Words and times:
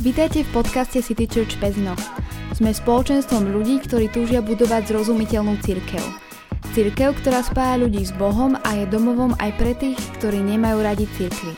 Vítajte 0.00 0.48
v 0.48 0.64
podcaste 0.64 1.04
City 1.04 1.28
Church 1.28 1.60
Pezno. 1.60 1.92
Sme 2.56 2.72
spoločenstvom 2.72 3.52
ľudí, 3.52 3.84
ktorí 3.84 4.08
túžia 4.08 4.40
budovať 4.40 4.88
zrozumiteľnú 4.88 5.60
cirkev. 5.60 6.00
Cirkev, 6.72 7.20
ktorá 7.20 7.44
spája 7.44 7.76
ľudí 7.84 8.00
s 8.00 8.08
Bohom 8.16 8.56
a 8.64 8.80
je 8.80 8.88
domovom 8.88 9.36
aj 9.36 9.60
pre 9.60 9.76
tých, 9.76 10.00
ktorí 10.16 10.40
nemajú 10.40 10.80
radi 10.80 11.04
cirkvy. 11.20 11.52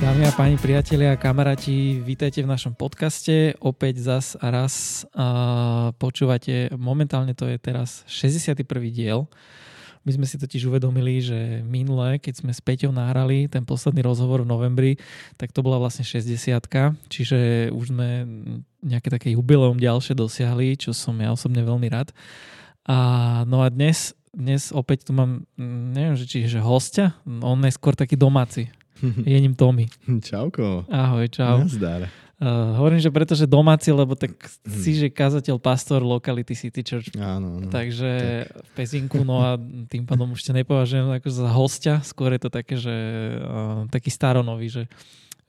Dámy 0.00 0.24
a 0.24 0.32
páni, 0.32 0.56
priatelia 0.56 1.12
a 1.12 1.20
kamaráti, 1.20 2.00
vítajte 2.00 2.40
v 2.40 2.48
našom 2.48 2.72
podcaste. 2.72 3.52
Opäť 3.60 4.08
zas 4.08 4.40
a 4.40 4.48
raz 4.48 5.04
uh, 5.12 5.92
počúvate, 6.00 6.72
momentálne 6.80 7.36
to 7.36 7.44
je 7.44 7.60
teraz 7.60 8.08
61. 8.08 8.64
diel. 8.88 9.28
My 10.00 10.16
sme 10.16 10.24
si 10.24 10.40
totiž 10.40 10.64
uvedomili, 10.64 11.20
že 11.20 11.60
minule, 11.60 12.16
keď 12.16 12.40
sme 12.40 12.52
s 12.56 12.64
Peťou 12.64 12.88
nahrali 12.88 13.52
ten 13.52 13.68
posledný 13.68 14.00
rozhovor 14.00 14.40
v 14.40 14.48
novembri, 14.48 14.92
tak 15.36 15.52
to 15.52 15.60
bola 15.60 15.76
vlastne 15.76 16.08
60 16.08 16.56
čiže 17.12 17.68
už 17.68 17.92
sme 17.92 18.24
nejaké 18.80 19.12
také 19.12 19.28
jubileum 19.36 19.76
ďalšie 19.76 20.16
dosiahli, 20.16 20.80
čo 20.80 20.96
som 20.96 21.12
ja 21.20 21.28
osobne 21.28 21.60
veľmi 21.60 21.92
rád. 21.92 22.16
A, 22.88 23.44
no 23.44 23.60
a 23.60 23.68
dnes, 23.68 24.16
dnes 24.32 24.72
opäť 24.72 25.04
tu 25.04 25.12
mám, 25.12 25.44
neviem, 25.60 26.16
že 26.16 26.24
či 26.24 26.48
že 26.48 26.64
hostia, 26.64 27.12
on 27.28 27.60
je 27.60 27.76
skôr 27.76 27.92
taký 27.92 28.16
domáci. 28.16 28.72
Je 29.28 29.36
ním 29.40 29.56
Tommy. 29.56 29.88
Čauko. 30.04 30.84
Ahoj, 30.92 31.28
čau. 31.32 31.64
Nazdar. 31.64 32.12
Uh, 32.40 32.72
hovorím, 32.80 33.04
že 33.04 33.12
pretože 33.12 33.44
domáci, 33.44 33.92
lebo 33.92 34.16
tak 34.16 34.32
hmm. 34.32 34.80
si, 34.80 34.96
že 34.96 35.12
kazateľ, 35.12 35.60
pastor 35.60 36.00
Locality 36.00 36.56
City 36.56 36.80
Church. 36.80 37.12
Áno, 37.20 37.60
áno. 37.60 37.68
Takže 37.68 38.10
tak. 38.48 38.64
v 38.64 38.70
Pezinku, 38.80 39.20
no 39.28 39.44
a 39.44 39.60
tým 39.60 40.08
pádom 40.08 40.32
už 40.32 40.48
ťa 40.48 40.64
nepovažujem 40.64 41.20
ako 41.20 41.28
za 41.28 41.48
hostia, 41.52 41.94
skôr 42.00 42.32
je 42.32 42.40
to 42.40 42.48
také, 42.48 42.80
že 42.80 42.96
uh, 43.44 43.84
taký 43.92 44.08
staronový, 44.08 44.72
že 44.72 44.82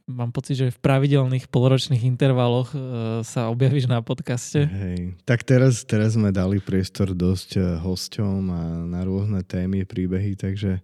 mám 0.03 0.35
pocit, 0.35 0.59
že 0.59 0.67
v 0.67 0.83
pravidelných 0.83 1.47
poloročných 1.47 2.03
intervaloch 2.03 2.75
uh, 2.75 3.23
sa 3.23 3.47
objavíš 3.47 3.87
na 3.87 4.03
podcaste. 4.03 4.67
Hej, 4.67 5.15
tak 5.23 5.47
teraz, 5.47 5.87
teraz 5.87 6.19
sme 6.19 6.35
dali 6.35 6.59
priestor 6.59 7.15
dosť 7.15 7.79
hosťom 7.79 8.39
a 8.51 8.61
na 8.83 9.07
rôzne 9.07 9.47
témy, 9.47 9.87
príbehy, 9.87 10.35
takže 10.35 10.83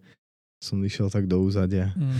som 0.57 0.81
vyšiel 0.81 1.13
tak 1.13 1.29
do 1.29 1.37
úzadia. 1.41 1.93
Mm. 1.93 2.19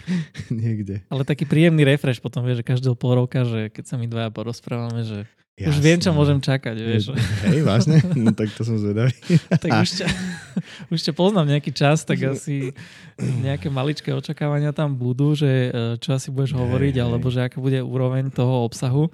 Niekde. 0.62 0.94
Ale 1.08 1.24
taký 1.24 1.48
príjemný 1.48 1.84
refresh 1.88 2.20
potom, 2.20 2.44
vieš, 2.44 2.60
že 2.60 2.68
každého 2.76 2.96
pol 2.96 3.16
roka, 3.16 3.44
že 3.48 3.72
keď 3.72 3.84
sa 3.88 3.96
my 3.96 4.06
dvaja 4.06 4.30
porozprávame, 4.30 5.00
že 5.04 5.24
Jasne. 5.60 5.72
už 5.72 5.76
viem, 5.84 5.98
čo 6.00 6.10
môžem 6.16 6.40
čakať, 6.40 6.76
vieš. 6.76 7.12
Hej, 7.44 7.60
vážne? 7.64 8.00
No 8.16 8.32
tak 8.32 8.48
to 8.56 8.64
som 8.64 8.80
zvedavý. 8.80 9.12
tak 9.64 9.84
už 9.84 9.90
ťa, 10.00 10.06
už 10.94 11.00
ťa 11.04 11.12
poznám 11.12 11.56
nejaký 11.56 11.72
čas, 11.72 12.04
tak 12.04 12.20
asi 12.24 12.72
nejaké 13.20 13.68
maličké 13.68 14.12
očakávania 14.12 14.72
tam 14.72 14.96
budú, 14.96 15.36
že 15.36 15.68
eh, 15.68 15.96
čo 16.00 16.16
asi 16.16 16.32
budeš 16.32 16.56
hovoriť, 16.56 16.94
hej. 16.96 17.04
alebo 17.04 17.28
že 17.28 17.44
aká 17.44 17.60
bude 17.60 17.80
úroveň 17.80 18.32
toho 18.32 18.64
obsahu. 18.64 19.12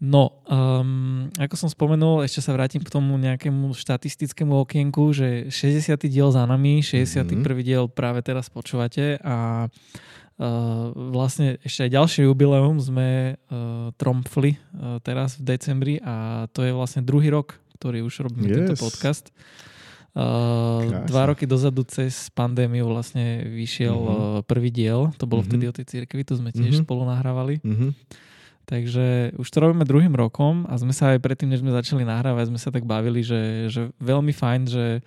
No, 0.00 0.40
um, 0.48 1.28
ako 1.36 1.60
som 1.60 1.68
spomenul, 1.68 2.24
ešte 2.24 2.40
sa 2.40 2.56
vrátim 2.56 2.80
k 2.80 2.88
tomu 2.88 3.20
nejakému 3.20 3.76
štatistickému 3.76 4.64
okienku, 4.64 5.12
že 5.12 5.52
60. 5.52 5.92
diel 6.08 6.32
za 6.32 6.48
nami, 6.48 6.80
61. 6.80 7.28
Mm-hmm. 7.28 7.60
diel 7.60 7.84
práve 7.84 8.24
teraz 8.24 8.48
počúvate 8.48 9.20
a 9.20 9.68
uh, 9.68 10.88
vlastne 11.12 11.60
ešte 11.60 11.84
aj 11.84 11.90
ďalšie 12.00 12.20
jubileum 12.24 12.80
sme 12.80 13.36
uh, 13.36 13.92
trompfli 14.00 14.56
uh, 14.56 15.04
teraz 15.04 15.36
v 15.36 15.52
decembri 15.52 15.94
a 16.00 16.48
to 16.56 16.64
je 16.64 16.72
vlastne 16.72 17.04
druhý 17.04 17.28
rok, 17.28 17.60
ktorý 17.76 18.00
už 18.00 18.24
robíme 18.24 18.48
yes. 18.48 18.56
tento 18.56 18.80
podcast. 18.80 19.28
Uh, 20.16 21.06
dva 21.12 21.28
roky 21.28 21.44
dozadu 21.44 21.84
cez 21.84 22.32
pandémiu 22.32 22.88
vlastne 22.88 23.44
vyšiel 23.46 23.94
mm-hmm. 24.00 24.32
uh, 24.40 24.48
prvý 24.48 24.72
diel, 24.72 25.12
to 25.20 25.28
bolo 25.28 25.44
mm-hmm. 25.44 25.60
vtedy 25.60 25.64
o 25.68 25.76
tej 25.76 25.86
cirkvi, 25.92 26.24
tu 26.24 26.40
sme 26.40 26.56
tiež 26.56 26.72
mm-hmm. 26.72 26.88
spolu 26.88 27.04
nahrávali. 27.04 27.60
Mm-hmm. 27.60 28.29
Takže 28.70 29.34
už 29.34 29.48
to 29.50 29.58
robíme 29.58 29.82
druhým 29.82 30.14
rokom 30.14 30.62
a 30.70 30.78
sme 30.78 30.94
sa 30.94 31.10
aj 31.10 31.18
predtým, 31.18 31.50
než 31.50 31.58
sme 31.58 31.74
začali 31.74 32.06
nahrávať, 32.06 32.54
sme 32.54 32.60
sa 32.62 32.70
tak 32.70 32.86
bavili, 32.86 33.26
že, 33.26 33.66
že 33.66 33.90
veľmi 33.98 34.30
fajn, 34.30 34.60
že, 34.70 35.02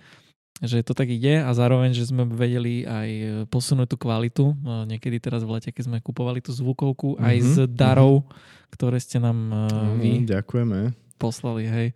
že 0.60 0.84
to 0.84 0.92
tak 0.92 1.08
ide 1.08 1.40
a 1.40 1.48
zároveň, 1.56 1.96
že 1.96 2.12
sme 2.12 2.28
vedeli 2.28 2.84
aj 2.84 3.08
posunúť 3.48 3.88
tú 3.88 3.96
kvalitu. 3.96 4.52
Niekedy 4.84 5.16
teraz 5.16 5.48
v 5.48 5.56
lete, 5.56 5.72
keď 5.72 5.88
sme 5.88 6.04
kupovali 6.04 6.44
tú 6.44 6.52
zvukovku, 6.52 7.16
mm-hmm, 7.16 7.24
aj 7.24 7.36
z 7.40 7.56
mhm, 7.64 7.72
darov, 7.72 8.14
mm-hmm. 8.20 8.68
ktoré 8.76 8.98
ste 9.00 9.16
nám 9.16 9.38
mm, 9.48 9.96
vy 9.96 10.12
ďakujeme. 10.28 10.92
poslali. 11.16 11.64
Hej. 11.64 11.88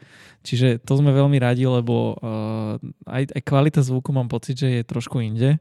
Čiže 0.49 0.81
to 0.81 0.97
sme 0.97 1.12
veľmi 1.12 1.37
radi, 1.37 1.69
lebo 1.69 2.17
uh, 2.17 2.81
aj, 3.05 3.29
aj 3.29 3.43
kvalita 3.45 3.85
zvuku 3.85 4.09
mám 4.09 4.33
pocit, 4.33 4.56
že 4.56 4.81
je 4.81 4.89
trošku 4.89 5.21
inde. 5.21 5.61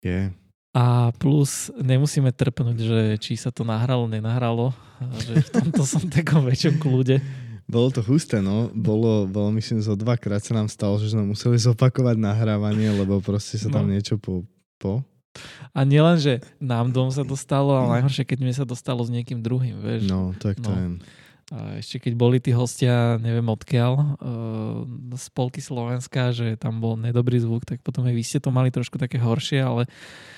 Je. 0.00 0.32
A 0.74 1.14
plus 1.22 1.70
nemusíme 1.78 2.34
trpnúť, 2.34 2.78
že 2.82 3.00
či 3.22 3.38
sa 3.38 3.54
to 3.54 3.62
nahralo, 3.62 4.10
nenahralo. 4.10 4.74
Že 4.98 5.34
v 5.46 5.50
tomto 5.54 5.86
som 5.86 6.02
takom 6.10 6.42
väčšom 6.42 6.82
kľude. 6.82 7.22
Bolo 7.70 7.94
to 7.94 8.02
husté, 8.02 8.42
no. 8.42 8.68
Bolo, 8.74 9.24
bolo 9.30 9.54
myslím, 9.54 9.78
zo 9.78 9.94
dvakrát 9.94 10.42
sa 10.42 10.58
nám 10.58 10.66
stalo, 10.66 10.98
že 10.98 11.14
sme 11.14 11.30
museli 11.30 11.56
zopakovať 11.62 12.18
nahrávanie, 12.18 12.90
lebo 12.90 13.22
proste 13.22 13.54
sa 13.54 13.70
tam 13.70 13.86
no. 13.86 13.94
niečo 13.94 14.18
po, 14.18 14.42
po. 14.82 15.06
A 15.70 15.86
nielen, 15.86 16.18
že 16.18 16.42
nám 16.58 16.90
dom 16.90 17.08
sa 17.08 17.22
dostalo, 17.22 17.78
ale 17.78 18.02
najhoršie, 18.02 18.26
keď 18.26 18.38
mi 18.42 18.50
sa 18.50 18.66
dostalo 18.66 19.00
s 19.06 19.14
niekým 19.14 19.40
druhým, 19.40 19.78
vieš. 19.78 20.10
No, 20.10 20.34
tak 20.36 20.58
to 20.58 20.74
no. 20.74 20.76
je. 20.76 20.86
A 21.54 21.58
ešte 21.78 22.02
keď 22.02 22.12
boli 22.18 22.42
tí 22.42 22.50
hostia, 22.50 23.14
neviem 23.22 23.46
odkiaľ, 23.46 23.92
uh, 23.94 24.06
z 25.14 25.26
Polky 25.30 25.62
Slovenska, 25.62 26.34
že 26.34 26.58
tam 26.58 26.82
bol 26.82 26.98
nedobrý 26.98 27.38
zvuk, 27.38 27.62
tak 27.62 27.78
potom 27.84 28.04
aj 28.10 28.14
vy 28.16 28.24
ste 28.26 28.42
to 28.42 28.50
mali 28.50 28.74
trošku 28.74 28.98
také 28.98 29.22
horšie, 29.22 29.62
ale 29.62 29.86
Uh, 29.86 30.33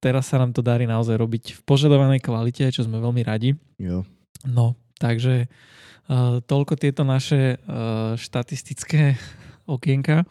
teraz 0.00 0.32
sa 0.32 0.40
nám 0.40 0.56
to 0.56 0.64
darí 0.64 0.88
naozaj 0.88 1.14
robiť 1.20 1.44
v 1.56 1.60
požadovanej 1.68 2.24
kvalite, 2.24 2.64
čo 2.72 2.88
sme 2.88 2.98
veľmi 2.98 3.20
radi. 3.20 3.52
Jo. 3.76 4.08
No, 4.48 4.80
takže 4.96 5.46
uh, 5.46 6.40
toľko 6.40 6.80
tieto 6.80 7.04
naše 7.04 7.60
uh, 7.60 8.16
štatistické 8.16 9.20
okienka. 9.76 10.24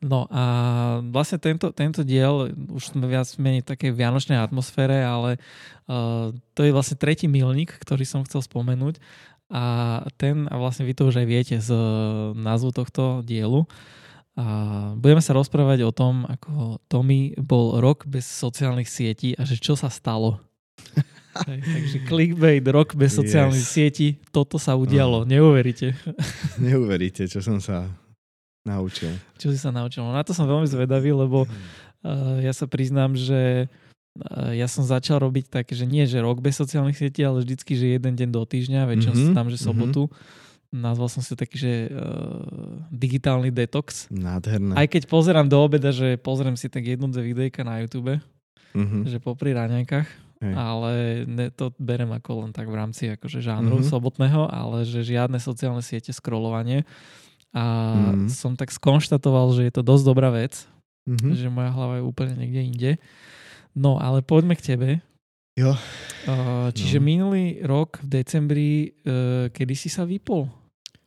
No 0.00 0.24
a 0.32 0.44
vlastne 1.12 1.36
tento, 1.36 1.68
tento 1.72 2.00
diel, 2.00 2.52
už 2.52 2.96
sme 2.96 3.08
viac 3.08 3.28
menej 3.36 3.64
v 3.64 3.70
takej 3.76 3.90
vianočnej 3.92 4.40
atmosfére, 4.40 5.04
ale 5.04 5.36
uh, 5.88 6.32
to 6.52 6.60
je 6.64 6.72
vlastne 6.72 6.96
tretí 6.96 7.28
milník, 7.28 7.72
ktorý 7.76 8.04
som 8.04 8.24
chcel 8.24 8.44
spomenúť. 8.44 9.00
A 9.46 10.02
ten, 10.18 10.50
a 10.50 10.58
vlastne 10.58 10.82
vy 10.84 10.92
to 10.96 11.06
už 11.06 11.22
aj 11.22 11.26
viete 11.28 11.56
z 11.62 11.70
názvu 12.34 12.74
tohto 12.74 13.22
dielu, 13.22 13.62
uh, 13.62 13.68
a 14.36 14.44
budeme 15.00 15.24
sa 15.24 15.32
rozprávať 15.32 15.88
o 15.88 15.92
tom, 15.96 16.28
ako 16.28 16.76
Tommy 16.92 17.32
bol 17.40 17.80
rok 17.80 18.04
bez 18.04 18.28
sociálnych 18.28 18.84
sietí 18.84 19.32
a 19.32 19.48
že 19.48 19.56
čo 19.56 19.80
sa 19.80 19.88
stalo. 19.88 20.44
Hej, 21.48 21.60
takže 21.64 21.96
clickbait, 22.04 22.64
rok 22.68 22.92
bez 22.92 23.16
sociálnych 23.16 23.64
yes. 23.64 23.72
sietí, 23.72 24.20
toto 24.32 24.60
sa 24.60 24.76
udialo, 24.76 25.24
no. 25.24 25.28
neuveríte. 25.28 25.96
Neuveríte, 26.60 27.28
čo 27.28 27.40
som 27.40 27.60
sa 27.64 27.88
naučil. 28.64 29.12
Čo 29.40 29.52
si 29.52 29.58
sa 29.60 29.72
naučil? 29.72 30.04
No, 30.04 30.12
na 30.12 30.24
to 30.24 30.36
som 30.36 30.44
veľmi 30.44 30.68
zvedavý, 30.68 31.16
lebo 31.16 31.44
uh, 31.44 32.36
ja 32.40 32.52
sa 32.52 32.68
priznám, 32.68 33.16
že 33.16 33.68
uh, 33.68 34.52
ja 34.52 34.68
som 34.68 34.84
začal 34.84 35.24
robiť 35.24 35.48
tak, 35.48 35.72
že 35.72 35.88
nie, 35.88 36.04
že 36.08 36.24
rok 36.24 36.44
bez 36.44 36.56
sociálnych 36.56 36.96
sietí, 36.96 37.24
ale 37.24 37.40
vždycky, 37.40 37.72
že 37.72 37.96
jeden 37.96 38.16
deň 38.16 38.28
do 38.32 38.44
týždňa, 38.44 38.88
väčšinou 38.88 39.16
mm-hmm, 39.16 39.36
tam, 39.36 39.48
že 39.48 39.56
sobotu. 39.60 40.12
Mm-hmm 40.12 40.44
nazval 40.76 41.08
som 41.08 41.24
si 41.24 41.32
taký, 41.32 41.56
že 41.56 41.72
uh, 41.88 42.44
digitálny 42.92 43.48
detox. 43.48 44.12
Nádherné. 44.12 44.76
Aj 44.76 44.84
keď 44.84 45.08
pozerám 45.08 45.48
do 45.48 45.56
obeda, 45.56 45.88
že 45.88 46.20
pozriem 46.20 46.54
si 46.54 46.68
tak 46.68 46.84
jednu, 46.84 47.08
dve 47.08 47.32
videjka 47.32 47.64
na 47.64 47.80
YouTube, 47.80 48.20
uh-huh. 48.20 49.02
že 49.08 49.16
popri 49.16 49.56
raňajkách, 49.56 50.08
hey. 50.44 50.54
ale 50.54 50.92
ne, 51.24 51.48
to 51.48 51.72
berem 51.80 52.12
ako 52.12 52.44
len 52.44 52.52
tak 52.52 52.68
v 52.68 52.76
rámci 52.76 53.08
akože 53.08 53.40
žánru 53.40 53.80
uh-huh. 53.80 53.88
sobotného, 53.88 54.52
ale 54.52 54.84
že 54.84 55.00
žiadne 55.00 55.40
sociálne 55.40 55.80
siete, 55.80 56.12
scrollovanie. 56.12 56.84
A 57.56 57.64
uh-huh. 57.64 58.28
som 58.28 58.52
tak 58.52 58.68
skonštatoval, 58.68 59.56
že 59.56 59.64
je 59.64 59.72
to 59.72 59.82
dosť 59.82 60.04
dobrá 60.04 60.28
vec, 60.28 60.68
uh-huh. 61.08 61.32
že 61.32 61.48
moja 61.48 61.72
hlava 61.72 61.98
je 61.98 62.04
úplne 62.04 62.36
niekde 62.36 62.60
inde. 62.62 62.92
No, 63.72 63.96
ale 63.96 64.20
poďme 64.20 64.56
k 64.56 64.76
tebe. 64.76 64.88
Jo. 65.56 65.72
Uh, 66.28 66.68
čiže 66.76 67.00
no. 67.00 67.04
minulý 67.08 67.64
rok 67.64 67.96
v 68.04 68.20
decembri, 68.20 68.70
uh, 69.08 69.48
kedy 69.48 69.72
si 69.72 69.88
sa 69.88 70.04
vypol? 70.04 70.52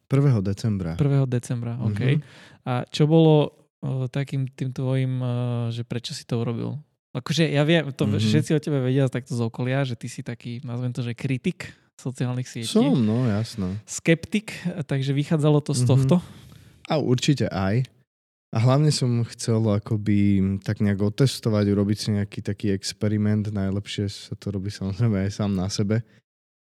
1. 0.09 0.41
decembra. 0.41 0.97
1. 0.97 1.29
decembra, 1.29 1.77
OK. 1.85 2.01
Uh-huh. 2.01 2.17
A 2.65 2.73
čo 2.89 3.05
bolo 3.05 3.53
uh, 3.85 4.09
takým 4.09 4.49
tým 4.49 4.73
tvojim, 4.73 5.13
uh, 5.21 5.29
že 5.69 5.85
prečo 5.85 6.17
si 6.17 6.25
to 6.25 6.41
urobil? 6.41 6.81
Akože 7.13 7.45
ja 7.45 7.61
viem, 7.61 7.93
to 7.93 8.09
uh-huh. 8.09 8.17
všetci 8.17 8.57
o 8.57 8.59
tebe 8.61 8.81
vedia 8.81 9.05
takto 9.05 9.37
z 9.37 9.41
okolia, 9.45 9.85
že 9.85 9.93
ty 9.93 10.09
si 10.09 10.25
taký, 10.25 10.65
nazvem 10.65 10.89
to, 10.89 11.05
že 11.05 11.13
kritik 11.13 11.73
sociálnych 12.01 12.49
sietí. 12.49 12.73
Som, 12.73 13.05
no 13.05 13.29
jasno. 13.29 13.77
Skeptik, 13.85 14.55
takže 14.89 15.13
vychádzalo 15.13 15.61
to 15.61 15.77
z 15.77 15.85
uh-huh. 15.85 15.89
tohto? 15.93 16.15
A 16.89 16.97
určite 16.97 17.45
aj. 17.53 17.85
A 18.49 18.57
hlavne 18.57 18.89
som 18.89 19.21
chcel 19.29 19.61
akoby 19.61 20.41
tak 20.65 20.81
nejak 20.81 20.97
otestovať, 21.05 21.69
urobiť 21.69 21.97
si 22.01 22.07
nejaký 22.17 22.41
taký 22.41 22.73
experiment. 22.73 23.45
Najlepšie 23.53 24.09
sa 24.09 24.33
to 24.33 24.49
robí 24.49 24.73
samozrejme 24.73 25.21
aj 25.21 25.31
sám 25.37 25.53
na 25.53 25.69
sebe, 25.69 26.01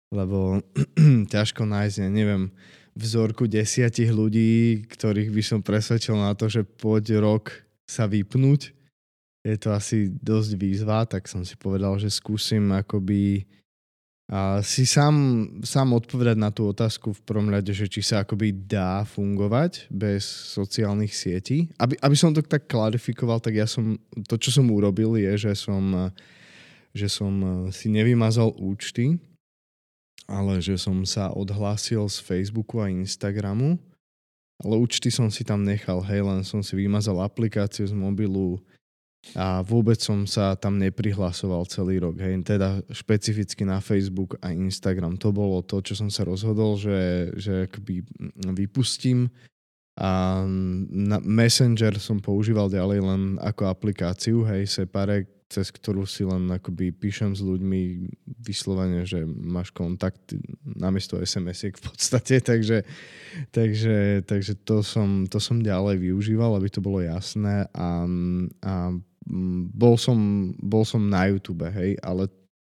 lebo 0.09 0.65
ťažko 1.33 1.69
nájsť, 1.69 1.95
ja 2.01 2.09
neviem, 2.09 2.49
vzorku 2.95 3.45
desiatich 3.45 4.09
ľudí, 4.09 4.87
ktorých 4.87 5.29
by 5.29 5.43
som 5.43 5.59
presvedčil 5.59 6.15
na 6.15 6.31
to, 6.33 6.47
že 6.47 6.63
poď 6.63 7.19
rok 7.19 7.51
sa 7.83 8.07
vypnúť. 8.07 8.71
Je 9.45 9.55
to 9.61 9.75
asi 9.75 10.09
dosť 10.09 10.51
výzva, 10.57 11.05
tak 11.05 11.29
som 11.29 11.45
si 11.45 11.53
povedal, 11.59 11.99
že 12.01 12.09
skúsim 12.09 12.65
akoby 12.73 13.45
a 14.25 14.57
si 14.65 14.89
sám, 14.89 15.45
sám 15.61 15.93
odpovedať 15.93 16.33
na 16.33 16.49
tú 16.49 16.65
otázku 16.65 17.13
v 17.13 17.23
prvom 17.29 17.45
rade, 17.45 17.69
že 17.69 17.85
či 17.85 18.01
sa 18.01 18.25
akoby 18.25 18.65
dá 18.65 19.05
fungovať 19.05 19.85
bez 19.93 20.25
sociálnych 20.25 21.13
sietí. 21.13 21.69
Aby, 21.77 21.93
aby 22.01 22.15
som 22.17 22.33
to 22.33 22.41
tak 22.41 22.65
klarifikoval, 22.65 23.37
tak 23.37 23.53
ja 23.53 23.69
som, 23.69 24.01
to 24.25 24.41
čo 24.41 24.49
som 24.49 24.65
urobil 24.73 25.13
je, 25.21 25.29
že 25.37 25.53
som, 25.53 26.09
že 26.89 27.05
som 27.05 27.69
si 27.69 27.85
nevymazal 27.93 28.49
účty, 28.57 29.21
ale 30.25 30.61
že 30.61 30.77
som 30.77 31.05
sa 31.05 31.31
odhlásil 31.31 32.05
z 32.09 32.17
Facebooku 32.21 32.81
a 32.81 32.89
Instagramu, 32.89 33.77
ale 34.61 34.75
účty 34.79 35.09
som 35.13 35.29
si 35.29 35.45
tam 35.45 35.61
nechal, 35.61 36.01
hej, 36.05 36.25
len 36.25 36.41
som 36.41 36.63
si 36.65 36.73
vymazal 36.75 37.21
aplikáciu 37.21 37.85
z 37.85 37.93
mobilu, 37.93 38.61
a 39.33 39.65
vôbec 39.65 39.97
som 39.97 40.29
sa 40.29 40.53
tam 40.53 40.77
neprihlasoval 40.77 41.65
celý 41.65 41.97
rok. 41.97 42.21
Hej. 42.21 42.45
Teda 42.45 42.77
špecificky 42.93 43.65
na 43.65 43.81
Facebook 43.81 44.37
a 44.37 44.53
Instagram. 44.53 45.17
To 45.17 45.33
bolo 45.33 45.65
to, 45.65 45.81
čo 45.81 45.97
som 45.97 46.13
sa 46.13 46.29
rozhodol, 46.29 46.77
že, 46.77 47.33
že 47.33 47.65
akby 47.65 48.05
vypustím 48.53 49.33
a 49.95 50.43
na 50.91 51.23
Messenger 51.23 51.95
som 52.03 52.19
používal 52.19 52.67
ďalej 52.67 52.99
len 52.99 53.21
ako 53.39 53.71
aplikáciu, 53.71 54.43
hej, 54.43 54.67
Separe, 54.67 55.23
cez 55.45 55.69
ktorú 55.69 56.09
si 56.09 56.25
len 56.25 56.49
akoby 56.49 56.89
píšem 56.89 57.37
s 57.37 57.41
ľuďmi 57.45 58.09
vyslovene, 58.41 59.05
že 59.05 59.23
máš 59.25 59.69
kontakt 59.69 60.33
namiesto 60.65 61.21
SMS-iek 61.21 61.77
v 61.77 61.83
podstate, 61.85 62.41
takže, 62.49 62.81
takže, 63.53 64.25
takže 64.25 64.53
to, 64.65 64.81
som, 64.81 65.29
to 65.29 65.37
som 65.37 65.61
ďalej 65.61 66.01
využíval, 66.01 66.57
aby 66.57 66.69
to 66.69 66.81
bolo 66.81 66.99
jasné 67.05 67.69
a, 67.71 68.09
a 68.65 68.73
Mm, 69.25 69.73
bol 69.73 69.97
som, 69.97 70.17
bol 70.61 70.85
som 70.85 71.01
na 71.01 71.25
YouTube, 71.25 71.65
hej, 71.65 71.97
ale 72.05 72.29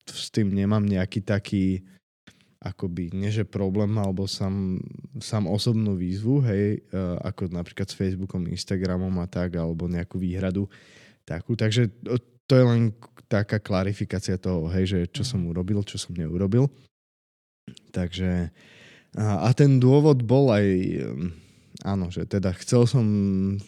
s 0.08 0.32
tým 0.32 0.48
nemám 0.48 0.80
nejaký 0.80 1.20
taký 1.20 1.84
akoby, 2.58 3.12
nie 3.12 3.28
že 3.28 3.44
problém, 3.44 3.92
alebo 4.00 4.24
sám, 4.24 4.80
sám 5.20 5.44
osobnú 5.46 5.94
výzvu, 5.94 6.40
hej, 6.48 6.80
e, 6.88 6.98
ako 7.22 7.52
napríklad 7.52 7.86
s 7.86 7.94
Facebookom, 7.94 8.48
Instagramom 8.48 9.12
a 9.20 9.28
tak, 9.28 9.60
alebo 9.60 9.86
nejakú 9.86 10.16
výhradu 10.16 10.66
takú. 11.28 11.52
Takže 11.52 11.92
to 12.48 12.56
je 12.56 12.64
len 12.64 12.82
taká 13.28 13.60
klarifikácia 13.60 14.40
toho, 14.40 14.72
hej, 14.72 14.84
že 14.88 14.98
čo 15.12 15.22
som 15.22 15.44
mhm. 15.44 15.48
urobil, 15.52 15.80
čo 15.84 16.00
som 16.00 16.16
neurobil. 16.16 16.66
Takže 17.92 18.48
a, 19.16 19.24
a 19.44 19.50
ten 19.52 19.76
dôvod 19.76 20.24
bol 20.24 20.48
aj, 20.48 20.66
áno, 21.84 22.08
že 22.08 22.24
teda 22.24 22.56
chcel 22.56 22.88
som 22.88 23.06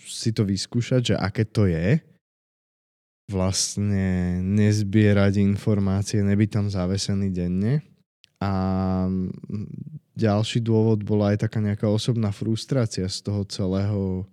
si 0.09 0.33
to 0.33 0.49
vyskúšať, 0.49 1.13
že 1.13 1.15
aké 1.17 1.45
to 1.45 1.69
je, 1.69 2.01
vlastne 3.31 4.43
nezbierať 4.43 5.39
informácie, 5.39 6.19
nebyť 6.19 6.49
tam 6.51 6.67
zavesený 6.67 7.31
denne. 7.31 7.87
A 8.43 8.53
ďalší 10.17 10.65
dôvod 10.65 11.07
bola 11.07 11.31
aj 11.37 11.47
taká 11.47 11.63
nejaká 11.63 11.87
osobná 11.87 12.35
frustrácia 12.35 13.07
z 13.07 13.23
toho 13.23 13.47
celého 13.47 14.27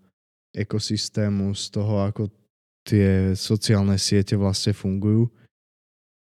ekosystému, 0.55 1.53
z 1.53 1.65
toho, 1.69 2.07
ako 2.07 2.33
tie 2.87 3.35
sociálne 3.35 3.99
siete 3.99 4.39
vlastne 4.39 4.71
fungujú 4.71 5.27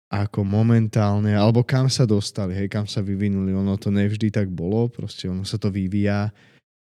ako 0.09 0.45
momentálne, 0.45 1.33
alebo 1.33 1.65
kam 1.65 1.89
sa 1.89 2.05
dostali, 2.07 2.55
hej, 2.55 2.69
kam 2.69 2.85
sa 2.85 3.01
vyvinuli. 3.01 3.51
Ono 3.53 3.75
to 3.75 3.89
nevždy 3.89 4.31
tak 4.31 4.47
bolo, 4.47 4.87
proste 4.87 5.27
ono 5.27 5.43
sa 5.43 5.57
to 5.57 5.73
vyvíja, 5.73 6.29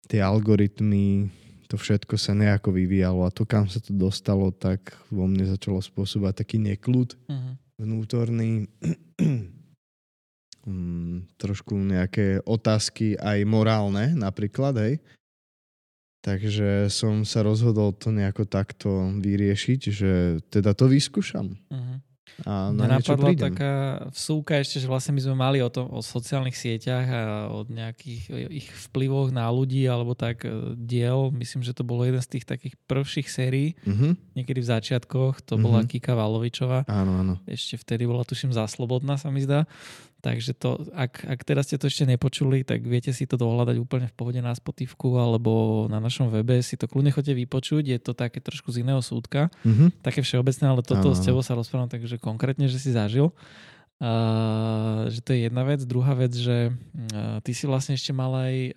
tie 0.08 0.24
algoritmy, 0.24 1.28
to 1.68 1.76
všetko 1.76 2.16
sa 2.16 2.32
nejako 2.32 2.72
vyvíjalo 2.72 3.28
a 3.28 3.34
to, 3.34 3.44
kam 3.44 3.68
sa 3.68 3.84
to 3.84 3.92
dostalo, 3.92 4.52
tak 4.56 4.96
vo 5.12 5.28
mne 5.28 5.44
začalo 5.48 5.84
spôsobať 5.84 6.44
taký 6.44 6.58
neklud 6.64 7.16
uh-huh. 7.28 7.54
vnútorný. 7.80 8.72
mm, 10.68 11.40
trošku 11.40 11.76
nejaké 11.76 12.44
otázky 12.44 13.20
aj 13.20 13.40
morálne 13.48 14.16
napríklad, 14.16 14.80
hej. 14.80 14.94
Takže 16.22 16.92
som 16.92 17.24
sa 17.24 17.46
rozhodol 17.46 17.94
to 17.96 18.12
nejako 18.12 18.44
takto 18.50 19.16
vyriešiť, 19.22 19.82
že 19.88 20.12
teda 20.52 20.74
to 20.74 20.90
vyskúšam. 20.90 21.56
Uh-huh. 21.72 21.98
A 22.46 22.70
na 22.70 22.86
Mňa 22.86 23.02
napadla 23.02 23.30
prídem. 23.34 23.46
taká 23.50 23.74
vsúka 24.14 24.62
ešte, 24.62 24.78
že 24.78 24.86
vlastne 24.86 25.18
my 25.18 25.22
sme 25.26 25.36
mali 25.40 25.58
o, 25.58 25.70
tom, 25.74 25.90
o 25.90 26.06
sociálnych 26.06 26.54
sieťach 26.54 27.06
a 27.10 27.22
o 27.50 27.66
nejakých 27.66 28.30
ich 28.54 28.68
vplyvoch 28.90 29.34
na 29.34 29.50
ľudí 29.50 29.90
alebo 29.90 30.14
tak 30.14 30.46
e, 30.46 30.78
diel. 30.78 31.34
Myslím, 31.34 31.66
že 31.66 31.74
to 31.74 31.82
bolo 31.82 32.06
jeden 32.06 32.22
z 32.22 32.38
tých 32.38 32.46
takých 32.46 32.78
prvších 32.86 33.26
sérií. 33.26 33.74
Mm-hmm. 33.82 34.38
Niekedy 34.38 34.60
v 34.62 34.70
začiatkoch. 34.70 35.42
To 35.50 35.58
mm-hmm. 35.58 35.66
bola 35.66 35.80
Kika 35.90 36.14
Valovičová. 36.14 36.86
Áno, 36.86 37.26
áno. 37.26 37.34
Ešte 37.50 37.82
vtedy 37.82 38.06
bola, 38.06 38.22
tuším, 38.22 38.54
zaslobodná 38.54 39.18
sa 39.18 39.34
mi 39.34 39.42
zdá. 39.42 39.66
Takže 40.18 40.58
to, 40.58 40.82
ak, 40.98 41.30
ak 41.30 41.40
teraz 41.46 41.70
ste 41.70 41.78
to 41.78 41.86
ešte 41.86 42.10
nepočuli, 42.10 42.66
tak 42.66 42.82
viete 42.82 43.14
si 43.14 43.30
to 43.30 43.38
dohľadať 43.38 43.78
úplne 43.78 44.10
v 44.10 44.16
pohode 44.18 44.42
na 44.42 44.50
Spotifku 44.50 45.14
alebo 45.14 45.86
na 45.86 46.02
našom 46.02 46.34
webe. 46.34 46.58
Si 46.66 46.74
to 46.74 46.90
kľudne 46.90 47.14
chodte 47.14 47.38
vypočuť. 47.38 47.86
Je 47.86 48.00
to 48.02 48.18
také 48.18 48.42
trošku 48.42 48.74
z 48.74 48.82
iného 48.82 48.98
súdka. 49.06 49.54
Mm-hmm. 49.62 50.02
Také 50.02 50.26
všeobecné, 50.26 50.66
ale 50.66 50.82
toto 50.82 51.14
s 51.14 51.22
tebou 51.22 51.46
sa 51.46 51.54
rozprávam 51.54 51.86
takže 51.86 52.18
konkrétne, 52.18 52.66
že 52.66 52.82
si 52.82 52.90
zažil. 52.90 53.30
Uh, 53.98 55.10
že 55.10 55.26
to 55.26 55.34
je 55.34 55.50
jedna 55.50 55.66
vec. 55.66 55.82
Druhá 55.86 56.14
vec, 56.14 56.34
že 56.34 56.70
uh, 56.70 57.42
ty 57.42 57.54
si 57.54 57.66
vlastne 57.70 57.98
ešte 57.98 58.14
mal 58.14 58.30
aj 58.30 58.56
uh, 58.58 58.74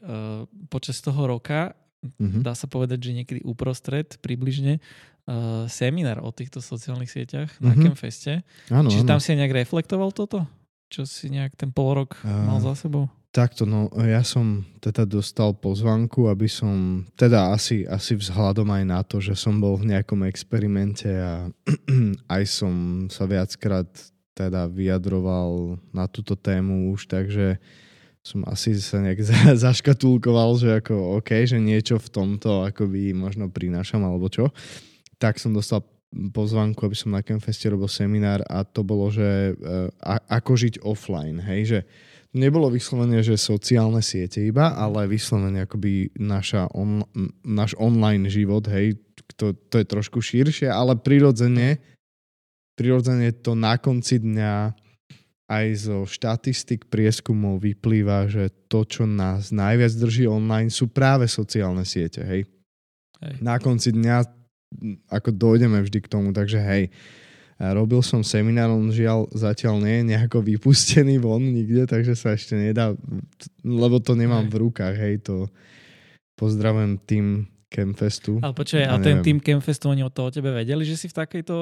počas 0.72 1.00
toho 1.00 1.28
roka, 1.28 1.76
mm-hmm. 2.04 2.40
dá 2.40 2.56
sa 2.56 2.64
povedať, 2.64 3.00
že 3.04 3.16
niekedy 3.16 3.40
uprostred 3.44 4.16
približne, 4.25 4.81
uh, 4.81 5.69
seminár 5.69 6.25
o 6.25 6.32
týchto 6.32 6.64
sociálnych 6.64 7.12
sieťach 7.12 7.52
mm-hmm. 7.52 7.69
na 7.69 7.72
mhm. 7.76 7.82
Campfeste. 7.84 8.32
Áno, 8.72 8.88
Čiže 8.88 9.04
áno. 9.04 9.10
tam 9.16 9.20
si 9.20 9.36
nejak 9.36 9.52
reflektoval 9.52 10.12
toto? 10.12 10.48
Čo 10.90 11.06
si 11.06 11.31
nejak 11.31 11.54
ten 11.54 11.70
pol 11.70 12.04
rok 12.04 12.19
mal 12.26 12.58
za 12.58 12.75
sebou? 12.75 13.06
Takto, 13.31 13.62
no 13.62 13.87
ja 13.94 14.26
som 14.26 14.66
teda 14.82 15.06
dostal 15.06 15.54
pozvanku, 15.54 16.26
aby 16.26 16.50
som, 16.50 17.06
teda 17.14 17.54
asi, 17.54 17.87
asi 17.87 18.19
vzhľadom 18.19 18.66
aj 18.66 18.84
na 18.90 19.00
to, 19.06 19.22
že 19.22 19.38
som 19.38 19.62
bol 19.62 19.78
v 19.78 19.94
nejakom 19.94 20.26
experimente 20.26 21.06
a 21.14 21.46
aj 22.34 22.42
som 22.50 23.06
sa 23.06 23.31
viackrát 23.31 23.87
teda 24.34 24.66
vyjadroval 24.66 25.78
na 25.94 26.10
túto 26.10 26.34
tému 26.34 26.90
už, 26.90 27.06
takže 27.06 27.62
som 28.19 28.43
asi 28.50 28.75
sa 28.82 28.98
nejak 28.98 29.22
zaškatulkoval, 29.64 30.58
že 30.58 30.82
ako 30.82 31.22
OK, 31.22 31.46
že 31.46 31.62
niečo 31.62 32.02
v 32.02 32.10
tomto 32.10 32.66
akoby 32.66 33.14
možno 33.14 33.46
prinášam 33.46 34.02
alebo 34.02 34.26
čo. 34.26 34.50
Tak 35.22 35.38
som 35.38 35.54
dostal 35.54 35.86
pozvanku, 36.10 36.82
aby 36.82 36.96
som 36.98 37.14
na 37.14 37.22
Campfeste 37.22 37.70
robil 37.70 37.86
seminár 37.86 38.42
a 38.50 38.66
to 38.66 38.82
bolo, 38.82 39.08
že 39.14 39.55
uh, 39.55 39.86
ako 40.26 40.58
žiť 40.58 40.74
offline, 40.82 41.38
hej, 41.38 41.60
že 41.64 41.79
nebolo 42.34 42.70
vyslovene, 42.70 43.22
že 43.22 43.38
sociálne 43.38 44.02
siete 44.02 44.43
iba, 44.43 44.74
ale 44.74 45.06
vyslovene 45.06 45.67
akoby 45.67 46.10
naša 46.19 46.70
on, 46.74 47.06
náš 47.46 47.79
online 47.79 48.26
život, 48.26 48.67
hej, 48.70 48.98
to, 49.38 49.55
to 49.70 49.82
je 49.82 49.86
trošku 49.86 50.19
širšie, 50.19 50.67
ale 50.67 50.98
prirodzene, 50.98 51.79
prirodzene 52.74 53.31
to 53.38 53.55
na 53.55 53.79
konci 53.79 54.19
dňa 54.19 54.74
aj 55.50 55.67
zo 55.74 56.06
štatistik 56.06 56.86
prieskumov 56.86 57.58
vyplýva, 57.62 58.31
že 58.31 58.55
to, 58.70 58.86
čo 58.86 59.02
nás 59.06 59.50
najviac 59.50 59.90
drží 59.98 60.31
online, 60.31 60.70
sú 60.70 60.86
práve 60.90 61.26
sociálne 61.26 61.82
siete, 61.82 62.22
hej. 62.22 62.46
hej. 63.19 63.34
Na 63.43 63.58
konci 63.58 63.90
dňa 63.90 64.40
ako 65.10 65.31
dojdeme 65.34 65.82
vždy 65.82 65.98
k 66.03 66.10
tomu, 66.10 66.31
takže 66.31 66.62
hej, 66.62 66.94
robil 67.60 68.00
som 68.00 68.24
seminár, 68.24 68.72
on 68.72 68.89
žiaľ 68.89 69.29
zatiaľ 69.34 69.82
nie 69.84 70.00
je 70.00 70.08
nejako 70.17 70.41
vypustený 70.41 71.20
von 71.20 71.43
nikde, 71.43 71.84
takže 71.84 72.17
sa 72.17 72.32
ešte 72.32 72.56
nedá, 72.56 72.96
lebo 73.60 74.00
to 74.00 74.17
nemám 74.17 74.48
v 74.48 74.69
rukách, 74.69 74.96
hej, 74.96 75.20
to 75.20 75.50
pozdravujem 76.41 76.96
tým 77.05 77.27
Campfestu. 77.70 78.43
Ale 78.43 78.50
počuaj, 78.50 78.82
a 78.82 78.98
ten 78.98 79.22
tým 79.22 79.39
Campfestu, 79.39 79.94
oni 79.94 80.03
o 80.03 80.10
to 80.10 80.27
o 80.27 80.34
tebe 80.34 80.50
vedeli, 80.50 80.82
že 80.82 80.98
si 80.98 81.06
v 81.06 81.15
takejto, 81.15 81.56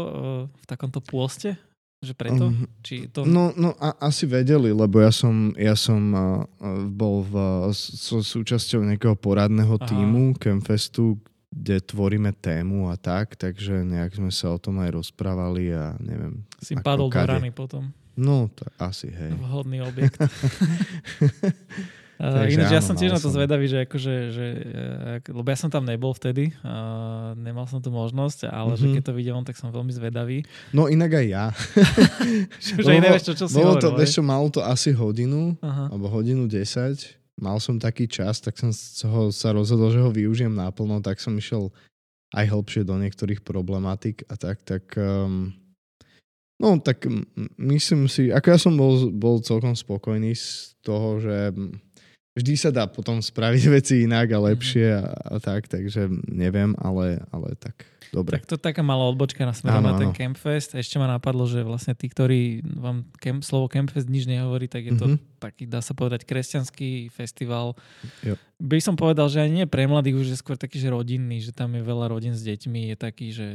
v 0.56 0.64
takomto 0.64 1.04
pôste? 1.04 1.58
Že 1.98 2.14
preto? 2.14 2.44
Um, 2.54 2.64
Či 2.78 3.10
to... 3.10 3.26
No, 3.26 3.50
no 3.58 3.74
a, 3.76 3.90
asi 4.06 4.24
vedeli, 4.24 4.70
lebo 4.70 5.02
ja 5.02 5.10
som, 5.10 5.50
ja 5.58 5.74
som 5.74 6.00
uh, 6.14 6.46
bol 6.86 7.26
v, 7.26 7.34
so, 7.74 8.22
súčasťou 8.22 8.86
nejakého 8.86 9.18
poradného 9.18 9.76
týmu 9.82 10.38
Campfestu, 10.38 11.18
kde 11.48 11.80
tvoríme 11.80 12.36
tému 12.36 12.92
a 12.92 12.96
tak, 13.00 13.36
takže 13.36 13.80
nejak 13.84 14.16
sme 14.16 14.28
sa 14.28 14.52
o 14.52 14.58
tom 14.60 14.84
aj 14.84 14.92
rozprávali 14.92 15.72
a 15.72 15.96
neviem. 16.00 16.44
Si 16.60 16.76
padol 16.76 17.08
do 17.08 17.24
rany 17.24 17.48
potom. 17.50 17.88
No, 18.18 18.50
to 18.50 18.66
asi, 18.82 19.08
hej. 19.14 19.32
Vhodný 19.38 19.80
objekt. 19.86 20.18
Uh, 22.18 22.50
ináč 22.50 22.74
ja 22.74 22.82
som 22.82 22.98
tiež 22.98 23.14
na 23.14 23.22
to 23.22 23.30
zvedavý, 23.30 23.70
že 23.70 23.86
akože, 23.86 24.14
že, 24.34 24.46
lebo 25.30 25.46
ja 25.46 25.54
som 25.54 25.70
tam 25.70 25.86
nebol 25.86 26.10
vtedy, 26.10 26.50
uh, 26.66 27.30
nemal 27.38 27.70
som 27.70 27.78
tu 27.78 27.94
možnosť, 27.94 28.50
ale 28.50 28.74
mm-hmm. 28.74 28.82
že 28.82 28.86
mhm. 28.90 28.94
keď 28.98 29.02
to 29.06 29.12
videl 29.14 29.34
on, 29.38 29.46
tak 29.46 29.54
som 29.54 29.70
veľmi 29.70 29.94
zvedavý. 29.94 30.42
No 30.74 30.90
inak 30.90 31.14
aj 31.14 31.26
ja. 31.30 31.44
že 32.58 32.90
nevieš, 32.90 33.22
čo, 33.22 33.32
čo 33.38 33.46
si 33.46 33.62
hovoril, 33.62 33.78
to, 33.78 33.94
vieš 33.94 34.18
čo, 34.18 34.22
malo 34.26 34.50
to 34.50 34.58
asi 34.66 34.90
hodinu, 34.90 35.54
uh-huh. 35.62 35.94
alebo 35.94 36.10
hodinu 36.10 36.50
10 36.50 37.17
mal 37.38 37.62
som 37.62 37.78
taký 37.78 38.10
čas, 38.10 38.42
tak 38.42 38.58
som 38.58 38.74
ho, 39.10 39.30
sa 39.30 39.54
rozhodol, 39.54 39.94
že 39.94 40.02
ho 40.02 40.10
využijem 40.10 40.52
náplno, 40.52 40.98
tak 41.00 41.22
som 41.22 41.34
išiel 41.38 41.70
aj 42.36 42.44
hlbšie 42.50 42.82
do 42.84 42.98
niektorých 43.00 43.40
problematik 43.40 44.26
a 44.28 44.36
tak, 44.36 44.60
tak 44.66 44.84
um, 45.00 45.54
No 46.58 46.74
tak 46.82 47.06
myslím 47.54 48.10
si, 48.10 48.34
ako 48.34 48.46
ja 48.50 48.58
som 48.58 48.74
bol, 48.74 49.14
bol 49.14 49.38
celkom 49.38 49.78
spokojný 49.78 50.34
z 50.34 50.74
toho, 50.82 51.22
že 51.22 51.54
vždy 52.34 52.54
sa 52.58 52.70
dá 52.74 52.90
potom 52.90 53.22
spraviť 53.22 53.62
veci 53.78 54.02
inak 54.02 54.34
a 54.34 54.42
lepšie 54.42 54.90
a, 54.90 55.06
a 55.06 55.36
tak, 55.38 55.70
takže 55.70 56.10
neviem, 56.26 56.74
ale, 56.82 57.22
ale 57.30 57.54
tak 57.62 57.86
dobre. 58.12 58.40
Tak 58.40 58.48
to 58.48 58.56
taká 58.56 58.80
malá 58.84 59.06
odbočka 59.08 59.44
na 59.44 59.52
smerom 59.52 59.84
na 59.84 59.96
ten 59.96 60.12
Campfest. 60.14 60.74
Ešte 60.74 60.96
ma 60.96 61.08
napadlo, 61.08 61.44
že 61.48 61.64
vlastne 61.64 61.92
tí, 61.92 62.08
ktorí 62.08 62.64
vám 62.64 63.08
camp, 63.20 63.42
slovo 63.42 63.66
Campfest 63.66 64.08
nič 64.08 64.28
nehovorí, 64.28 64.68
tak 64.68 64.88
je 64.88 64.94
to 64.96 65.06
mm-hmm. 65.06 65.40
taký, 65.40 65.64
dá 65.68 65.80
sa 65.80 65.92
povedať, 65.92 66.24
kresťanský 66.24 67.12
festival. 67.12 67.76
Jo. 68.24 68.34
By 68.58 68.78
som 68.82 68.98
povedal, 68.98 69.30
že 69.30 69.42
ani 69.44 69.62
nie 69.62 69.66
pre 69.70 69.86
mladých, 69.86 70.18
už 70.18 70.28
je 70.34 70.38
skôr 70.38 70.58
taký, 70.58 70.82
že 70.82 70.90
rodinný, 70.90 71.38
že 71.38 71.54
tam 71.54 71.74
je 71.78 71.82
veľa 71.82 72.10
rodín 72.10 72.34
s 72.34 72.42
deťmi, 72.42 72.90
je 72.92 72.96
taký, 72.98 73.26
že 73.30 73.46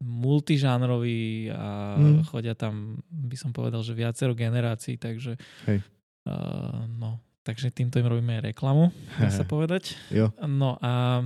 multižánrový 0.00 1.52
a 1.52 1.96
mm. 2.00 2.28
chodia 2.32 2.56
tam, 2.56 3.04
by 3.08 3.36
som 3.36 3.52
povedal, 3.52 3.84
že 3.84 3.92
viacero 3.92 4.32
generácií, 4.32 4.96
takže 4.96 5.36
Hej. 5.68 5.84
Uh, 6.28 6.84
no, 7.00 7.20
takže 7.44 7.72
týmto 7.72 7.96
im 8.00 8.08
robíme 8.08 8.40
reklamu, 8.52 8.92
dá 9.16 9.32
sa 9.32 9.44
povedať. 9.44 9.96
Jo. 10.12 10.32
No 10.44 10.76
a 10.80 11.24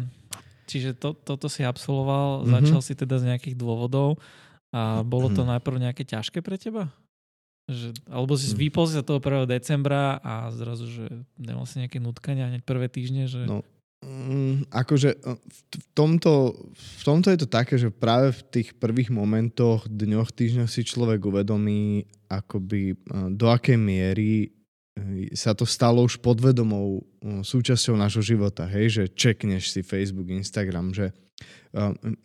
čiže 0.67 0.97
to, 0.97 1.15
toto 1.15 1.47
si 1.47 1.63
absolvoval, 1.63 2.43
mm-hmm. 2.43 2.53
začal 2.61 2.81
si 2.81 2.93
teda 2.99 3.21
z 3.21 3.35
nejakých 3.35 3.57
dôvodov 3.57 4.19
a 4.75 5.07
bolo 5.07 5.31
to 5.31 5.47
mm. 5.47 5.55
najprv 5.55 5.77
nejaké 5.79 6.03
ťažké 6.03 6.43
pre 6.43 6.59
teba? 6.59 6.91
Že, 7.71 7.95
alebo 8.11 8.35
si 8.35 8.51
mm. 8.51 8.59
vypol 8.59 8.85
sa 8.91 9.07
toho 9.07 9.23
1. 9.23 9.47
decembra 9.47 10.19
a 10.19 10.51
zrazu, 10.51 10.91
že 10.91 11.07
nemal 11.39 11.63
si 11.65 11.79
nejaké 11.79 12.03
nutkania 12.03 12.51
hneď 12.51 12.67
prvé 12.67 12.91
týždne, 12.91 13.31
že... 13.31 13.47
No, 13.47 13.63
Mm, 14.05 14.69
akože 14.69 15.17
e, 15.17 15.41
v 15.41 15.85
tomto, 15.97 16.53
v 16.77 17.03
tomto 17.09 17.33
je 17.33 17.41
to 17.41 17.49
také, 17.49 17.81
že 17.81 17.89
práve 17.89 18.37
v 18.37 18.43
tých 18.53 18.69
prvých 18.77 19.09
momentoch, 19.09 19.89
dňoch, 19.89 20.29
týždňoch 20.29 20.69
si 20.69 20.85
človek 20.85 21.25
uvedomí, 21.25 22.05
akoby 22.29 22.93
e, 22.93 22.97
do 23.33 23.49
akej 23.49 23.81
miery 23.81 24.53
sa 25.35 25.59
to 25.59 25.67
stalo 25.67 26.07
už 26.07 26.23
podvedomou 26.23 27.03
súčasťou 27.43 27.99
nášho 27.99 28.23
života, 28.23 28.63
hej, 28.71 28.87
že 28.91 29.05
čekneš 29.11 29.75
si 29.75 29.81
Facebook, 29.83 30.31
Instagram, 30.31 30.95
že 30.95 31.11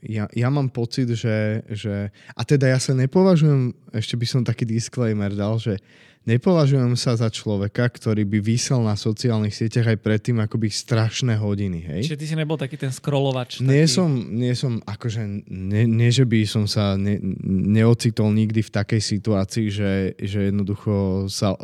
ja, 0.06 0.30
ja 0.30 0.50
mám 0.54 0.70
pocit, 0.70 1.10
že, 1.18 1.66
že 1.66 2.14
a 2.38 2.42
teda 2.46 2.70
ja 2.70 2.78
sa 2.78 2.94
nepovažujem, 2.94 3.74
ešte 3.90 4.14
by 4.14 4.26
som 4.30 4.42
taký 4.46 4.62
disclaimer 4.62 5.34
dal, 5.34 5.58
že 5.58 5.82
nepovažujem 6.30 6.94
sa 6.94 7.18
za 7.18 7.34
človeka, 7.34 7.90
ktorý 7.90 8.30
by 8.30 8.38
vysel 8.46 8.86
na 8.86 8.94
sociálnych 8.94 9.56
sieťach 9.56 9.90
aj 9.90 9.98
predtým 10.06 10.38
akoby 10.38 10.70
strašné 10.70 11.34
hodiny, 11.42 11.80
hej? 11.82 12.02
Čiže 12.06 12.20
ty 12.22 12.26
si 12.30 12.36
nebol 12.38 12.62
taký 12.62 12.78
ten 12.78 12.94
scrollovač. 12.94 13.66
Nie 13.66 13.90
taký... 13.90 13.98
som, 13.98 14.10
nie 14.30 14.54
som 14.54 14.78
akože, 14.86 15.50
nie, 15.50 15.90
nie 15.90 16.10
že 16.14 16.30
by 16.30 16.46
som 16.46 16.70
sa 16.70 16.94
ne, 16.94 17.18
neocitol 17.74 18.30
nikdy 18.30 18.62
v 18.62 18.70
takej 18.70 19.02
situácii, 19.02 19.66
že, 19.74 20.14
že 20.22 20.54
jednoducho 20.54 21.26
sa 21.26 21.58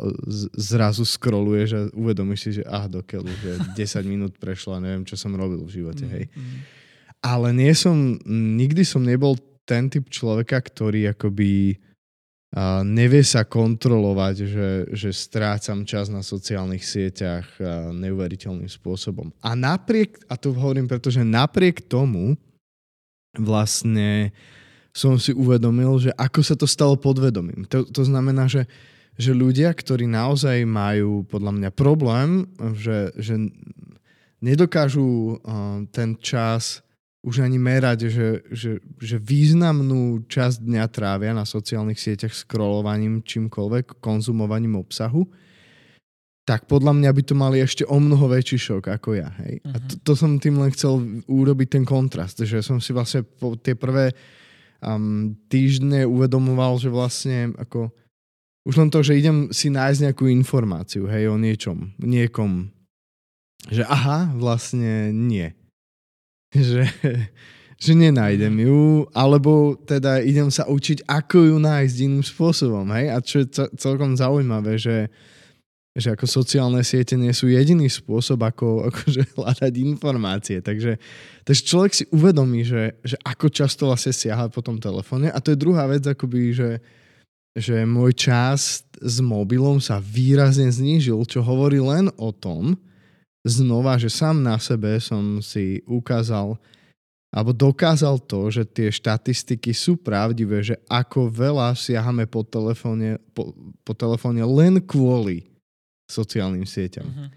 zrazu 0.58 1.06
scrolluje, 1.06 1.62
že 1.70 1.78
uvedomíš 1.94 2.40
si, 2.42 2.50
že 2.58 2.62
ah, 2.66 2.90
dokeľu, 2.90 3.30
že 3.30 3.52
10 3.78 4.02
minút 4.10 4.34
prešlo 4.42 4.74
a 4.74 4.82
neviem, 4.82 5.06
čo 5.06 5.14
som 5.14 5.30
robil 5.38 5.62
v 5.62 5.70
živote, 5.70 6.02
mm, 6.02 6.10
hej? 6.10 6.26
Mm. 6.34 6.58
Ale 7.24 7.52
nie 7.54 7.72
som, 7.76 8.18
nikdy 8.56 8.82
som 8.84 9.04
nebol 9.04 9.36
ten 9.66 9.90
typ 9.90 10.06
človeka, 10.10 10.62
ktorý 10.62 11.12
akoby 11.14 11.78
nevie 12.86 13.20
sa 13.20 13.44
kontrolovať, 13.44 14.34
že, 14.48 14.70
že 14.94 15.10
strácam 15.12 15.84
čas 15.84 16.08
na 16.08 16.24
sociálnych 16.24 16.80
sieťach 16.80 17.60
neuveriteľným 17.92 18.70
spôsobom. 18.70 19.28
A 19.44 19.52
napriek, 19.52 20.24
a 20.30 20.40
to 20.40 20.56
hovorím, 20.56 20.88
pretože 20.88 21.20
napriek 21.20 21.84
tomu 21.84 22.38
vlastne 23.36 24.32
som 24.96 25.20
si 25.20 25.36
uvedomil, 25.36 26.00
že 26.00 26.14
ako 26.16 26.40
sa 26.40 26.56
to 26.56 26.64
stalo 26.64 26.96
podvedomím. 26.96 27.68
To, 27.68 27.84
to 27.84 28.08
znamená, 28.08 28.48
že, 28.48 28.64
že 29.20 29.36
ľudia, 29.36 29.68
ktorí 29.76 30.08
naozaj 30.08 30.64
majú 30.64 31.28
podľa 31.28 31.52
mňa 31.52 31.70
problém, 31.76 32.48
že, 32.72 33.12
že 33.20 33.36
nedokážu 34.40 35.42
ten 35.92 36.16
čas 36.24 36.80
už 37.26 37.42
ani 37.42 37.58
merať, 37.58 38.06
že, 38.06 38.28
že, 38.54 38.72
že 39.02 39.18
významnú 39.18 40.22
časť 40.30 40.62
dňa 40.62 40.84
trávia 40.86 41.34
na 41.34 41.42
sociálnych 41.42 41.98
sieťach 41.98 42.30
scrollovaním 42.30 43.26
čímkoľvek, 43.26 43.98
konzumovaním 43.98 44.78
obsahu, 44.78 45.26
tak 46.46 46.70
podľa 46.70 46.94
mňa 46.94 47.10
by 47.10 47.22
to 47.26 47.34
mali 47.34 47.58
ešte 47.58 47.82
o 47.82 47.98
mnoho 47.98 48.30
väčší 48.30 48.70
šok 48.70 48.94
ako 48.94 49.18
ja. 49.18 49.34
Hej? 49.42 49.58
Uh-huh. 49.58 49.74
A 49.74 49.76
to, 49.82 49.94
to 50.06 50.12
som 50.14 50.38
tým 50.38 50.62
len 50.62 50.70
chcel 50.70 51.02
urobiť 51.26 51.68
ten 51.74 51.82
kontrast, 51.82 52.38
že 52.46 52.62
som 52.62 52.78
si 52.78 52.94
vlastne 52.94 53.26
po 53.26 53.58
tie 53.58 53.74
prvé 53.74 54.14
um, 54.78 55.34
týždne 55.50 56.06
uvedomoval, 56.06 56.78
že 56.78 56.94
vlastne 56.94 57.50
ako 57.58 57.90
už 58.70 58.74
len 58.78 58.90
to, 58.94 59.02
že 59.02 59.18
idem 59.18 59.50
si 59.50 59.66
nájsť 59.66 60.10
nejakú 60.10 60.30
informáciu, 60.30 61.10
hej, 61.10 61.26
o 61.30 61.38
niečom, 61.38 61.90
niekom, 61.98 62.70
že 63.66 63.82
aha, 63.82 64.30
vlastne 64.38 65.10
nie 65.10 65.65
že, 66.60 66.82
že 67.84 67.92
nenájdem 67.92 68.52
mhm. 68.52 68.64
ju, 68.64 68.82
alebo 69.12 69.76
teda 69.84 70.24
idem 70.24 70.48
sa 70.48 70.64
učiť, 70.68 71.04
ako 71.04 71.52
ju 71.52 71.56
nájsť 71.60 71.96
iným 72.04 72.24
spôsobom, 72.24 72.88
hej? 72.96 73.12
A 73.12 73.16
čo 73.20 73.44
je 73.44 73.68
celkom 73.76 74.16
zaujímavé, 74.16 74.80
že, 74.80 75.12
že 75.96 76.12
ako 76.12 76.28
sociálne 76.28 76.84
siete 76.84 77.16
nie 77.16 77.32
sú 77.32 77.48
jediný 77.48 77.88
spôsob, 77.88 78.44
ako 78.44 78.66
akože 78.92 79.22
hľadať 79.36 79.72
informácie. 79.80 80.58
Takže, 80.60 81.00
takže 81.44 81.62
človek 81.64 81.92
si 81.96 82.04
uvedomí, 82.12 82.64
že, 82.64 82.96
že 83.00 83.16
ako 83.24 83.48
často 83.48 83.88
vlastne 83.88 84.12
siaha 84.12 84.52
po 84.52 84.60
tom 84.60 84.76
telefóne. 84.76 85.32
A 85.32 85.40
to 85.40 85.56
je 85.56 85.60
druhá 85.60 85.88
vec, 85.88 86.04
akoby, 86.04 86.52
že, 86.52 86.70
že 87.56 87.88
môj 87.88 88.12
čas 88.12 88.84
s 89.00 89.16
mobilom 89.24 89.80
sa 89.80 89.96
výrazne 89.96 90.68
znížil, 90.68 91.16
čo 91.24 91.40
hovorí 91.40 91.80
len 91.80 92.12
o 92.20 92.32
tom, 92.32 92.76
znova, 93.46 93.94
že 93.94 94.10
sám 94.10 94.42
na 94.42 94.58
sebe 94.58 94.98
som 94.98 95.38
si 95.38 95.86
ukázal 95.86 96.58
alebo 97.34 97.52
dokázal 97.52 98.16
to, 98.24 98.48
že 98.48 98.64
tie 98.64 98.88
štatistiky 98.88 99.76
sú 99.76 100.00
pravdivé, 100.00 100.64
že 100.64 100.80
ako 100.88 101.28
veľa 101.28 101.76
siahame 101.76 102.24
po 102.24 102.40
telefóne, 102.40 103.20
po, 103.36 103.52
po 103.84 103.92
telefóne 103.92 104.40
len 104.40 104.80
kvôli 104.80 105.44
sociálnym 106.08 106.64
sieťam. 106.64 107.04
Uh-huh. 107.04 107.28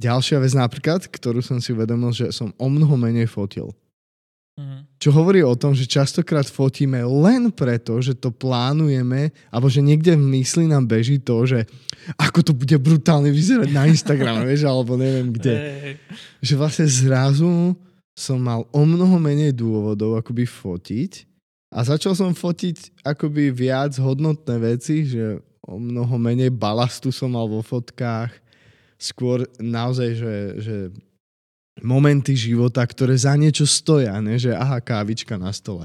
Ďalšia 0.00 0.40
vec 0.40 0.52
napríklad, 0.56 1.04
ktorú 1.04 1.44
som 1.44 1.60
si 1.60 1.76
uvedomil, 1.76 2.16
že 2.16 2.32
som 2.32 2.48
o 2.56 2.66
mnoho 2.72 2.96
menej 2.96 3.28
fotil. 3.28 3.76
Mm. 4.56 4.88
Čo 4.96 5.12
hovorí 5.12 5.44
o 5.44 5.52
tom, 5.52 5.76
že 5.76 5.84
častokrát 5.84 6.48
fotíme 6.48 7.04
len 7.04 7.52
preto, 7.52 8.00
že 8.00 8.16
to 8.16 8.32
plánujeme, 8.32 9.28
alebo 9.52 9.68
že 9.68 9.84
niekde 9.84 10.16
v 10.16 10.40
mysli 10.40 10.64
nám 10.64 10.88
beží 10.88 11.20
to, 11.20 11.44
že 11.44 11.68
ako 12.16 12.40
to 12.40 12.52
bude 12.56 12.72
brutálne 12.80 13.28
vyzerať 13.28 13.68
na 13.68 13.84
Instagrame, 13.84 14.48
vieš, 14.48 14.64
alebo 14.64 14.96
neviem 14.96 15.28
kde. 15.28 15.54
Hey. 15.60 15.94
Že 16.40 16.54
vlastne 16.56 16.86
zrazu 16.88 17.76
som 18.16 18.40
mal 18.40 18.64
o 18.72 18.82
mnoho 18.88 19.20
menej 19.20 19.52
dôvodov 19.52 20.16
akoby 20.16 20.48
fotiť 20.48 21.28
a 21.76 21.84
začal 21.84 22.16
som 22.16 22.32
fotiť 22.32 23.04
akoby 23.04 23.52
viac 23.52 23.92
hodnotné 24.00 24.56
veci, 24.56 25.04
že 25.04 25.36
o 25.60 25.76
mnoho 25.76 26.16
menej 26.16 26.48
balastu 26.48 27.12
som 27.12 27.36
mal 27.36 27.44
vo 27.44 27.60
fotkách, 27.60 28.32
skôr 28.96 29.44
naozaj, 29.60 30.16
že, 30.16 30.34
že 30.64 30.76
momenty 31.84 32.32
života, 32.32 32.80
ktoré 32.84 33.16
za 33.16 33.36
niečo 33.36 33.68
stoja, 33.68 34.16
ne? 34.20 34.40
že 34.40 34.52
aha, 34.56 34.80
kávička 34.80 35.36
na 35.36 35.52
stole. 35.52 35.84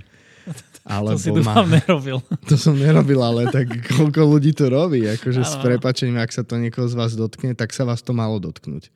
Alebo 0.88 1.14
to 1.18 1.20
si 1.20 1.30
dúfam 1.30 1.68
ma... 1.68 1.78
nerobil. 1.80 2.18
To 2.50 2.56
som 2.56 2.76
nerobil, 2.76 3.20
ale 3.20 3.52
tak 3.52 3.68
koľko 3.92 4.22
ľudí 4.38 4.56
to 4.56 4.72
robí. 4.72 5.06
Akože 5.06 5.44
s 5.44 5.56
prepačením, 5.60 6.18
ak 6.20 6.32
sa 6.32 6.44
to 6.48 6.56
niekoho 6.58 6.88
z 6.88 6.96
vás 6.96 7.14
dotkne, 7.14 7.54
tak 7.54 7.76
sa 7.76 7.84
vás 7.84 8.00
to 8.00 8.16
malo 8.16 8.40
dotknúť. 8.40 8.90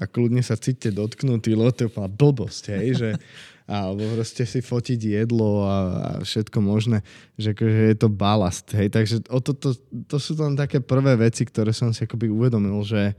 A 0.00 0.08
kľudne 0.08 0.40
sa 0.40 0.56
cíte 0.56 0.88
dotknutý, 0.88 1.52
lebo 1.52 1.68
to 1.68 1.84
je 1.84 1.92
blbosť, 1.92 2.64
hej, 2.80 2.88
že 2.96 3.08
alebo 3.68 4.02
proste 4.16 4.48
si 4.48 4.64
fotiť 4.64 5.00
jedlo 5.20 5.68
a, 5.68 5.68
a 5.68 6.10
všetko 6.24 6.58
možné, 6.64 7.04
že 7.36 7.52
akože 7.52 7.80
je 7.92 7.96
to 8.00 8.08
balast, 8.08 8.68
hej, 8.72 8.88
takže 8.88 9.22
o 9.30 9.38
to, 9.38 9.52
to, 9.54 9.76
to 10.08 10.16
sú 10.18 10.34
tam 10.34 10.58
také 10.58 10.82
prvé 10.82 11.14
veci, 11.14 11.46
ktoré 11.46 11.70
som 11.70 11.92
si 11.92 12.08
akoby 12.08 12.26
uvedomil, 12.26 12.80
že, 12.82 13.12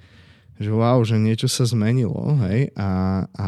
že 0.57 0.69
wow, 0.69 1.01
že 1.01 1.17
niečo 1.17 1.49
sa 1.49 1.65
zmenilo, 1.65 2.37
hej, 2.47 2.69
a, 2.77 3.23
a, 3.25 3.47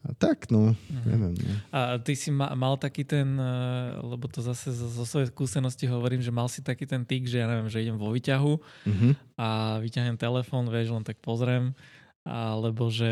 a 0.00 0.08
tak, 0.16 0.48
no, 0.48 0.72
uh-huh. 0.72 1.06
neviem. 1.06 1.36
No. 1.36 1.52
A 1.72 2.00
ty 2.00 2.16
si 2.16 2.32
ma, 2.32 2.52
mal 2.56 2.80
taký 2.80 3.04
ten, 3.04 3.36
eh, 3.36 4.00
lebo 4.00 4.24
to 4.26 4.40
zase 4.40 4.72
zo, 4.72 4.88
zo 4.88 5.04
svojej 5.04 5.28
skúsenosti 5.28 5.84
hovorím, 5.84 6.24
že 6.24 6.32
mal 6.32 6.48
si 6.48 6.64
taký 6.64 6.88
ten 6.88 7.04
tyk, 7.04 7.28
že 7.28 7.44
ja 7.44 7.46
neviem, 7.46 7.68
že 7.68 7.84
idem 7.84 8.00
vo 8.00 8.08
výťahu 8.12 8.52
uh-huh. 8.56 9.12
a 9.36 9.78
vyťahnem 9.84 10.16
telefón, 10.16 10.72
vieš, 10.72 10.96
len 10.96 11.04
tak 11.04 11.20
pozriem, 11.20 11.76
alebo 12.24 12.92
že 12.92 13.10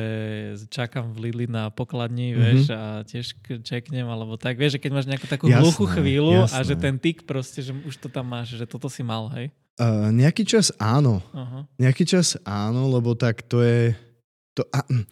čakám 0.68 1.16
v 1.16 1.28
Lidli 1.28 1.46
na 1.48 1.72
pokladni, 1.72 2.32
mm-hmm. 2.32 2.44
vieš, 2.44 2.60
a 2.68 3.02
tiež 3.08 3.26
čeknem, 3.64 4.04
alebo 4.04 4.36
tak, 4.36 4.60
vieš, 4.60 4.76
že 4.76 4.82
keď 4.84 4.90
máš 4.92 5.06
nejakú 5.08 5.26
takú 5.26 5.48
jasné, 5.48 5.64
hluchú 5.64 5.84
chvíľu 5.88 6.44
jasné. 6.44 6.56
a 6.60 6.60
že 6.68 6.74
ten 6.76 6.96
tyk 7.00 7.24
proste, 7.24 7.64
že 7.64 7.72
už 7.72 7.96
to 7.96 8.12
tam 8.12 8.28
máš, 8.28 8.52
že 8.60 8.68
toto 8.68 8.92
si 8.92 9.00
mal, 9.00 9.32
hej? 9.32 9.48
Uh, 9.78 10.10
nejaký 10.10 10.42
čas 10.42 10.74
áno. 10.82 11.22
Uh-huh. 11.30 11.62
Nejaký 11.78 12.02
čas 12.02 12.34
áno, 12.42 12.90
lebo 12.90 13.14
tak 13.14 13.46
to 13.46 13.62
je... 13.62 13.94
To, 14.58 14.66
a, 14.74 14.82
hm, 14.82 15.06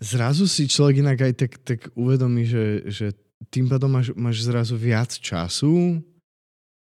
zrazu 0.00 0.48
si 0.48 0.64
človek 0.64 1.04
inak 1.04 1.18
aj 1.20 1.32
tak, 1.36 1.52
tak 1.60 1.80
uvedomí, 1.92 2.48
že, 2.48 2.88
že 2.88 3.06
tým 3.52 3.68
pádom 3.68 3.92
máš, 3.92 4.10
máš 4.16 4.42
zrazu 4.42 4.74
viac 4.74 5.12
času 5.12 6.00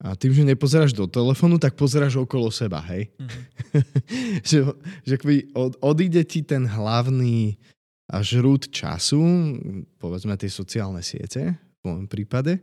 A 0.04 0.12
tým, 0.20 0.36
že 0.36 0.44
nepozeráš 0.44 0.92
do 0.92 1.08
telefónu, 1.08 1.56
tak 1.56 1.80
pozeráš 1.80 2.20
okolo 2.20 2.52
seba, 2.52 2.84
hej? 2.92 3.08
Mhm. 3.16 3.40
že, 4.50 4.58
že 5.08 5.16
keby 5.16 5.56
od, 5.56 5.80
odíde 5.80 6.22
ti 6.28 6.44
ten 6.44 6.68
hlavný 6.68 7.56
a 8.12 8.22
žrút 8.22 8.70
času, 8.70 9.18
povedzme 9.98 10.38
tie 10.38 10.52
sociálne 10.52 11.02
siete, 11.02 11.58
v 11.58 11.82
môjom 11.82 12.06
prípade, 12.06 12.62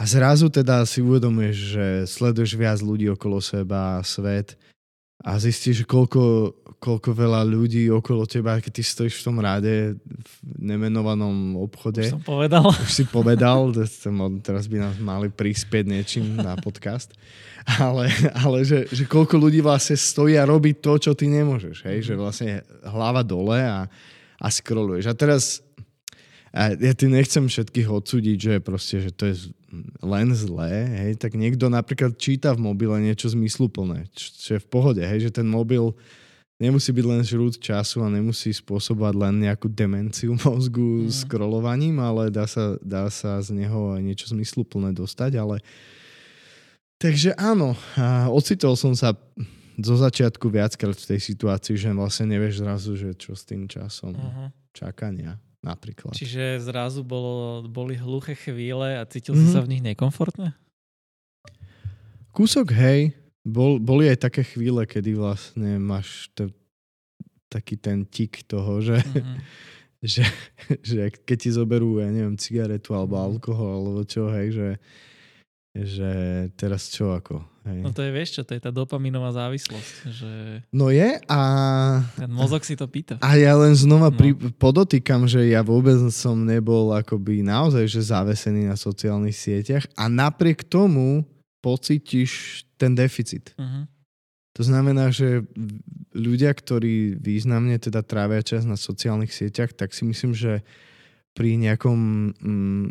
a 0.00 0.02
zrazu 0.08 0.48
teda 0.48 0.80
si 0.88 1.04
uvedomuješ, 1.04 1.56
že 1.76 1.86
sleduješ 2.08 2.56
viac 2.56 2.80
ľudí 2.80 3.12
okolo 3.12 3.36
seba, 3.44 4.00
svet 4.00 4.56
a 5.20 5.36
zistíš, 5.36 5.84
koľko, 5.84 6.56
koľko 6.80 7.12
veľa 7.12 7.44
ľudí 7.44 7.92
okolo 7.92 8.24
teba, 8.24 8.56
keď 8.56 8.80
ty 8.80 8.80
stojíš 8.80 9.20
v 9.20 9.26
tom 9.28 9.36
ráde 9.36 10.00
v 10.00 10.32
nemenovanom 10.56 11.60
obchode. 11.60 12.00
Už 12.00 12.16
som 12.16 12.24
povedal. 12.24 12.64
Už 12.88 12.88
si 12.88 13.04
povedal, 13.04 13.76
teraz 14.40 14.64
by 14.72 14.88
nás 14.88 14.96
mali 14.96 15.28
prispieť 15.28 15.84
niečím 15.84 16.40
na 16.40 16.56
podcast. 16.56 17.12
Ale, 17.76 18.08
ale 18.32 18.64
že, 18.64 18.88
že 18.88 19.04
koľko 19.04 19.36
ľudí 19.36 19.60
vlastne 19.60 20.00
stojí 20.00 20.40
a 20.40 20.48
robí 20.48 20.72
to, 20.80 20.96
čo 20.96 21.12
ty 21.12 21.28
nemôžeš. 21.28 21.84
Hej? 21.84 22.08
Že 22.08 22.14
vlastne 22.16 22.64
hlava 22.88 23.20
dole 23.20 23.60
a, 23.60 23.84
a 24.40 24.46
scrolluješ. 24.48 25.12
A 25.12 25.12
teraz 25.12 25.60
a 26.50 26.74
ja 26.74 26.92
ty 26.98 27.06
nechcem 27.06 27.46
všetkých 27.46 27.86
odsúdiť, 27.86 28.36
že 28.40 28.54
proste, 28.58 28.98
že 28.98 29.10
to 29.14 29.30
je 29.30 29.54
len 30.02 30.28
zlé, 30.34 30.72
hej, 31.06 31.12
tak 31.18 31.38
niekto 31.38 31.70
napríklad 31.70 32.18
číta 32.18 32.50
v 32.54 32.66
mobile 32.66 32.98
niečo 32.98 33.30
zmysluplné, 33.30 34.10
čo 34.14 34.58
je 34.58 34.60
v 34.60 34.68
pohode, 34.68 35.02
hej, 35.02 35.30
že 35.30 35.40
ten 35.40 35.46
mobil 35.46 35.94
nemusí 36.60 36.90
byť 36.92 37.06
len 37.06 37.22
žrút 37.24 37.56
času 37.56 38.04
a 38.04 38.12
nemusí 38.12 38.52
spôsobovať 38.52 39.14
len 39.16 39.34
nejakú 39.48 39.70
demenciu 39.70 40.36
mozgu 40.44 41.06
mm. 41.06 41.24
scrollovaním, 41.24 42.02
ale 42.02 42.28
dá 42.28 42.44
sa, 42.44 42.76
dá 42.82 43.08
sa 43.08 43.38
z 43.40 43.54
neho 43.56 43.96
aj 43.96 44.02
niečo 44.02 44.26
zmysluplné 44.28 44.92
dostať, 44.92 45.40
ale 45.40 45.62
takže 47.00 47.32
áno, 47.38 47.78
a 47.96 48.28
ocitol 48.28 48.76
som 48.76 48.92
sa 48.92 49.16
zo 49.80 49.96
začiatku 49.96 50.52
viackrát 50.52 50.92
v 50.92 51.08
tej 51.16 51.20
situácii, 51.32 51.72
že 51.78 51.88
vlastne 51.96 52.36
nevieš 52.36 52.60
zrazu, 52.60 52.92
že 53.00 53.16
čo 53.16 53.32
s 53.32 53.48
tým 53.48 53.64
časom 53.64 54.12
uh-huh. 54.12 54.52
čakania 54.76 55.40
napríklad. 55.60 56.16
Čiže 56.16 56.60
zrazu 56.60 57.04
bolo, 57.04 57.64
boli 57.68 57.96
hluché 57.96 58.36
chvíle 58.36 58.96
a 58.96 59.04
cítil 59.04 59.36
mm-hmm. 59.36 59.50
si 59.50 59.54
sa 59.54 59.60
v 59.60 59.70
nich 59.76 59.82
nekomfortne? 59.84 60.56
Kúsok, 62.32 62.72
hej. 62.76 63.12
Bol, 63.40 63.80
boli 63.80 64.08
aj 64.08 64.28
také 64.28 64.44
chvíle, 64.44 64.84
kedy 64.84 65.16
vlastne 65.16 65.80
máš 65.80 66.28
to, 66.36 66.52
taký 67.48 67.80
ten 67.80 68.04
tik 68.04 68.44
toho, 68.44 68.84
že, 68.84 69.00
mm-hmm. 69.00 69.38
že, 70.12 70.24
že 70.80 71.00
keď 71.24 71.36
ti 71.40 71.50
zoberú, 71.52 72.00
ja 72.00 72.08
neviem, 72.08 72.36
cigaretu 72.36 72.96
alebo 72.96 73.16
mhm. 73.16 73.24
alkohol 73.34 73.80
alebo 73.84 74.02
čo, 74.04 74.28
hej, 74.32 74.48
že, 74.54 74.68
že 75.74 76.12
teraz 76.58 76.90
čo 76.90 77.14
ako, 77.14 77.50
Hej. 77.60 77.84
No 77.84 77.92
to 77.92 78.00
je, 78.00 78.10
vieš 78.10 78.40
čo, 78.40 78.42
to 78.42 78.56
je 78.56 78.62
tá 78.64 78.72
dopaminová 78.72 79.36
závislosť. 79.36 79.92
Že 80.08 80.32
no 80.72 80.88
je 80.88 81.20
a... 81.28 81.40
Ten 82.16 82.32
mozog 82.32 82.64
si 82.64 82.72
to 82.72 82.88
pýta. 82.88 83.20
A 83.20 83.36
ja 83.36 83.52
len 83.52 83.76
znova 83.76 84.08
no. 84.08 84.16
pri, 84.16 84.32
podotýkam, 84.56 85.28
že 85.28 85.44
ja 85.52 85.60
vôbec 85.60 86.00
som 86.08 86.40
nebol 86.40 86.96
akoby 86.96 87.44
naozaj 87.44 87.84
že 87.84 88.10
zavesený 88.16 88.72
na 88.72 88.80
sociálnych 88.80 89.36
sieťach 89.36 89.84
a 89.92 90.08
napriek 90.08 90.64
tomu 90.64 91.28
pocítiš 91.60 92.64
ten 92.80 92.96
deficit. 92.96 93.52
Uh-huh. 93.60 93.84
To 94.56 94.62
znamená, 94.64 95.12
že 95.12 95.44
ľudia, 96.16 96.56
ktorí 96.56 97.20
významne 97.20 97.76
teda 97.76 98.00
trávia 98.00 98.40
čas 98.40 98.64
na 98.64 98.80
sociálnych 98.80 99.36
sieťach, 99.36 99.76
tak 99.76 99.92
si 99.92 100.08
myslím, 100.08 100.32
že 100.32 100.64
pri 101.36 101.60
nejakom 101.60 101.98
mm, 102.40 102.86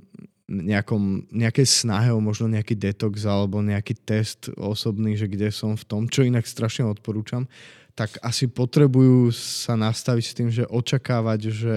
nejakom, 0.49 1.29
nejakej 1.29 1.67
snahe 1.69 2.09
o 2.09 2.17
možno 2.17 2.49
nejaký 2.49 2.73
detox 2.73 3.21
alebo 3.29 3.61
nejaký 3.61 3.93
test 4.01 4.49
osobný, 4.57 5.13
že 5.13 5.29
kde 5.29 5.53
som 5.53 5.77
v 5.77 5.85
tom, 5.85 6.01
čo 6.09 6.25
inak 6.25 6.49
strašne 6.49 6.89
odporúčam, 6.89 7.45
tak 7.93 8.17
asi 8.25 8.49
potrebujú 8.49 9.29
sa 9.35 9.77
nastaviť 9.77 10.25
s 10.25 10.33
tým, 10.35 10.49
že 10.49 10.65
očakávať, 10.65 11.39
že 11.53 11.75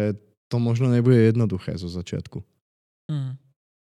to 0.48 0.56
možno 0.56 0.88
nebude 0.88 1.20
jednoduché 1.20 1.76
zo 1.76 1.92
začiatku. 1.92 2.40
Mm. 3.12 3.37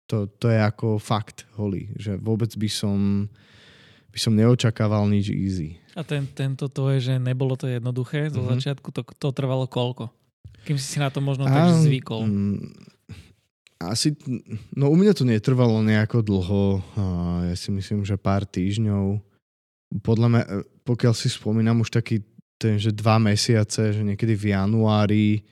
To, 0.06 0.30
to 0.30 0.46
je 0.54 0.58
ako 0.62 1.02
fakt 1.02 1.50
holý, 1.58 1.90
že 1.98 2.14
vôbec 2.14 2.54
by 2.54 2.70
som 2.70 3.26
by 4.16 4.18
som 4.24 4.32
neočakával 4.32 5.04
nič 5.12 5.28
easy. 5.28 5.76
A 5.92 6.00
ten, 6.00 6.24
tento 6.32 6.72
to 6.72 6.88
je, 6.96 7.12
že 7.12 7.14
nebolo 7.20 7.52
to 7.52 7.68
jednoduché 7.68 8.32
zo 8.32 8.40
mm-hmm. 8.40 8.52
začiatku, 8.56 8.88
to, 8.88 9.04
to 9.04 9.28
trvalo 9.36 9.68
koľko? 9.68 10.08
Kým 10.64 10.80
si 10.80 10.96
si 10.96 10.98
na 10.98 11.12
to 11.12 11.20
možno 11.20 11.44
tak 11.44 11.84
zvykol? 11.84 12.24
Mm, 12.24 12.72
asi, 13.76 14.16
no 14.72 14.88
u 14.88 14.96
mňa 14.96 15.12
to 15.12 15.24
netrvalo 15.28 15.84
nejako 15.84 16.24
dlho, 16.24 16.64
ja 17.44 17.56
si 17.56 17.68
myslím, 17.72 18.02
že 18.08 18.16
pár 18.16 18.48
týždňov. 18.48 19.20
Podľa 20.00 20.28
mňa, 20.32 20.42
e, 20.42 20.48
pokiaľ 20.82 21.14
si 21.14 21.28
spomínam 21.28 21.84
už 21.84 21.92
taký 21.92 22.24
ten, 22.56 22.80
že 22.80 22.90
dva 22.90 23.20
mesiace, 23.20 23.92
že 23.92 24.02
niekedy 24.02 24.32
v 24.32 24.56
januári 24.56 25.44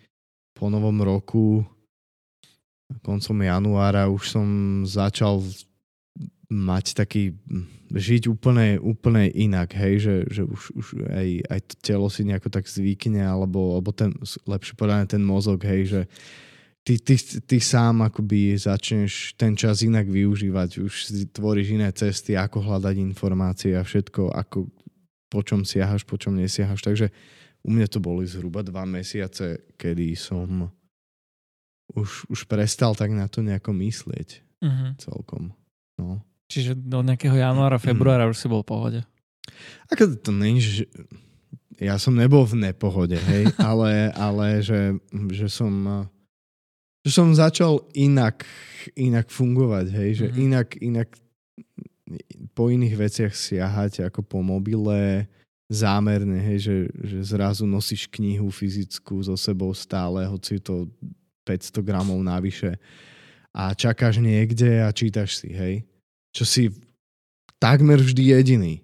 po 0.56 0.72
novom 0.72 0.96
roku, 1.04 1.60
koncom 3.04 3.36
januára 3.44 4.08
už 4.08 4.22
som 4.24 4.46
začal 4.88 5.44
mať 6.48 6.94
taký, 6.94 7.34
žiť 7.90 8.30
úplne, 8.30 8.78
úplne 8.78 9.28
inak, 9.32 9.74
hej, 9.74 9.94
že, 10.00 10.16
že 10.30 10.42
už, 10.44 10.62
už 10.76 10.86
aj, 11.08 11.28
aj 11.50 11.60
to 11.72 11.74
telo 11.82 12.08
si 12.12 12.22
nejako 12.22 12.48
tak 12.52 12.68
zvykne, 12.68 13.20
alebo, 13.20 13.74
alebo 13.74 13.90
ten, 13.90 14.14
lepšie 14.46 14.76
povedané 14.76 15.08
ten 15.08 15.24
mozog, 15.24 15.60
hej, 15.64 15.82
že 15.88 16.00
ty, 16.84 17.00
ty, 17.00 17.16
ty 17.40 17.56
sám 17.60 18.04
akoby 18.04 18.60
začneš 18.60 19.32
ten 19.40 19.56
čas 19.56 19.80
inak 19.80 20.04
využívať, 20.04 20.84
už 20.84 20.92
si 21.08 21.24
tvoríš 21.32 21.80
iné 21.80 21.88
cesty, 21.96 22.36
ako 22.36 22.60
hľadať 22.60 23.00
informácie 23.00 23.72
a 23.72 23.82
všetko, 23.82 24.30
ako 24.30 24.68
po 25.32 25.40
čom 25.42 25.64
siahaš, 25.64 26.04
po 26.04 26.20
čom 26.20 26.36
nesiahaš. 26.36 26.84
Takže 26.84 27.08
u 27.64 27.72
mňa 27.72 27.88
to 27.88 27.98
boli 27.98 28.28
zhruba 28.28 28.60
dva 28.60 28.84
mesiace, 28.84 29.74
kedy 29.80 30.12
som 30.14 30.68
už, 31.96 32.28
už 32.28 32.40
prestal 32.44 32.92
tak 32.92 33.10
na 33.10 33.26
to 33.26 33.40
nejako 33.40 33.72
myslieť 33.72 34.44
uh-huh. 34.60 34.92
celkom. 35.00 35.56
No. 35.96 36.20
Čiže 36.52 36.76
do 36.76 37.00
nejakého 37.00 37.34
januára, 37.34 37.80
februára 37.80 38.28
už 38.28 38.36
si 38.36 38.46
bol 38.46 38.60
v 38.60 38.68
pohode? 38.68 39.00
Ako 39.88 40.20
to 40.20 40.30
není, 40.30 40.60
že 40.60 40.84
ja 41.80 41.98
som 41.98 42.14
nebol 42.14 42.44
v 42.46 42.70
nepohode, 42.70 43.16
hej, 43.16 43.50
ale, 43.58 44.12
ale 44.14 44.60
že, 44.60 44.94
že 45.32 45.48
som 45.48 45.72
že 47.04 47.10
som 47.12 47.28
začal 47.36 47.84
inak, 47.92 48.48
inak 48.96 49.28
fungovať, 49.28 49.86
hej, 49.92 50.10
že 50.24 50.26
mm-hmm. 50.32 50.44
inak, 50.48 50.68
inak 50.80 51.08
po 52.56 52.72
iných 52.72 52.96
veciach 52.96 53.32
siahať 53.36 54.08
ako 54.08 54.24
po 54.24 54.40
mobile, 54.40 55.28
zámerne, 55.68 56.40
hej, 56.40 56.58
že, 56.64 56.76
že 57.04 57.18
zrazu 57.36 57.68
nosíš 57.68 58.08
knihu 58.08 58.48
fyzickú 58.48 59.20
so 59.20 59.36
sebou 59.36 59.72
stále, 59.76 60.24
hoci 60.24 60.60
to 60.60 60.88
500 61.44 61.84
gramov 61.84 62.20
navyše 62.24 62.80
a 63.54 63.70
čakáš 63.70 64.18
niekde 64.18 64.82
a 64.82 64.90
čítaš 64.90 65.38
si, 65.38 65.54
hej. 65.54 65.86
Čo 66.34 66.42
si 66.42 66.62
takmer 67.62 68.02
vždy 68.02 68.34
jediný. 68.34 68.74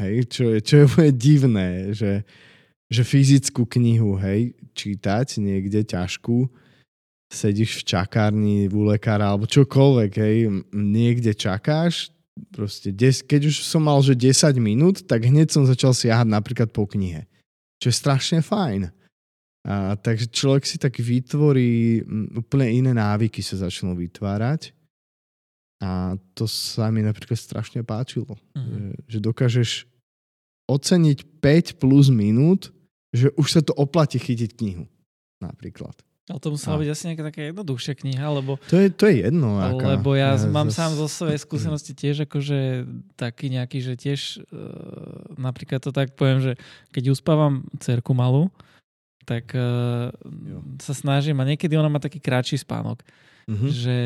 Hej, 0.00 0.32
čo 0.32 0.44
je, 0.50 0.58
čo 0.64 0.76
je 0.82 1.12
divné, 1.12 1.92
že, 1.94 2.24
že 2.90 3.06
fyzickú 3.06 3.68
knihu, 3.68 4.18
hej, 4.18 4.56
čítať 4.74 5.38
niekde 5.38 5.86
ťažkú, 5.86 6.48
sedíš 7.30 7.80
v 7.80 7.94
čakárni 7.94 8.66
u 8.66 8.82
lekára 8.90 9.30
alebo 9.30 9.46
čokoľvek, 9.46 10.12
hej, 10.18 10.36
niekde 10.74 11.30
čakáš, 11.30 12.10
proste, 12.50 12.90
des, 12.90 13.22
keď 13.22 13.46
už 13.46 13.62
som 13.62 13.86
mal, 13.86 14.02
že 14.02 14.18
10 14.18 14.58
minút, 14.58 15.06
tak 15.06 15.22
hneď 15.22 15.54
som 15.54 15.62
začal 15.62 15.94
siahať 15.94 16.26
napríklad 16.26 16.74
po 16.74 16.90
knihe, 16.90 17.30
čo 17.78 17.88
je 17.88 17.94
strašne 17.94 18.42
fajn. 18.42 18.90
A, 19.60 19.94
takže 19.94 20.32
človek 20.32 20.64
si 20.66 20.80
tak 20.80 20.98
vytvorí, 20.98 22.02
úplne 22.34 22.66
iné 22.72 22.92
návyky 22.96 23.44
sa 23.44 23.60
začnú 23.60 23.92
vytvárať 23.94 24.72
a 25.84 26.16
to 26.36 26.44
sa 26.48 26.88
mi 26.92 27.04
napríklad 27.04 27.36
strašne 27.36 27.84
páčilo, 27.84 28.36
mm-hmm. 28.56 29.04
že, 29.06 29.16
že 29.16 29.18
dokážeš 29.20 29.70
oceniť 30.68 31.18
5 31.44 31.80
plus 31.80 32.08
minút, 32.08 32.72
že 33.12 33.30
už 33.36 33.46
sa 33.48 33.60
to 33.60 33.76
oplatí 33.76 34.16
chytiť 34.16 34.50
knihu 34.60 34.84
napríklad. 35.40 35.94
Ale 36.30 36.38
to 36.38 36.54
musela 36.54 36.78
byť 36.78 36.88
asi 36.88 37.02
nejaká 37.10 37.24
taká 37.26 37.40
jednoduchšia 37.50 37.94
kniha, 37.98 38.26
lebo... 38.30 38.62
To 38.70 38.78
je, 38.78 38.88
to 38.94 39.04
je 39.10 39.26
jedno. 39.26 39.58
Aká, 39.58 39.98
lebo 39.98 40.14
ja, 40.14 40.38
ja 40.38 40.46
mám 40.46 40.70
zas... 40.70 40.78
sám 40.78 40.90
zo 40.94 41.06
svojej 41.10 41.40
skúsenosti 41.46 41.92
tiež 41.92 42.30
akože 42.30 42.86
taký 43.18 43.50
nejaký, 43.50 43.78
že 43.82 43.94
tiež 43.98 44.46
uh, 44.46 45.34
napríklad 45.34 45.82
to 45.82 45.90
tak 45.90 46.14
poviem, 46.14 46.38
že 46.38 46.52
keď 46.94 47.10
uspávam 47.10 47.66
cerku 47.82 48.14
malú, 48.14 48.46
tak 49.26 49.50
uh, 49.52 50.14
sa 50.78 50.94
snažím 50.94 51.42
a 51.42 51.48
niekedy 51.48 51.74
ona 51.74 51.90
má 51.90 51.98
taký 51.98 52.22
kratší 52.22 52.62
spánok. 52.62 53.02
Uh-huh. 53.50 53.66
Že, 53.66 53.98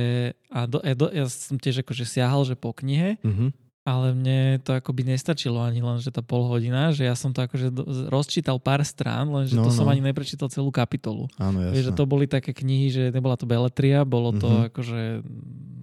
a 0.49 0.65
do, 0.65 0.81
ja, 0.81 0.95
do, 0.97 1.07
ja 1.13 1.25
som 1.29 1.61
tiež 1.61 1.85
akože 1.85 2.09
siahal, 2.09 2.49
že 2.49 2.57
po 2.57 2.73
knihe 2.73 3.21
uh-huh 3.21 3.53
ale 3.85 4.16
mne 4.16 4.64
to 4.64 4.73
akoby 4.73 5.05
nestačilo 5.05 5.61
ani 5.61 5.85
len, 5.85 6.01
že 6.01 6.09
tá 6.09 6.25
pol 6.25 6.49
hodina, 6.49 6.88
že 6.97 7.05
ja 7.05 7.12
som 7.12 7.37
to 7.37 7.44
akože 7.44 7.68
rozčítal 8.09 8.57
pár 8.57 8.81
strán, 8.81 9.29
lenže 9.29 9.61
no, 9.61 9.68
to 9.68 9.70
no. 9.70 9.77
som 9.77 9.87
ani 9.92 10.01
neprečítal 10.01 10.49
celú 10.49 10.73
kapitolu. 10.73 11.29
Áno, 11.37 11.61
jasne. 11.61 11.73
Vieš, 11.77 11.87
že 11.92 11.92
to 11.92 12.05
boli 12.09 12.25
také 12.25 12.57
knihy, 12.57 12.88
že 12.88 13.03
nebola 13.12 13.37
to 13.37 13.44
beletria, 13.44 14.09
bolo 14.09 14.33
to 14.33 14.49
mm-hmm. 14.49 14.68
akože, 14.73 15.03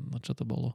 no 0.09 0.17
čo 0.17 0.33
to 0.33 0.43
bolo? 0.49 0.73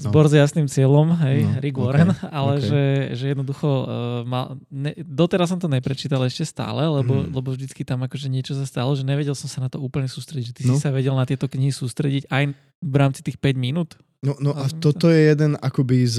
Zbor 0.00 0.24
s 0.26 0.34
jasným 0.34 0.66
cieľom, 0.66 1.12
hej, 1.20 1.44
No, 1.44 1.60
Rick 1.60 1.76
okay, 1.76 1.84
Warren, 1.84 2.10
ale 2.32 2.52
okay. 2.58 2.66
Že, 2.66 2.82
že 3.12 3.24
jednoducho 3.36 3.68
uh, 3.68 3.86
mal, 4.24 4.56
ne, 4.72 4.96
doteraz 4.98 5.52
som 5.52 5.60
to 5.60 5.68
neprečítal 5.68 6.24
ešte 6.24 6.48
stále, 6.48 6.80
lebo, 6.82 7.22
Mhm. 7.22 7.30
lebo 7.32 7.48
vždycky 7.52 7.84
tam 7.84 8.00
akože 8.02 8.26
niečo 8.26 8.56
sa 8.56 8.64
stalo, 8.64 8.96
že 8.96 9.04
nevedel 9.04 9.36
som 9.36 9.46
sa 9.46 9.60
na 9.60 9.68
to 9.68 9.78
úplne 9.78 10.08
sústrediť, 10.08 10.46
že 10.48 10.54
ty 10.56 10.62
No. 10.64 10.74
si 10.74 10.82
sa 10.82 10.90
vedel 10.90 11.12
na 11.12 11.28
tieto 11.28 11.44
knihy 11.46 11.70
sústrediť 11.70 12.26
aj 12.32 12.44
v 12.82 12.94
rámci 12.96 13.20
tých 13.22 13.36
5 13.36 13.54
minút. 13.54 14.00
No, 14.24 14.34
no 14.38 14.54
a 14.54 14.66
toto 14.70 15.10
je 15.10 15.28
jeden 15.28 15.58
akoby 15.58 16.08
z, 16.08 16.18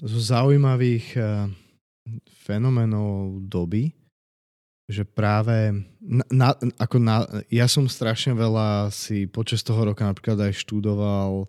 z 0.00 0.12
zaujímavých 0.30 1.06
eh, 1.16 1.48
fenoménov 2.46 3.40
doby, 3.44 3.92
že 4.90 5.06
práve 5.06 5.70
na, 6.02 6.24
na, 6.30 6.48
ako 6.78 6.96
na, 6.98 7.26
ja 7.46 7.70
som 7.70 7.86
strašne 7.86 8.34
veľa 8.34 8.90
si 8.90 9.30
počas 9.30 9.62
toho 9.62 9.86
roka 9.86 10.02
napríklad 10.02 10.50
aj 10.50 10.66
študoval 10.66 11.46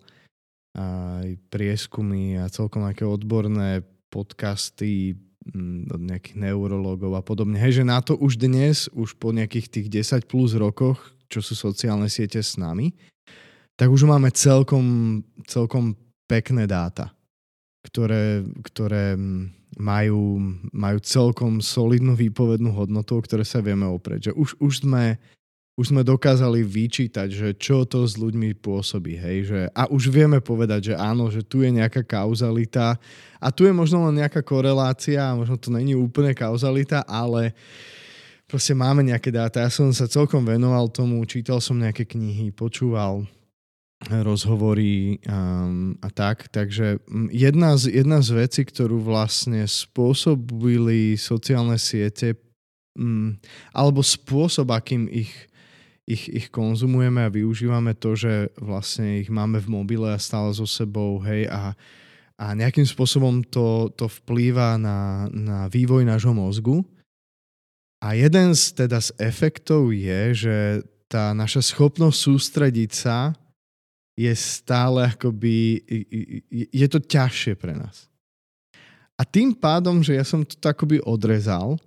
aj 0.76 1.36
prieskumy 1.52 2.40
a 2.40 2.48
celkom 2.48 2.88
nejaké 2.88 3.04
odborné 3.04 3.84
podcasty 4.08 5.20
mm, 5.52 5.92
od 5.92 6.02
nejakých 6.04 6.38
neurologov 6.40 7.16
a 7.16 7.24
podobne. 7.24 7.60
Hej, 7.60 7.84
že 7.84 7.88
na 7.88 8.00
to 8.00 8.16
už 8.16 8.40
dnes, 8.40 8.88
už 8.96 9.20
po 9.20 9.36
nejakých 9.36 9.68
tých 9.68 9.88
10 10.24 10.32
plus 10.32 10.56
rokoch, 10.56 11.00
čo 11.32 11.40
sú 11.40 11.56
sociálne 11.56 12.08
siete 12.12 12.40
s 12.40 12.56
nami, 12.60 12.92
tak 13.80 13.88
už 13.88 14.04
máme 14.08 14.32
celkom, 14.36 15.20
celkom 15.48 15.96
pekné 16.28 16.68
dáta, 16.68 17.12
ktoré, 17.88 18.44
ktoré 18.64 19.16
mm, 19.16 19.76
majú, 19.80 20.40
majú 20.76 20.98
celkom 21.00 21.64
solidnú 21.64 22.16
výpovednú 22.16 22.72
hodnotu, 22.76 23.20
o 23.20 23.24
ktoré 23.24 23.48
sa 23.48 23.64
vieme 23.64 23.88
oprieť. 23.88 24.32
Že 24.32 24.34
už, 24.36 24.50
už, 24.60 24.74
sme, 24.88 25.16
už 25.82 25.90
sme 25.90 26.06
dokázali 26.06 26.62
vyčítať, 26.62 27.28
že 27.34 27.48
čo 27.58 27.90
to 27.90 28.06
s 28.06 28.14
ľuďmi 28.22 28.54
pôsobí. 28.62 29.18
Hej? 29.18 29.38
Že, 29.50 29.60
a 29.74 29.90
už 29.90 30.14
vieme 30.14 30.38
povedať, 30.38 30.94
že 30.94 30.96
áno, 30.96 31.34
že 31.34 31.42
tu 31.42 31.66
je 31.66 31.74
nejaká 31.74 32.06
kauzalita 32.06 33.02
a 33.42 33.48
tu 33.50 33.66
je 33.66 33.74
možno 33.74 34.06
len 34.06 34.22
nejaká 34.22 34.46
korelácia, 34.46 35.34
možno 35.34 35.58
to 35.58 35.74
není 35.74 35.98
úplne 35.98 36.38
kauzalita, 36.38 37.02
ale 37.10 37.58
proste 38.46 38.78
máme 38.78 39.02
nejaké 39.02 39.34
dáta. 39.34 39.66
Ja 39.66 39.74
som 39.74 39.90
sa 39.90 40.06
celkom 40.06 40.46
venoval 40.46 40.86
tomu, 40.94 41.18
čítal 41.26 41.58
som 41.58 41.82
nejaké 41.82 42.06
knihy, 42.06 42.54
počúval 42.54 43.26
rozhovory 44.10 45.22
um, 45.30 45.98
a 46.02 46.10
tak. 46.14 46.50
Takže 46.50 47.02
mm, 47.06 47.30
jedna 47.34 47.78
z, 47.78 48.02
jedna 48.02 48.22
z 48.22 48.30
vecí, 48.34 48.62
ktorú 48.66 49.02
vlastne 49.02 49.66
spôsobili 49.66 51.18
sociálne 51.18 51.78
siete 51.78 52.34
um, 52.98 53.38
alebo 53.70 54.02
spôsob, 54.02 54.74
akým 54.74 55.06
ich, 55.06 55.30
ich, 56.10 56.28
ich 56.30 56.48
konzumujeme 56.50 57.26
a 57.26 57.34
využívame 57.34 57.94
to, 57.94 58.18
že 58.18 58.50
vlastne 58.58 59.22
ich 59.22 59.30
máme 59.30 59.62
v 59.62 59.72
mobile 59.72 60.10
a 60.10 60.18
stále 60.22 60.52
so 60.52 60.66
sebou, 60.66 61.22
hej, 61.22 61.46
a, 61.48 61.78
a 62.42 62.46
nejakým 62.58 62.86
spôsobom 62.86 63.46
to, 63.46 63.94
to 63.94 64.10
vplýva 64.22 64.82
na, 64.82 65.30
na 65.30 65.60
vývoj 65.70 66.02
nášho 66.06 66.34
mozgu. 66.34 66.82
A 68.02 68.18
jeden 68.18 68.58
z, 68.58 68.74
teda 68.74 68.98
z 68.98 69.14
efektov 69.22 69.94
je, 69.94 70.22
že 70.34 70.58
tá 71.06 71.38
naša 71.38 71.62
schopnosť 71.62 72.18
sústrediť 72.18 72.92
sa 72.92 73.38
je 74.18 74.34
stále 74.34 75.06
akoby, 75.06 75.86
je 76.50 76.88
to 76.90 76.98
ťažšie 76.98 77.54
pre 77.60 77.78
nás. 77.78 78.10
A 79.20 79.22
tým 79.22 79.54
pádom, 79.54 80.02
že 80.02 80.18
ja 80.18 80.26
som 80.26 80.42
to 80.42 80.66
akoby 80.66 80.98
odrezal, 81.06 81.78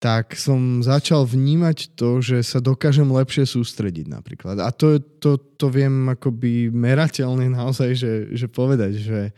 tak 0.00 0.32
som 0.32 0.80
začal 0.80 1.28
vnímať 1.28 1.92
to, 1.92 2.24
že 2.24 2.40
sa 2.40 2.56
dokážem 2.56 3.04
lepšie 3.04 3.44
sústrediť 3.44 4.08
napríklad. 4.08 4.56
A 4.64 4.72
to, 4.72 4.96
to, 4.96 5.36
to 5.36 5.68
viem 5.68 6.08
akoby 6.08 6.72
merateľne 6.72 7.52
naozaj, 7.52 7.92
že, 7.92 8.12
že 8.32 8.48
povedať, 8.48 8.96
že, 8.96 9.36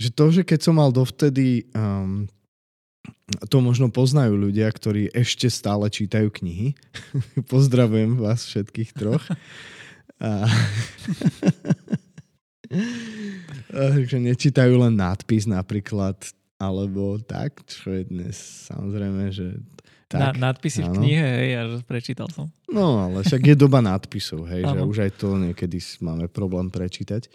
že 0.00 0.08
to, 0.16 0.32
že 0.32 0.48
keď 0.48 0.64
som 0.64 0.80
mal 0.80 0.88
dovtedy, 0.88 1.68
um, 1.76 2.24
to 3.52 3.60
možno 3.60 3.92
poznajú 3.92 4.32
ľudia, 4.32 4.64
ktorí 4.72 5.12
ešte 5.12 5.52
stále 5.52 5.92
čítajú 5.92 6.32
knihy. 6.32 6.72
Pozdravujem 7.52 8.16
vás 8.16 8.48
všetkých 8.48 8.96
troch. 8.96 9.28
A... 10.24 10.48
že 14.08 14.16
nečítajú 14.16 14.72
len 14.78 14.96
nadpis 14.96 15.44
napríklad, 15.44 16.16
alebo 16.60 17.16
tak, 17.24 17.64
čo 17.64 17.96
je 17.96 18.04
dnes 18.04 18.36
samozrejme, 18.68 19.32
že 19.32 19.56
Na, 20.12 20.30
tak. 20.30 20.36
nadpisy 20.36 20.84
v 20.84 20.90
áno. 20.92 20.96
knihe, 21.00 21.24
hej, 21.24 21.50
a 21.56 21.62
že 21.72 21.76
prečítal 21.88 22.28
som. 22.28 22.52
No, 22.68 23.00
ale 23.00 23.24
však 23.24 23.40
je 23.40 23.56
doba 23.56 23.80
nadpisov, 23.80 24.44
hej, 24.52 24.68
že 24.68 24.78
už 24.84 24.96
aj 25.08 25.10
to 25.16 25.40
niekedy 25.40 25.80
máme 26.04 26.28
problém 26.28 26.68
prečítať. 26.68 27.32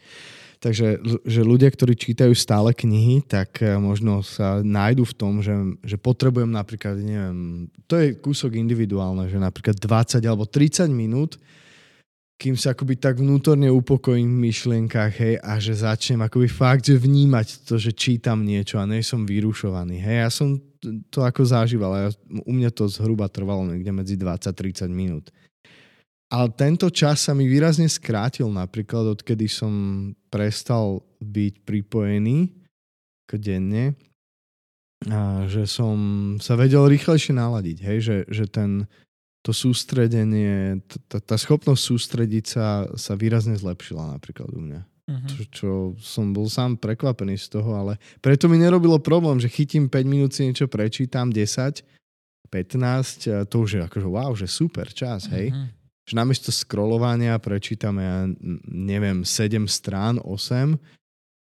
Takže 0.65 1.03
že 1.27 1.41
ľudia, 1.45 1.69
ktorí 1.69 1.93
čítajú 1.93 2.33
stále 2.33 2.73
knihy, 2.73 3.21
tak 3.21 3.61
eh, 3.61 3.75
možno 3.77 4.25
sa 4.25 4.65
nájdu 4.65 5.05
v 5.05 5.13
tom, 5.13 5.33
že, 5.43 5.53
že 5.85 5.99
potrebujem 5.99 6.49
napríklad, 6.49 6.97
neviem, 6.97 7.69
to 7.85 7.99
je 7.99 8.17
kúsok 8.17 8.57
individuálne, 8.57 9.29
že 9.29 9.37
napríklad 9.37 9.77
20 9.77 10.25
alebo 10.25 10.47
30 10.49 10.89
minút, 10.89 11.37
kým 12.35 12.59
sa 12.59 12.75
akoby 12.75 12.99
tak 12.99 13.23
vnútorne 13.23 13.71
upokojím 13.71 14.27
v 14.27 14.41
myšlienkach, 14.51 15.13
hej, 15.15 15.39
a 15.39 15.55
že 15.55 15.79
začnem 15.79 16.19
akoby 16.27 16.51
fakt, 16.51 16.83
že 16.83 16.99
vnímať 16.99 17.63
to, 17.63 17.79
že 17.79 17.95
čítam 17.95 18.43
niečo 18.43 18.75
a 18.75 18.83
nie 18.83 18.99
som 18.99 19.23
vyrušovaný, 19.23 20.03
hej, 20.03 20.17
ja 20.27 20.29
som 20.29 20.59
to 21.07 21.23
ako 21.23 21.47
zažíval, 21.47 21.91
ja, 21.95 22.09
u 22.43 22.51
mňa 22.51 22.69
to 22.75 22.91
zhruba 22.91 23.31
trvalo 23.31 23.63
niekde 23.71 23.89
medzi 23.95 24.15
20-30 24.19 24.91
minút. 24.91 25.31
Ale 26.27 26.51
tento 26.51 26.91
čas 26.91 27.23
sa 27.23 27.31
mi 27.31 27.47
výrazne 27.47 27.87
skrátil 27.87 28.51
napríklad, 28.51 29.15
odkedy 29.15 29.47
som 29.47 29.71
prestal 30.27 31.05
byť 31.23 31.63
pripojený 31.63 32.51
denne, 33.35 33.99
a 35.11 35.43
že 35.51 35.67
som 35.67 35.97
sa 36.39 36.55
vedel 36.55 36.87
rýchlejšie 36.87 37.35
naladiť, 37.35 37.77
hej, 37.83 37.97
že, 37.99 38.17
že 38.31 38.45
ten, 38.47 38.87
to 39.45 39.53
sústredenie, 39.53 40.81
tá 41.05 41.37
schopnosť 41.37 41.81
sústrediť 41.85 42.45
sa, 42.49 42.89
sa 42.97 43.13
výrazne 43.13 43.53
zlepšila 43.53 44.17
napríklad 44.17 44.49
u 44.49 44.61
mňa. 44.65 44.81
Mhm. 45.05 45.27
Čo, 45.29 45.41
čo 45.53 45.71
som 46.01 46.33
bol 46.33 46.49
sám 46.49 46.81
prekvapený 46.81 47.37
z 47.37 47.53
toho, 47.53 47.77
ale 47.77 48.01
preto 48.25 48.49
mi 48.49 48.57
nerobilo 48.57 48.97
problém, 48.97 49.37
že 49.37 49.53
chytím 49.53 49.85
5 49.85 50.01
minút 50.01 50.33
si 50.33 50.49
niečo 50.49 50.65
prečítam, 50.65 51.29
10, 51.29 51.85
15, 52.49 53.29
a 53.29 53.45
to 53.45 53.55
už 53.61 53.69
je 53.77 53.81
akože 53.85 54.07
wow, 54.09 54.33
že 54.33 54.49
super 54.49 54.89
čas, 54.89 55.29
hej. 55.29 55.53
Mhm. 55.53 55.65
Že 56.05 56.13
namiesto 56.17 56.49
scrollovania 56.49 57.37
prečítam 57.37 58.01
ja 58.01 58.25
neviem 58.65 59.21
7 59.21 59.69
strán, 59.69 60.17
8 60.21 60.77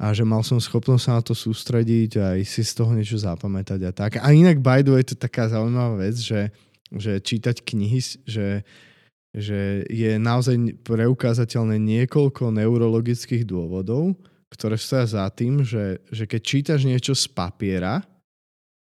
a 0.00 0.11
že 0.11 0.24
mal 0.24 0.40
som 0.42 0.59
schopnosť 0.59 1.02
sa 1.05 1.12
na 1.20 1.22
to 1.22 1.37
sústrediť 1.37 2.11
a 2.18 2.26
si 2.42 2.64
z 2.64 2.72
toho 2.72 2.90
niečo 2.96 3.20
zapamätať 3.20 3.81
a 3.85 3.92
tak. 3.92 4.11
A 4.18 4.33
inak 4.33 4.59
by 4.64 4.81
the 4.81 4.92
way, 4.96 5.05
to 5.05 5.12
je 5.14 5.24
taká 5.24 5.46
zaujímavá 5.46 6.09
vec, 6.09 6.16
že, 6.18 6.50
že 6.96 7.22
čítať 7.22 7.64
knihy, 7.64 8.00
že, 8.28 8.66
že 9.33 9.85
je 9.88 10.20
naozaj 10.20 10.85
preukázateľné 10.85 11.81
niekoľko 11.81 12.52
neurologických 12.52 13.48
dôvodov, 13.48 14.16
ktoré 14.52 14.76
stoja 14.76 15.09
za 15.09 15.24
tým, 15.33 15.64
že, 15.64 16.05
že 16.12 16.28
keď 16.28 16.40
čítaš 16.44 16.81
niečo 16.85 17.16
z 17.16 17.24
papiera, 17.33 18.05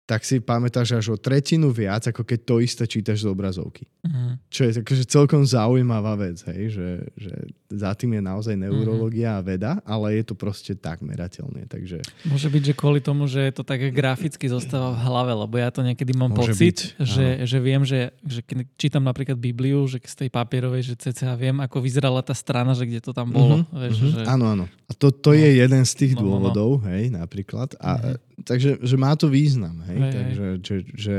tak 0.05 0.21
si 0.21 0.37
pamätáš 0.37 1.01
až 1.01 1.07
o 1.13 1.17
tretinu 1.17 1.73
viac, 1.73 2.05
ako 2.13 2.29
keď 2.29 2.39
to 2.45 2.55
isté 2.61 2.85
čítaš 2.85 3.25
z 3.25 3.33
obrazovky. 3.33 3.89
Mhm. 4.05 4.53
Čo 4.53 4.61
je 4.69 4.73
akože 4.85 5.05
celkom 5.09 5.43
zaujímavá 5.49 6.13
vec, 6.21 6.45
hej? 6.45 6.77
Že, 6.77 6.89
že 7.17 7.33
za 7.73 7.91
tým 7.97 8.21
je 8.21 8.23
naozaj 8.23 8.55
neurológia 8.55 9.41
a 9.41 9.43
veda, 9.43 9.81
ale 9.83 10.21
je 10.21 10.25
to 10.29 10.35
proste 10.37 10.77
tak 10.79 11.01
merateľné. 11.01 11.65
Takže 11.67 12.05
Môže 12.29 12.53
byť, 12.53 12.63
že 12.71 12.75
kvôli 12.77 13.01
tomu, 13.01 13.25
že 13.25 13.49
to 13.51 13.65
tak 13.65 13.81
graficky 13.91 14.45
zostáva 14.47 14.93
v 14.93 15.01
hlave, 15.09 15.33
lebo 15.33 15.55
ja 15.57 15.73
to 15.73 15.81
niekedy 15.81 16.13
mám 16.13 16.37
Môže 16.37 16.53
pocit, 16.53 16.61
byť, 16.61 16.79
že, 17.01 17.27
že 17.49 17.59
viem, 17.65 17.83
že, 17.83 18.13
že 18.29 18.45
keď 18.45 18.57
čítam 18.77 19.03
napríklad 19.09 19.41
Bibliu, 19.41 19.89
že 19.89 20.05
z 20.05 20.29
tej 20.29 20.31
papierovej, 20.31 20.85
že 20.85 20.95
cca 21.01 21.33
viem, 21.35 21.57
ako 21.65 21.81
vyzerala 21.81 22.21
tá 22.21 22.37
strana, 22.37 22.77
že 22.77 22.85
kde 22.85 23.01
to 23.01 23.17
tam 23.17 23.33
bolo. 23.33 23.65
Mhm, 23.65 23.73
Vieš, 23.73 23.97
mhm. 23.97 24.09
že... 24.13 24.21
Áno, 24.29 24.45
áno. 24.53 24.65
A 24.85 24.93
to, 24.93 25.09
to 25.09 25.33
No. 25.33 25.41
je 25.41 25.49
jeden 25.65 25.83
z 25.89 25.93
tých 25.97 26.13
No, 26.15 26.21
no, 26.21 26.23
no. 26.23 26.29
dôvodov, 26.53 26.71
hej, 26.93 27.09
napríklad. 27.09 27.73
A, 27.81 27.91
Mhm. 28.15 28.17
Takže 28.43 28.83
že 28.83 28.97
má 28.99 29.15
to 29.15 29.31
význam, 29.31 29.85
hej. 29.87 29.99
Hej, 29.99 30.03
hej. 30.03 30.15
takže 30.15 30.47
že, 30.59 30.77
že 30.97 31.17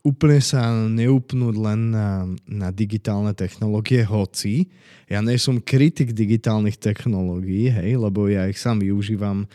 úplne 0.00 0.40
sa 0.40 0.72
neupnúť 0.72 1.54
len 1.60 1.80
na, 1.92 2.24
na 2.48 2.68
digitálne 2.72 3.36
technológie, 3.36 4.02
hoci 4.02 4.72
ja 5.06 5.20
nie 5.20 5.36
som 5.36 5.60
kritik 5.60 6.16
digitálnych 6.16 6.80
technológií, 6.80 7.68
hej, 7.68 8.00
lebo 8.00 8.26
ja 8.26 8.48
ich 8.48 8.58
sám 8.58 8.80
využívam 8.80 9.46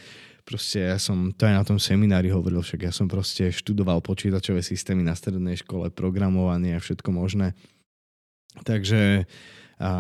proste 0.46 0.86
ja 0.86 1.02
som, 1.02 1.34
to 1.34 1.50
aj 1.50 1.56
na 1.58 1.66
tom 1.66 1.82
seminári 1.82 2.30
hovoril, 2.30 2.62
však 2.62 2.86
ja 2.86 2.94
som 2.94 3.10
proste 3.10 3.50
študoval 3.50 4.00
počítačové 4.06 4.62
systémy 4.62 5.02
na 5.02 5.18
strednej 5.18 5.58
škole, 5.58 5.90
programovanie 5.90 6.78
a 6.78 6.80
všetko 6.80 7.10
možné. 7.10 7.58
Takže 8.62 9.26
a, 9.82 9.92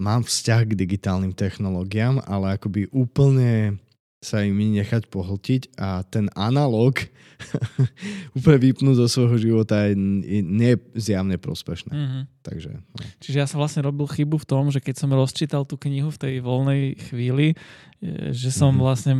mám 0.00 0.24
vzťah 0.24 0.60
k 0.72 0.78
digitálnym 0.80 1.36
technológiám, 1.36 2.24
ale 2.24 2.56
akoby 2.56 2.88
úplne 2.88 3.76
sa 4.20 4.42
im 4.42 4.56
nechať 4.56 5.12
pohltiť 5.12 5.76
a 5.76 6.02
ten 6.08 6.32
analóg 6.32 7.04
úplne 8.36 8.58
vypnúť 8.64 8.96
zo 9.04 9.06
svojho 9.12 9.36
života 9.36 9.84
je, 9.92 9.94
je 10.40 10.74
zjavne 10.96 11.36
prospešné. 11.36 11.92
Mm-hmm. 11.92 12.22
Takže, 12.40 12.70
no. 12.80 13.04
Čiže 13.20 13.36
ja 13.36 13.46
som 13.46 13.60
vlastne 13.60 13.84
robil 13.84 14.08
chybu 14.08 14.40
v 14.40 14.48
tom, 14.48 14.72
že 14.72 14.80
keď 14.80 15.04
som 15.04 15.12
rozčítal 15.12 15.68
tú 15.68 15.76
knihu 15.76 16.08
v 16.08 16.20
tej 16.20 16.34
voľnej 16.40 16.96
chvíli, 16.96 17.52
že 18.32 18.48
som 18.52 18.72
mm-hmm. 18.72 18.84
vlastne 18.84 19.12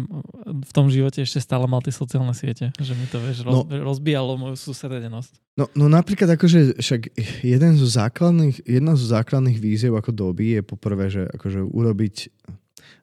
v 0.49 0.73
tom 0.73 0.89
živote 0.89 1.21
ešte 1.25 1.45
stále 1.45 1.69
mal 1.69 1.85
tie 1.85 1.93
sociálne 1.93 2.33
siete. 2.33 2.73
Že 2.77 2.93
mi 2.97 3.07
to 3.09 3.19
vieš, 3.21 3.45
no, 3.45 3.69
rozbíjalo 3.69 4.41
moju 4.41 4.57
sústredenosť. 4.57 5.61
No, 5.61 5.69
no 5.77 5.93
napríklad 5.93 6.37
akože 6.41 6.81
však 6.81 7.13
jeden 7.45 7.73
zo 7.77 7.89
základných, 7.89 8.65
jedna 8.65 8.97
zo 8.97 9.09
základných 9.09 9.61
víziev 9.61 9.97
ako 9.97 10.13
doby 10.13 10.61
je 10.61 10.63
poprvé, 10.65 11.13
že 11.13 11.29
akože 11.29 11.65
urobiť 11.69 12.15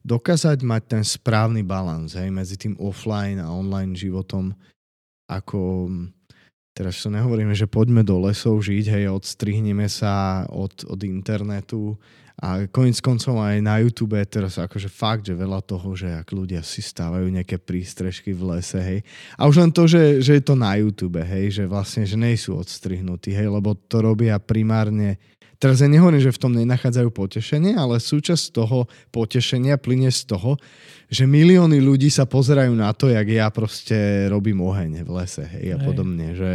dokázať 0.03 0.59
mať 0.61 0.83
ten 0.99 1.03
správny 1.03 1.63
balans 1.63 2.13
hej, 2.13 2.29
medzi 2.29 2.59
tým 2.59 2.75
offline 2.77 3.39
a 3.39 3.49
online 3.49 3.95
životom, 3.95 4.51
ako 5.31 5.87
teraz 6.75 6.99
to 6.99 7.09
nehovoríme, 7.09 7.55
že 7.55 7.71
poďme 7.71 8.03
do 8.03 8.19
lesov 8.19 8.59
žiť, 8.59 8.85
hej, 8.91 9.05
odstrihneme 9.09 9.87
sa 9.87 10.43
od, 10.51 10.83
od 10.85 10.99
internetu 11.07 11.95
a 12.41 12.65
koniec 12.65 12.97
koncov 12.97 13.37
aj 13.37 13.61
na 13.61 13.77
YouTube 13.79 14.17
teraz 14.25 14.57
akože 14.57 14.89
fakt, 14.89 15.29
že 15.29 15.37
veľa 15.37 15.61
toho, 15.63 15.93
že 15.93 16.09
ak 16.17 16.33
ľudia 16.33 16.65
si 16.65 16.81
stávajú 16.81 17.29
nejaké 17.29 17.61
prístrežky 17.61 18.33
v 18.33 18.57
lese, 18.57 18.81
hej. 18.81 18.99
A 19.37 19.45
už 19.45 19.61
len 19.61 19.71
to, 19.71 19.85
že, 19.85 20.17
že 20.19 20.41
je 20.41 20.43
to 20.43 20.57
na 20.57 20.73
YouTube, 20.81 21.21
hej, 21.21 21.53
že 21.53 21.63
vlastne, 21.69 22.09
že 22.09 22.17
nejsú 22.17 22.57
odstrihnutí, 22.57 23.31
hej, 23.37 23.47
lebo 23.53 23.77
to 23.77 24.01
robia 24.01 24.41
primárne 24.41 25.21
Teraz 25.63 25.79
ja 25.79 25.87
nehovorím, 25.87 26.19
že 26.19 26.35
v 26.35 26.41
tom 26.43 26.51
nenachádzajú 26.59 27.07
potešenie, 27.07 27.79
ale 27.79 27.95
súčasť 27.95 28.51
toho 28.51 28.91
potešenia 29.15 29.79
plyne 29.79 30.11
z 30.11 30.27
toho, 30.27 30.59
že 31.07 31.23
milióny 31.23 31.79
ľudí 31.79 32.11
sa 32.11 32.27
pozerajú 32.27 32.75
na 32.75 32.91
to, 32.91 33.07
jak 33.07 33.23
ja 33.31 33.47
proste 33.47 34.27
robím 34.27 34.59
oheň 34.59 35.07
v 35.07 35.09
lese 35.15 35.47
hej, 35.47 35.71
a 35.71 35.77
podobne. 35.79 36.35
Že, 36.35 36.53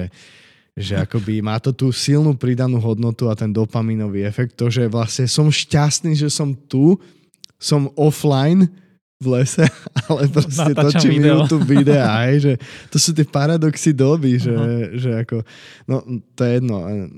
že 0.76 0.94
akoby 1.00 1.40
má 1.40 1.56
to 1.56 1.72
tú 1.72 1.88
silnú 1.88 2.36
pridanú 2.36 2.84
hodnotu 2.84 3.32
a 3.32 3.38
ten 3.38 3.48
dopaminový 3.48 4.28
efekt, 4.28 4.60
to, 4.60 4.68
že 4.68 4.92
vlastne 4.92 5.24
som 5.24 5.48
šťastný, 5.48 6.12
že 6.12 6.28
som 6.28 6.52
tu, 6.52 7.00
som 7.56 7.88
offline, 7.96 8.68
v 9.18 9.26
lese, 9.26 9.66
ale 10.06 10.28
proste 10.34 10.72
Natáčam 10.72 11.02
točím 11.02 11.10
video. 11.18 11.42
YouTube 11.42 11.66
videa, 11.66 12.06
aj, 12.24 12.32
že 12.38 12.52
to 12.88 12.96
sú 13.02 13.10
tie 13.10 13.26
paradoxy 13.26 13.90
doby, 13.90 14.38
že, 14.38 14.54
uh-huh. 14.54 14.94
že 14.94 15.10
ako, 15.26 15.36
no 15.90 15.96
to 16.38 16.40
je 16.46 16.52
jedno, 16.62 16.76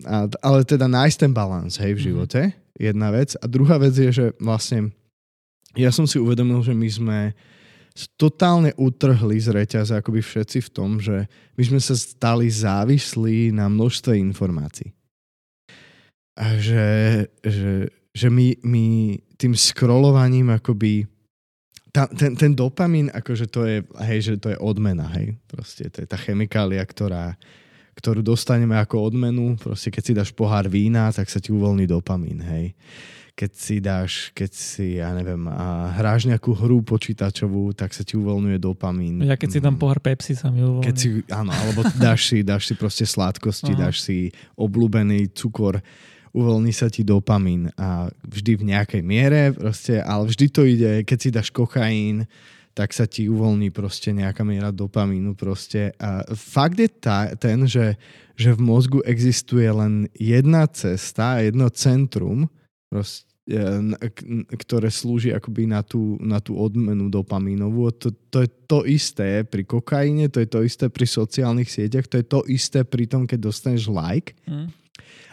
a, 0.09 0.17
ale 0.41 0.59
teda 0.65 0.89
nájsť 0.89 1.17
ten 1.21 1.33
balans, 1.33 1.77
hej, 1.77 1.93
v 1.97 2.01
mhm. 2.01 2.07
živote, 2.09 2.41
uh-huh. 2.49 2.81
jedna 2.81 3.09
vec. 3.13 3.37
A 3.37 3.45
druhá 3.45 3.77
vec 3.77 3.93
je, 3.93 4.11
že 4.11 4.27
vlastne 4.41 4.97
ja 5.79 5.95
som 5.95 6.09
si 6.09 6.19
uvedomil, 6.19 6.65
že 6.67 6.75
my 6.75 6.89
sme 6.89 7.19
totálne 8.17 8.73
utrhli 8.81 9.37
z 9.37 9.53
reťaze 9.53 9.93
akoby 9.93 10.25
všetci 10.25 10.59
v 10.67 10.71
tom, 10.73 11.03
že 11.03 11.29
my 11.59 11.63
sme 11.63 11.81
sa 11.83 11.95
stali 11.99 12.49
závislí 12.49 13.53
na 13.53 13.69
množstve 13.69 14.17
informácií. 14.17 14.95
A 16.39 16.57
že, 16.57 16.89
že, 17.45 17.93
že 18.17 18.29
my, 18.33 18.57
my 18.65 18.85
tým 19.37 19.53
scrollovaním 19.53 20.49
akoby 20.55 21.05
tá, 21.91 22.07
ten, 22.07 22.39
ten 22.39 22.53
dopamín, 22.55 23.11
akože 23.11 23.47
to 23.51 23.67
je, 23.67 23.83
hej, 24.07 24.19
že 24.23 24.33
to 24.39 24.55
je 24.55 24.59
odmena, 24.59 25.11
hej. 25.19 25.35
Proste 25.51 25.91
to 25.91 26.03
je 26.03 26.09
tá 26.09 26.19
chemikália, 26.19 26.83
ktorá, 26.83 27.35
ktorú 27.99 28.23
dostaneme 28.23 28.79
ako 28.79 29.11
odmenu. 29.11 29.59
Proste 29.59 29.91
keď 29.91 30.03
si 30.03 30.13
dáš 30.15 30.31
pohár 30.31 30.71
vína, 30.71 31.11
tak 31.11 31.27
sa 31.27 31.43
ti 31.43 31.51
uvoľní 31.51 31.91
dopamín, 31.91 32.41
hej. 32.43 32.73
Keď 33.35 33.51
si 33.57 33.77
dáš, 33.81 34.13
keď 34.37 34.51
si, 34.53 34.87
ja 35.01 35.17
neviem, 35.17 35.49
a 35.49 35.97
hráš 35.97 36.29
nejakú 36.29 36.53
hru 36.53 36.85
počítačovú, 36.85 37.73
tak 37.73 37.97
sa 37.97 38.05
ti 38.05 38.21
uvoľňuje 38.21 38.59
dopamín. 38.61 39.25
Ja 39.25 39.41
keď 39.41 39.49
si 39.57 39.61
tam 39.65 39.81
pohár 39.81 40.03
Pepsi 40.03 40.37
sa 40.37 40.53
mi 40.53 40.61
uvoľní. 40.61 40.85
Keď 40.85 40.95
si, 40.99 41.09
áno, 41.33 41.49
alebo 41.49 41.81
dáš 41.97 42.29
si, 42.29 42.45
dáš 42.45 42.69
si 42.69 42.75
proste 42.77 43.09
sladkosti, 43.09 43.73
Aha. 43.75 43.89
dáš 43.89 44.05
si 44.05 44.29
obľúbený 44.61 45.33
cukor 45.33 45.81
uvoľní 46.31 46.71
sa 46.71 46.87
ti 46.87 47.03
dopamín 47.03 47.71
a 47.75 48.07
vždy 48.23 48.53
v 48.61 48.67
nejakej 48.75 49.03
miere, 49.03 49.51
proste, 49.51 49.99
ale 49.99 50.31
vždy 50.31 50.47
to 50.51 50.63
ide, 50.63 50.93
keď 51.03 51.19
si 51.19 51.29
dáš 51.35 51.49
kokain, 51.51 52.27
tak 52.71 52.95
sa 52.95 53.05
ti 53.05 53.27
uvoľní 53.27 53.75
proste 53.75 54.15
nejaká 54.15 54.47
miera 54.47 54.71
dopamínu 54.71 55.35
proste. 55.35 55.91
A 55.99 56.23
fakt 56.39 56.79
je 56.79 56.87
tá, 56.87 57.35
ten, 57.35 57.67
že, 57.67 57.99
že 58.39 58.55
v 58.55 58.61
mozgu 58.63 59.03
existuje 59.03 59.67
len 59.67 60.07
jedna 60.15 60.71
cesta, 60.71 61.43
jedno 61.43 61.67
centrum, 61.75 62.47
proste, 62.87 63.27
ktoré 64.55 64.89
slúži 64.95 65.35
akoby 65.35 65.67
na 65.67 65.83
tú, 65.83 66.15
na 66.23 66.39
tú 66.39 66.55
odmenu 66.55 67.11
dopamínovú. 67.11 67.91
To, 67.99 68.15
to 68.31 68.47
je 68.47 68.51
to 68.71 68.79
isté 68.87 69.43
pri 69.43 69.67
kokaine, 69.67 70.31
to 70.31 70.39
je 70.39 70.47
to 70.47 70.63
isté 70.63 70.87
pri 70.87 71.07
sociálnych 71.11 71.67
sieťach, 71.67 72.07
to 72.07 72.23
je 72.23 72.27
to 72.27 72.41
isté 72.47 72.87
pri 72.87 73.11
tom, 73.11 73.27
keď 73.27 73.51
dostaneš 73.51 73.91
like. 73.91 74.39
Mm. 74.47 74.71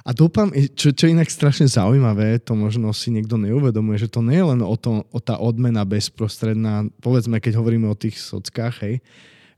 A 0.08 0.16
dopam, 0.16 0.56
čo, 0.72 0.96
čo 0.96 1.12
inak 1.12 1.28
strašne 1.28 1.68
zaujímavé, 1.68 2.40
to 2.40 2.56
možno 2.56 2.96
si 2.96 3.12
niekto 3.12 3.36
neuvedomuje, 3.36 4.08
že 4.08 4.08
to 4.08 4.24
nie 4.24 4.40
je 4.40 4.48
len 4.56 4.64
o, 4.64 4.76
to, 4.80 5.04
o 5.12 5.20
tá 5.20 5.36
odmena 5.36 5.84
bezprostredná, 5.84 6.88
povedzme, 7.04 7.44
keď 7.44 7.60
hovoríme 7.60 7.92
o 7.92 8.00
tých 8.00 8.16
sockách, 8.16 8.88
hej, 8.88 8.96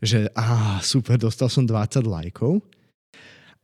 že 0.02 0.26
á, 0.34 0.82
super, 0.82 1.22
dostal 1.22 1.54
som 1.54 1.70
20 1.70 2.02
lajkov, 2.02 2.66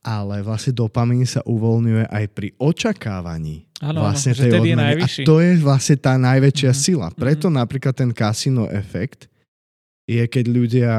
ale 0.06 0.46
vlastne 0.46 0.78
dopamin 0.78 1.26
sa 1.26 1.42
uvoľňuje 1.42 2.06
aj 2.06 2.26
pri 2.38 2.54
očakávaní 2.62 3.66
ano, 3.82 4.06
vlastne 4.06 4.38
tej 4.38 4.54
odmeny. 4.54 5.02
A 5.02 5.08
to 5.26 5.42
je 5.42 5.58
vlastne 5.58 5.98
tá 5.98 6.22
najväčšia 6.22 6.70
mm-hmm. 6.70 6.86
sila. 6.86 7.08
Preto 7.18 7.50
mm-hmm. 7.50 7.62
napríklad 7.66 7.98
ten 7.98 8.14
kasino 8.14 8.70
efekt 8.70 9.26
je, 10.06 10.22
keď 10.22 10.46
ľudia 10.46 10.94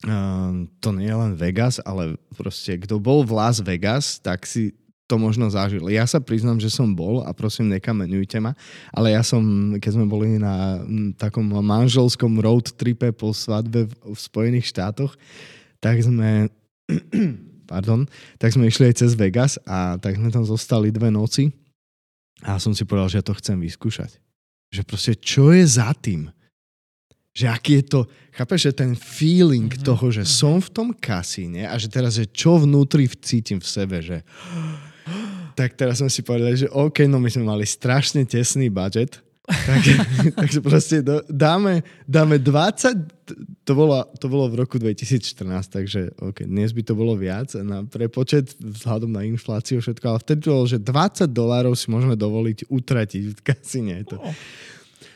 Uh, 0.00 0.64
to 0.80 0.96
nie 0.96 1.12
je 1.12 1.12
len 1.12 1.36
Vegas, 1.36 1.76
ale 1.84 2.16
proste 2.32 2.72
kto 2.80 2.96
bol 2.96 3.20
v 3.20 3.36
Las 3.36 3.60
Vegas, 3.60 4.16
tak 4.16 4.48
si 4.48 4.72
to 5.10 5.18
možno 5.18 5.50
zažil. 5.50 5.90
Ja 5.90 6.06
sa 6.06 6.22
priznám, 6.22 6.62
že 6.62 6.70
som 6.70 6.94
bol 6.94 7.26
a 7.26 7.34
prosím, 7.34 7.74
nekamenujte 7.74 8.38
ma, 8.38 8.54
ale 8.94 9.18
ja 9.18 9.26
som, 9.26 9.74
keď 9.74 9.98
sme 9.98 10.06
boli 10.06 10.38
na 10.38 10.78
takom 11.18 11.50
manželskom 11.50 12.38
road 12.38 12.70
tripe 12.78 13.10
po 13.10 13.34
svadbe 13.34 13.90
v, 13.90 13.92
v 14.14 14.18
Spojených 14.18 14.70
štátoch, 14.70 15.18
tak 15.82 15.98
sme 15.98 16.46
pardon, 17.70 18.06
tak 18.38 18.54
sme 18.54 18.70
išli 18.70 18.90
aj 18.90 19.02
cez 19.02 19.18
Vegas 19.18 19.58
a 19.66 19.98
tak 19.98 20.18
sme 20.18 20.30
tam 20.30 20.46
zostali 20.46 20.94
dve 20.94 21.10
noci 21.10 21.50
a 22.46 22.58
som 22.58 22.70
si 22.70 22.86
povedal, 22.86 23.10
že 23.10 23.18
ja 23.18 23.26
to 23.26 23.38
chcem 23.38 23.58
vyskúšať. 23.58 24.18
Že 24.70 24.82
proste, 24.86 25.12
čo 25.18 25.50
je 25.50 25.66
za 25.66 25.94
tým? 25.94 26.30
Že 27.30 27.46
aký 27.46 27.72
je 27.78 27.84
to, 27.86 28.00
chápeš, 28.34 28.70
že 28.70 28.72
ten 28.74 28.92
feeling 28.98 29.70
mm-hmm. 29.70 29.86
toho, 29.86 30.10
že 30.10 30.26
som 30.26 30.58
v 30.58 30.70
tom 30.70 30.88
kasíne 30.90 31.66
a 31.70 31.78
že 31.78 31.86
teraz, 31.86 32.18
že 32.18 32.26
čo 32.26 32.58
vnútri 32.58 33.06
cítim 33.22 33.62
v 33.62 33.70
sebe, 33.70 34.02
že 34.02 34.26
tak 35.60 35.76
teraz 35.76 36.00
sme 36.00 36.08
si 36.08 36.24
povedali, 36.24 36.56
že 36.56 36.72
OK, 36.72 37.04
no 37.04 37.20
my 37.20 37.28
sme 37.28 37.44
mali 37.44 37.68
strašne 37.68 38.24
tesný 38.24 38.72
budget, 38.72 39.20
tak, 39.44 39.82
takže 40.40 40.58
proste 40.64 41.04
do, 41.04 41.20
dáme, 41.28 41.84
dáme 42.08 42.40
20, 42.40 43.68
to 43.68 43.72
bolo, 43.76 44.00
to 44.16 44.32
bolo 44.32 44.48
v 44.48 44.64
roku 44.64 44.80
2014, 44.80 45.44
takže 45.68 46.00
OK, 46.16 46.48
dnes 46.48 46.72
by 46.72 46.80
to 46.80 46.96
bolo 46.96 47.12
viac 47.12 47.52
na 47.60 47.84
prepočet 47.84 48.56
vzhľadom 48.56 49.12
na 49.12 49.28
infláciu 49.28 49.84
všetko, 49.84 50.04
ale 50.08 50.22
vtedy 50.24 50.48
to 50.48 50.56
bolo, 50.56 50.64
že 50.64 50.80
20 50.80 51.28
dolárov 51.28 51.76
si 51.76 51.92
môžeme 51.92 52.16
dovoliť 52.16 52.72
utratiť 52.72 53.22
v 53.36 53.40
kasíne. 53.44 54.00
To. 54.08 54.16
Oh. 54.16 54.32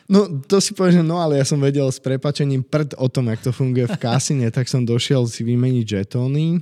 No, 0.05 0.29
to 0.45 0.61
si 0.61 0.77
poviem, 0.77 1.01
že 1.01 1.05
no, 1.09 1.17
ale 1.17 1.41
ja 1.41 1.49
som 1.49 1.57
vedel 1.57 1.89
s 1.89 1.97
prepačením 1.97 2.61
prd 2.61 3.01
o 3.01 3.09
tom, 3.09 3.33
jak 3.33 3.41
to 3.41 3.57
funguje 3.57 3.89
v 3.89 3.97
kasine, 3.97 4.53
tak 4.53 4.69
som 4.69 4.85
došiel 4.85 5.25
si 5.25 5.41
vymeniť 5.41 6.05
žetóny, 6.05 6.61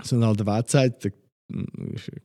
som 0.00 0.16
dal 0.16 0.32
20, 0.32 1.04
tak 1.04 1.12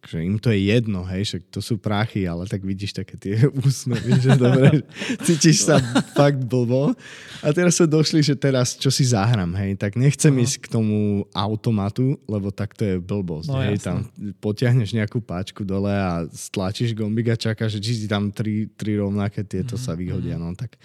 že 0.08 0.24
im 0.24 0.40
to 0.40 0.48
je 0.48 0.72
jedno, 0.72 1.04
hej, 1.04 1.36
že 1.36 1.38
to 1.52 1.60
sú 1.60 1.76
prachy, 1.76 2.24
ale 2.24 2.48
tak 2.48 2.64
vidíš 2.64 3.04
také 3.04 3.20
tie 3.20 3.36
úsmevy, 3.68 4.16
že 4.16 4.32
dobre, 4.40 4.88
cítiš 5.28 5.68
sa 5.68 5.76
fakt 6.16 6.40
blbo. 6.48 6.96
A 7.44 7.48
teraz 7.52 7.76
sa 7.76 7.86
došli, 7.86 8.24
že 8.24 8.40
teraz 8.40 8.80
čo 8.80 8.88
si 8.88 9.04
zahrám, 9.04 9.52
hej, 9.60 9.76
tak 9.76 10.00
nechcem 10.00 10.32
uh-huh. 10.32 10.46
ísť 10.48 10.56
k 10.64 10.68
tomu 10.72 11.28
automatu, 11.36 12.16
lebo 12.32 12.48
tak 12.48 12.80
to 12.80 12.88
je 12.88 12.96
blbosť, 13.04 13.50
no, 13.52 13.60
hej, 13.60 13.76
jasne. 13.76 13.84
tam 13.84 13.98
potiahneš 14.40 14.96
nejakú 14.96 15.20
páčku 15.20 15.68
dole 15.68 15.92
a 15.92 16.24
stlačíš 16.32 16.96
gombik 16.96 17.36
a 17.36 17.36
čakáš, 17.36 17.76
že 17.76 17.84
či 17.84 17.92
si 18.00 18.08
tam 18.08 18.32
tri, 18.32 18.72
tri 18.72 18.96
rovnaké 18.96 19.44
tieto 19.44 19.76
uh-huh. 19.76 19.84
sa 19.84 20.00
vyhodia, 20.00 20.40
mhm. 20.40 20.44
no 20.48 20.56
tak 20.56 20.80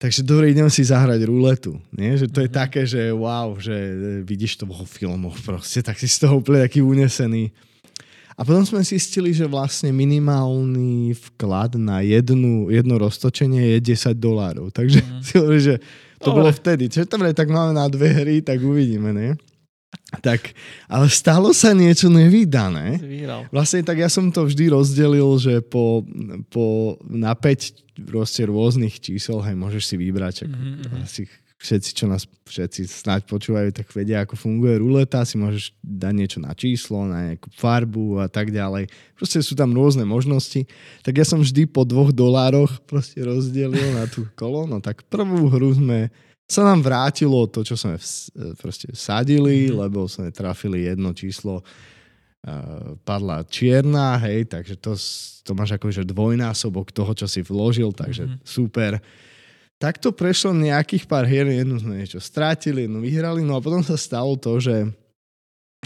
Takže 0.00 0.24
dobre, 0.24 0.48
idem 0.48 0.64
si 0.72 0.80
zahrať 0.80 1.28
ruletu. 1.28 1.76
Nie? 1.92 2.16
Že 2.16 2.26
to 2.32 2.38
je 2.40 2.48
mm-hmm. 2.48 2.60
také, 2.64 2.88
že 2.88 3.12
wow, 3.12 3.52
že 3.60 3.76
vidíš 4.24 4.56
to 4.56 4.64
vo 4.64 4.88
filmoch 4.88 5.36
proste, 5.44 5.84
tak 5.84 6.00
si 6.00 6.08
z 6.08 6.24
toho 6.24 6.40
úplne 6.40 6.64
taký 6.64 6.80
unesený. 6.80 7.52
A 8.32 8.40
potom 8.40 8.64
sme 8.64 8.80
zistili, 8.80 9.36
že 9.36 9.44
vlastne 9.44 9.92
minimálny 9.92 11.12
vklad 11.12 11.76
na 11.76 12.00
jednu, 12.00 12.72
jedno 12.72 12.96
roztočenie 12.96 13.76
je 13.76 13.92
10 13.92 14.16
dolárov. 14.16 14.72
Takže 14.72 15.04
mm. 15.04 15.20
si 15.20 15.32
hovorí, 15.36 15.60
že 15.60 15.76
to 16.16 16.32
Dobre. 16.32 16.48
bolo 16.48 16.50
vtedy. 16.52 16.88
Čo 16.88 17.04
dobre, 17.04 17.36
tak 17.36 17.52
máme 17.52 17.76
na 17.76 17.84
dve 17.92 18.08
hry, 18.08 18.40
tak 18.40 18.64
uvidíme, 18.64 19.12
nie? 19.12 19.36
Tak, 20.18 20.54
ale 20.90 21.06
stalo 21.06 21.54
sa 21.54 21.70
niečo 21.70 22.10
nevydané. 22.10 22.98
Si 22.98 23.06
vyhral. 23.06 23.46
Vlastne 23.54 23.86
tak 23.86 24.02
ja 24.02 24.10
som 24.10 24.30
to 24.34 24.46
vždy 24.46 24.74
rozdelil, 24.74 25.38
že 25.38 25.62
po, 25.62 26.02
po 26.50 26.98
na 27.06 27.34
5 27.34 28.06
proste 28.10 28.42
rôznych 28.46 28.98
čísel, 28.98 29.38
hej, 29.42 29.54
môžeš 29.54 29.82
si 29.86 29.96
vybrať, 29.98 30.46
ak, 30.46 30.50
Mhm, 30.50 30.72
mhm. 30.82 30.98
asi 31.06 31.22
všetci, 31.60 31.90
čo 31.92 32.08
nás 32.08 32.24
všetci 32.48 32.88
snáď 32.88 33.28
počúvajú, 33.28 33.68
tak 33.76 33.92
vedia, 33.92 34.24
ako 34.24 34.32
funguje 34.32 34.80
ruleta, 34.80 35.20
si 35.28 35.36
môžeš 35.36 35.76
dať 35.84 36.12
niečo 36.16 36.38
na 36.40 36.56
číslo, 36.56 37.04
na 37.04 37.30
nejakú 37.30 37.52
farbu 37.52 38.24
a 38.24 38.32
tak 38.32 38.48
ďalej. 38.48 38.88
Proste 39.12 39.44
sú 39.44 39.52
tam 39.52 39.76
rôzne 39.76 40.08
možnosti. 40.08 40.64
Tak 41.04 41.20
ja 41.20 41.26
som 41.28 41.44
vždy 41.44 41.68
po 41.68 41.84
dvoch 41.84 42.16
dolároch 42.16 42.80
proste 42.88 43.20
rozdelil 43.20 43.92
na 43.92 44.08
tú 44.08 44.24
kolo. 44.32 44.64
No 44.64 44.80
tak 44.80 45.04
prvú 45.12 45.52
hru 45.52 45.76
sme 45.76 46.08
sa 46.50 46.66
nám 46.66 46.82
vrátilo 46.82 47.46
to, 47.46 47.62
čo 47.62 47.74
sme 47.74 47.94
vs- 47.94 48.28
proste 48.56 48.90
sadili, 48.92 49.70
Mhm. 49.70 49.74
lebo 49.78 50.04
sme 50.04 50.28
trafili 50.28 50.84
jedno 50.84 51.12
číslo 51.12 51.62
uh, 52.42 52.50
padla 52.98 53.44
čierna, 53.44 54.18
hej, 54.18 54.44
takže 54.44 54.74
to, 54.74 54.96
to 55.42 55.52
máš 55.52 55.70
akože 55.72 56.02
dvojnásobok 56.02 56.90
toho, 56.90 57.12
čo 57.12 57.24
si 57.24 57.40
vložil, 57.40 57.92
takže 57.92 58.24
Mhm. 58.26 58.36
super. 58.42 58.98
Tak 59.76 59.96
to 59.96 60.10
prešlo 60.10 60.52
nejakých 60.52 61.04
pár 61.04 61.24
hier, 61.24 61.46
jednu 61.46 61.76
sme 61.76 61.96
niečo 61.96 62.18
strátili, 62.18 62.84
jednu 62.84 62.98
vyhrali, 62.98 63.40
no 63.40 63.54
a 63.54 63.60
potom 63.60 63.80
sa 63.80 63.94
stalo 63.94 64.34
to, 64.34 64.56
že, 64.56 64.88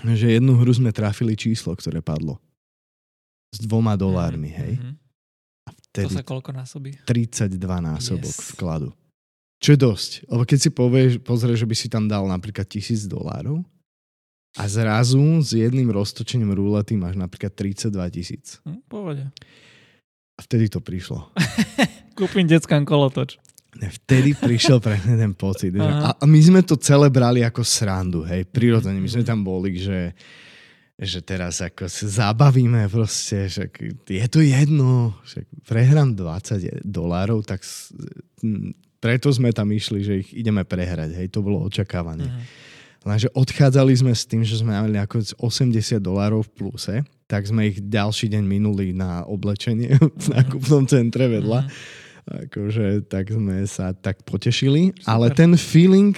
že 0.03 0.33
jednu 0.33 0.57
hru 0.57 0.73
sme 0.73 0.91
trafili 0.91 1.35
číslo, 1.35 1.71
ktoré 1.73 2.01
padlo. 2.01 2.39
S 3.51 3.61
dvoma 3.61 3.95
dolármi, 3.95 4.49
hej. 4.49 4.75
Mhm. 4.79 4.93
A 5.65 5.71
To 5.71 5.79
vtedy 5.93 6.11
sa 6.13 6.23
koľko 6.23 6.51
násobí? 6.51 6.99
32 7.05 7.55
násobok 7.81 8.27
Yes. 8.29 8.51
vkladu. 8.53 8.91
Čo 9.65 9.73
je 9.73 9.81
dosť. 9.81 10.11
Lebo 10.29 10.45
keď 10.45 10.59
si 10.61 10.69
povieš, 10.69 11.13
pozrieš, 11.25 11.65
že 11.65 11.69
by 11.73 11.77
si 11.81 11.89
tam 11.89 12.05
dal 12.05 12.29
napríklad 12.29 12.69
tisíc 12.69 13.09
dolárov 13.09 13.65
a 14.61 14.63
zrazu 14.69 15.41
s 15.41 15.57
jedným 15.57 15.89
roztočením 15.89 16.53
rulety 16.53 17.01
máš 17.01 17.17
napríklad 17.17 17.57
32 17.57 17.97
tisíc. 18.13 18.61
Hm, 18.69 18.85
pohode. 18.85 19.25
A 20.37 20.41
vtedy 20.45 20.69
to 20.69 20.85
prišlo. 20.85 21.33
Kúpim 22.19 22.45
deckám 22.45 22.85
kolotoč. 22.85 23.41
Vtedy 23.75 24.39
prišiel 24.39 24.79
presne 24.79 25.17
ten 25.17 25.33
pocit. 25.35 25.75
Že, 25.75 25.83
a, 25.83 26.15
a 26.15 26.25
my 26.29 26.41
sme 26.45 26.61
to 26.63 26.79
celé 26.79 27.11
brali 27.11 27.43
ako 27.43 27.67
srandu, 27.67 28.23
hej, 28.23 28.47
prirodzene. 28.47 29.01
My 29.01 29.11
sme 29.11 29.27
tam 29.27 29.43
boli, 29.43 29.75
že, 29.81 30.15
že 30.95 31.19
teraz 31.27 31.59
ako 31.59 31.91
sa 31.91 32.31
zabavíme 32.31 32.87
proste, 32.87 33.51
že 33.51 33.67
je 34.07 34.29
to 34.31 34.39
jedno, 34.45 35.19
že 35.27 35.43
prehrám 35.67 36.15
20 36.15 36.87
dolárov, 36.87 37.43
tak 37.43 37.67
preto 39.05 39.29
sme 39.29 39.53
tam 39.53 39.69
išli, 39.69 40.01
že 40.01 40.25
ich 40.25 40.33
ideme 40.33 40.65
prehrať, 40.65 41.13
hej, 41.13 41.29
to 41.29 41.45
bolo 41.45 41.61
očakávanie. 41.69 42.25
Mhm. 42.25 42.43
Lenže 43.05 43.29
odchádzali 43.37 43.93
sme 44.01 44.17
s 44.17 44.25
tým, 44.25 44.41
že 44.41 44.57
sme 44.57 44.73
mali 44.73 44.97
ako 44.97 45.37
80 45.37 46.01
dolárov 46.01 46.49
v 46.49 46.53
pluse, 46.57 46.95
tak 47.29 47.45
sme 47.45 47.69
ich 47.69 47.85
ďalší 47.85 48.33
deň 48.33 48.41
minuli 48.41 48.97
na 48.97 49.29
oblečenie 49.29 49.93
v 50.25 50.27
nákupnom 50.33 50.89
centre 50.89 51.29
vedľa. 51.29 51.69
Mhm. 51.69 51.73
Akože 52.25 53.05
tak 53.05 53.29
sme 53.29 53.69
sa 53.69 53.93
tak 53.93 54.25
potešili, 54.25 54.97
ale 55.05 55.29
ten 55.37 55.53
feeling 55.61 56.17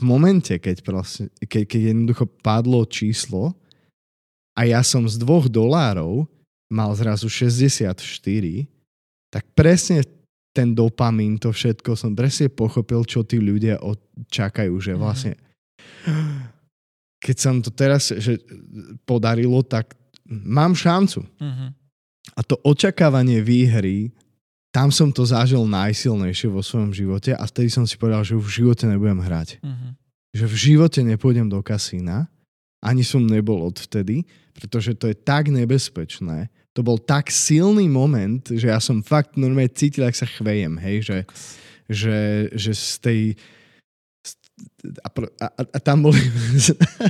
v 0.00 0.04
momente, 0.08 0.56
keď, 0.56 0.80
proste, 0.80 1.28
keď, 1.44 1.68
keď 1.68 1.80
jednoducho 1.92 2.24
padlo 2.40 2.80
číslo 2.88 3.52
a 4.56 4.64
ja 4.64 4.80
som 4.80 5.04
z 5.04 5.20
dvoch 5.20 5.44
dolárov 5.52 6.24
mal 6.72 6.88
zrazu 6.96 7.28
64, 7.28 8.00
tak 9.28 9.44
presne 9.52 10.00
ten 10.56 10.72
dopamín, 10.72 11.36
to 11.36 11.52
všetko 11.52 11.92
som 11.92 12.16
presne 12.16 12.48
pochopil, 12.48 13.04
čo 13.04 13.20
tí 13.20 13.36
ľudia 13.36 13.76
od- 13.84 14.00
čakajú, 14.32 14.72
že 14.80 14.96
Mhm. 14.96 15.00
vlastne 15.00 15.32
keď 17.20 17.36
sa 17.36 17.50
to 17.60 17.70
teraz 17.74 18.14
že 18.14 18.38
podarilo, 19.04 19.60
tak 19.66 19.92
mám 20.28 20.72
šancu. 20.72 21.20
Mhm. 21.36 21.66
A 22.36 22.40
to 22.42 22.58
očakávanie 22.64 23.38
výhry, 23.40 24.10
tam 24.74 24.92
som 24.92 25.08
to 25.08 25.24
zažil 25.24 25.64
najsilnejšie 25.64 26.52
vo 26.52 26.60
svojom 26.60 26.92
živote 26.92 27.32
a 27.32 27.42
vtedy 27.48 27.72
som 27.72 27.86
si 27.88 27.96
povedal, 27.96 28.26
že 28.26 28.36
v 28.36 28.44
živote 28.44 28.84
nebudem 28.84 29.20
hrať. 29.22 29.62
Mhm. 29.62 29.88
Že 30.36 30.44
v 30.44 30.56
živote 30.56 31.00
nepôjdem 31.00 31.48
do 31.48 31.62
kasína, 31.64 32.28
ani 32.84 33.00
som 33.02 33.24
nebol 33.24 33.64
odvtedy, 33.64 34.28
pretože 34.52 34.92
to 34.94 35.08
je 35.08 35.16
tak 35.16 35.48
nebezpečné. 35.48 36.52
To 36.76 36.84
bol 36.84 37.00
tak 37.00 37.32
silný 37.32 37.88
moment, 37.88 38.44
že 38.52 38.68
ja 38.68 38.76
som 38.76 39.00
fakt 39.00 39.40
normálne 39.40 39.72
cítil, 39.72 40.04
ak 40.04 40.12
sa 40.12 40.28
chvejem, 40.28 40.76
hej, 40.76 40.96
že, 41.08 41.18
že, 41.88 42.18
že 42.52 42.72
z 42.76 42.94
tej 43.00 43.20
a, 45.04 45.08
a, 45.12 45.46
a 45.76 45.78
tam 45.80 46.08
boli 46.08 46.20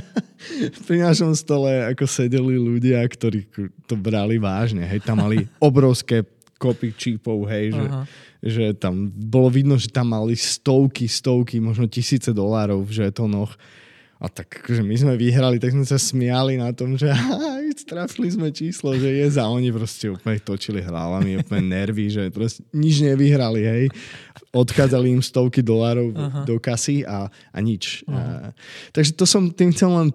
pri 0.87 0.97
našom 1.03 1.31
stole 1.35 1.71
ako 1.95 2.03
sedeli 2.07 2.59
ľudia, 2.59 2.99
ktorí 3.07 3.47
to 3.87 3.95
brali 3.95 4.35
vážne, 4.39 4.83
hej, 4.83 5.03
tam 5.03 5.23
mali 5.23 5.47
obrovské 5.63 6.27
kopy 6.57 6.91
čípov, 6.97 7.45
hej, 7.47 7.75
že, 7.75 7.85
Aha. 7.85 8.03
že 8.41 8.65
tam 8.75 9.07
bolo 9.13 9.47
vidno, 9.53 9.77
že 9.77 9.93
tam 9.93 10.11
mali 10.11 10.33
stovky, 10.33 11.05
stovky, 11.05 11.61
možno 11.61 11.85
tisíce 11.85 12.33
dolárov 12.33 12.81
v 12.83 13.05
žetonoch. 13.05 13.53
A 14.17 14.25
tak 14.33 14.65
akože 14.65 14.81
my 14.81 14.95
sme 14.97 15.13
vyhrali, 15.13 15.61
tak 15.61 15.77
sme 15.77 15.85
sa 15.85 16.01
smiali 16.01 16.57
na 16.57 16.73
tom, 16.73 16.97
že 16.97 17.05
aj, 17.13 17.85
trafili 17.85 18.33
sme 18.33 18.49
číslo, 18.49 18.97
že 18.97 19.13
je 19.13 19.27
za 19.29 19.45
oni 19.45 19.69
proste 19.69 20.09
úplne 20.09 20.41
točili 20.41 20.81
hlavami, 20.81 21.45
úplne 21.45 21.69
nervy, 21.69 22.09
že 22.09 22.23
proste 22.33 22.65
nič 22.73 23.05
nevyhrali, 23.05 23.61
hej. 23.61 23.83
Odchádzali 24.51 25.13
im 25.13 25.21
stovky 25.21 25.61
dolárov 25.61 26.17
Aha. 26.17 26.41
do 26.49 26.57
kasy 26.57 27.05
a, 27.05 27.29
a 27.29 27.57
nič. 27.61 28.01
Aha. 28.09 28.17
A, 28.17 28.21
takže 28.89 29.13
to 29.13 29.29
som 29.29 29.53
tým 29.53 29.69
chcel 29.69 29.93
len 29.93 30.09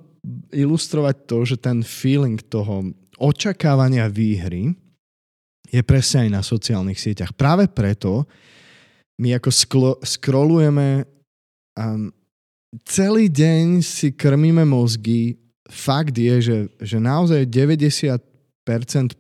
ilustrovať 0.51 1.17
to, 1.27 1.39
že 1.47 1.57
ten 1.59 1.83
feeling 1.87 2.39
toho 2.43 2.91
očakávania 3.23 4.11
výhry 4.11 4.75
je 5.73 5.81
presne 5.87 6.29
aj 6.29 6.31
na 6.31 6.43
sociálnych 6.43 6.99
sieťach. 6.99 7.33
Práve 7.39 7.71
preto 7.71 8.27
my 9.23 9.39
ako 9.39 9.51
sklo- 9.51 9.99
scrollujeme 10.03 11.07
um, 11.79 12.11
celý 12.89 13.29
deň 13.29 13.85
si 13.85 14.13
krmíme 14.13 14.65
mozgy. 14.65 15.37
Fakt 15.69 16.17
je, 16.17 16.35
že, 16.41 16.59
že 16.81 16.97
naozaj 17.01 17.49
90% 17.49 18.21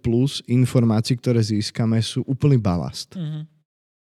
plus 0.00 0.40
informácií, 0.48 1.16
ktoré 1.16 1.40
získame, 1.40 2.00
sú 2.00 2.24
úplný 2.24 2.56
balast. 2.56 3.16
Mhm. 3.16 3.48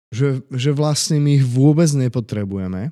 Že, 0.09 0.29
že 0.57 0.71
vlastne 0.73 1.21
my 1.21 1.37
ich 1.37 1.45
vôbec 1.45 1.85
nepotrebujeme. 1.93 2.89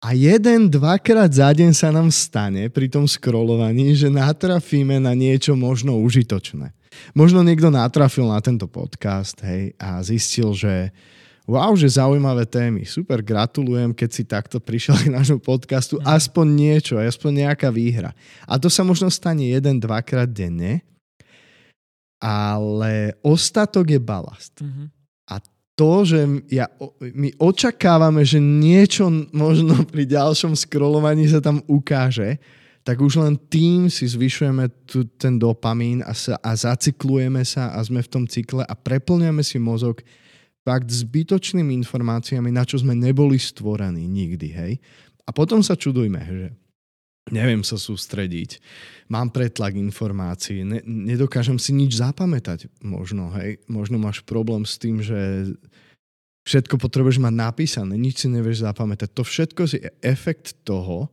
A 0.00 0.16
jeden, 0.16 0.72
dvakrát 0.72 1.28
za 1.28 1.52
deň 1.52 1.76
sa 1.76 1.92
nám 1.92 2.08
stane 2.08 2.72
pri 2.72 2.88
tom 2.88 3.04
scrollovaní, 3.04 3.92
že 3.92 4.08
natrafíme 4.08 4.96
na 4.96 5.12
niečo 5.12 5.52
možno 5.52 6.00
užitočné. 6.00 6.72
Možno 7.12 7.44
niekto 7.44 7.68
natrafil 7.68 8.24
na 8.24 8.40
tento 8.40 8.64
podcast 8.64 9.36
hej, 9.44 9.76
a 9.76 10.00
zistil, 10.00 10.56
že 10.56 10.88
wow, 11.50 11.74
že 11.74 11.98
zaujímavé 11.98 12.46
témy. 12.46 12.86
Super, 12.86 13.18
gratulujem, 13.18 13.90
keď 13.90 14.10
si 14.14 14.22
takto 14.22 14.62
prišiel 14.62 14.94
k 15.02 15.10
nášmu 15.10 15.42
podcastu. 15.42 15.98
Aspoň 16.06 16.46
niečo, 16.46 16.94
aspoň 17.02 17.50
nejaká 17.50 17.74
výhra. 17.74 18.14
A 18.46 18.54
to 18.62 18.70
sa 18.70 18.86
možno 18.86 19.10
stane 19.10 19.50
jeden, 19.50 19.82
dvakrát 19.82 20.30
denne, 20.30 20.86
ale 22.22 23.18
ostatok 23.26 23.90
je 23.90 24.00
balast 24.00 24.54
Mhm. 24.62 24.94
to, 25.80 26.04
že 26.04 26.20
ja, 26.52 26.68
my 27.00 27.32
očakávame, 27.40 28.20
že 28.20 28.36
niečo 28.36 29.08
možno 29.32 29.80
pri 29.88 30.04
ďalšom 30.04 30.52
scrollovaní 30.52 31.24
sa 31.24 31.40
tam 31.40 31.64
ukáže, 31.64 32.36
tak 32.84 33.00
už 33.00 33.16
len 33.16 33.40
tým 33.48 33.88
si 33.88 34.04
zvyšujeme 34.04 34.68
tu, 34.84 35.08
ten 35.16 35.40
dopamín 35.40 36.04
a, 36.04 36.12
sa, 36.12 36.36
a 36.44 36.52
zacyklujeme 36.52 37.40
sa 37.48 37.72
a 37.72 37.80
sme 37.80 38.04
v 38.04 38.12
tom 38.12 38.24
cykle 38.28 38.60
a 38.60 38.74
preplňame 38.76 39.40
si 39.40 39.56
mozog 39.56 40.04
fakt 40.66 40.88
zbytočnými 40.92 41.72
informáciami, 41.84 42.52
na 42.52 42.68
čo 42.68 42.80
sme 42.80 42.92
neboli 42.92 43.40
stvorení 43.40 44.04
nikdy, 44.04 44.48
hej. 44.52 44.72
A 45.24 45.30
potom 45.32 45.64
sa 45.64 45.78
čudujme, 45.78 46.20
že 46.20 46.46
neviem 47.30 47.62
sa 47.62 47.78
sústrediť, 47.78 48.58
mám 49.12 49.30
pretlak 49.30 49.78
informácií, 49.78 50.66
ne, 50.66 50.82
nedokážem 50.84 51.56
si 51.56 51.70
nič 51.72 52.00
zapamätať 52.00 52.68
možno, 52.82 53.32
hej. 53.38 53.62
Možno 53.70 53.96
máš 53.96 54.20
problém 54.26 54.66
s 54.66 54.76
tým, 54.76 55.00
že 55.00 55.52
všetko 56.44 56.80
potrebuješ 56.80 57.20
mať 57.20 57.34
napísané, 57.36 57.94
nič 57.96 58.24
si 58.24 58.28
nevieš 58.28 58.66
zapamätať. 58.66 59.08
To 59.14 59.22
všetko 59.22 59.60
je 59.70 59.90
efekt 60.02 60.56
toho, 60.66 61.08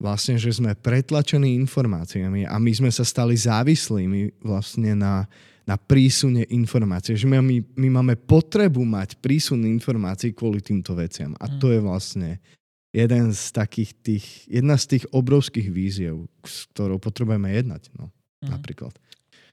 vlastne, 0.00 0.40
že 0.40 0.56
sme 0.56 0.72
pretlačení 0.72 1.60
informáciami 1.60 2.48
a 2.48 2.56
my 2.56 2.72
sme 2.72 2.88
sa 2.88 3.04
stali 3.04 3.36
závislými 3.36 4.40
vlastne 4.40 4.96
na, 4.96 5.28
na 5.70 5.78
prísune 5.78 6.42
informácií. 6.50 7.14
Že 7.14 7.30
my, 7.30 7.62
my 7.78 7.88
máme 8.02 8.18
potrebu 8.18 8.82
mať 8.82 9.22
prísun 9.22 9.62
informácií 9.62 10.34
kvôli 10.34 10.58
týmto 10.58 10.98
veciam. 10.98 11.38
A 11.38 11.46
to 11.46 11.70
je 11.70 11.78
vlastne 11.78 12.42
jeden 12.90 13.30
z 13.30 13.54
takých 13.54 13.90
tých, 14.02 14.26
jedna 14.50 14.74
z 14.74 14.98
tých 14.98 15.04
obrovských 15.14 15.70
víziev, 15.70 16.26
s 16.42 16.66
ktorou 16.74 16.98
potrebujeme 16.98 17.54
jednať, 17.54 17.94
no, 17.94 18.10
Mhm. 18.42 18.50
napríklad. 18.50 18.94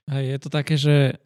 Hej, 0.08 0.24
je 0.26 0.38
to 0.40 0.48
také, 0.48 0.74
že 0.80 1.20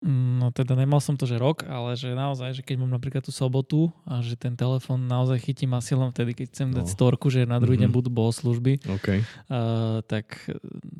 No 0.00 0.48
teda 0.48 0.72
nemal 0.80 0.96
som 1.04 1.12
to, 1.12 1.28
že 1.28 1.36
rok, 1.36 1.68
ale 1.68 1.92
že 1.92 2.16
naozaj, 2.16 2.56
že 2.56 2.62
keď 2.64 2.80
mám 2.80 2.96
napríklad 2.96 3.20
tú 3.20 3.28
sobotu 3.36 3.92
a 4.08 4.24
že 4.24 4.32
ten 4.32 4.56
telefon 4.56 5.04
naozaj 5.04 5.36
chytím 5.44 5.76
asi 5.76 5.92
len 5.92 6.08
vtedy, 6.08 6.32
keď 6.32 6.46
chcem 6.48 6.68
no. 6.72 6.80
dať 6.80 6.88
storku, 6.88 7.28
že 7.28 7.44
na 7.44 7.60
druhý 7.60 7.76
mm-hmm. 7.76 7.92
deň 7.92 7.98
budú 8.00 8.08
bohoslužby, 8.08 8.80
okay. 8.88 9.20
uh, 9.52 10.00
tak 10.08 10.48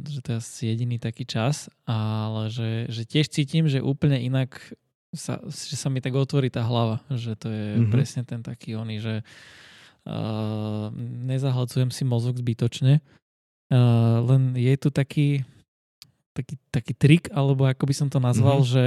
že 0.04 0.20
to 0.20 0.36
je 0.36 0.36
asi 0.36 0.62
jediný 0.76 1.00
taký 1.00 1.24
čas, 1.24 1.72
ale 1.88 2.52
že, 2.52 2.92
že 2.92 3.08
tiež 3.08 3.32
cítim, 3.32 3.72
že 3.72 3.80
úplne 3.80 4.20
inak 4.20 4.60
sa, 5.16 5.40
že 5.48 5.80
sa 5.80 5.88
mi 5.88 6.04
tak 6.04 6.12
otvorí 6.12 6.52
tá 6.52 6.60
hlava, 6.60 7.00
že 7.08 7.40
to 7.40 7.48
je 7.48 7.80
mm-hmm. 7.80 7.88
presne 7.88 8.22
ten 8.28 8.44
taký 8.44 8.76
oný, 8.76 9.00
že 9.00 9.14
uh, 10.04 10.92
nezahlcujem 11.24 11.88
si 11.88 12.04
mozog 12.04 12.36
zbytočne, 12.36 13.00
uh, 13.00 14.16
len 14.28 14.52
je 14.60 14.76
tu 14.76 14.92
taký 14.92 15.48
taký, 16.34 16.54
taký 16.70 16.92
trik, 16.94 17.24
alebo 17.34 17.66
ako 17.66 17.84
by 17.86 17.94
som 17.94 18.08
to 18.08 18.18
nazval, 18.22 18.62
mm-hmm. 18.62 18.74
že 18.74 18.84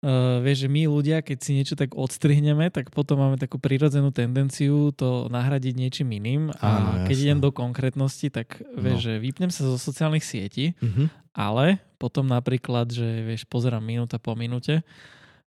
Uh, 0.00 0.40
vieš, 0.40 0.64
že 0.64 0.72
my 0.72 0.88
ľudia, 0.88 1.20
keď 1.20 1.38
si 1.44 1.52
niečo 1.52 1.76
tak 1.76 1.92
odstrihneme, 1.92 2.72
tak 2.72 2.88
potom 2.88 3.20
máme 3.20 3.36
takú 3.36 3.60
prirodzenú 3.60 4.08
tendenciu 4.08 4.96
to 4.96 5.28
nahradiť 5.28 5.76
niečím 5.76 6.16
iným 6.16 6.48
a 6.56 6.68
Áno, 6.72 6.90
keď 7.04 7.16
jasne. 7.20 7.24
idem 7.28 7.40
do 7.44 7.52
konkrétnosti, 7.52 8.32
tak 8.32 8.64
vieš, 8.80 8.96
no. 8.96 9.04
že 9.04 9.12
vypnem 9.20 9.52
sa 9.52 9.68
zo 9.68 9.76
sociálnych 9.76 10.24
sietí, 10.24 10.72
mm-hmm. 10.80 11.36
ale 11.36 11.84
potom 12.00 12.24
napríklad, 12.24 12.88
že 12.88 13.28
vieš, 13.28 13.44
pozerám 13.44 13.84
minúta 13.84 14.16
po 14.16 14.32
minúte 14.32 14.80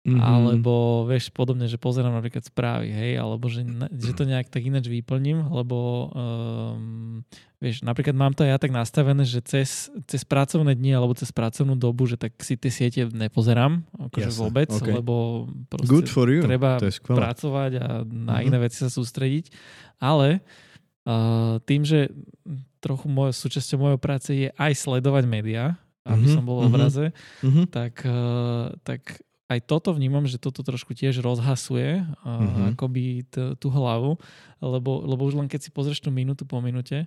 Mm-hmm. 0.03 0.19
Alebo 0.19 1.07
vieš 1.07 1.31
podobne, 1.31 1.71
že 1.71 1.79
pozerám 1.79 2.11
napríklad 2.11 2.43
správy, 2.43 2.91
hej, 2.91 3.23
alebo 3.23 3.47
že, 3.47 3.63
že 3.95 4.11
to 4.19 4.27
nejak 4.27 4.51
tak 4.51 4.67
ináč 4.67 4.91
vyplním, 4.91 5.47
lebo 5.47 6.11
um, 6.11 7.23
vieš, 7.63 7.87
napríklad 7.87 8.11
mám 8.19 8.35
to 8.35 8.43
ja 8.43 8.59
tak 8.59 8.75
nastavené, 8.75 9.23
že 9.23 9.39
cez, 9.47 9.95
cez 10.11 10.27
pracovné 10.27 10.75
dni 10.75 10.99
alebo 10.99 11.15
cez 11.15 11.31
pracovnú 11.31 11.79
dobu, 11.79 12.11
že 12.11 12.19
tak 12.19 12.35
si 12.43 12.59
tie 12.59 12.75
siete 12.75 13.07
nepozerám, 13.15 13.87
akože 13.95 14.31
Jasne, 14.35 14.43
vôbec, 14.43 14.71
okay. 14.75 14.91
lebo 14.91 15.47
Good 15.87 16.11
for 16.11 16.27
you. 16.27 16.43
treba 16.43 16.83
pracovať 17.07 17.71
a 17.79 17.87
na 18.03 18.43
mm-hmm. 18.43 18.47
iné 18.51 18.59
veci 18.59 18.83
sa 18.83 18.91
sústrediť. 18.91 19.55
Ale 20.03 20.43
uh, 21.07 21.63
tým, 21.63 21.87
že 21.87 22.11
trochu 22.83 23.07
moje, 23.07 23.39
súčasťou 23.39 23.79
mojej 23.79 24.01
práce 24.03 24.31
je 24.35 24.51
aj 24.59 24.73
sledovať 24.75 25.31
médiá, 25.31 25.79
aby 26.03 26.27
mm-hmm, 26.27 26.35
som 26.35 26.43
bol 26.43 26.59
v 26.59 26.63
mhm. 26.67 26.71
obraze, 26.75 27.07
mm-hmm. 27.47 27.65
tak, 27.71 28.03
uh, 28.03 28.75
tak 28.83 29.23
aj 29.53 29.61
toto 29.69 29.93
vnímam, 29.93 30.25
že 30.25 30.41
toto 30.41 30.65
trošku 30.65 30.97
tiež 30.97 31.21
rozhasuje 31.21 32.03
mm-hmm. 32.03 32.75
akoby 32.77 33.05
t- 33.29 33.55
tú 33.61 33.69
hlavu, 33.69 34.17
lebo, 34.61 35.05
lebo 35.05 35.23
už 35.29 35.39
len 35.39 35.49
keď 35.49 35.69
si 35.69 35.71
pozrieš 35.75 36.01
tú 36.03 36.11
minútu 36.11 36.49
po 36.49 36.59
minúte, 36.65 37.07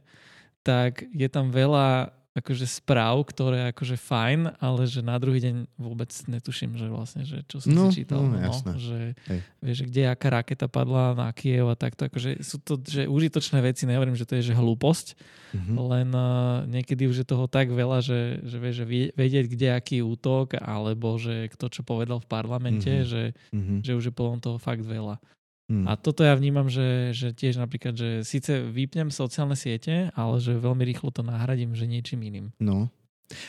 tak 0.65 1.05
je 1.13 1.27
tam 1.29 1.53
veľa 1.53 2.13
akože 2.35 2.67
správ, 2.67 3.23
ktoré 3.31 3.71
akože 3.71 3.95
fajn, 3.95 4.59
ale 4.59 4.83
že 4.91 4.99
na 4.99 5.15
druhý 5.15 5.39
deň 5.39 5.71
vôbec 5.79 6.11
netuším, 6.27 6.75
že 6.75 6.91
vlastne, 6.91 7.23
že 7.23 7.47
čo 7.47 7.63
som 7.63 7.71
no, 7.71 7.87
si 7.87 8.03
čítal, 8.03 8.27
no, 8.27 8.35
no, 8.35 8.75
že 8.75 9.15
vieš, 9.63 9.87
kde 9.87 10.11
aká 10.11 10.43
raketa 10.43 10.67
padla 10.67 11.15
na 11.15 11.31
Kiev 11.31 11.71
a 11.71 11.79
takto, 11.79 12.11
akože 12.11 12.43
sú 12.43 12.59
to 12.59 12.75
že 12.83 13.07
užitočné 13.07 13.63
veci, 13.63 13.87
nehovorím, 13.87 14.19
že 14.19 14.27
to 14.27 14.35
je 14.35 14.51
že 14.51 14.53
hlúposť, 14.53 15.15
mm-hmm. 15.55 15.75
len 15.79 16.09
uh, 16.11 16.67
niekedy 16.67 17.07
už 17.07 17.23
je 17.23 17.27
toho 17.27 17.47
tak 17.47 17.71
veľa, 17.71 18.03
že, 18.03 18.43
že 18.43 18.57
vieš, 18.59 18.83
že 18.83 19.15
vedieť, 19.15 19.45
kde 19.47 19.67
aký 19.71 20.03
útok, 20.03 20.59
alebo 20.59 21.15
že 21.15 21.47
kto 21.55 21.71
čo 21.71 21.81
povedal 21.87 22.19
v 22.19 22.27
parlamente, 22.27 22.91
mm-hmm. 22.91 23.07
Že, 23.07 23.23
mm-hmm. 23.55 23.77
že 23.79 23.91
už 23.95 24.03
je 24.11 24.13
potom 24.13 24.43
toho 24.43 24.59
fakt 24.59 24.83
veľa. 24.83 25.23
Hmm. 25.65 25.89
A 25.89 25.97
toto 25.97 26.21
ja 26.21 26.37
vnímam, 26.37 26.69
že, 26.69 27.09
že 27.09 27.33
tiež 27.33 27.57
napríklad, 27.57 27.97
že 27.97 28.21
síce 28.21 28.61
vypnem 28.69 29.09
sociálne 29.09 29.57
siete, 29.57 30.13
ale 30.13 30.37
že 30.37 30.53
veľmi 30.53 30.85
rýchlo 30.85 31.09
to 31.09 31.25
nahradím, 31.25 31.73
že 31.73 31.89
niečím 31.89 32.21
iným. 32.21 32.53
No. 32.61 32.93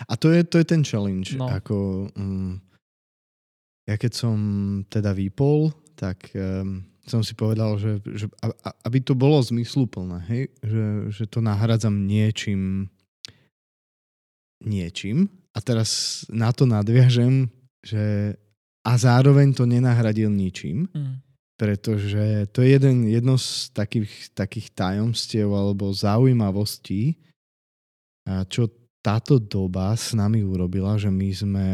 A 0.08 0.16
to 0.16 0.32
je, 0.32 0.40
to 0.40 0.56
je 0.56 0.66
ten 0.66 0.80
challenge. 0.80 1.36
No. 1.36 1.52
Ako, 1.52 2.08
um, 2.16 2.56
ja 3.84 4.00
keď 4.00 4.12
som 4.16 4.36
teda 4.88 5.12
vypol, 5.12 5.76
tak 5.92 6.32
um, 6.32 6.80
som 7.04 7.20
si 7.20 7.36
povedal, 7.36 7.76
že, 7.76 8.00
že 8.16 8.32
aby 8.88 8.98
to 9.04 9.12
bolo 9.12 9.36
zmysluplné, 9.44 10.24
hej? 10.32 10.42
Že, 10.64 10.84
že 11.12 11.24
to 11.28 11.44
nahradzam 11.44 12.08
niečím 12.08 12.88
niečím 14.64 15.28
a 15.52 15.60
teraz 15.60 16.24
na 16.32 16.48
to 16.48 16.64
nadviažem, 16.64 17.52
že 17.84 18.32
a 18.80 18.92
zároveň 18.96 19.52
to 19.52 19.68
nenahradil 19.68 20.32
ničím. 20.32 20.88
Hmm 20.96 21.26
pretože 21.57 22.48
to 22.52 22.61
je 22.61 22.76
jeden, 22.76 23.09
jedno 23.09 23.40
z 23.40 23.72
takých, 23.72 24.30
takých 24.36 24.70
tajomstiev 24.76 25.48
alebo 25.48 25.88
zaujímavostí, 25.88 27.16
čo 28.52 28.68
táto 29.00 29.40
doba 29.40 29.96
s 29.96 30.12
nami 30.12 30.44
urobila, 30.44 31.00
že 31.00 31.09
my 31.09 31.28
sme 31.32 31.68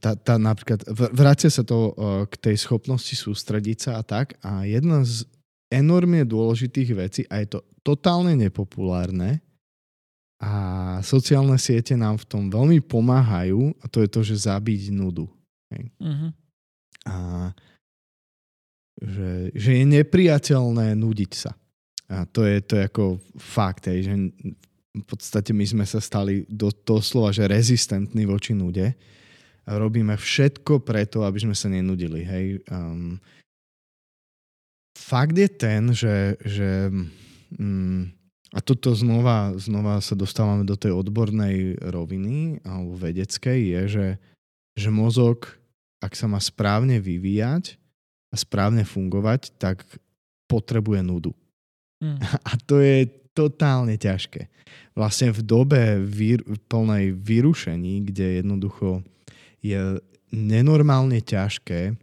tá, 0.00 0.16
tá 0.16 0.34
napríklad, 0.40 0.88
vrácia 1.12 1.52
sa 1.52 1.60
to 1.60 1.92
k 2.32 2.34
tej 2.40 2.56
schopnosti 2.56 3.12
sústrediť 3.12 3.78
sa 3.78 3.90
a 4.00 4.02
tak 4.02 4.40
a 4.40 4.64
jedna 4.64 5.04
z 5.04 5.28
enormne 5.68 6.24
dôležitých 6.24 6.90
vecí 6.96 7.22
a 7.28 7.44
je 7.44 7.56
to 7.56 7.58
totálne 7.84 8.32
nepopulárne 8.32 9.44
a 10.40 10.52
sociálne 11.04 11.60
siete 11.60 11.92
nám 11.92 12.24
v 12.24 12.28
tom 12.28 12.42
veľmi 12.48 12.80
pomáhajú 12.80 13.76
a 13.78 13.84
to 13.86 14.00
je 14.00 14.08
to, 14.08 14.20
že 14.24 14.48
zabiť 14.48 14.90
nudu. 14.90 15.28
Hej. 15.70 15.92
Mm-hmm. 16.00 16.30
A 17.06 17.50
že, 19.02 19.50
že 19.56 19.70
je 19.82 19.84
nepriateľné 19.88 20.94
nudiť 20.94 21.32
sa. 21.34 21.52
A 22.12 22.28
to 22.28 22.44
je, 22.44 22.60
to 22.60 22.76
je 22.78 22.82
ako 22.86 23.04
fakt, 23.40 23.88
hej, 23.88 24.04
že 24.04 24.14
v 24.92 25.04
podstate 25.08 25.56
my 25.56 25.64
sme 25.64 25.84
sa 25.88 25.98
stali 25.98 26.44
do 26.46 26.68
toho 26.68 27.00
slova, 27.00 27.32
že 27.32 27.48
rezistentní 27.48 28.28
voči 28.28 28.52
nude. 28.52 28.92
A 29.64 29.70
robíme 29.80 30.18
všetko 30.18 30.84
preto, 30.84 31.24
aby 31.24 31.38
sme 31.40 31.56
sa 31.56 31.72
nenudili. 31.72 32.20
Hej. 32.26 32.60
Um, 32.68 33.16
fakt 34.92 35.38
je 35.38 35.48
ten, 35.48 35.96
že, 35.96 36.36
že 36.44 36.92
um, 37.56 38.12
a 38.52 38.60
toto 38.60 38.92
znova, 38.92 39.56
znova 39.56 40.04
sa 40.04 40.12
dostávame 40.12 40.68
do 40.68 40.76
tej 40.76 40.92
odbornej 40.92 41.80
roviny 41.80 42.60
alebo 42.68 43.00
vedeckej, 43.00 43.60
je, 43.64 43.82
že, 43.88 44.08
že 44.76 44.88
mozog 44.92 45.61
ak 46.02 46.12
sa 46.18 46.26
má 46.26 46.42
správne 46.42 46.98
vyvíjať 46.98 47.78
a 48.28 48.34
správne 48.34 48.82
fungovať, 48.82 49.54
tak 49.56 49.86
potrebuje 50.50 51.00
nudu. 51.06 51.32
Mm. 52.02 52.18
A 52.50 52.52
to 52.66 52.82
je 52.82 53.06
totálne 53.32 53.96
ťažké. 53.96 54.50
Vlastne 54.92 55.32
v 55.32 55.40
dobe 55.40 55.80
vír, 56.04 56.44
plnej 56.68 57.16
vyrušení, 57.16 58.04
kde 58.12 58.44
jednoducho 58.44 59.00
je 59.64 59.96
nenormálne 60.28 61.16
ťažké 61.22 61.96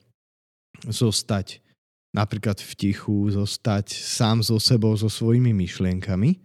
zostať 0.89 1.61
napríklad 2.09 2.57
v 2.57 2.71
tichu, 2.73 3.29
zostať 3.29 3.93
sám 3.93 4.41
so 4.41 4.57
sebou, 4.57 4.97
so 4.97 5.05
svojimi 5.05 5.53
myšlienkami, 5.53 6.41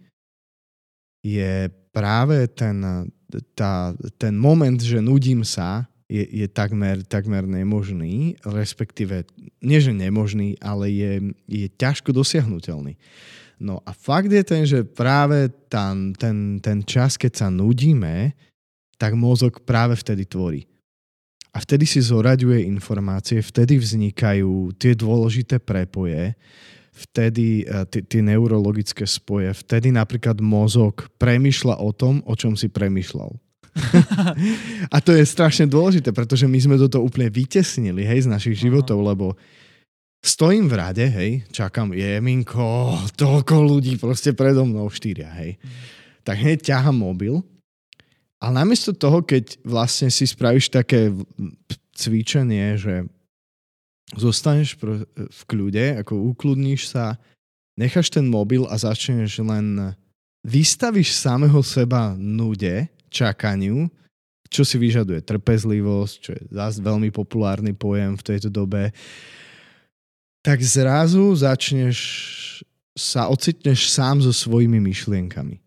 je 1.25 1.73
práve 1.89 2.45
ten, 2.53 3.09
tá, 3.57 3.97
ten 4.21 4.37
moment, 4.37 4.77
že 4.77 5.01
nudím 5.01 5.41
sa, 5.41 5.89
je, 6.05 6.21
je 6.21 6.45
takmer, 6.45 7.01
takmer 7.01 7.43
nemožný, 7.49 8.37
respektíve 8.45 9.25
nie 9.61 9.79
že 9.81 9.89
nemožný, 9.89 10.53
ale 10.61 10.93
je, 10.93 11.13
je 11.49 11.67
ťažko 11.69 12.13
dosiahnutelný. 12.13 12.97
No 13.57 13.79
a 13.87 13.95
fakt 13.95 14.29
je 14.29 14.43
ten, 14.43 14.63
že 14.67 14.83
práve 14.83 15.49
tam, 15.71 16.11
ten, 16.13 16.59
ten 16.59 16.83
čas, 16.83 17.15
keď 17.15 17.45
sa 17.45 17.47
nudíme, 17.49 18.35
tak 18.99 19.15
mozog 19.15 19.63
práve 19.63 19.95
vtedy 19.95 20.27
tvorí. 20.27 20.67
A 21.55 21.63
vtedy 21.63 21.87
si 21.87 22.03
zoraďuje 22.03 22.67
informácie, 22.67 23.39
vtedy 23.39 23.79
vznikajú 23.79 24.75
tie 24.75 24.91
dôležité 24.91 25.63
prepoje, 25.63 26.35
vtedy 26.91 27.63
eh, 27.63 27.87
tie 27.87 28.19
neurologické 28.19 29.07
spoje, 29.07 29.55
vtedy 29.55 29.91
napríklad 29.95 30.43
mozog 30.43 31.07
premyšľa 31.15 31.79
o 31.79 31.95
tom, 31.95 32.19
o 32.27 32.35
čom 32.35 32.59
si 32.59 32.67
premyšľal. 32.67 33.44
a 34.95 34.97
to 35.03 35.11
je 35.11 35.23
strašne 35.27 35.67
dôležité, 35.67 36.15
pretože 36.15 36.47
my 36.47 36.59
sme 36.59 36.75
toto 36.79 37.03
úplne 37.03 37.27
vytesnili, 37.27 38.07
hej, 38.07 38.25
z 38.25 38.31
našich 38.31 38.55
životov, 38.55 39.03
lebo 39.03 39.35
stojím 40.23 40.71
v 40.71 40.77
rade, 40.79 41.05
hej, 41.05 41.43
čakám, 41.51 41.91
jeminko, 41.91 42.95
toľko 43.19 43.55
ľudí 43.61 43.99
proste 43.99 44.31
predo 44.31 44.63
mnou, 44.63 44.87
štyria, 44.87 45.29
hej. 45.43 45.59
Tak 46.23 46.39
hneď 46.39 46.59
ťahám 46.63 46.95
mobil 46.95 47.43
a 48.39 48.49
namiesto 48.49 48.95
toho, 48.95 49.21
keď 49.21 49.59
vlastne 49.65 50.07
si 50.07 50.25
spravíš 50.25 50.71
také 50.71 51.11
cvičenie, 51.95 52.79
že 52.79 53.07
zostaneš 54.13 54.77
v 55.15 55.41
kľude, 55.49 55.99
ako 56.03 56.31
ukludníš 56.35 56.93
sa, 56.93 57.17
necháš 57.75 58.13
ten 58.13 58.27
mobil 58.29 58.63
a 58.69 58.75
začneš 58.77 59.41
len 59.43 59.97
vystavíš 60.45 61.15
samého 61.17 61.59
seba 61.65 62.13
nude, 62.15 62.87
čakaniu, 63.15 63.87
čo 64.51 64.67
si 64.67 64.75
vyžaduje 64.75 65.23
trpezlivosť, 65.23 66.15
čo 66.19 66.31
je 66.35 66.41
zase 66.51 66.83
veľmi 66.83 67.09
populárny 67.15 67.71
pojem 67.71 68.19
v 68.19 68.25
tejto 68.27 68.51
dobe, 68.51 68.91
tak 70.43 70.59
zrazu 70.59 71.33
začneš 71.33 71.99
sa 72.95 73.27
ocitneš 73.27 73.91
sám 73.91 74.23
so 74.23 74.31
svojimi 74.31 74.79
myšlienkami. 74.79 75.59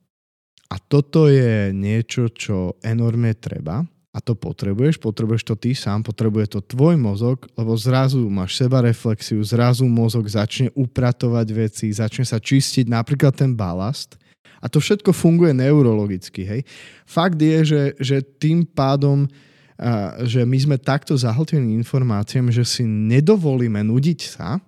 A 0.69 0.77
toto 0.77 1.29
je 1.29 1.73
niečo, 1.73 2.29
čo 2.33 2.77
enormne 2.85 3.33
treba. 3.37 3.85
A 4.17 4.19
to 4.25 4.33
potrebuješ, 4.33 4.97
potrebuješ 4.97 5.45
to 5.45 5.55
ty 5.55 5.77
sám, 5.77 6.01
potrebuje 6.01 6.57
to 6.57 6.61
tvoj 6.65 6.97
mozog, 6.97 7.45
lebo 7.55 7.77
zrazu 7.77 8.25
máš 8.33 8.57
seba 8.57 8.81
reflexiu, 8.81 9.39
zrazu 9.45 9.85
mozog 9.85 10.25
začne 10.25 10.73
upratovať 10.73 11.47
veci, 11.53 11.87
začne 11.93 12.25
sa 12.25 12.41
čistiť 12.41 12.89
napríklad 12.89 13.37
ten 13.37 13.53
balast 13.53 14.17
a 14.59 14.67
to 14.67 14.83
všetko 14.83 15.15
funguje 15.15 15.55
neurologicky. 15.55 16.43
Hej. 16.43 16.61
Fakt 17.07 17.39
je, 17.39 17.59
že, 17.63 17.83
že 17.99 18.17
tým 18.23 18.67
pádom, 18.67 19.31
a, 19.79 20.19
že 20.27 20.43
my 20.43 20.59
sme 20.59 20.77
takto 20.77 21.15
zahltení 21.15 21.79
informáciami, 21.79 22.51
že 22.51 22.67
si 22.67 22.83
nedovolíme 22.83 23.81
nudiť 23.87 24.21
sa, 24.27 24.59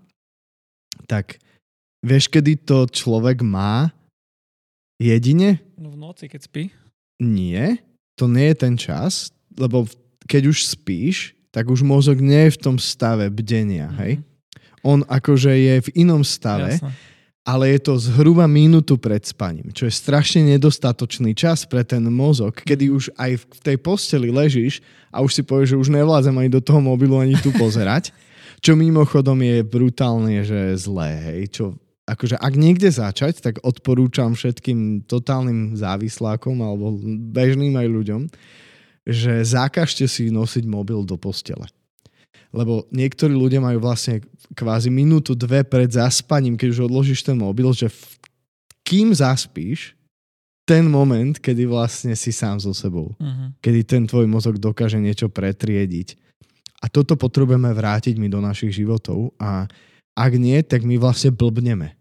tak 1.10 1.42
vieš, 2.06 2.30
kedy 2.30 2.62
to 2.62 2.86
človek 2.86 3.42
má 3.42 3.90
jedine? 5.02 5.58
No 5.74 5.90
v 5.90 5.98
noci, 5.98 6.30
keď 6.30 6.40
spí. 6.46 6.62
Nie, 7.20 7.82
to 8.14 8.30
nie 8.30 8.52
je 8.52 8.56
ten 8.56 8.74
čas, 8.78 9.34
lebo 9.58 9.84
keď 10.30 10.54
už 10.54 10.64
spíš, 10.64 11.34
tak 11.50 11.66
už 11.66 11.82
mozog 11.82 12.22
nie 12.22 12.46
je 12.46 12.54
v 12.54 12.62
tom 12.62 12.76
stave 12.78 13.26
bdenia, 13.28 13.90
mm-hmm. 13.90 14.02
hej? 14.06 14.12
On 14.80 15.04
akože 15.04 15.52
je 15.52 15.74
v 15.84 15.88
inom 16.06 16.24
stave, 16.24 16.80
Jasne. 16.80 16.94
Ale 17.44 17.72
je 17.76 17.80
to 17.80 17.94
zhruba 17.96 18.44
minútu 18.44 19.00
pred 19.00 19.24
spaním, 19.24 19.72
čo 19.72 19.88
je 19.88 19.94
strašne 19.94 20.44
nedostatočný 20.44 21.32
čas 21.32 21.64
pre 21.64 21.80
ten 21.80 22.04
mozog, 22.04 22.52
kedy 22.52 22.92
už 22.92 23.10
aj 23.16 23.40
v 23.40 23.60
tej 23.64 23.76
posteli 23.80 24.28
ležíš 24.28 24.84
a 25.08 25.24
už 25.24 25.40
si 25.40 25.42
povieš, 25.42 25.74
že 25.74 25.80
už 25.80 25.88
nevládzem 25.88 26.36
ani 26.36 26.50
do 26.52 26.60
toho 26.60 26.78
mobilu, 26.84 27.16
ani 27.16 27.34
tu 27.40 27.50
pozerať. 27.56 28.12
Čo 28.60 28.76
mimochodom 28.76 29.40
je 29.40 29.64
brutálne, 29.64 30.44
že 30.44 30.76
zlé, 30.76 31.16
hej, 31.16 31.40
čo 31.48 31.64
akože 32.04 32.36
ak 32.36 32.54
niekde 32.60 32.92
začať, 32.92 33.40
tak 33.40 33.64
odporúčam 33.64 34.36
všetkým 34.36 35.08
totálnym 35.08 35.80
závislákom 35.80 36.60
alebo 36.60 37.00
bežným 37.32 37.72
aj 37.80 37.88
ľuďom, 37.88 38.22
že 39.08 39.48
zakažte 39.48 40.04
si 40.04 40.28
nosiť 40.28 40.68
mobil 40.68 41.08
do 41.08 41.16
postele. 41.16 41.72
Lebo 42.50 42.86
niektorí 42.90 43.30
ľudia 43.30 43.62
majú 43.62 43.78
vlastne 43.82 44.22
kvázi 44.58 44.90
minútu, 44.90 45.38
dve 45.38 45.62
pred 45.62 45.86
zaspaním, 45.86 46.58
keď 46.58 46.68
už 46.74 46.80
odložíš 46.90 47.22
ten 47.22 47.38
mobil, 47.38 47.70
že 47.70 47.86
v, 47.86 48.00
kým 48.82 49.14
zaspíš, 49.14 49.94
ten 50.66 50.86
moment, 50.86 51.34
kedy 51.34 51.66
vlastne 51.66 52.14
si 52.14 52.30
sám 52.30 52.62
so 52.62 52.70
sebou. 52.70 53.10
Uh-huh. 53.18 53.50
Kedy 53.58 53.80
ten 53.82 54.02
tvoj 54.06 54.30
mozog 54.30 54.58
dokáže 54.62 55.02
niečo 55.02 55.26
pretriediť. 55.26 56.14
A 56.80 56.86
toto 56.86 57.18
potrebujeme 57.18 57.74
vrátiť 57.74 58.14
my 58.22 58.30
do 58.30 58.38
našich 58.38 58.78
životov 58.78 59.34
a 59.36 59.66
ak 60.14 60.32
nie, 60.38 60.58
tak 60.62 60.86
my 60.86 60.94
vlastne 60.96 61.34
blbneme. 61.34 61.98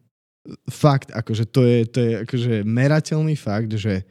Fakt, 0.70 1.14
akože 1.14 1.46
to 1.50 1.62
je, 1.66 1.78
to 1.86 1.98
je 2.00 2.12
akože 2.26 2.54
merateľný 2.64 3.36
fakt, 3.36 3.74
že 3.76 4.08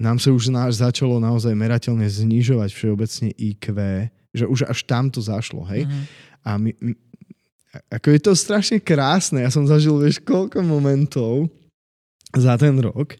nám 0.00 0.16
sa 0.16 0.32
už 0.32 0.48
na, 0.48 0.70
začalo 0.72 1.20
naozaj 1.20 1.52
merateľne 1.52 2.08
znižovať 2.08 2.70
všeobecne 2.72 3.28
IQ, 3.36 3.76
že 4.30 4.46
už 4.46 4.70
až 4.70 4.86
tam 4.86 5.10
to 5.10 5.18
zašlo, 5.18 5.66
hej. 5.66 5.86
Mm-hmm. 5.86 6.04
A 6.46 6.50
my, 6.56 6.70
ako 7.90 8.06
je 8.10 8.20
to 8.22 8.32
strašne 8.34 8.78
krásne, 8.82 9.42
ja 9.42 9.50
som 9.50 9.66
zažil, 9.66 9.98
vieš, 9.98 10.22
koľko 10.22 10.62
momentov 10.62 11.50
za 12.34 12.54
ten 12.54 12.78
rok, 12.78 13.18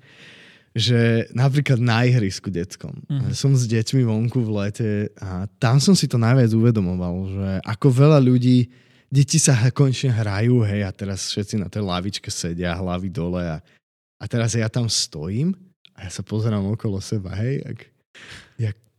že 0.71 1.27
napríklad 1.35 1.83
na 1.83 2.07
ihrisku 2.07 2.47
detskom. 2.47 2.95
Mm-hmm. 3.11 3.35
Som 3.35 3.59
s 3.59 3.67
deťmi 3.67 4.07
vonku 4.07 4.39
v 4.39 4.51
lete 4.55 4.91
a 5.19 5.51
tam 5.59 5.83
som 5.83 5.99
si 5.99 6.07
to 6.07 6.15
najviac 6.15 6.55
uvedomoval, 6.55 7.27
že 7.27 7.49
ako 7.67 7.87
veľa 7.91 8.19
ľudí, 8.23 8.71
deti 9.11 9.43
sa 9.43 9.59
konečne 9.75 10.15
hrajú, 10.15 10.63
hej, 10.63 10.87
a 10.87 10.91
teraz 10.95 11.27
všetci 11.35 11.59
na 11.59 11.67
tej 11.67 11.83
lavičke 11.83 12.31
sedia, 12.31 12.79
hlavy 12.79 13.11
dole 13.11 13.43
a, 13.43 13.59
a 14.23 14.25
teraz 14.31 14.55
ja 14.55 14.71
tam 14.71 14.87
stojím 14.87 15.59
a 15.99 16.07
ja 16.07 16.11
sa 16.15 16.23
pozerám 16.23 16.63
okolo 16.71 17.03
seba, 17.03 17.35
hej, 17.35 17.67
jak 17.67 17.79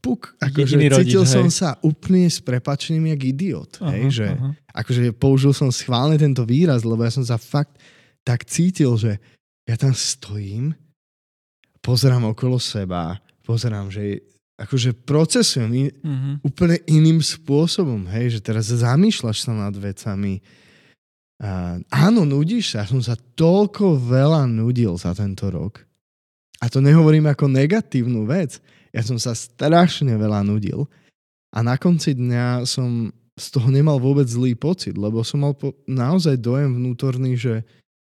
puk, 0.02 0.34
akože 0.41 0.76
cítil 0.82 1.22
rodič, 1.22 1.30
som 1.30 1.45
hej. 1.45 1.54
sa 1.54 1.70
úplne 1.86 2.26
s 2.26 2.41
prepačením 2.41 3.14
jak 3.14 3.22
idiot, 3.22 3.72
aha, 3.80 3.93
hej, 3.93 4.06
že 4.10 4.28
aha. 4.34 4.49
akože 4.74 5.14
použil 5.14 5.54
som 5.54 5.70
schválne 5.70 6.18
tento 6.18 6.41
výraz, 6.41 6.82
lebo 6.82 7.06
ja 7.06 7.14
som 7.14 7.22
sa 7.22 7.38
fakt 7.38 7.78
tak 8.26 8.49
cítil, 8.49 8.97
že 8.97 9.22
ja 9.70 9.78
tam 9.78 9.93
stojím, 9.93 10.74
pozerám 11.86 12.34
okolo 12.34 12.58
seba, 12.58 13.22
pozerám, 13.45 13.93
že 13.93 14.26
akože 14.62 14.93
procesujem 15.06 15.72
in, 15.74 15.88
uh-huh. 15.89 16.36
úplne 16.45 16.78
iným 16.86 17.22
spôsobom, 17.22 18.06
hej, 18.14 18.38
že 18.38 18.39
teraz 18.45 18.70
zamýšľaš 18.70 19.38
sa 19.49 19.54
nad 19.58 19.74
vecami. 19.74 20.41
Uh, 21.41 21.82
áno, 21.89 22.22
nudíš 22.22 22.78
sa, 22.78 22.86
ja 22.86 22.88
som 22.89 23.02
sa 23.02 23.18
toľko 23.18 23.97
veľa 23.97 24.45
nudil 24.45 24.93
za 24.93 25.18
tento 25.18 25.49
rok. 25.49 25.82
A 26.62 26.70
to 26.70 26.78
nehovorím 26.78 27.26
ako 27.26 27.49
negatívnu 27.49 28.30
vec. 28.30 28.62
Ja 28.91 29.01
som 29.03 29.15
sa 29.15 29.31
strašne 29.31 30.15
veľa 30.19 30.43
nudil 30.43 30.87
a 31.51 31.63
na 31.63 31.75
konci 31.75 32.15
dňa 32.15 32.63
som 32.67 33.11
z 33.35 33.47
toho 33.51 33.67
nemal 33.71 33.97
vôbec 33.97 34.27
zlý 34.27 34.55
pocit, 34.55 34.95
lebo 34.99 35.23
som 35.23 35.43
mal 35.43 35.55
po, 35.55 35.73
naozaj 35.87 36.39
dojem 36.39 36.75
vnútorný, 36.75 37.39
že 37.39 37.63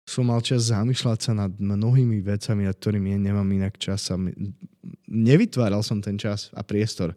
som 0.04 0.28
mal 0.28 0.44
čas 0.44 0.68
zamýšľať 0.68 1.18
sa 1.18 1.32
nad 1.32 1.52
mnohými 1.56 2.20
vecami, 2.20 2.68
nad 2.68 2.76
ktorými 2.76 3.16
ja 3.16 3.18
nemám 3.18 3.48
inak 3.48 3.80
čas. 3.80 4.12
A 4.12 4.20
nevytváral 5.08 5.80
som 5.80 6.04
ten 6.04 6.20
čas 6.20 6.52
a 6.52 6.60
priestor. 6.60 7.16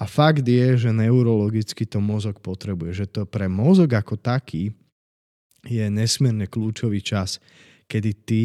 A 0.00 0.08
fakt 0.08 0.42
je, 0.48 0.80
že 0.80 0.90
neurologicky 0.90 1.84
to 1.84 2.00
mozog 2.00 2.40
potrebuje. 2.40 3.04
Že 3.04 3.06
to 3.12 3.22
pre 3.28 3.46
mozog 3.52 3.92
ako 3.92 4.16
taký 4.16 4.72
je 5.64 5.84
nesmierne 5.92 6.48
kľúčový 6.48 7.04
čas, 7.04 7.36
kedy 7.84 8.10
ty 8.24 8.44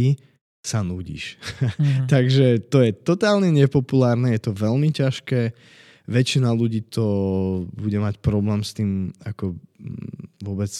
sa 0.59 0.83
nudíš. 0.83 1.39
Mm-hmm. 1.39 2.07
Takže 2.13 2.45
to 2.67 2.83
je 2.83 2.91
totálne 2.91 3.49
nepopulárne, 3.51 4.35
je 4.35 4.41
to 4.49 4.51
veľmi 4.51 4.91
ťažké. 4.91 5.55
Väčšina 6.09 6.49
ľudí 6.51 6.89
to 6.89 7.05
bude 7.69 7.99
mať 8.01 8.17
problém 8.19 8.65
s 8.65 8.73
tým, 8.73 9.13
ako 9.21 9.53
mm, 9.55 10.41
vôbec 10.41 10.71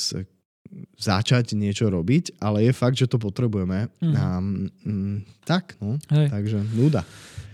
začať 1.00 1.58
niečo 1.58 1.90
robiť, 1.90 2.38
ale 2.42 2.70
je 2.70 2.74
fakt, 2.74 2.98
že 2.98 3.10
to 3.10 3.18
potrebujeme. 3.18 3.90
Mm. 4.02 4.14
A, 4.14 4.24
mm, 4.42 5.18
tak, 5.46 5.78
no. 5.82 5.98
Hej. 6.14 6.28
Takže 6.30 6.58
nuda. 6.76 7.02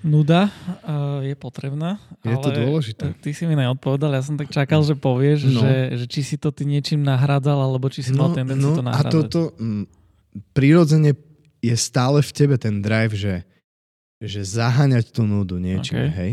Nuda 0.05 0.53
uh, 0.85 1.25
je 1.25 1.33
potrebná. 1.33 1.97
Je 2.21 2.29
ale 2.29 2.43
to 2.45 2.49
dôležité. 2.53 3.05
Ty 3.17 3.29
si 3.33 3.43
mi 3.49 3.57
neodpovedal, 3.57 4.13
ja 4.13 4.21
som 4.21 4.37
tak 4.37 4.53
čakal, 4.53 4.85
že 4.85 4.93
povieš, 4.93 5.49
no. 5.49 5.65
že, 5.65 5.97
že 5.97 6.05
či 6.05 6.21
si 6.21 6.35
to 6.37 6.53
ty 6.53 6.61
niečím 6.61 7.01
nahrádzal, 7.01 7.57
alebo 7.57 7.89
či 7.89 8.05
si 8.05 8.13
no, 8.13 8.29
mal 8.29 8.37
tendenciu 8.37 8.69
no, 8.69 8.77
to 8.77 8.85
nahrádzať. 8.85 9.09
A 9.09 9.15
toto 9.17 9.41
m, 9.57 9.89
prirodzene 10.53 11.17
je 11.65 11.75
stále 11.77 12.21
v 12.21 12.31
tebe 12.31 12.55
ten 12.61 12.81
drive, 12.83 13.15
že, 13.17 13.35
že 14.21 14.41
zaháňať 14.45 15.09
tú 15.09 15.25
nudu 15.25 15.57
niečím, 15.57 16.09
okay. 16.09 16.13
hej? 16.13 16.31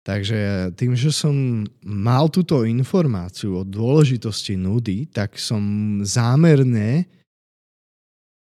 Takže 0.00 0.72
tým, 0.80 0.96
že 0.96 1.12
som 1.12 1.68
mal 1.84 2.32
túto 2.32 2.64
informáciu 2.64 3.60
o 3.60 3.68
dôležitosti 3.68 4.56
nudy, 4.56 5.04
tak 5.12 5.36
som 5.36 5.60
zámerne 6.00 7.04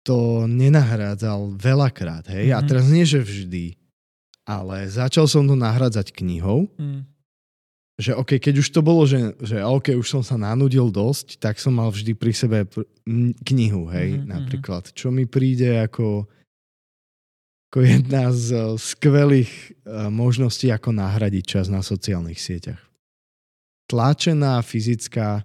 to 0.04 0.50
nenahrádzal 0.50 1.56
veľakrát, 1.56 2.28
hej? 2.34 2.52
Mm-hmm. 2.52 2.58
A 2.58 2.60
mhm. 2.60 2.68
teraz 2.68 2.86
nie, 2.90 3.06
že 3.06 3.22
vždy, 3.22 3.78
ale 4.44 4.90
začal 4.92 5.30
som 5.30 5.48
to 5.48 5.56
nahrádzať 5.56 6.12
knihou. 6.12 6.68
Mm. 6.76 7.08
Že 7.94 8.18
OK, 8.18 8.42
keď 8.42 8.56
už 8.58 8.68
to 8.74 8.82
bolo, 8.82 9.06
že, 9.06 9.38
že 9.38 9.62
OK, 9.62 9.94
už 9.94 10.08
som 10.10 10.24
sa 10.26 10.34
nanudil 10.34 10.90
dosť, 10.90 11.38
tak 11.38 11.62
som 11.62 11.78
mal 11.78 11.94
vždy 11.94 12.18
pri 12.18 12.34
sebe 12.34 12.66
pr- 12.66 12.90
knihu, 13.46 13.86
hej, 13.94 14.18
mm-hmm. 14.18 14.30
napríklad. 14.34 14.90
Čo 14.98 15.14
mi 15.14 15.30
príde 15.30 15.78
ako 15.78 16.26
ako 17.74 17.90
jedna 17.90 18.30
z 18.30 18.54
eh, 18.54 18.78
skvelých 18.78 19.50
eh, 19.50 20.06
možností, 20.14 20.70
ako 20.70 20.94
nahradiť 20.94 21.58
čas 21.58 21.66
na 21.74 21.82
sociálnych 21.82 22.38
sieťach. 22.38 22.78
Tlačená 23.90 24.62
fyzická 24.62 25.42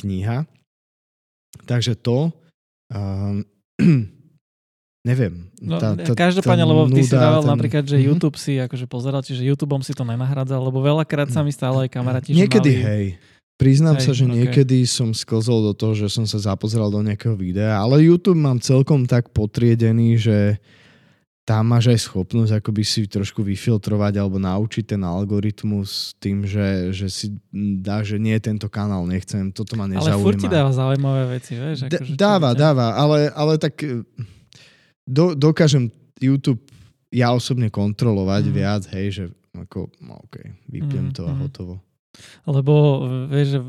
kniha, 0.00 0.48
takže 1.68 2.00
to, 2.00 2.32
um, 2.88 3.44
neviem. 5.00 5.48
No, 5.60 5.80
tá, 5.80 5.96
tá, 5.96 6.12
každopádne, 6.12 6.64
lebo 6.64 6.88
ty 6.92 7.02
si 7.04 7.16
dával 7.16 7.44
ten... 7.44 7.50
napríklad, 7.52 7.84
že 7.88 7.96
mm-hmm. 7.96 8.08
YouTube 8.12 8.36
si 8.36 8.60
akože 8.60 8.86
pozeral, 8.88 9.24
čiže 9.24 9.44
YouTubeom 9.48 9.80
si 9.80 9.96
to 9.96 10.04
nenahradzal, 10.04 10.60
lebo 10.60 10.84
veľakrát 10.84 11.32
sa 11.32 11.40
mi 11.40 11.52
stále 11.52 11.88
aj 11.88 11.90
kamaráti, 11.92 12.36
Niekedy, 12.36 12.72
mali... 12.76 12.84
hej. 12.84 13.06
Priznám 13.60 14.00
hej, 14.00 14.04
sa, 14.08 14.12
že 14.16 14.24
okay. 14.24 14.36
niekedy 14.40 14.78
som 14.88 15.12
sklzol 15.12 15.72
do 15.72 15.72
toho, 15.76 15.92
že 15.92 16.08
som 16.08 16.24
sa 16.24 16.40
zapozeral 16.40 16.88
do 16.88 17.04
nejakého 17.04 17.36
videa, 17.36 17.76
ale 17.76 18.00
YouTube 18.00 18.40
mám 18.40 18.56
celkom 18.56 19.04
tak 19.04 19.28
potriedený, 19.36 20.16
že 20.16 20.56
tam 21.44 21.66
máš 21.66 21.90
aj 21.90 21.98
schopnosť 22.06 22.62
akoby 22.62 22.82
si 22.86 23.10
trošku 23.10 23.42
vyfiltrovať 23.42 24.22
alebo 24.22 24.38
naučiť 24.38 24.94
ten 24.94 25.02
algoritmus 25.02 26.14
tým, 26.22 26.46
že, 26.46 26.94
že 26.94 27.10
si 27.10 27.26
dá, 27.80 28.06
že 28.06 28.22
nie 28.22 28.38
tento 28.38 28.70
kanál 28.70 29.02
nechcem, 29.04 29.50
toto 29.50 29.74
ma 29.74 29.90
nezaujíma. 29.90 30.14
Ale 30.14 30.24
furt 30.24 30.38
ti 30.38 30.48
dáva 30.48 30.70
zaujímavé 30.70 31.22
veci, 31.36 31.58
vieš? 31.58 31.90
Ako, 31.90 32.14
dáva, 32.14 32.54
dáva, 32.54 32.94
ale, 32.94 33.34
ale 33.34 33.58
tak 33.58 33.82
do, 35.10 35.34
dokážem 35.34 35.90
YouTube 36.22 36.62
ja 37.10 37.34
osobne 37.34 37.66
kontrolovať 37.74 38.42
mm. 38.46 38.52
viac, 38.54 38.82
hej, 38.94 39.06
že 39.10 39.24
ako, 39.50 39.90
no, 39.98 40.22
OK, 40.22 40.46
vypnem 40.70 41.10
mm, 41.10 41.14
to 41.18 41.26
a 41.26 41.34
mm. 41.34 41.40
hotovo. 41.42 41.74
Lebo 42.44 43.04
vieš, 43.30 43.56
že 43.56 43.60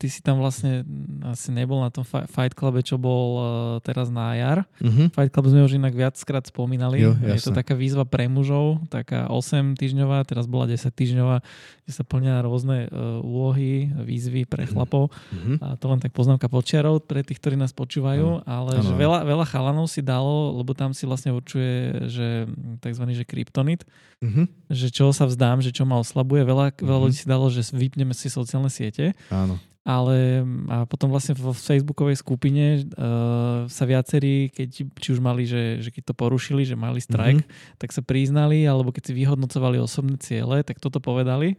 ty 0.00 0.06
si 0.10 0.20
tam 0.20 0.40
vlastne 0.40 0.86
asi 1.26 1.50
nebol 1.50 1.82
na 1.82 1.90
tom 1.90 2.04
Fight 2.06 2.54
Clube, 2.54 2.80
čo 2.82 2.96
bol 2.96 3.40
teraz 3.82 4.08
na 4.08 4.34
jar. 4.38 4.58
Uh-huh. 4.80 5.10
Fight 5.12 5.32
Club 5.32 5.50
sme 5.50 5.66
už 5.66 5.78
inak 5.78 5.94
viackrát 5.94 6.44
spomínali. 6.46 7.02
Jo, 7.02 7.12
je 7.18 7.40
to 7.42 7.52
taká 7.52 7.76
výzva 7.76 8.06
pre 8.06 8.26
mužov, 8.30 8.86
taká 8.88 9.28
8 9.28 9.76
týždňová, 9.76 10.24
teraz 10.24 10.48
bola 10.48 10.70
10 10.70 10.88
týždňová, 10.90 11.42
kde 11.86 11.92
sa 11.92 12.02
plnia 12.02 12.42
rôzne 12.42 12.90
uh, 12.90 13.22
úlohy, 13.22 13.90
výzvy 14.02 14.42
pre 14.48 14.66
mhm. 14.66 14.70
chlapov. 14.74 15.10
Uh-huh. 15.10 15.56
A 15.62 15.78
to 15.78 15.86
len 15.86 16.02
tak 16.02 16.10
poznámka 16.10 16.50
počiarov 16.50 17.04
pre 17.04 17.22
tých, 17.22 17.38
ktorí 17.38 17.54
nás 17.54 17.70
počúvajú, 17.70 18.42
uh-huh. 18.42 18.48
ale 18.48 18.78
uh-huh. 18.78 18.86
že 18.86 18.92
veľa, 18.94 19.20
veľa 19.22 19.46
chalanov 19.46 19.86
si 19.86 20.02
dalo, 20.02 20.56
lebo 20.58 20.74
tam 20.74 20.90
si 20.90 21.06
vlastne 21.06 21.30
určuje, 21.30 22.08
že 22.10 22.50
tzv. 22.82 23.04
že 23.14 23.24
kryptonit, 23.28 23.86
uh-huh. 24.22 24.50
že 24.70 24.90
čo 24.90 25.14
sa 25.14 25.30
vzdám, 25.30 25.62
že 25.62 25.70
čo 25.70 25.86
ma 25.86 26.02
oslabuje. 26.02 26.42
Veľa, 26.42 26.74
uh-huh. 26.74 26.86
veľa 26.86 27.00
ľudí 27.06 27.16
si 27.22 27.26
dalo, 27.28 27.46
že 27.52 27.62
vypneme 27.76 28.16
si 28.16 28.32
sociálne 28.32 28.72
siete. 28.72 29.12
Áno. 29.28 29.60
Ale 29.86 30.42
a 30.66 30.82
potom 30.82 31.14
vlastne 31.14 31.38
vo 31.38 31.54
facebookovej 31.54 32.18
skupine 32.18 32.82
uh, 32.82 33.70
sa 33.70 33.86
viacerí, 33.86 34.50
keď, 34.50 34.82
či 34.98 35.08
už 35.14 35.22
mali, 35.22 35.46
že, 35.46 35.78
že 35.78 35.94
keď 35.94 36.10
to 36.10 36.14
porušili, 36.18 36.66
že 36.66 36.74
mali 36.74 36.98
strajk, 36.98 37.38
mm-hmm. 37.38 37.78
tak 37.78 37.94
sa 37.94 38.02
priznali, 38.02 38.66
alebo 38.66 38.90
keď 38.90 39.02
si 39.06 39.12
vyhodnocovali 39.14 39.78
osobné 39.78 40.18
ciele, 40.18 40.66
tak 40.66 40.82
toto 40.82 40.98
povedali 40.98 41.54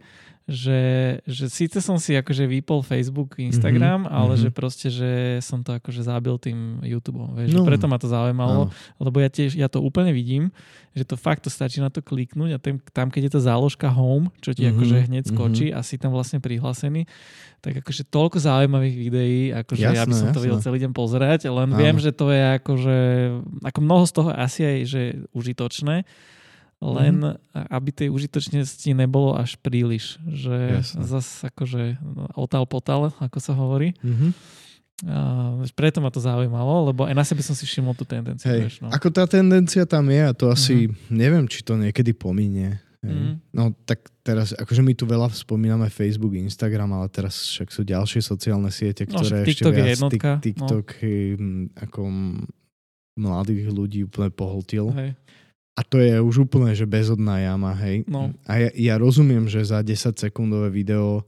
že, 0.48 0.80
že 1.28 1.52
síce 1.52 1.84
som 1.84 2.00
si 2.00 2.16
akože 2.16 2.48
vypol 2.48 2.80
Facebook, 2.80 3.36
Instagram, 3.36 4.08
mm-hmm. 4.08 4.16
ale 4.16 4.32
mm-hmm. 4.32 4.48
že 4.48 4.56
proste, 4.56 4.88
že 4.88 5.10
som 5.44 5.60
to 5.60 5.76
akože 5.76 6.08
zabil 6.08 6.40
tým 6.40 6.80
YouTubeom. 6.80 7.36
Vieš, 7.36 7.52
no. 7.52 7.68
Preto 7.68 7.84
ma 7.84 8.00
to 8.00 8.08
zaujímalo, 8.08 8.72
no. 8.72 8.72
lebo 8.96 9.20
ja 9.20 9.28
tiež, 9.28 9.52
ja 9.52 9.68
to 9.68 9.84
úplne 9.84 10.08
vidím, 10.16 10.48
že 10.96 11.04
to 11.04 11.20
fakt 11.20 11.44
to 11.44 11.52
stačí 11.52 11.84
na 11.84 11.92
to 11.92 12.00
kliknúť 12.00 12.56
a 12.56 12.58
tým, 12.58 12.80
tam, 12.96 13.12
keď 13.12 13.28
je 13.28 13.32
tá 13.36 13.40
záložka 13.44 13.92
home, 13.92 14.32
čo 14.40 14.56
ti 14.56 14.64
mm-hmm. 14.64 14.80
akože 14.80 14.96
hneď 15.12 15.24
mhm. 15.28 15.30
skočí 15.36 15.66
mm-hmm. 15.68 15.84
a 15.84 15.86
si 15.86 16.00
tam 16.00 16.16
vlastne 16.16 16.40
prihlásený, 16.40 17.04
tak 17.60 17.84
akože 17.84 18.08
toľko 18.08 18.40
zaujímavých 18.40 18.96
videí, 18.96 19.40
akože 19.52 19.84
jasné, 19.84 20.00
ja 20.00 20.08
by 20.08 20.14
som 20.16 20.26
jasné. 20.32 20.36
to 20.40 20.44
videl 20.48 20.58
celý 20.64 20.78
deň 20.80 20.92
pozerať, 20.96 21.40
len 21.52 21.68
Áno. 21.68 21.76
viem, 21.76 21.96
že 22.00 22.16
to 22.16 22.32
je 22.32 22.42
akože, 22.56 22.98
ako 23.68 23.78
mnoho 23.84 24.04
z 24.08 24.12
toho 24.16 24.30
asi 24.32 24.60
aj, 24.64 24.78
že 24.88 25.00
užitočné, 25.36 26.08
len 26.78 27.34
mm. 27.34 27.66
aby 27.74 27.90
tej 27.90 28.08
užitočnosti 28.14 28.90
nebolo 28.94 29.34
až 29.34 29.58
príliš, 29.58 30.22
že 30.30 30.78
zase 30.94 31.50
akože 31.50 31.98
no, 31.98 32.30
otal 32.38 32.64
potal, 32.70 33.10
ako 33.18 33.38
sa 33.42 33.52
hovorí. 33.58 33.98
Mm-hmm. 33.98 34.30
A 35.06 35.54
preto 35.78 36.02
ma 36.02 36.10
to 36.10 36.18
zaujímalo, 36.18 36.90
lebo 36.90 37.06
aj 37.06 37.14
na 37.14 37.22
sebe 37.22 37.38
som 37.42 37.54
si 37.54 37.62
všimol 37.62 37.94
tú 37.94 38.02
tendenciu. 38.02 38.50
Hej, 38.50 38.60
vieš, 38.66 38.74
no. 38.82 38.90
Ako 38.90 39.14
tá 39.14 39.26
tendencia 39.30 39.86
tam 39.86 40.10
je 40.10 40.22
a 40.22 40.34
to 40.34 40.50
asi, 40.50 40.90
mm-hmm. 40.90 41.10
neviem, 41.10 41.44
či 41.46 41.62
to 41.62 41.78
niekedy 41.78 42.10
pominie. 42.14 42.82
Mm-hmm. 42.98 43.54
No 43.54 43.70
tak 43.86 44.10
teraz, 44.26 44.50
akože 44.58 44.82
my 44.82 44.90
tu 44.98 45.06
veľa 45.06 45.30
spomíname 45.30 45.86
Facebook, 45.86 46.34
Instagram, 46.34 46.98
ale 46.98 47.06
teraz 47.14 47.54
však 47.58 47.70
sú 47.70 47.86
ďalšie 47.86 48.18
sociálne 48.22 48.74
siete, 48.74 49.06
no, 49.06 49.22
ktoré 49.22 49.42
no, 49.42 49.46
ešte 49.46 49.70
viac... 49.70 49.86
Je 49.86 49.94
jednotka, 49.94 50.30
TikTok 50.42 50.86
no. 51.38 51.70
ako 51.78 52.00
mladých 53.18 53.70
ľudí 53.70 54.02
úplne 54.02 54.30
pohltil. 54.34 54.90
Hej. 54.94 55.10
A 55.78 55.86
to 55.86 56.02
je 56.02 56.18
už 56.18 56.50
úplne, 56.50 56.74
že 56.74 56.90
bezodná 56.90 57.38
jama, 57.38 57.70
hej. 57.78 58.02
No. 58.10 58.34
A 58.50 58.58
ja, 58.58 58.70
ja 58.74 58.94
rozumiem, 58.98 59.46
že 59.46 59.62
za 59.62 59.78
10 59.78 60.18
sekundové 60.18 60.74
video 60.74 61.22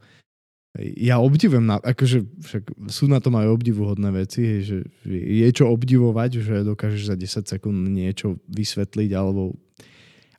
ja 0.79 1.19
obdivujem, 1.19 1.67
na, 1.67 1.83
akože 1.83 2.47
však 2.47 2.63
sú 2.95 3.11
na 3.11 3.19
tom 3.19 3.35
aj 3.35 3.51
obdivuhodné 3.51 4.11
veci, 4.15 4.47
hej, 4.47 4.61
že 4.63 4.77
je 5.11 5.49
čo 5.51 5.67
obdivovať, 5.67 6.31
že 6.39 6.55
dokážeš 6.63 7.11
za 7.11 7.17
10 7.19 7.51
sekúnd 7.59 7.91
niečo 7.91 8.39
vysvetliť, 8.47 9.11
alebo 9.15 9.59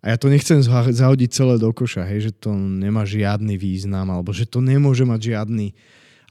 a 0.01 0.05
ja 0.09 0.17
to 0.17 0.33
nechcem 0.33 0.63
zahodiť 0.65 1.29
celé 1.29 1.61
do 1.61 1.69
koša, 1.69 2.09
hej, 2.09 2.31
že 2.31 2.31
to 2.33 2.55
nemá 2.57 3.05
žiadny 3.05 3.53
význam, 3.53 4.09
alebo 4.09 4.33
že 4.33 4.49
to 4.49 4.57
nemôže 4.57 5.05
mať 5.05 5.35
žiadny 5.35 5.77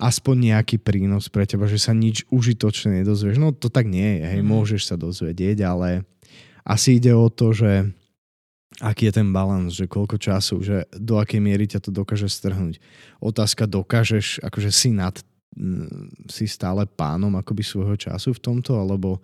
aspoň 0.00 0.56
nejaký 0.56 0.80
prínos 0.80 1.30
pre 1.30 1.44
teba, 1.46 1.70
že 1.70 1.78
sa 1.78 1.94
nič 1.94 2.26
užitočné 2.32 3.04
nedozvieš. 3.04 3.36
No 3.38 3.54
to 3.54 3.70
tak 3.70 3.86
nie 3.86 4.18
je, 4.18 4.26
hej, 4.26 4.40
mm. 4.42 4.48
môžeš 4.48 4.90
sa 4.90 4.96
dozvedieť, 4.98 5.62
ale 5.62 6.02
asi 6.64 7.00
ide 7.00 7.12
o 7.14 7.28
to, 7.28 7.52
že 7.52 7.90
aký 8.80 9.10
je 9.10 9.16
ten 9.20 9.28
balans, 9.34 9.76
že 9.76 9.90
koľko 9.90 10.16
času, 10.16 10.62
že 10.62 10.88
do 10.94 11.20
akej 11.20 11.42
miery 11.42 11.66
ťa 11.66 11.84
to 11.84 11.90
dokáže 11.92 12.30
strhnúť. 12.30 12.80
Otázka, 13.20 13.68
dokážeš, 13.68 14.40
akože 14.40 14.70
si 14.70 14.94
nad, 14.94 15.18
si 16.30 16.46
stále 16.46 16.86
pánom 16.86 17.34
akoby 17.36 17.66
svojho 17.66 17.98
času 17.98 18.32
v 18.32 18.42
tomto, 18.42 18.78
alebo 18.78 19.18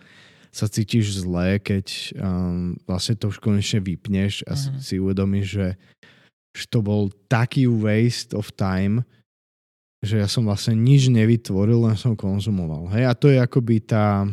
sa 0.50 0.66
cítiš 0.66 1.20
zle, 1.20 1.60
keď 1.60 2.16
um, 2.16 2.74
vlastne 2.88 3.12
to 3.16 3.28
už 3.28 3.38
konečne 3.44 3.84
vypneš 3.84 4.40
a 4.48 4.56
mm-hmm. 4.56 4.80
si 4.80 4.94
uvedomíš, 4.96 5.46
že, 5.52 5.68
že 6.56 6.64
to 6.72 6.80
bol 6.80 7.12
taký 7.28 7.68
waste 7.68 8.32
of 8.32 8.48
time, 8.56 9.04
že 10.00 10.16
ja 10.16 10.28
som 10.28 10.48
vlastne 10.48 10.72
nič 10.72 11.12
nevytvoril, 11.12 11.84
len 11.84 11.96
som 12.00 12.16
konzumoval. 12.16 12.88
Hej? 12.96 13.04
A 13.04 13.12
to 13.12 13.28
je 13.28 13.36
akoby 13.36 13.84
tá, 13.84 14.24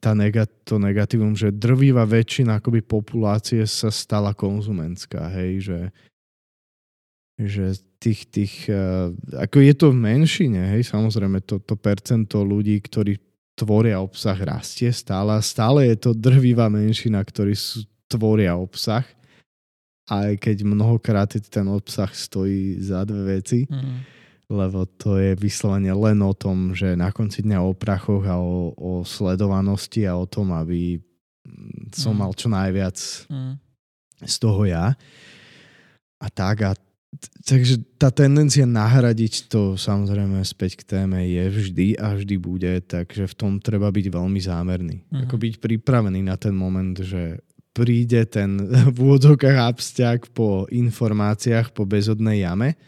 tá 0.00 0.12
negat, 0.12 0.48
to 0.64 0.76
negatívum, 0.76 1.32
že 1.32 1.54
drvíva 1.54 2.04
väčšina 2.04 2.60
akoby 2.60 2.84
populácie 2.84 3.64
sa 3.64 3.88
stala 3.88 4.36
konzumentská, 4.36 5.28
hej, 5.36 5.52
že, 5.68 5.80
že 7.40 7.64
tých, 7.98 8.20
tých, 8.28 8.54
uh, 8.68 9.10
ako 9.36 9.56
je 9.60 9.74
to 9.74 9.86
v 9.92 9.96
menšine, 9.96 10.62
hej, 10.76 10.86
samozrejme 10.86 11.42
to, 11.44 11.60
to 11.64 11.74
percento 11.74 12.44
ľudí, 12.44 12.76
ktorí 12.80 13.16
tvoria 13.56 14.04
obsah 14.04 14.36
rastie 14.36 14.92
stále 14.92 15.40
stále 15.40 15.88
je 15.88 15.96
to 15.96 16.10
drvíva 16.12 16.68
menšina, 16.68 17.24
ktorí 17.24 17.56
sú, 17.56 17.88
tvoria 18.04 18.54
obsah, 18.54 19.02
aj 20.06 20.38
keď 20.38 20.62
mnohokrát 20.62 21.32
ten 21.50 21.66
obsah 21.66 22.12
stojí 22.12 22.78
za 22.78 23.02
dve 23.02 23.40
veci. 23.40 23.66
Mm 23.66 24.15
lebo 24.46 24.86
to 24.86 25.18
je 25.18 25.34
vyslovene 25.34 25.90
len 25.90 26.22
o 26.22 26.30
tom, 26.30 26.70
že 26.70 26.94
na 26.94 27.10
konci 27.10 27.42
dňa 27.42 27.58
o 27.66 27.74
prachoch 27.74 28.22
a 28.30 28.38
o, 28.38 28.70
o 28.78 28.92
sledovanosti 29.02 30.06
a 30.06 30.14
o 30.14 30.26
tom, 30.26 30.54
aby 30.54 31.02
som 31.90 32.14
mm. 32.14 32.20
mal 32.22 32.30
čo 32.34 32.46
najviac 32.46 32.96
mm. 33.26 33.54
z 34.22 34.34
toho 34.38 34.62
ja. 34.66 34.94
A 36.22 36.26
tak 36.30 36.62
a 36.62 36.72
takže 37.42 37.82
tá 37.98 38.14
tendencia 38.14 38.66
nahradiť 38.68 39.50
to 39.50 39.74
samozrejme 39.74 40.38
späť 40.46 40.84
k 40.84 40.94
téme 40.94 41.26
je 41.26 41.44
vždy 41.48 41.88
a 41.98 42.14
vždy 42.14 42.36
bude, 42.38 42.72
takže 42.86 43.26
v 43.26 43.34
tom 43.34 43.52
treba 43.58 43.90
byť 43.90 44.06
veľmi 44.14 44.38
zámerný. 44.38 45.02
Mm. 45.10 45.26
Ako 45.26 45.42
byť 45.42 45.58
pripravený 45.58 46.22
na 46.22 46.38
ten 46.38 46.54
moment, 46.54 46.94
že 46.94 47.42
príde 47.74 48.22
ten 48.30 48.62
v 48.94 48.96
úvodzovkách 48.96 49.58
abstiak 49.58 50.30
po 50.30 50.70
informáciách, 50.70 51.74
po 51.74 51.82
bezodnej 51.82 52.46
jame 52.46 52.78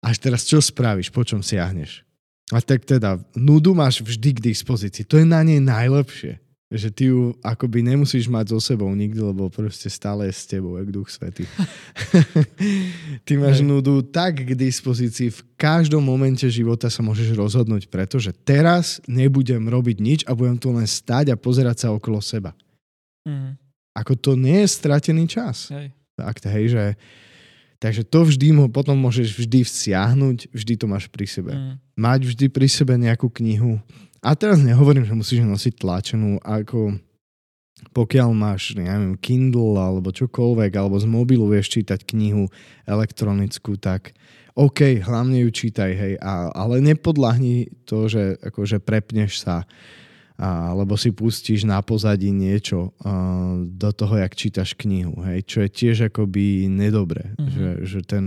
až 0.00 0.16
teraz 0.16 0.48
čo 0.48 0.58
spravíš, 0.60 1.12
po 1.12 1.22
čom 1.24 1.44
siahneš? 1.44 2.04
A 2.50 2.58
tak 2.58 2.82
teda, 2.82 3.20
nudu 3.36 3.76
máš 3.76 4.02
vždy 4.02 4.34
k 4.34 4.44
dispozícii. 4.50 5.06
To 5.06 5.20
je 5.20 5.26
na 5.28 5.46
nej 5.46 5.62
najlepšie. 5.62 6.42
Že 6.70 6.88
ty 6.94 7.02
ju 7.10 7.34
akoby 7.42 7.82
nemusíš 7.82 8.30
mať 8.30 8.54
so 8.54 8.62
sebou 8.62 8.86
nikdy, 8.94 9.18
lebo 9.18 9.50
proste 9.50 9.90
stále 9.90 10.30
je 10.30 10.34
s 10.34 10.46
tebou, 10.46 10.78
jak 10.78 10.90
duch 10.94 11.10
svetý. 11.10 11.42
ty 13.26 13.34
máš 13.34 13.58
nudu 13.58 14.06
tak 14.06 14.46
k 14.46 14.54
dispozícii, 14.54 15.34
v 15.34 15.42
každom 15.58 15.98
momente 15.98 16.46
života 16.46 16.86
sa 16.86 17.02
môžeš 17.02 17.34
rozhodnúť, 17.34 17.90
pretože 17.90 18.30
teraz 18.46 19.02
nebudem 19.10 19.66
robiť 19.66 19.96
nič 19.98 20.20
a 20.30 20.34
budem 20.34 20.62
tu 20.62 20.70
len 20.70 20.86
stať 20.86 21.34
a 21.34 21.38
pozerať 21.38 21.86
sa 21.86 21.88
okolo 21.90 22.22
seba. 22.22 22.54
Mm. 23.26 23.58
Ako 23.90 24.14
to 24.14 24.38
nie 24.38 24.62
je 24.62 24.70
stratený 24.70 25.26
čas. 25.26 25.74
Hej. 25.74 25.90
Tak, 26.14 26.38
hej, 26.54 26.66
že 26.70 26.84
Takže 27.80 28.04
to 28.04 28.28
vždy 28.28 28.52
mo, 28.52 28.64
potom 28.68 28.92
môžeš 29.00 29.40
vždy 29.40 29.64
vsiahnuť, 29.64 30.52
vždy 30.52 30.74
to 30.76 30.84
máš 30.84 31.08
pri 31.08 31.24
sebe. 31.24 31.52
Mm. 31.56 31.74
Mať 31.96 32.20
vždy 32.28 32.46
pri 32.52 32.68
sebe 32.68 33.00
nejakú 33.00 33.32
knihu. 33.40 33.80
A 34.20 34.36
teraz 34.36 34.60
nehovorím, 34.60 35.08
že 35.08 35.16
musíš 35.16 35.40
nosiť 35.40 35.80
tlačenú, 35.80 36.36
ako 36.44 37.00
pokiaľ 37.96 38.36
máš, 38.36 38.76
neviem, 38.76 39.16
Kindle 39.16 39.80
alebo 39.80 40.12
čokoľvek, 40.12 40.72
alebo 40.76 41.00
z 41.00 41.08
mobilu 41.08 41.48
vieš 41.48 41.72
čítať 41.80 42.04
knihu 42.12 42.52
elektronickú, 42.84 43.80
tak 43.80 44.12
OK, 44.52 45.00
hlavne 45.00 45.40
ju 45.46 45.48
čítaj, 45.48 45.90
hej, 45.96 46.14
a, 46.20 46.52
ale 46.52 46.84
nepodľahni 46.84 47.88
to, 47.88 48.12
že 48.12 48.36
akože 48.44 48.84
prepneš 48.84 49.40
sa 49.40 49.64
alebo 50.40 50.96
si 50.96 51.12
pustíš 51.12 51.68
na 51.68 51.84
pozadí 51.84 52.32
niečo 52.32 52.96
uh, 53.04 53.60
do 53.68 53.90
toho, 53.92 54.16
jak 54.24 54.32
čítaš 54.32 54.72
knihu, 54.72 55.20
hej, 55.28 55.44
čo 55.44 55.60
je 55.60 55.68
tiež 55.68 56.08
akoby 56.08 56.64
nedobré, 56.64 57.36
mm-hmm. 57.36 57.52
že, 57.52 57.68
že 57.84 58.00
ten 58.08 58.24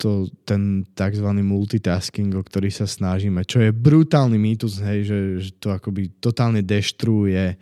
to, 0.00 0.32
ten 0.48 0.88
tzv. 0.96 1.28
multitasking, 1.44 2.32
o 2.32 2.40
ktorý 2.40 2.72
sa 2.72 2.88
snažíme, 2.88 3.44
čo 3.44 3.60
je 3.60 3.72
brutálny 3.72 4.40
mýtus, 4.40 4.80
hej, 4.80 5.04
že, 5.04 5.20
že 5.44 5.50
to 5.60 5.72
akoby 5.76 6.08
totálne 6.20 6.64
deštruuje 6.64 7.56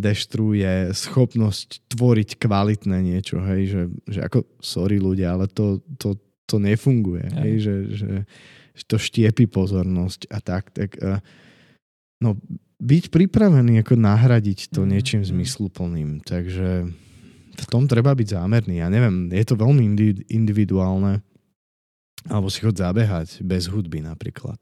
deštruuje 0.00 0.96
schopnosť 0.96 1.92
tvoriť 1.92 2.40
kvalitné 2.40 2.98
niečo, 3.04 3.36
hej, 3.44 3.62
že, 3.68 3.82
že 4.08 4.18
ako, 4.24 4.48
sorry 4.56 4.96
ľudia, 4.96 5.36
ale 5.36 5.44
to, 5.44 5.84
to, 6.00 6.16
to 6.48 6.56
nefunguje, 6.56 7.28
hej, 7.36 7.52
že, 7.60 7.74
že, 7.92 8.10
že 8.72 8.84
to 8.88 8.96
štiepi 8.96 9.44
pozornosť 9.44 10.32
a 10.32 10.38
tak, 10.40 10.72
tak 10.72 10.96
uh, 11.04 11.20
No, 12.20 12.36
byť 12.80 13.12
pripravený 13.12 13.84
ako 13.84 13.96
nahradiť 13.96 14.72
to 14.72 14.84
mm. 14.84 14.88
niečím 14.88 15.22
zmysluplným. 15.24 16.24
Takže 16.24 16.88
v 17.60 17.66
tom 17.68 17.84
treba 17.84 18.16
byť 18.16 18.28
zámerný. 18.40 18.80
Ja 18.80 18.88
neviem, 18.88 19.28
je 19.28 19.44
to 19.44 19.60
veľmi 19.60 19.84
individuálne. 20.28 21.20
Alebo 22.28 22.52
si 22.52 22.60
chod 22.60 22.76
zabehať 22.76 23.40
bez 23.40 23.68
hudby 23.68 24.04
napríklad. 24.04 24.60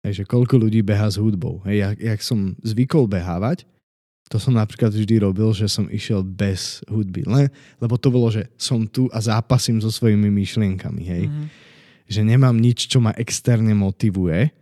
Hej, 0.00 0.24
že 0.24 0.28
koľko 0.28 0.56
ľudí 0.56 0.80
beha 0.80 1.12
s 1.12 1.20
hudbou. 1.20 1.60
Hej, 1.68 1.76
jak, 1.84 1.96
jak 2.00 2.20
som 2.24 2.56
zvykol 2.64 3.04
behávať, 3.04 3.68
to 4.32 4.40
som 4.40 4.56
napríklad 4.56 4.94
vždy 4.94 5.20
robil, 5.20 5.50
že 5.52 5.68
som 5.68 5.90
išiel 5.90 6.24
bez 6.24 6.80
hudby. 6.88 7.26
Len, 7.26 7.52
lebo 7.82 8.00
to 8.00 8.08
bolo, 8.08 8.32
že 8.32 8.48
som 8.56 8.88
tu 8.88 9.12
a 9.12 9.18
zápasím 9.20 9.82
so 9.82 9.92
svojimi 9.92 10.32
myšlienkami. 10.32 11.02
Hej. 11.04 11.24
Mm-hmm. 11.28 11.46
Že 12.08 12.20
nemám 12.24 12.56
nič, 12.56 12.88
čo 12.88 13.02
ma 13.02 13.12
externe 13.18 13.76
motivuje 13.76 14.54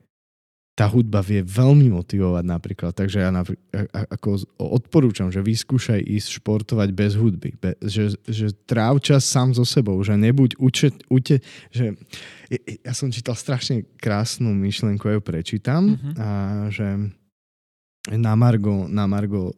tá 0.79 0.87
hudba 0.87 1.18
vie 1.26 1.43
veľmi 1.43 1.91
motivovať 1.91 2.45
napríklad. 2.47 2.95
Takže 2.95 3.18
ja 3.18 3.35
napríklad, 3.35 3.91
ako 4.14 4.47
odporúčam, 4.62 5.26
že 5.26 5.43
vyskúšaj 5.43 5.99
ísť 6.07 6.39
športovať 6.39 6.95
bez 6.95 7.18
hudby. 7.18 7.51
Be, 7.59 7.74
že, 7.83 8.14
že 8.22 8.55
tráv 8.62 9.03
čas 9.03 9.26
sám 9.26 9.59
so 9.59 9.66
sebou, 9.66 9.99
že 10.07 10.14
nebuď 10.14 10.55
uče, 10.55 11.11
ute, 11.11 11.43
že 11.74 11.99
ja 12.87 12.95
som 12.95 13.11
čítal 13.11 13.35
strašne 13.35 13.91
krásnu 13.99 14.55
myšlenku, 14.55 15.03
ja 15.11 15.18
ju 15.18 15.22
prečítam, 15.26 15.99
mm-hmm. 15.99 16.14
a 16.14 16.29
že 16.70 16.87
na 18.14 18.39
Margo, 18.39 18.87
na 18.87 19.11
Margo 19.11 19.51
o, 19.51 19.53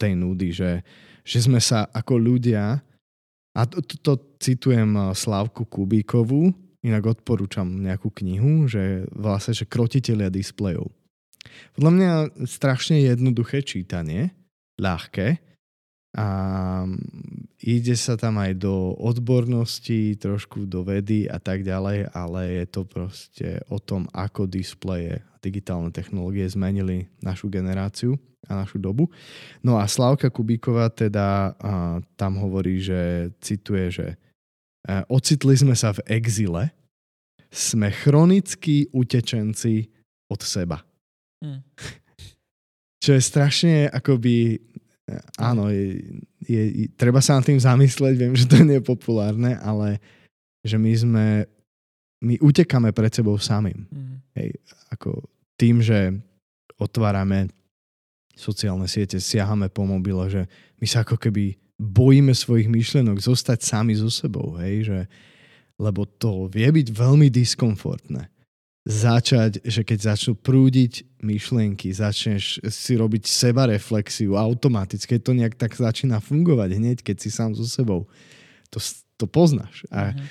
tej 0.00 0.16
nudy, 0.16 0.56
že, 0.56 0.80
že 1.28 1.44
sme 1.44 1.60
sa 1.60 1.92
ako 1.92 2.16
ľudia, 2.16 2.80
a 3.52 3.60
to, 3.68 3.84
to, 3.84 4.00
to 4.00 4.12
citujem 4.40 4.96
Slavku 5.12 5.68
Kubíkovú, 5.68 6.56
Inak 6.86 7.18
odporúčam 7.18 7.66
nejakú 7.66 8.14
knihu, 8.22 8.70
že 8.70 9.10
vlastne, 9.10 9.54
že 9.54 9.66
krotiteľia 9.66 10.30
displejov. 10.30 10.94
Podľa 11.74 11.92
mňa 11.94 12.10
strašne 12.46 13.02
jednoduché 13.02 13.66
čítanie, 13.66 14.30
ľahké 14.78 15.42
a 16.16 16.26
ide 17.60 17.94
sa 17.98 18.14
tam 18.16 18.40
aj 18.40 18.62
do 18.62 18.94
odbornosti, 18.96 20.16
trošku 20.16 20.64
do 20.64 20.86
vedy 20.86 21.28
a 21.28 21.36
tak 21.42 21.66
ďalej, 21.66 22.14
ale 22.14 22.40
je 22.62 22.66
to 22.70 22.82
proste 22.86 23.48
o 23.68 23.82
tom, 23.82 24.06
ako 24.14 24.48
displeje 24.48 25.20
a 25.20 25.34
digitálne 25.42 25.92
technológie 25.92 26.48
zmenili 26.48 27.10
našu 27.20 27.52
generáciu 27.52 28.16
a 28.48 28.56
našu 28.56 28.80
dobu. 28.80 29.10
No 29.60 29.76
a 29.76 29.84
Slavka 29.84 30.32
Kubíková 30.32 30.88
teda 30.88 31.52
a, 31.58 32.00
tam 32.16 32.40
hovorí, 32.40 32.80
že 32.80 33.34
cituje, 33.42 33.90
že 33.92 34.06
ocitli 35.12 35.54
sme 35.54 35.76
sa 35.76 35.92
v 35.92 36.00
exile, 36.08 36.72
sme 37.48 37.92
chronickí 37.92 38.88
utečenci 38.92 39.88
od 40.28 40.40
seba. 40.40 40.80
Mm. 41.44 41.60
Čo 43.04 43.14
je 43.16 43.22
strašne 43.22 43.74
akoby, 43.88 44.58
e, 45.06 45.14
áno, 45.38 45.70
je, 45.72 46.02
je, 46.44 46.88
treba 46.96 47.22
sa 47.22 47.38
nad 47.38 47.44
tým 47.46 47.60
zamysleť, 47.60 48.14
viem, 48.16 48.34
že 48.36 48.48
to 48.48 48.60
nie 48.64 48.80
je 48.80 48.84
populárne, 48.84 49.56
ale 49.60 50.02
že 50.66 50.76
my 50.76 50.92
sme, 50.92 51.26
my 52.20 52.34
utekáme 52.42 52.90
pred 52.92 53.12
sebou 53.12 53.38
samým. 53.38 53.86
Mm. 53.88 54.16
Hej, 54.36 54.48
ako 54.92 55.24
tým, 55.56 55.80
že 55.80 56.16
otvárame 56.78 57.50
sociálne 58.38 58.86
siete, 58.86 59.18
siahame 59.18 59.66
po 59.66 59.82
mobile, 59.82 60.30
že 60.30 60.42
my 60.78 60.86
sa 60.86 61.02
ako 61.02 61.18
keby 61.18 61.58
bojíme 61.78 62.34
svojich 62.34 62.66
myšlenok, 62.66 63.22
zostať 63.22 63.62
sami 63.62 63.94
so 63.94 64.10
sebou, 64.10 64.58
hej, 64.58 64.90
že, 64.90 65.00
lebo 65.78 66.04
to 66.04 66.50
vie 66.50 66.66
byť 66.66 66.90
veľmi 66.90 67.30
diskomfortné. 67.30 68.26
Začať, 68.88 69.62
že 69.62 69.84
keď 69.86 69.98
začnú 70.14 70.32
prúdiť 70.34 71.06
myšlienky, 71.22 71.92
začneš 71.94 72.58
si 72.66 72.92
robiť 72.98 73.30
seba 73.30 73.70
reflexiu 73.70 74.34
automaticky, 74.34 75.22
to 75.22 75.36
nejak 75.36 75.54
tak 75.54 75.76
začína 75.76 76.18
fungovať 76.18 76.70
hneď, 76.74 76.98
keď 77.04 77.16
si 77.22 77.30
sám 77.30 77.54
so 77.54 77.68
sebou. 77.68 78.10
To, 78.74 78.80
to 79.20 79.28
poznáš. 79.28 79.84
A, 79.92 80.10
mm-hmm. 80.10 80.26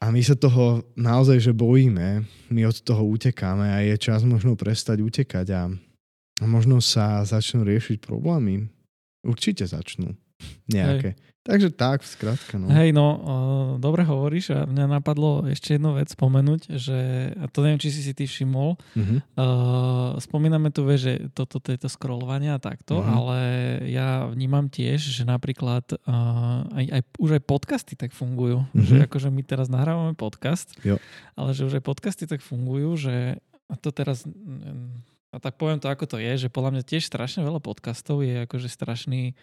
a 0.00 0.06
my 0.10 0.20
sa 0.24 0.34
toho 0.34 0.82
naozaj, 0.96 1.38
že 1.44 1.52
bojíme, 1.52 2.24
my 2.50 2.60
od 2.66 2.82
toho 2.82 3.04
utekáme 3.04 3.68
a 3.68 3.84
je 3.84 3.94
čas 4.00 4.24
možno 4.24 4.56
prestať 4.56 5.04
utekať 5.04 5.46
a, 5.54 5.62
a 6.40 6.44
možno 6.48 6.80
sa 6.80 7.20
začnú 7.20 7.68
riešiť 7.68 8.00
problémy, 8.00 8.64
Určite 9.24 9.64
začnú. 9.66 10.14
Nejaké. 10.68 11.16
Hej. 11.16 11.32
Takže 11.44 11.76
tak, 11.76 12.00
v 12.00 12.08
skratke. 12.08 12.56
No. 12.56 12.72
Hej, 12.72 12.96
no, 12.96 13.08
dobre 13.76 14.00
hovoríš 14.00 14.56
a 14.56 14.64
mňa 14.64 14.96
napadlo 14.96 15.44
ešte 15.44 15.76
jednu 15.76 15.92
vec 15.92 16.08
spomenúť, 16.08 16.72
že, 16.72 17.00
a 17.36 17.44
to 17.52 17.60
neviem, 17.60 17.76
či 17.76 17.92
si 17.92 18.00
si 18.00 18.16
ty 18.16 18.24
všimol, 18.24 18.80
uh-huh. 18.80 19.20
uh, 19.36 20.16
spomíname 20.24 20.72
tu, 20.72 20.88
že 20.96 21.28
toto, 21.36 21.60
toto 21.60 21.84
scrollovanie 21.84 22.48
a 22.48 22.56
takto, 22.56 22.96
uh-huh. 22.96 23.12
ale 23.12 23.38
ja 23.92 24.24
vnímam 24.32 24.72
tiež, 24.72 25.04
že 25.04 25.28
napríklad 25.28 25.84
uh, 26.08 26.64
aj, 26.80 26.84
aj, 26.96 27.02
už 27.20 27.30
aj 27.36 27.42
podcasty 27.44 27.92
tak 27.92 28.16
fungujú, 28.16 28.64
uh-huh. 28.64 28.80
že 28.80 29.04
akože 29.04 29.28
my 29.28 29.44
teraz 29.44 29.68
nahrávame 29.68 30.16
podcast, 30.16 30.72
jo. 30.80 30.96
ale 31.36 31.52
že 31.52 31.68
už 31.68 31.76
aj 31.76 31.84
podcasty 31.84 32.24
tak 32.24 32.40
fungujú, 32.40 32.96
že 32.96 33.36
a 33.68 33.76
to 33.76 33.92
teraz 33.92 34.24
a 35.34 35.42
tak 35.42 35.58
poviem 35.58 35.82
to, 35.82 35.90
ako 35.90 36.06
to 36.06 36.16
je, 36.22 36.46
že 36.46 36.48
podľa 36.48 36.78
mňa 36.78 36.82
tiež 36.86 37.10
strašne 37.10 37.42
veľa 37.42 37.58
podcastov 37.58 38.22
je 38.22 38.46
akože 38.46 38.70
strašný 38.70 39.34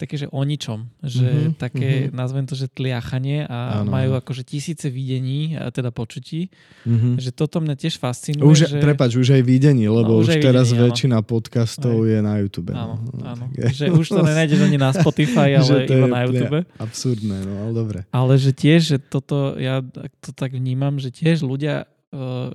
také, 0.00 0.16
že 0.16 0.32
o 0.32 0.40
ničom. 0.40 0.88
Že 1.04 1.28
mm-hmm, 1.28 1.52
také, 1.60 1.90
mm-hmm. 2.08 2.16
nazvem 2.16 2.44
to, 2.48 2.56
že 2.56 2.72
tliachanie 2.72 3.44
a 3.44 3.84
ano. 3.84 3.92
majú 3.92 4.16
akože 4.16 4.48
tisíce 4.48 4.88
videní, 4.88 5.60
a 5.60 5.68
teda 5.68 5.92
počutí. 5.92 6.48
Mm-hmm. 6.88 7.20
Že 7.20 7.30
toto 7.36 7.60
mňa 7.60 7.76
tiež 7.76 8.00
fascinuje. 8.00 8.48
Už, 8.48 8.64
že... 8.64 8.80
Prepač, 8.80 9.20
už 9.20 9.36
aj 9.36 9.42
videní, 9.44 9.84
lebo 9.84 10.16
no, 10.16 10.24
už, 10.24 10.32
už 10.32 10.34
teraz 10.40 10.72
videní, 10.72 10.88
väčšina 10.88 11.20
áno. 11.20 11.28
podcastov 11.28 12.08
aj. 12.08 12.08
je 12.08 12.18
na 12.24 12.34
YouTube. 12.40 12.72
Áno, 12.72 12.96
no, 13.12 13.24
áno. 13.28 13.44
Že 13.52 13.92
už 13.92 14.06
to 14.08 14.20
nenájdeš 14.24 14.64
ani 14.64 14.80
na 14.80 14.90
Spotify, 14.96 15.60
ale 15.60 15.84
iba 15.84 16.08
na 16.08 16.20
YouTube. 16.24 16.64
Absurdné, 16.80 17.36
no 17.44 17.52
ale 17.68 17.72
dobre. 17.76 17.98
Ale 18.08 18.40
že 18.40 18.56
tiež, 18.56 18.80
že 18.80 18.96
toto, 18.96 19.60
ja 19.60 19.84
to 20.24 20.32
tak 20.32 20.56
vnímam, 20.56 20.96
že 20.96 21.12
tiež 21.12 21.44
ľudia 21.44 21.84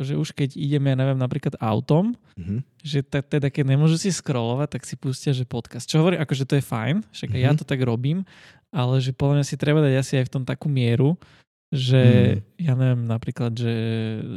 že 0.03 0.20
už 0.20 0.36
keď 0.36 0.60
ideme, 0.60 0.91
ja 0.91 0.99
neviem, 0.99 1.16
napríklad 1.16 1.56
autom, 1.64 2.12
mm-hmm. 2.36 2.60
že 2.84 2.99
t- 3.08 3.24
teda 3.24 3.47
keď 3.47 3.72
nemôžu 3.72 3.95
si 3.95 4.12
scrollovať, 4.12 4.76
tak 4.76 4.84
si 4.84 4.99
pustia, 4.99 5.32
že 5.32 5.47
podcast. 5.47 5.88
Čo 5.88 6.03
hovorí, 6.03 6.20
akože 6.20 6.43
to 6.43 6.60
je 6.60 6.64
fajn, 6.64 7.08
však 7.16 7.30
mm-hmm. 7.32 7.45
ja 7.47 7.51
to 7.56 7.64
tak 7.64 7.80
robím, 7.80 8.28
ale 8.76 8.99
že 8.99 9.16
podľa 9.16 9.39
mňa 9.39 9.45
si 9.47 9.56
treba 9.56 9.80
dať 9.80 9.95
asi 9.95 10.14
aj 10.20 10.26
v 10.28 10.34
tom 10.36 10.43
takú 10.43 10.68
mieru, 10.68 11.16
že 11.72 12.03
mm. 12.03 12.39
ja 12.62 12.74
neviem, 12.76 13.03
napríklad, 13.08 13.51
že, 13.56 13.76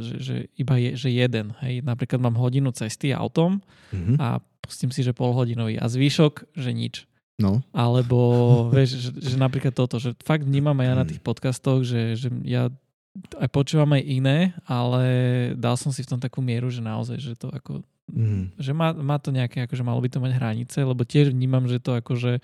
že, 0.01 0.15
že 0.23 0.35
iba 0.55 0.75
je, 0.79 0.91
že 0.95 1.11
jeden, 1.11 1.53
hej, 1.67 1.83
napríklad 1.83 2.23
mám 2.23 2.39
hodinu 2.39 2.71
cesty 2.71 3.11
autom 3.11 3.59
mm-hmm. 3.91 4.17
a 4.23 4.39
pustím 4.63 4.95
si, 4.95 5.03
že 5.03 5.17
polhodinový 5.17 5.83
a 5.83 5.91
zvýšok, 5.91 6.55
že 6.55 6.71
nič. 6.71 6.95
No. 7.39 7.63
Alebo, 7.71 8.19
vieš, 8.75 8.99
že, 8.99 9.11
že 9.15 9.37
napríklad 9.39 9.75
toto, 9.75 9.99
že 10.03 10.15
fakt 10.23 10.47
vnímam 10.47 10.79
aj 10.79 10.87
ja 10.87 10.95
na 10.95 11.05
mhm. 11.07 11.11
tých 11.15 11.23
podcastoch, 11.23 11.81
že, 11.87 12.15
že 12.15 12.29
ja 12.47 12.71
aj 13.17 13.49
počúvam 13.51 13.91
aj 13.95 14.03
iné, 14.05 14.39
ale 14.69 15.05
dal 15.59 15.75
som 15.75 15.91
si 15.91 16.05
v 16.05 16.11
tom 16.17 16.21
takú 16.21 16.39
mieru, 16.39 16.71
že 16.71 16.85
naozaj, 16.85 17.19
že 17.19 17.35
to 17.35 17.51
ako, 17.51 17.83
mm. 18.11 18.59
že 18.59 18.73
má, 18.75 18.95
má 18.95 19.19
to 19.19 19.35
nejaké, 19.35 19.67
akože 19.67 19.83
malo 19.83 19.99
by 19.99 20.09
to 20.11 20.23
mať 20.23 20.33
hranice, 20.39 20.79
lebo 20.83 21.03
tiež 21.03 21.35
vnímam, 21.35 21.67
že 21.67 21.83
to 21.83 21.99
akože 21.99 22.39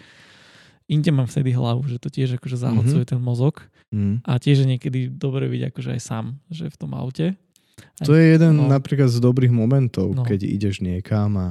inde 0.90 1.10
mám 1.14 1.30
vtedy 1.30 1.54
hlavu, 1.54 1.86
že 1.88 1.96
to 1.96 2.12
tiež 2.12 2.36
akože 2.36 2.60
zahlcuje 2.60 3.04
mm-hmm. 3.06 3.12
ten 3.16 3.20
mozog 3.22 3.64
mm. 3.94 4.26
a 4.26 4.32
tiež 4.36 4.64
je 4.64 4.70
niekedy 4.76 5.00
dobre 5.08 5.48
byť 5.48 5.62
akože 5.72 5.90
aj 5.96 6.00
sám, 6.02 6.24
že 6.52 6.68
v 6.68 6.76
tom 6.76 6.92
aute. 6.92 7.26
Aj, 7.74 8.06
to 8.06 8.14
je 8.14 8.36
jeden 8.36 8.60
no, 8.60 8.70
napríklad 8.70 9.10
z 9.10 9.18
dobrých 9.18 9.50
momentov, 9.50 10.14
no. 10.14 10.22
keď 10.22 10.46
ideš 10.46 10.84
niekam 10.84 11.34
a, 11.38 11.48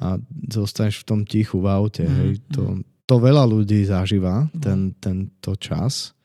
a 0.00 0.18
zostaneš 0.50 1.04
v 1.04 1.06
tom 1.06 1.20
tichu 1.28 1.60
v 1.62 1.68
aute. 1.68 2.06
Mm, 2.06 2.14
hej. 2.16 2.30
To, 2.56 2.62
mm. 2.78 2.82
to 3.06 3.14
veľa 3.20 3.44
ľudí 3.44 3.84
zažíva, 3.84 4.48
no. 4.48 4.60
ten, 4.62 4.96
tento 4.98 5.52
čas 5.60 6.16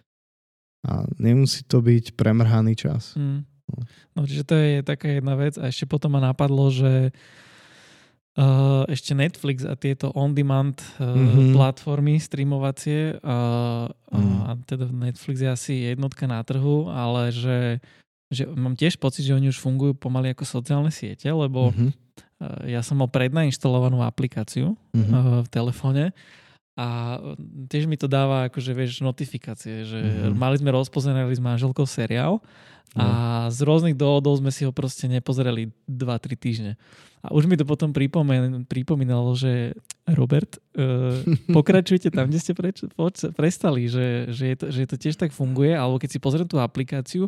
a 0.85 1.07
nemusí 1.17 1.65
to 1.65 1.81
byť 1.81 2.13
premrhaný 2.13 2.77
čas. 2.77 3.17
Mm. 3.17 3.47
No 4.15 4.23
čiže 4.23 4.43
to 4.47 4.55
je 4.55 4.79
taká 4.85 5.19
jedna 5.19 5.35
vec 5.35 5.59
a 5.59 5.67
ešte 5.67 5.83
potom 5.89 6.15
ma 6.15 6.23
napadlo, 6.23 6.71
že 6.71 7.11
uh, 8.39 8.87
ešte 8.87 9.11
Netflix 9.11 9.67
a 9.67 9.75
tieto 9.75 10.13
on-demand 10.15 10.79
uh, 10.79 11.11
mm-hmm. 11.11 11.51
platformy 11.51 12.15
streamovacie 12.15 13.19
uh, 13.19 13.91
mm. 13.91 14.37
a 14.47 14.49
teda 14.63 14.87
Netflix 14.87 15.43
je 15.43 15.49
asi 15.51 15.73
jednotka 15.91 16.23
na 16.29 16.39
trhu, 16.47 16.87
ale 16.87 17.35
že, 17.35 17.83
že 18.31 18.47
mám 18.47 18.79
tiež 18.79 18.95
pocit, 19.01 19.27
že 19.27 19.35
oni 19.35 19.51
už 19.51 19.59
fungujú 19.59 19.99
pomaly 19.99 20.31
ako 20.31 20.47
sociálne 20.47 20.93
siete, 20.93 21.27
lebo 21.27 21.75
mm-hmm. 21.75 21.89
uh, 21.91 22.71
ja 22.71 22.79
som 22.79 23.03
mal 23.03 23.11
prednainštalovanú 23.11 23.99
aplikáciu 23.99 24.79
mm-hmm. 24.95 25.11
uh, 25.11 25.43
v 25.43 25.47
telefóne 25.51 26.15
a 26.77 27.17
tiež 27.73 27.89
mi 27.89 27.97
to 27.97 28.05
dáva 28.05 28.53
akože 28.53 28.71
vieš 28.77 29.01
notifikácie, 29.01 29.81
že 29.81 29.97
mm-hmm. 29.97 30.37
mali 30.37 30.61
sme 30.61 30.69
rozpozerali 30.69 31.33
s 31.33 31.41
manželkou 31.41 31.89
seriál 31.89 32.37
a 32.93 33.45
no. 33.45 33.51
z 33.51 33.59
rôznych 33.65 33.97
dôvodov 33.97 34.37
sme 34.39 34.53
si 34.53 34.63
ho 34.63 34.71
proste 34.71 35.09
nepozerali 35.09 35.73
2-3 35.89 36.37
týždne. 36.37 36.71
A 37.25 37.33
už 37.33 37.49
mi 37.49 37.57
to 37.57 37.65
potom 37.65 37.91
pripomen, 37.91 38.63
pripomínalo, 38.69 39.33
že 39.33 39.75
Robert, 40.05 40.61
uh, 40.77 41.19
pokračujte 41.57 42.13
tam, 42.13 42.29
kde 42.29 42.39
ste 42.39 42.53
preč, 42.53 42.85
poč, 42.93 43.27
prestali, 43.33 43.89
že, 43.89 44.31
že, 44.31 44.45
je 44.53 44.55
to, 44.55 44.65
že 44.71 44.81
to 44.87 44.95
tiež 44.95 45.15
tak 45.17 45.33
funguje, 45.33 45.73
alebo 45.73 45.99
keď 45.99 46.09
si 46.15 46.23
pozriem 46.23 46.47
tú 46.47 46.61
aplikáciu, 46.61 47.27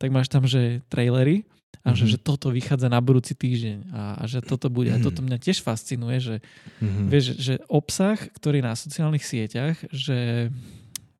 tak 0.00 0.10
máš 0.10 0.32
tam, 0.32 0.48
že 0.48 0.80
trailery 0.90 1.44
a 1.86 1.94
mm-hmm. 1.94 2.02
že, 2.02 2.04
že 2.10 2.18
toto 2.18 2.50
vychádza 2.50 2.90
na 2.90 2.98
budúci 2.98 3.38
týždeň 3.38 3.94
a, 3.94 4.02
a 4.18 4.22
že 4.26 4.42
toto 4.42 4.66
bude. 4.66 4.90
Mm-hmm. 4.90 5.06
A 5.06 5.06
toto 5.06 5.22
mňa 5.22 5.38
tiež 5.38 5.62
fascinuje, 5.62 6.18
že, 6.18 6.36
mm-hmm. 6.82 7.06
vieš, 7.06 7.38
že 7.38 7.62
obsah, 7.70 8.18
ktorý 8.18 8.58
na 8.58 8.74
sociálnych 8.74 9.22
sieťach, 9.22 9.78
že 9.94 10.50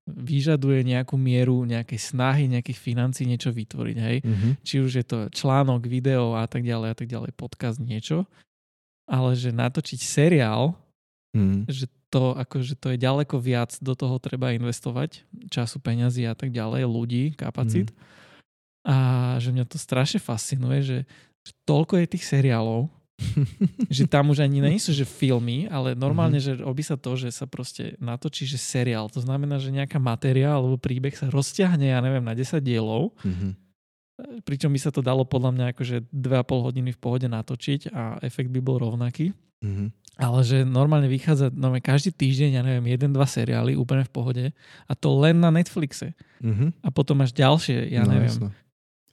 vyžaduje 0.06 0.86
nejakú 0.86 1.18
mieru 1.18 1.66
nejakej 1.66 1.98
snahy, 1.98 2.46
nejakých 2.46 2.78
financí 2.78 3.26
niečo 3.26 3.50
vytvoriť, 3.50 3.96
hej. 3.98 4.16
Mhm. 4.22 4.48
Či 4.62 4.74
už 4.78 5.02
je 5.02 5.04
to 5.04 5.18
článok, 5.34 5.90
video 5.90 6.38
a 6.38 6.46
tak 6.46 6.62
ďalej 6.62 6.88
a 6.94 6.96
tak 6.96 7.10
ďalej, 7.10 7.34
podcast, 7.34 7.82
niečo. 7.82 8.22
Ale 9.10 9.34
že 9.34 9.50
natočiť 9.50 9.98
seriál, 9.98 10.78
Mhm. 11.34 11.66
že 11.66 11.90
to, 12.08 12.38
akože 12.38 12.78
to 12.78 12.94
je 12.94 13.02
ďaleko 13.02 13.36
viac, 13.42 13.74
do 13.82 13.98
toho 13.98 14.16
treba 14.22 14.54
investovať, 14.54 15.26
času, 15.50 15.82
peňazí 15.82 16.22
a 16.24 16.38
tak 16.38 16.54
ďalej, 16.54 16.86
ľudí, 16.86 17.34
kapacít. 17.34 17.90
A 18.86 18.96
že 19.42 19.50
mňa 19.50 19.66
to 19.66 19.76
strašne 19.76 20.22
fascinuje, 20.22 20.78
že, 20.80 20.98
že 21.42 21.52
toľko 21.66 21.98
je 21.98 22.06
tých 22.06 22.24
seriálov, 22.24 22.86
že 23.96 24.04
tam 24.06 24.30
už 24.30 24.44
ani 24.44 24.60
nie 24.62 24.78
sú, 24.78 24.92
že 24.92 25.02
filmy, 25.02 25.66
ale 25.66 25.96
normálne, 25.96 26.36
že 26.38 26.54
robí 26.54 26.84
sa 26.84 26.94
to, 26.94 27.16
že 27.16 27.32
sa 27.32 27.48
proste 27.48 27.96
natočí, 27.98 28.46
že 28.46 28.60
seriál. 28.60 29.08
To 29.10 29.18
znamená, 29.18 29.56
že 29.58 29.74
nejaká 29.74 29.96
matéria 29.98 30.54
alebo 30.54 30.78
príbeh 30.78 31.16
sa 31.16 31.26
rozťahne, 31.26 31.90
ja 31.90 31.98
neviem, 31.98 32.22
na 32.22 32.36
10 32.36 32.60
dielov, 32.62 33.10
Mhm. 33.24 33.48
pričom 34.44 34.72
by 34.72 34.80
sa 34.80 34.88
to 34.92 35.04
dalo 35.04 35.28
podľa 35.28 35.50
mňa 35.52 35.66
akože 35.76 35.96
2,5 36.08 36.64
hodiny 36.64 36.90
v 36.94 37.00
pohode 37.00 37.26
natočiť 37.28 37.92
a 37.92 38.16
efekt 38.24 38.48
by 38.48 38.60
bol 38.64 38.78
rovnaký. 38.78 39.32
Mhm. 39.64 39.92
Ale 40.16 40.40
že 40.48 40.64
normálne 40.64 41.12
vychádza 41.12 41.52
normálne 41.52 41.84
každý 41.84 42.08
týždeň, 42.08 42.50
ja 42.56 42.62
neviem, 42.64 42.88
jeden, 42.88 43.12
dva 43.12 43.28
seriály 43.28 43.76
úplne 43.76 44.04
v 44.08 44.12
pohode 44.12 44.44
a 44.88 44.92
to 44.96 45.12
len 45.20 45.40
na 45.40 45.52
Netflixe. 45.52 46.16
Mhm. 46.40 46.80
A 46.80 46.88
potom 46.88 47.20
máš 47.20 47.32
ďalšie, 47.36 47.92
ja 47.92 48.04
No, 48.04 48.12
neviem, 48.16 48.32
jasné. 48.32 48.48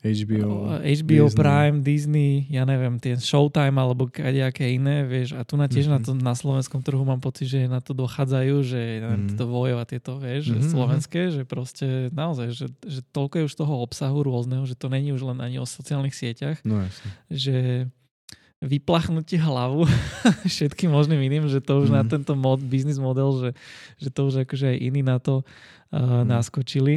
HBO. 0.04 0.78
HBO 0.78 0.84
Disney. 1.26 1.32
Prime, 1.34 1.78
Disney, 1.80 2.32
ja 2.48 2.64
neviem, 2.64 2.98
tie 2.98 3.16
Showtime 3.16 3.72
alebo 3.74 4.06
kadejaké 4.06 4.68
iné, 4.70 5.02
vieš, 5.02 5.32
a 5.32 5.42
tu 5.42 5.56
na 5.56 5.66
tiež 5.66 5.86
Mhm. 5.86 5.92
na 5.92 6.00
to 6.00 6.12
na 6.14 6.34
slovenskom 6.34 6.80
trhu 6.80 7.00
mám 7.02 7.18
pocit, 7.18 7.48
že 7.48 7.66
na 7.66 7.80
to 7.80 7.94
dochádzajú, 7.94 8.56
že 8.62 8.76
ja 8.76 9.00
neviem, 9.02 9.22
Mhm. 9.22 9.30
tieto 9.32 9.46
vojov 9.46 9.78
a 9.78 9.86
tieto, 9.86 10.12
vieš, 10.18 10.44
Mhm, 10.52 10.68
slovenské, 10.68 11.22
že 11.32 11.42
proste 11.44 11.88
naozaj, 12.10 12.52
že, 12.52 12.68
že 12.82 13.00
toľko 13.06 13.34
je 13.38 13.48
už 13.48 13.56
toho 13.56 13.74
obsahu 13.80 14.20
rôzneho, 14.22 14.64
že 14.64 14.76
to 14.76 14.88
není 14.88 15.10
už 15.10 15.24
len 15.26 15.40
ani 15.40 15.56
o 15.56 15.66
sociálnych 15.66 16.12
sieťach, 16.12 16.60
No 16.62 16.84
jasne. 16.84 17.08
že 17.32 17.58
vyplachnúť 18.60 19.26
ti 19.26 19.38
hlavu 19.38 19.84
všetkým 20.48 20.88
možným 20.90 21.20
iným, 21.22 21.48
že 21.48 21.60
to 21.60 21.80
už 21.80 21.90
na 21.90 22.00
Mhm. 22.02 22.10
tento 22.10 22.34
mod, 22.34 22.60
business 22.62 22.96
model, 22.96 23.32
že, 23.38 23.50
že 24.00 24.10
to 24.10 24.24
už 24.26 24.44
akože 24.44 24.68
aj 24.70 24.78
iní 24.80 25.00
na 25.00 25.16
to 25.18 25.44
uh, 25.92 26.24
Mhm. 26.24 26.28
naskočili. 26.28 26.96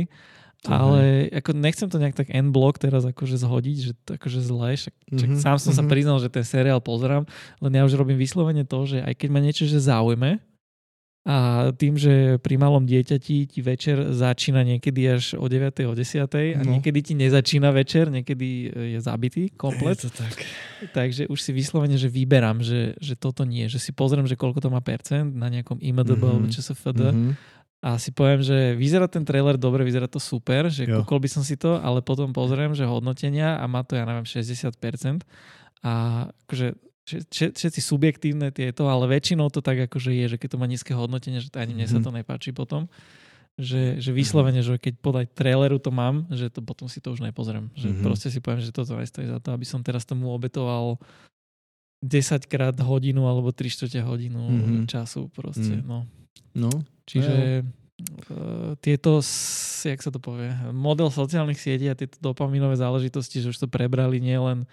Ale 0.68 1.00
ako 1.32 1.50
nechcem 1.52 1.86
to 1.86 1.96
nejak 1.96 2.14
tak 2.14 2.28
end 2.28 2.50
block 2.50 2.76
teraz 2.76 3.02
akože 3.02 3.36
zhodiť, 3.36 3.76
že 3.78 3.92
akože 4.08 4.40
zle, 4.40 4.70
však, 4.72 4.94
však 5.10 5.30
Mhm, 5.30 5.38
sám 5.38 5.56
som 5.58 5.72
sa 5.72 5.80
mhm. 5.80 5.88
priznal, 5.88 6.18
že 6.18 6.28
ten 6.28 6.42
seriál 6.42 6.80
pozerám, 6.80 7.24
len 7.58 7.72
ja 7.72 7.82
už 7.82 7.94
robím 7.94 8.16
vyslovene 8.16 8.62
to, 8.62 8.84
že 8.84 9.00
aj 9.00 9.14
keď 9.14 9.28
ma 9.28 9.40
niečo 9.40 9.64
že 9.64 9.78
zaujme 9.78 10.42
a 11.26 11.36
tým, 11.72 11.98
že 11.98 12.38
pri 12.38 12.54
malom 12.54 12.86
dieťati 12.86 13.50
ti 13.50 13.58
večer 13.60 14.14
začína 14.14 14.62
niekedy 14.62 15.10
až 15.10 15.34
o 15.34 15.42
9. 15.44 15.58
o 15.82 15.90
10. 15.90 16.22
a 16.54 16.62
No. 16.62 16.70
niekedy 16.70 17.02
ti 17.02 17.14
nezačína 17.16 17.74
večer, 17.74 18.06
niekedy 18.08 18.48
je 18.94 18.98
zabitý 19.00 19.50
komplet, 19.50 19.98
Je 19.98 20.06
to 20.06 20.10
tak. 20.14 20.38
takže 20.94 21.26
už 21.26 21.34
si 21.36 21.50
vyslovene, 21.50 21.98
že 21.98 22.06
vyberám, 22.06 22.62
že, 22.62 22.94
že 22.96 23.18
toto 23.18 23.42
nie, 23.42 23.66
že 23.66 23.82
si 23.82 23.90
pozriem, 23.90 24.22
že 24.22 24.38
koľko 24.38 24.60
to 24.60 24.70
má 24.70 24.78
percent 24.78 25.34
na 25.34 25.50
nejakom 25.50 25.82
IMDB 25.82 26.14
Mhm. 26.16 26.30
alebo 26.30 26.46
ČSFD 26.46 27.00
Mhm. 27.10 27.30
A 27.84 28.00
si 28.00 28.10
poviem, 28.10 28.40
že 28.40 28.74
vyzerá 28.74 29.06
ten 29.06 29.22
trailer 29.22 29.54
dobre, 29.54 29.84
vyzerá 29.84 30.08
to 30.08 30.18
super, 30.18 30.66
že 30.68 30.84
Jo. 30.84 31.04
kúkol 31.04 31.20
by 31.22 31.28
som 31.28 31.42
si 31.44 31.54
to, 31.54 31.76
ale 31.76 32.00
potom 32.00 32.32
pozriem, 32.32 32.72
že 32.72 32.84
hodnotenia 32.84 33.56
a 33.56 33.64
má 33.66 33.84
to, 33.84 33.94
ja 33.94 34.04
neviem, 34.04 34.24
60% 34.24 35.22
a 35.84 35.92
akože 36.48 36.66
vše- 37.06 37.22
vše- 37.30 37.52
všetci 37.54 37.80
subjektívne 37.80 38.48
tieto, 38.50 38.88
ale 38.88 39.06
väčšinou 39.06 39.52
to 39.52 39.60
tak 39.60 39.86
akože 39.86 40.10
je, 40.10 40.26
že 40.34 40.36
keď 40.36 40.48
to 40.56 40.58
má 40.58 40.66
nízke 40.66 40.90
hodnotenie, 40.90 41.38
že 41.38 41.52
to 41.52 41.60
ani 41.60 41.76
mne 41.76 41.86
sa 41.86 42.00
Mhm. 42.00 42.04
to 42.04 42.10
nepáči 42.12 42.50
potom. 42.50 42.88
Že, 43.56 44.04
že 44.04 44.10
vyslovene, 44.12 44.60
že 44.60 44.76
keď 44.76 45.00
podať 45.00 45.26
traileru 45.32 45.80
to 45.80 45.88
mám, 45.88 46.28
že 46.28 46.52
to 46.52 46.60
potom 46.60 46.92
si 46.92 47.00
to 47.00 47.08
už 47.08 47.24
nepozriem. 47.24 47.72
Že 47.72 47.88
Mhm. 47.88 48.02
proste 48.02 48.28
si 48.28 48.40
poviem, 48.40 48.60
že 48.60 48.68
toto 48.68 48.92
nestojí 48.92 49.24
za 49.28 49.40
to, 49.40 49.48
aby 49.52 49.64
som 49.64 49.80
teraz 49.80 50.04
tomu 50.04 50.28
obetoval 50.28 51.00
10 52.04 52.44
krát 52.44 52.76
hodinu 52.76 53.24
alebo 53.24 53.52
3 53.52 53.72
čtvrte 53.72 54.04
hodinu 54.04 54.42
Mhm. 54.42 54.84
času 54.86 55.32
proste, 55.32 55.80
Mhm. 55.80 55.86
no. 55.88 56.04
No. 56.52 56.68
Čiže 57.06 57.62
uh, 57.62 58.74
tieto, 58.82 59.22
jak 59.86 60.00
sa 60.02 60.10
to 60.10 60.18
povie, 60.18 60.50
model 60.74 61.08
sociálnych 61.08 61.58
sietí 61.58 61.86
a 61.86 61.96
tieto 61.96 62.18
dopaminové 62.20 62.76
záležitosti, 62.76 63.40
že 63.40 63.54
už 63.54 63.58
to 63.62 63.68
prebrali 63.70 64.18
nielen 64.18 64.66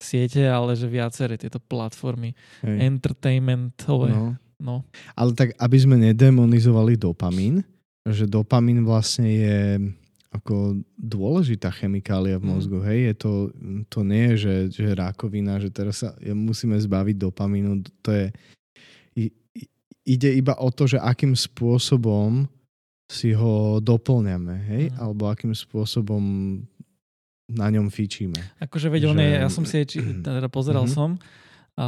siete, 0.00 0.48
ale 0.48 0.76
že 0.76 0.88
viaceré 0.88 1.36
tieto 1.36 1.60
platformy 1.60 2.32
Hej. 2.64 2.76
entertainmentové. 2.88 4.12
No. 4.12 4.36
No. 4.60 4.84
Ale 5.16 5.32
tak, 5.32 5.56
aby 5.56 5.76
sme 5.80 5.96
nedemonizovali 5.96 7.00
dopamín, 7.00 7.64
že 8.04 8.28
dopamín 8.28 8.84
vlastne 8.84 9.28
je 9.28 9.60
ako 10.30 10.78
dôležitá 10.94 11.74
chemikália 11.74 12.38
v 12.38 12.46
Mm. 12.46 12.50
mozgu, 12.54 12.78
hej, 12.86 13.00
je 13.10 13.14
to, 13.18 13.32
to 13.90 14.00
nie 14.06 14.30
je, 14.30 14.34
že, 14.36 14.54
že 14.78 14.86
rákovina, 14.94 15.58
že 15.58 15.74
teraz 15.74 16.06
sa 16.06 16.14
musíme 16.22 16.78
zbaviť 16.78 17.16
dopamínu, 17.18 17.82
to 17.98 18.10
je 18.14 18.26
ide 20.10 20.30
iba 20.32 20.54
o 20.56 20.68
to, 20.68 20.86
že 20.86 20.98
akým 20.98 21.32
spôsobom 21.32 22.50
si 23.06 23.30
ho 23.30 23.78
doplňame, 23.80 24.54
hej, 24.66 24.84
Mm. 24.88 24.96
alebo 24.96 25.26
akým 25.26 25.50
spôsobom 25.52 26.22
na 27.48 27.66
ňom 27.68 27.86
fičíme. 27.88 28.38
Akože 28.60 28.86
veď 28.86 29.02
on 29.06 29.18
je, 29.18 29.26
Že- 29.28 29.40
ja 29.40 29.48
som 29.48 29.64
si 29.64 29.76
či, 29.84 29.98
teda 30.20 30.46
pozeral 30.46 30.86
Mhm. 30.86 30.92
som, 30.92 31.10
uh, 31.74 31.84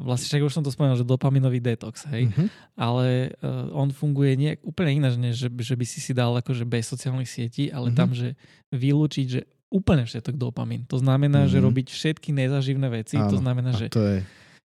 vlastne 0.00 0.26
však 0.28 0.40
už 0.42 0.52
som 0.52 0.64
to 0.64 0.70
spomenul, 0.70 0.96
že 0.96 1.04
dopaminový 1.04 1.60
detox, 1.60 2.08
hej, 2.08 2.28
Mhm. 2.28 2.44
ale 2.76 3.36
uh, 3.36 3.68
on 3.74 3.90
funguje 3.90 4.32
nie, 4.34 4.56
úplne 4.62 4.96
ináč, 4.96 5.16
než 5.16 5.34
že, 5.36 5.48
že 5.50 5.74
by 5.76 5.84
si 5.84 6.00
si 6.00 6.12
dal 6.12 6.32
akože 6.34 6.64
bez 6.64 6.88
sociálnych 6.88 7.28
sietí, 7.28 7.68
ale 7.68 7.90
Mhm. 7.90 7.96
tam, 7.96 8.08
že 8.12 8.36
vylúčiť, 8.70 9.26
že 9.28 9.40
úplne 9.68 10.02
všetok 10.02 10.34
dopamín. 10.34 10.82
To 10.88 10.96
znamená, 10.96 11.46
že 11.46 11.60
Mhm. 11.60 11.64
robiť 11.66 11.86
všetky 11.90 12.32
nezaživné 12.32 12.88
veci, 12.90 13.14
to 13.16 13.36
Áno. 13.36 13.38
znamená, 13.38 13.70
A 13.70 13.78
že, 13.78 13.86
to 13.86 14.02
je... 14.02 14.18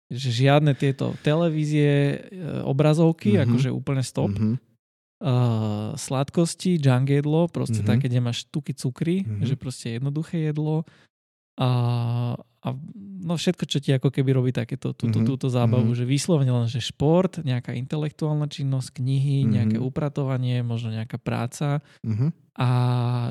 že 0.09 0.29
žiadne 0.29 0.73
tieto 0.73 1.15
televízie, 1.21 1.91
e, 1.91 2.17
obrazovky, 2.63 3.35
Mhm. 3.35 3.41
akože 3.47 3.69
úplne 3.69 4.03
stop, 4.03 4.33
Mhm. 4.33 4.55
uh, 5.23 5.95
sladkosti, 5.95 6.75
junk 6.75 7.07
jedlo, 7.09 7.47
proste 7.47 7.79
Mhm. 7.79 7.87
také, 7.87 8.05
kde 8.11 8.19
máš 8.19 8.43
tuky, 8.51 8.75
cukry, 8.75 9.23
Mhm. 9.23 9.47
že 9.47 9.55
proste 9.55 9.95
jednoduché 9.95 10.51
jedlo 10.51 10.83
a, 11.55 11.69
a 12.35 12.67
no 13.23 13.33
všetko, 13.37 13.63
čo 13.69 13.77
ti 13.79 13.93
ako 13.93 14.09
keby 14.09 14.33
robí 14.33 14.51
takéto 14.51 14.91
túto, 14.91 15.21
Mhm. 15.21 15.27
túto 15.29 15.47
zábavu, 15.47 15.93
Mhm. 15.93 15.97
že 16.01 16.03
vyslovene 16.09 16.51
len, 16.51 16.67
že 16.67 16.81
šport, 16.81 17.39
nejaká 17.39 17.71
intelektuálna 17.77 18.49
činnosť, 18.49 18.99
knihy, 18.99 19.45
Mhm. 19.45 19.49
nejaké 19.53 19.77
upratovanie, 19.79 20.59
možno 20.65 20.89
nejaká 20.91 21.21
práca 21.21 21.79
Mhm. 22.03 22.33
a 22.57 22.67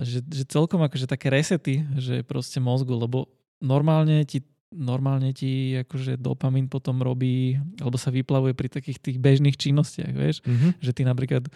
že, 0.07 0.23
že 0.23 0.47
celkom 0.47 0.81
akože 0.81 1.11
také 1.11 1.29
resety, 1.29 1.83
že 1.99 2.23
proste 2.23 2.63
mozgu, 2.63 2.95
lebo 2.95 3.27
normálne 3.61 4.23
ti 4.25 4.41
normálne 4.73 5.31
ti 5.31 5.77
akože 5.79 6.17
dopamin 6.17 6.67
potom 6.67 6.99
robí, 6.99 7.55
alebo 7.79 7.95
sa 7.95 8.09
vyplavuje 8.09 8.53
pri 8.53 8.69
takých 8.69 8.99
tých 8.99 9.19
bežných 9.19 9.55
činnostiach, 9.55 10.11
vieš, 10.11 10.41
Mhm. 10.43 10.81
že 10.81 10.91
ty 10.91 11.03
napríklad 11.03 11.47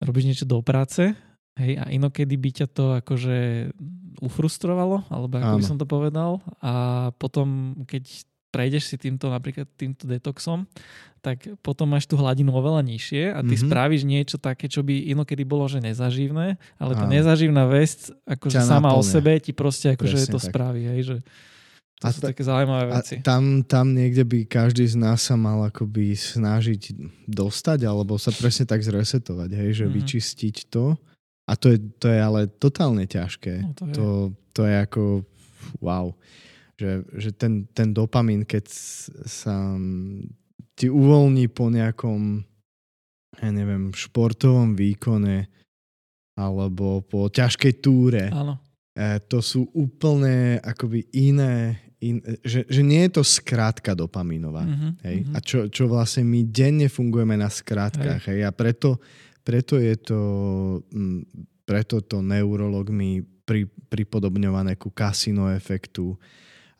robíš 0.00 0.24
niečo 0.26 0.44
do 0.44 0.60
práce, 0.60 1.12
hej, 1.56 1.72
a 1.76 1.88
inokedy 1.88 2.36
by 2.36 2.50
ťa 2.54 2.66
to 2.68 2.84
akože 2.98 3.70
ufrustrovalo, 4.20 5.04
alebo 5.08 5.32
ako 5.34 5.56
by 5.56 5.62
Áno. 5.62 5.68
som 5.68 5.76
to 5.76 5.84
povedal, 5.84 6.40
a 6.60 6.72
potom, 7.16 7.76
keď 7.84 8.04
prejdeš 8.50 8.90
si 8.90 8.96
týmto 8.98 9.30
napríklad 9.30 9.70
týmto 9.78 10.10
detoxom, 10.10 10.66
tak 11.22 11.46
potom 11.60 11.86
máš 11.86 12.08
tú 12.08 12.16
hladinu 12.16 12.50
oveľa 12.50 12.82
nižšie 12.82 13.30
a 13.30 13.44
ty 13.44 13.54
Mhm. 13.54 13.62
spravíš 13.62 14.02
niečo 14.02 14.36
také, 14.36 14.66
čo 14.66 14.82
by 14.82 15.06
inokedy 15.06 15.44
bolo, 15.44 15.68
že 15.68 15.78
nezaživné, 15.78 16.58
ale 16.76 16.92
tá 16.96 17.04
Áno. 17.06 17.12
nezaživná 17.12 17.68
vec, 17.68 18.08
akože 18.26 18.58
sama 18.58 18.90
o 18.90 18.98
naplňa. 18.98 19.06
sebe 19.06 19.32
ti 19.38 19.52
proste 19.52 19.94
akože 19.94 20.16
Presne 20.18 20.32
to 20.34 20.40
tak. 20.40 20.48
spraví, 20.50 20.82
hej, 20.82 21.00
že 21.04 21.16
to 22.00 22.04
A 22.04 22.10
sú 22.10 22.18
ta- 22.18 22.28
také 22.28 22.40
zaujímavé 22.42 22.88
A 22.88 22.98
veci. 22.98 23.20
tam, 23.20 23.60
tam 23.62 23.92
niekde 23.92 24.24
by 24.24 24.48
každý 24.48 24.82
z 24.82 24.96
nás 24.96 25.20
sa 25.20 25.36
mal 25.36 25.60
akoby 25.62 26.12
snažiť 26.12 26.96
dostať 27.26 27.84
alebo 27.84 28.16
sa 28.16 28.32
presne 28.32 28.64
tak 28.64 28.80
zresetovať, 28.80 29.50
hej, 29.52 29.70
že 29.74 29.84
Mhm. 29.84 29.92
vyčistiť 29.94 30.56
to. 30.66 30.96
A 31.44 31.52
to 31.54 31.68
je, 31.68 31.78
to 31.94 32.06
je 32.06 32.18
ale 32.18 32.40
totálne 32.48 33.04
ťažké. 33.04 33.54
No, 33.60 33.72
to 33.74 33.84
je. 33.84 33.92
To, 33.92 34.06
to 34.50 34.62
je 34.64 34.74
ako 34.78 35.02
wow. 35.78 36.14
Že, 36.74 36.90
že 37.14 37.30
ten, 37.32 37.52
ten 37.68 37.90
dopamín, 37.90 38.42
keď 38.42 38.64
sa 39.26 39.76
ti 40.72 40.88
uvoľní 40.88 41.50
po 41.50 41.68
nejakom 41.68 42.40
ja 43.36 43.50
neviem, 43.50 43.90
športovom 43.90 44.72
výkone 44.72 45.52
alebo 46.34 47.02
po 47.02 47.28
ťažkej 47.28 47.72
túre, 47.78 48.28
Áno. 48.30 48.56
E, 48.96 49.20
to 49.26 49.38
sú 49.44 49.70
úplne 49.74 50.58
akoby 50.60 51.06
iné, 51.14 51.78
in, 52.00 52.24
že, 52.40 52.64
že 52.64 52.80
nie 52.80 53.04
je 53.06 53.20
to 53.20 53.24
skrátka 53.24 53.92
dopamínová. 53.92 54.64
Mhm, 54.64 54.88
Hej? 55.04 55.16
mhm. 55.26 55.32
A 55.34 55.38
čo, 55.44 55.58
čo 55.68 55.84
vlastne 55.86 56.24
my 56.24 56.46
denne 56.48 56.88
fungujeme 56.88 57.36
na 57.36 57.52
skrátkach. 57.52 58.24
Hej? 58.26 58.44
A 58.46 58.50
preto, 58.50 58.98
preto 59.44 59.76
je 59.76 59.94
to 60.00 60.20
mm, 60.90 61.50
preto 61.70 62.02
to 62.02 62.18
neurolog 62.18 62.90
mi 62.90 63.22
pri, 63.22 63.70
pripodobňované 63.86 64.74
ku 64.74 64.90
kasino 64.90 65.46
efektu 65.54 66.18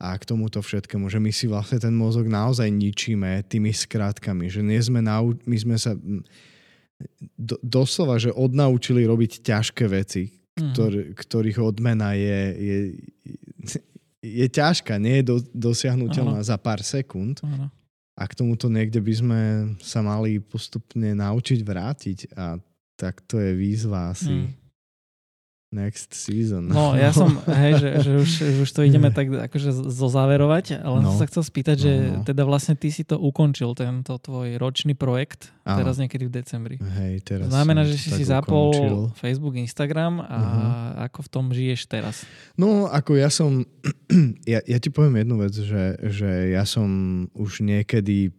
a 0.03 0.19
k 0.19 0.27
tomuto 0.27 0.59
všetkému, 0.59 1.07
že 1.07 1.23
my 1.23 1.31
si 1.31 1.47
vlastne 1.47 1.79
ten 1.79 1.95
mozog 1.95 2.27
naozaj 2.27 2.67
ničíme 2.67 3.47
tými 3.47 3.71
skrátkami, 3.71 4.51
že 4.51 4.67
nie 4.67 4.83
sme 4.83 4.99
nau, 4.99 5.31
my 5.47 5.57
sme 5.63 5.79
sa 5.79 5.95
mm, 5.95 6.27
do, 7.39 7.55
doslova, 7.63 8.19
že 8.19 8.35
odnaučili 8.35 9.07
robiť 9.07 9.47
ťažké 9.47 9.87
veci. 9.87 10.40
Ktor, 10.61 10.93
ktorých 11.17 11.59
odmena 11.65 12.13
je, 12.13 12.41
je, 12.57 12.79
je 14.21 14.47
ťažká, 14.47 15.01
nie 15.01 15.21
je 15.21 15.25
do, 15.25 15.37
dosiahnutelná 15.51 16.45
za 16.45 16.61
pár 16.61 16.85
sekúnd. 16.85 17.41
Áno. 17.41 17.73
A 18.21 18.29
k 18.29 18.37
tomuto 18.37 18.69
niekde 18.69 19.01
by 19.01 19.15
sme 19.17 19.41
sa 19.81 20.05
mali 20.05 20.45
postupne 20.45 21.17
naučiť 21.17 21.61
vrátiť 21.65 22.19
a 22.37 22.61
tak 23.01 23.25
to 23.25 23.41
je 23.41 23.57
výzva 23.57 24.13
asi 24.13 24.29
Mm. 24.29 24.60
Next 25.71 26.11
season. 26.11 26.67
No 26.67 26.93
ja 26.93 27.11
som, 27.11 27.39
hej, 27.63 27.79
že, 27.79 27.91
že, 28.03 28.13
už, 28.17 28.31
že 28.43 28.61
už 28.61 28.71
to 28.71 28.83
ideme 28.83 29.07
tak 29.09 29.31
akože 29.31 29.71
zozáverovať, 29.87 30.79
ale 30.79 30.99
No. 30.99 31.15
som 31.15 31.23
sa 31.23 31.31
chcel 31.31 31.43
spýtať, 31.43 31.77
že 31.77 31.93
No, 31.93 32.11
no. 32.13 32.25
teda 32.25 32.43
vlastne 32.43 32.75
ty 32.75 32.89
si 32.89 33.03
to 33.03 33.15
ukončil, 33.17 33.71
tento 33.73 34.11
tvoj 34.13 34.57
ročný 34.57 34.93
projekt, 34.93 35.55
Áno. 35.63 35.79
teraz 35.79 35.97
niekedy 35.97 36.27
v 36.27 36.33
decembri. 36.33 36.77
Hej, 36.77 37.23
teraz 37.23 37.47
Znamená, 37.49 37.83
že 37.85 37.95
si 37.95 38.11
si 38.11 38.25
zapol 38.25 38.75
ukončil. 38.75 38.97
Facebook, 39.15 39.55
Instagram 39.55 40.19
a 40.21 40.37
Mhm. 40.37 40.71
ako 41.07 41.19
v 41.21 41.29
tom 41.29 41.45
žiješ 41.51 41.81
teraz? 41.87 42.27
No, 42.55 42.87
ako 42.87 43.15
ja 43.15 43.31
som... 43.31 43.63
Ja, 44.45 44.59
ja 44.61 44.77
ti 44.77 44.89
poviem 44.89 45.23
jednu 45.23 45.39
vec, 45.39 45.55
že, 45.55 45.95
že 46.03 46.51
ja 46.51 46.67
som 46.67 46.91
už 47.33 47.63
niekedy 47.63 48.35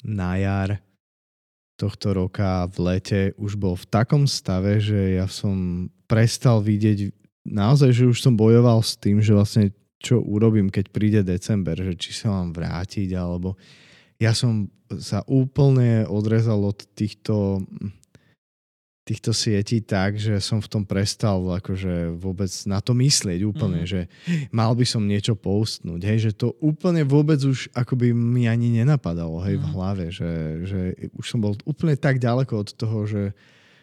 na 0.00 0.34
jar 0.34 0.82
tohto 1.76 2.10
roka 2.10 2.66
v 2.66 2.78
lete 2.84 3.20
už 3.36 3.54
bol 3.54 3.78
v 3.78 3.86
takom 3.86 4.26
stave, 4.26 4.78
že 4.78 5.14
ja 5.14 5.30
som 5.30 5.86
prestal 6.08 6.64
vidieť 6.64 7.12
naozaj, 7.44 7.92
že 7.92 8.04
už 8.08 8.18
som 8.18 8.34
bojoval 8.34 8.80
s 8.80 8.96
tým, 8.96 9.20
že 9.20 9.36
vlastne 9.36 9.70
čo 10.00 10.22
urobím, 10.22 10.72
keď 10.72 10.84
príde 10.88 11.20
december, 11.26 11.76
že 11.76 11.94
či 11.98 12.16
sa 12.16 12.32
mám 12.32 12.54
vrátiť, 12.54 13.12
alebo 13.12 13.54
ja 14.18 14.32
som 14.32 14.66
sa 14.98 15.22
úplne 15.28 16.08
odrezal 16.08 16.64
od 16.64 16.80
týchto 16.96 17.62
týchto 19.08 19.32
sietí 19.32 19.80
tak, 19.80 20.20
že 20.20 20.36
som 20.36 20.60
v 20.60 20.68
tom 20.68 20.84
prestal 20.84 21.40
akože 21.40 22.12
vôbec 22.20 22.52
na 22.68 22.84
to 22.84 22.92
myslieť 22.92 23.40
úplne, 23.40 23.80
mm. 23.80 23.88
že 23.88 24.00
mal 24.52 24.76
by 24.76 24.84
som 24.84 25.08
niečo 25.08 25.32
postnúť, 25.32 26.04
hej, 26.04 26.18
že 26.28 26.32
to 26.36 26.52
úplne 26.60 27.08
vôbec 27.08 27.40
už 27.40 27.72
akoby 27.72 28.12
mi 28.12 28.44
ani 28.44 28.68
nenapadalo, 28.68 29.40
hej, 29.48 29.56
v 29.56 29.64
Mhm. 29.64 29.72
hlave, 29.72 30.04
že, 30.12 30.32
že 30.68 30.80
už 31.16 31.24
som 31.24 31.40
bol 31.40 31.56
úplne 31.64 31.96
tak 31.96 32.20
ďaleko 32.20 32.52
od 32.52 32.68
toho, 32.76 33.08
že, 33.08 33.32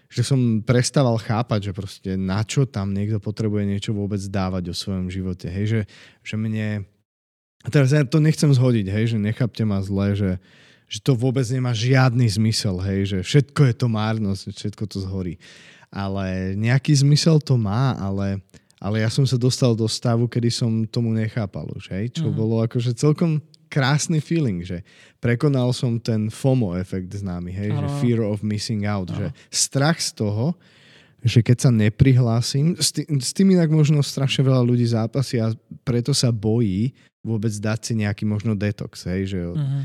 že 0.09 0.21
som 0.23 0.61
prestával 0.61 1.17
chápať, 1.17 1.69
že 1.69 1.71
proste 1.73 2.11
na 2.15 2.45
čo 2.45 2.63
tam 2.69 2.93
niekto 2.93 3.17
potrebuje 3.17 3.63
niečo 3.65 3.91
vôbec 3.91 4.21
dávať 4.21 4.71
o 4.71 4.75
svojom 4.75 5.09
živote, 5.09 5.49
hej, 5.49 5.65
že, 5.65 5.81
že 6.21 6.35
mne 6.37 6.85
a 7.65 7.67
teraz 7.73 7.89
ja 7.89 8.05
to 8.05 8.21
nechcem 8.21 8.53
zhodiť, 8.53 8.85
hej, 8.93 9.05
že 9.13 9.17
nechápte 9.17 9.65
ma 9.65 9.81
zle, 9.81 10.13
že, 10.13 10.31
že 10.85 11.01
to 11.01 11.17
vôbec 11.17 11.41
nemá 11.49 11.73
žiadny 11.73 12.29
zmysel, 12.29 12.77
hej, 12.77 12.99
že 13.09 13.17
všetko 13.25 13.61
je 13.65 13.73
to 13.73 13.87
márnosť, 13.89 14.53
všetko 14.53 14.83
to 14.85 15.01
zhorí. 15.01 15.41
Ale 15.89 16.53
nejaký 16.53 16.93
zmysel 16.93 17.41
to 17.41 17.57
má, 17.57 17.97
ale, 17.97 18.37
ale 18.77 19.01
ja 19.01 19.09
som 19.09 19.25
sa 19.25 19.33
dostal 19.33 19.73
do 19.73 19.89
stavu, 19.89 20.29
kedy 20.29 20.53
som 20.53 20.85
tomu 20.85 21.09
nechápal 21.09 21.65
už, 21.73 21.89
hej, 21.89 22.13
čo 22.13 22.29
Mhm. 22.29 22.37
bolo 22.37 22.61
akože 22.61 22.93
celkom 22.93 23.41
krásny 23.75 24.23
feeling, 24.23 24.63
že 24.63 24.87
prekonal 25.19 25.75
som 25.75 25.99
ten 25.99 26.31
FOMO 26.31 26.79
efekt 26.79 27.11
známy, 27.11 27.51
hej, 27.51 27.69
že 27.75 27.83
Áno. 27.83 27.97
fear 27.99 28.19
of 28.23 28.39
missing 28.39 28.87
out, 28.87 29.11
Áno. 29.11 29.17
že 29.19 29.25
strach 29.51 29.99
z 29.99 30.15
toho, 30.15 30.55
že 31.19 31.41
keď 31.41 31.57
sa 31.59 31.71
neprihlásim, 31.73 32.77
s 32.77 32.93
tým, 32.93 33.19
s 33.19 33.33
tým 33.33 33.51
inak 33.51 33.67
možno 33.67 33.99
strašne 33.99 34.45
veľa 34.45 34.63
ľudí 34.63 34.85
zápasí 34.85 35.41
a 35.41 35.51
preto 35.81 36.15
sa 36.15 36.31
bojí 36.31 36.95
vôbec 37.19 37.49
dať 37.51 37.79
si 37.81 37.93
nejaký 37.97 38.23
možno 38.23 38.53
detox, 38.53 39.09
hej, 39.09 39.33
že, 39.33 39.41
Mhm. 39.41 39.79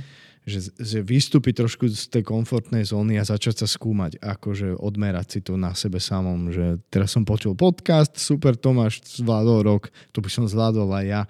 že, 0.44 0.58
že 0.76 0.98
vystúpiť 1.00 1.64
trošku 1.64 1.88
z 1.88 2.12
tej 2.12 2.28
komfortnej 2.28 2.84
zóny 2.84 3.16
a 3.16 3.24
začať 3.24 3.64
sa 3.64 3.66
skúmať, 3.66 4.20
akože 4.20 4.76
odmerať 4.76 5.26
si 5.32 5.40
to 5.40 5.56
na 5.56 5.72
sebe 5.72 5.96
samom, 5.96 6.52
že 6.52 6.76
teraz 6.92 7.16
som 7.16 7.24
počul 7.24 7.56
podcast, 7.56 8.12
super 8.20 8.52
Tomáš 8.52 9.00
zvládol 9.16 9.64
rok, 9.64 9.88
to 10.12 10.20
by 10.20 10.28
som 10.28 10.44
zvládol 10.44 10.92
aj 10.92 11.06
ja. 11.08 11.22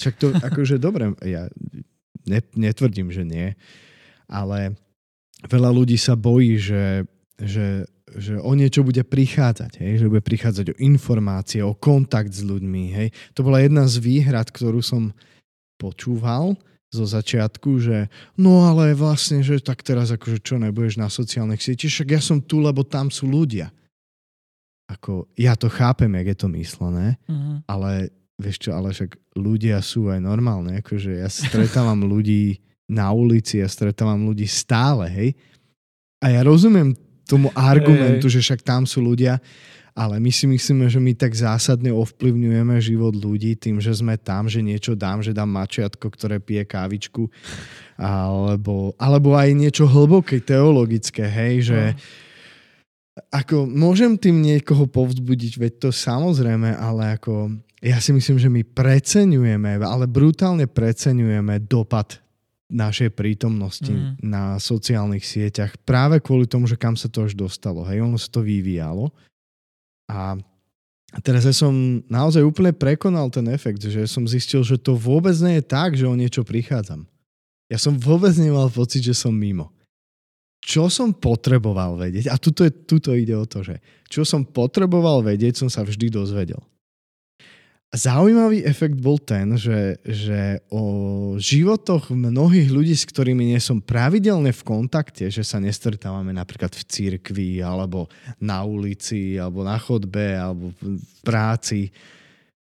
Však 0.00 0.14
to 0.16 0.26
akože 0.48 0.80
dobre, 0.80 1.12
ja 1.20 1.52
ne, 2.26 2.40
netvrdím, 2.56 3.08
že 3.12 3.22
nie, 3.24 3.54
ale 4.26 4.76
veľa 5.48 5.70
ľudí 5.72 5.96
sa 5.96 6.18
bojí, 6.18 6.60
že, 6.60 7.08
že, 7.40 7.88
že 8.16 8.36
o 8.36 8.52
niečo 8.52 8.84
bude 8.84 9.00
prichádzať, 9.06 9.80
hej? 9.80 10.04
že 10.04 10.10
bude 10.10 10.20
prichádzať 10.20 10.74
o 10.74 10.80
informácie, 10.82 11.64
o 11.64 11.72
kontakt 11.72 12.34
s 12.34 12.44
ľuďmi. 12.44 12.84
Hej? 12.92 13.08
To 13.38 13.46
bola 13.46 13.64
jedna 13.64 13.88
z 13.88 13.96
výhrad, 14.02 14.52
ktorú 14.52 14.84
som 14.84 15.16
počúval 15.80 16.60
zo 16.90 17.06
začiatku, 17.06 17.78
že 17.78 18.10
no 18.34 18.66
ale 18.66 18.98
vlastne, 18.98 19.40
že 19.46 19.62
tak 19.62 19.80
teraz 19.86 20.10
akože 20.10 20.42
čo 20.42 20.58
nebudeš 20.58 20.98
na 20.98 21.06
sociálnych 21.06 21.62
sieťach, 21.62 21.90
však 21.94 22.08
ja 22.18 22.20
som 22.20 22.42
tu, 22.42 22.58
lebo 22.58 22.82
tam 22.82 23.08
sú 23.14 23.30
ľudia. 23.30 23.70
Ako, 24.90 25.30
ja 25.38 25.54
to 25.54 25.70
chápem, 25.70 26.10
jak 26.18 26.34
je 26.34 26.38
to 26.38 26.48
myslené, 26.50 27.14
Mhm. 27.30 27.62
ale 27.70 28.10
vieš 28.40 28.66
čo, 28.66 28.70
ale 28.72 28.96
však 28.96 29.36
ľudia 29.36 29.78
sú 29.84 30.08
aj 30.08 30.18
normálne, 30.24 30.80
akože 30.80 31.20
ja 31.20 31.28
stretávam 31.28 32.00
ľudí 32.12 32.58
na 32.90 33.12
ulici, 33.14 33.62
ja 33.62 33.68
stretávam 33.70 34.26
ľudí 34.26 34.48
stále, 34.50 35.06
hej. 35.06 35.30
A 36.18 36.32
ja 36.34 36.40
rozumiem 36.42 36.96
tomu 37.24 37.54
argumentu, 37.54 38.26
že 38.26 38.42
však 38.42 38.66
tam 38.66 38.82
sú 38.82 38.98
ľudia, 38.98 39.38
ale 39.94 40.18
my 40.18 40.30
si 40.30 40.46
myslíme, 40.50 40.86
že 40.90 40.98
my 40.98 41.12
tak 41.14 41.34
zásadne 41.34 41.94
ovplyvňujeme 41.94 42.78
život 42.82 43.14
ľudí 43.14 43.54
tým, 43.54 43.78
že 43.78 43.94
sme 43.94 44.18
tam, 44.18 44.50
že 44.50 44.62
niečo 44.62 44.98
dám, 44.98 45.22
že 45.22 45.34
dám 45.34 45.50
mačiatko, 45.50 46.10
ktoré 46.10 46.42
pije 46.42 46.66
kávičku, 46.66 47.30
alebo, 47.98 48.94
alebo 48.98 49.38
aj 49.38 49.50
niečo 49.54 49.86
hlboké, 49.86 50.42
teologické, 50.42 51.26
hej, 51.26 51.74
že 51.74 51.80
No. 51.94 51.98
ako 53.34 53.66
môžem 53.68 54.16
tým 54.16 54.40
niekoho 54.40 54.86
povzbudiť, 54.86 55.58
veď 55.58 55.72
to 55.76 55.90
samozrejme, 55.92 56.72
ale 56.74 57.18
ako 57.18 57.58
ja 57.80 57.98
si 57.98 58.12
myslím, 58.12 58.36
že 58.36 58.48
my 58.48 58.62
preceňujeme, 58.62 59.80
ale 59.80 60.04
brutálne 60.04 60.68
preceňujeme 60.68 61.64
dopad 61.64 62.20
našej 62.70 63.10
prítomnosti 63.18 63.90
Mhm. 63.90 64.22
na 64.22 64.54
sociálnych 64.62 65.26
sieťach 65.26 65.74
práve 65.82 66.22
kvôli 66.22 66.46
tomu, 66.46 66.70
že 66.70 66.78
kam 66.78 66.94
sa 66.94 67.10
to 67.10 67.26
až 67.26 67.34
dostalo. 67.34 67.82
Hej, 67.82 68.06
ono 68.06 68.14
sa 68.14 68.30
to 68.30 68.44
vyvíjalo. 68.46 69.10
A 70.06 70.38
a 71.10 71.18
teraz 71.18 71.42
ja 71.42 71.50
som 71.50 71.74
naozaj 72.06 72.38
úplne 72.38 72.70
prekonal 72.70 73.34
ten 73.34 73.42
efekt, 73.50 73.82
že 73.82 74.06
som 74.06 74.30
zistil, 74.30 74.62
že 74.62 74.78
to 74.78 74.94
vôbec 74.94 75.34
nie 75.42 75.58
je 75.58 75.64
tak, 75.66 75.98
že 75.98 76.06
o 76.06 76.14
niečo 76.14 76.46
prichádzam. 76.46 77.02
Ja 77.66 77.82
som 77.82 77.98
vôbec 77.98 78.30
nemal 78.38 78.70
pocit, 78.70 79.02
že 79.02 79.18
som 79.18 79.34
mimo. 79.34 79.74
Čo 80.62 80.86
som 80.86 81.10
potreboval 81.10 81.98
vedieť, 81.98 82.30
a 82.30 82.38
tuto, 82.38 82.62
je, 82.62 82.70
tuto 82.70 83.10
ide 83.18 83.34
o 83.34 83.42
to, 83.42 83.66
že 83.66 83.82
čo 84.06 84.22
som 84.22 84.46
potreboval 84.46 85.26
vedieť, 85.26 85.58
som 85.58 85.66
sa 85.66 85.82
vždy 85.82 86.14
dozvedel. 86.14 86.62
Zaujímavý 87.90 88.62
efekt 88.62 89.02
bol 89.02 89.18
ten, 89.18 89.58
že, 89.58 89.98
že 90.06 90.62
o 90.70 91.34
životoch 91.42 92.14
mnohých 92.14 92.70
ľudí, 92.70 92.94
s 92.94 93.02
ktorými 93.02 93.50
nie 93.50 93.58
som 93.58 93.82
pravidelne 93.82 94.54
v 94.54 94.62
kontakte, 94.62 95.26
že 95.26 95.42
sa 95.42 95.58
nestretávame 95.58 96.30
napríklad 96.30 96.70
v 96.70 96.86
cirkvi, 96.86 97.58
alebo 97.58 98.06
na 98.38 98.62
ulici, 98.62 99.34
alebo 99.34 99.66
na 99.66 99.74
chodbe, 99.74 100.38
alebo 100.38 100.70
v 100.78 101.02
práci, 101.26 101.90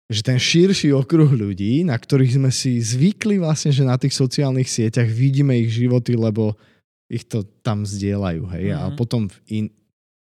že 0.09 0.25
ten 0.25 0.41
širší 0.41 0.89
okruh 0.89 1.29
ľudí, 1.29 1.85
na 1.85 1.93
ktorých 1.93 2.41
sme 2.41 2.49
si 2.49 2.81
zvykli 2.81 3.37
vlastne, 3.37 3.69
že 3.69 3.85
na 3.85 4.01
tých 4.01 4.17
sociálnych 4.17 4.65
sieťach 4.65 5.13
vidíme 5.13 5.53
ich 5.61 5.77
životy, 5.77 6.17
lebo 6.17 6.57
ich 7.05 7.29
to 7.29 7.45
tam 7.61 7.85
zdieľajú, 7.85 8.49
hej, 8.57 8.65
a 8.73 8.89
Mhm. 8.89 8.97
potom 8.97 9.29
v 9.29 9.37
in, 9.53 9.65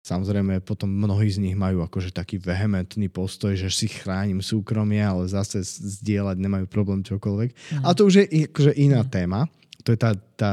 Samozrejme, 0.07 0.65
potom 0.65 0.89
mnohí 0.89 1.29
z 1.29 1.43
nich 1.43 1.57
majú 1.59 1.85
akože 1.85 2.15
taký 2.15 2.41
vehementný 2.41 3.13
postoj, 3.13 3.53
že 3.53 3.69
si 3.69 3.91
chránim 3.91 4.41
súkromie, 4.41 5.03
ale 5.05 5.29
zase 5.29 5.61
zdieľať 5.65 6.39
nemajú 6.39 6.65
problém 6.71 7.05
čokoľvek. 7.05 7.51
Mhm. 7.53 7.83
A 7.85 7.89
to 7.93 8.09
už 8.09 8.25
je 8.25 8.49
akože 8.49 8.73
iná 8.79 9.05
Mhm. 9.05 9.11
téma. 9.11 9.41
To 9.85 9.93
je 9.93 9.99
tá, 9.99 10.13
tá, 10.37 10.51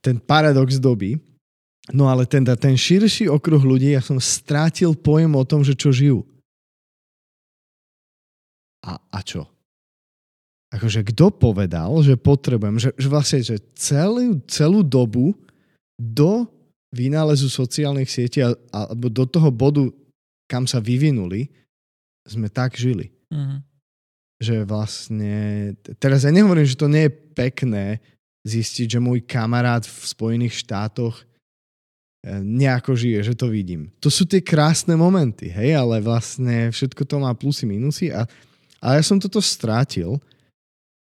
ten 0.00 0.16
paradox 0.16 0.80
doby. 0.80 1.20
No 1.90 2.06
ale 2.06 2.22
ten, 2.24 2.46
ten 2.46 2.76
širší 2.78 3.26
okruh 3.26 3.60
ľudí, 3.60 3.90
ja 3.90 4.00
som 4.04 4.16
strátil 4.22 4.94
pojem 4.94 5.32
o 5.34 5.44
tom, 5.44 5.66
že 5.66 5.74
čo 5.74 5.90
žijú. 5.90 6.22
A, 8.86 8.96
a 8.96 9.18
čo? 9.20 9.44
Akože 10.70 11.02
kto 11.02 11.34
povedal, 11.34 11.90
že 12.00 12.14
potrebujem, 12.14 12.78
že, 12.78 12.90
že 12.94 13.08
vlastne, 13.10 13.42
že 13.42 13.58
celú, 13.74 14.38
celú 14.46 14.86
dobu 14.86 15.34
do 15.98 16.46
vynálezu 16.90 17.46
sociálnych 17.46 18.10
sietí 18.10 18.42
a- 18.42 18.56
alebo 18.74 19.06
do 19.06 19.24
toho 19.26 19.50
bodu, 19.50 19.86
kam 20.50 20.66
sa 20.66 20.82
vyvinuli, 20.82 21.46
sme 22.26 22.50
tak 22.50 22.74
žili. 22.74 23.10
Mhm. 23.30 23.62
Že 24.40 24.56
vlastne, 24.64 25.34
teraz 26.00 26.24
ja 26.24 26.32
nehovorím, 26.32 26.64
že 26.64 26.78
to 26.78 26.88
nie 26.88 27.06
je 27.06 27.16
pekné 27.36 28.00
zistiť, 28.48 28.96
že 28.96 29.04
môj 29.04 29.20
kamarát 29.28 29.84
v 29.84 30.00
Spojených 30.00 30.64
štátoch 30.64 31.12
e, 31.20 31.24
nejako 32.40 32.96
žije, 32.96 33.32
že 33.32 33.34
to 33.36 33.52
vidím. 33.52 33.92
To 34.00 34.08
sú 34.08 34.24
tie 34.24 34.40
krásne 34.40 34.96
momenty, 34.96 35.52
hej, 35.52 35.76
ale 35.76 36.00
vlastne 36.00 36.72
všetko 36.72 37.04
to 37.04 37.16
má 37.20 37.36
plusy, 37.36 37.68
minusy 37.68 38.08
a, 38.08 38.24
a 38.80 38.86
ja 38.96 39.02
som 39.04 39.20
toto 39.20 39.44
strátil 39.44 40.16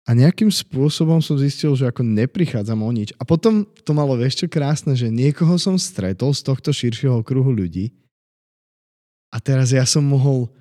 a 0.03 0.11
nejakým 0.11 0.51
spôsobom 0.51 1.23
som 1.23 1.39
zistil, 1.39 1.71
že 1.79 1.87
ako 1.87 2.03
neprichádzam 2.03 2.83
o 2.83 2.91
nič. 2.91 3.15
A 3.15 3.23
potom 3.23 3.63
to 3.87 3.95
malo 3.95 4.19
čo 4.27 4.51
krásne, 4.51 4.99
že 4.99 5.07
niekoho 5.07 5.55
som 5.55 5.79
stretol 5.79 6.35
z 6.35 6.43
tohto 6.43 6.75
širšieho 6.75 7.23
kruhu 7.23 7.55
ľudí 7.55 7.95
a 9.31 9.39
teraz 9.39 9.71
ja 9.71 9.87
som 9.87 10.03
mohol 10.03 10.51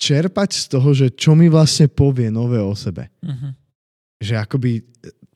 čerpať 0.00 0.50
z 0.56 0.64
toho, 0.72 0.88
že 0.96 1.06
čo 1.12 1.36
mi 1.36 1.52
vlastne 1.52 1.86
povie 1.86 2.32
nové 2.32 2.56
o 2.56 2.72
sebe. 2.72 3.12
Uh-huh. 3.20 3.52
Že 4.18 4.34
akoby 4.48 4.72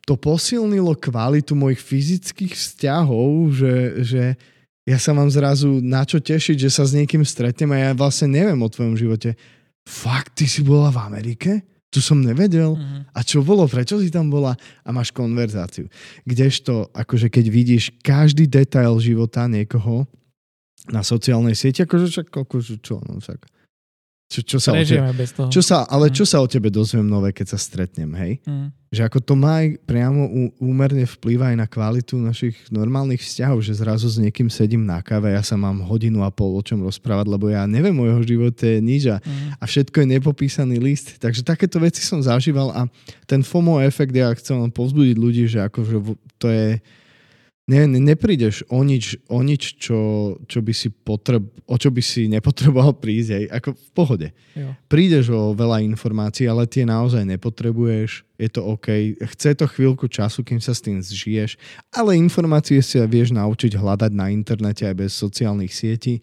to 0.08 0.16
posilnilo 0.16 0.96
kvalitu 0.96 1.52
mojich 1.52 1.80
fyzických 1.80 2.56
vzťahov, 2.56 3.52
že, 3.52 3.74
že 4.04 4.22
ja 4.88 4.98
sa 5.00 5.12
mám 5.12 5.28
zrazu 5.28 5.80
na 5.80 6.04
čo 6.04 6.20
tešiť, 6.20 6.56
že 6.68 6.70
sa 6.72 6.84
s 6.84 6.96
niekým 6.96 7.24
stretnem 7.24 7.72
a 7.72 7.78
ja 7.78 7.90
vlastne 7.92 8.32
neviem 8.32 8.60
o 8.60 8.72
tvojom 8.72 8.96
živote. 8.96 9.36
Fakt, 9.84 10.40
ty 10.40 10.48
si 10.48 10.64
bola 10.64 10.88
v 10.88 10.98
Amerike? 11.00 11.73
Tu 11.94 12.02
som 12.02 12.18
nevedel. 12.18 12.74
Uh-huh. 12.74 13.06
A 13.14 13.22
čo 13.22 13.46
bolo? 13.46 13.70
Prečo 13.70 14.02
si 14.02 14.10
tam 14.10 14.26
bola? 14.26 14.58
A 14.82 14.90
máš 14.90 15.14
konverzáciu. 15.14 15.86
Kdežto, 16.26 16.90
akože 16.90 17.30
keď 17.30 17.46
vidíš 17.46 17.94
každý 18.02 18.50
detail 18.50 18.98
života 18.98 19.46
niekoho 19.46 20.10
na 20.90 21.06
sociálnej 21.06 21.54
sieti, 21.54 21.86
akože 21.86 22.10
však, 22.10 22.26
akože 22.34 22.82
čo, 22.82 22.98
no 23.06 23.22
však 23.22 23.46
čo, 24.24 24.40
čo 24.42 24.58
sa 24.58 24.72
o 24.72 24.80
tebe, 24.80 25.12
bez 25.14 25.30
toho. 25.30 25.46
čo 25.52 25.60
sa, 25.60 25.84
ale 25.84 26.08
Mhm. 26.08 26.14
čo 26.16 26.24
sa 26.24 26.40
o 26.40 26.48
tebe 26.48 26.66
dozviem 26.68 27.04
nové, 27.04 27.30
keď 27.30 27.54
sa 27.54 27.58
stretnem, 27.60 28.08
hej? 28.16 28.40
Mm. 28.42 28.72
Že 28.88 29.02
ako 29.04 29.18
to 29.20 29.34
má 29.34 29.60
aj 29.60 29.68
priamo 29.84 30.22
úmerne 30.58 31.02
vplýva 31.04 31.50
aj 31.50 31.56
na 31.58 31.66
kvalitu 31.66 32.14
našich 32.16 32.54
normálnych 32.70 33.20
vzťahov, 33.20 33.58
že 33.60 33.74
zrazu 33.74 34.06
s 34.06 34.16
niekým 34.16 34.46
sedím 34.48 34.82
na 34.82 35.02
káve, 35.02 35.28
ja 35.28 35.42
sa 35.42 35.54
mám 35.54 35.82
hodinu 35.82 36.22
a 36.22 36.30
pol 36.30 36.54
o 36.54 36.62
čom 36.62 36.80
rozprávať, 36.80 37.26
lebo 37.26 37.50
ja 37.50 37.66
neviem 37.66 37.94
o 37.94 38.06
jeho 38.06 38.22
živote 38.24 38.78
nič 38.80 39.10
a, 39.10 39.18
Mm. 39.18 39.60
a 39.60 39.64
všetko 39.66 39.96
je 39.98 40.06
nepopísaný 40.08 40.76
list. 40.78 41.18
Takže 41.18 41.42
takéto 41.42 41.76
veci 41.76 42.00
som 42.00 42.18
zažíval 42.18 42.70
a 42.70 42.80
ten 43.26 43.42
FOMO 43.42 43.82
efekt, 43.82 44.14
ja 44.14 44.30
chcem 44.32 44.56
len 44.56 44.70
povzbudiť 44.70 45.16
ľudí, 45.16 45.44
že 45.46 45.58
akože 45.60 45.94
to 46.38 46.46
je 46.48 46.78
ne, 47.64 47.88
ne, 47.88 48.00
neprídeš 48.00 48.64
o 48.68 48.84
nič, 48.84 49.16
o 49.28 49.40
nič 49.40 49.80
čo, 49.80 49.98
čo 50.44 50.58
by 50.60 50.72
si 50.76 50.92
potreb, 50.92 51.44
o 51.64 51.76
čo 51.80 51.88
by 51.88 52.02
si 52.04 52.28
nepotreboval 52.28 52.92
prísť, 53.00 53.30
aj 53.32 53.44
ako 53.60 53.68
v 53.72 53.88
pohode. 53.96 54.28
Jo. 54.52 54.76
Prídeš 54.88 55.32
o 55.32 55.56
veľa 55.56 55.80
informácií, 55.84 56.44
ale 56.44 56.68
tie 56.68 56.84
naozaj 56.84 57.24
nepotrebuješ, 57.24 58.24
je 58.36 58.48
to 58.52 58.60
OK. 58.62 59.16
Chce 59.36 59.56
to 59.56 59.64
chvíľku 59.64 60.10
času, 60.10 60.44
kým 60.44 60.60
sa 60.60 60.76
s 60.76 60.84
tým 60.84 61.00
zžiješ, 61.00 61.56
ale 61.94 62.20
informácie 62.20 62.80
si 62.84 63.00
vieš 63.08 63.32
naučiť 63.32 63.76
hľadať 63.78 64.12
na 64.12 64.28
internete 64.28 64.84
aj 64.84 64.94
bez 64.94 65.10
sociálnych 65.16 65.72
sietí. 65.72 66.20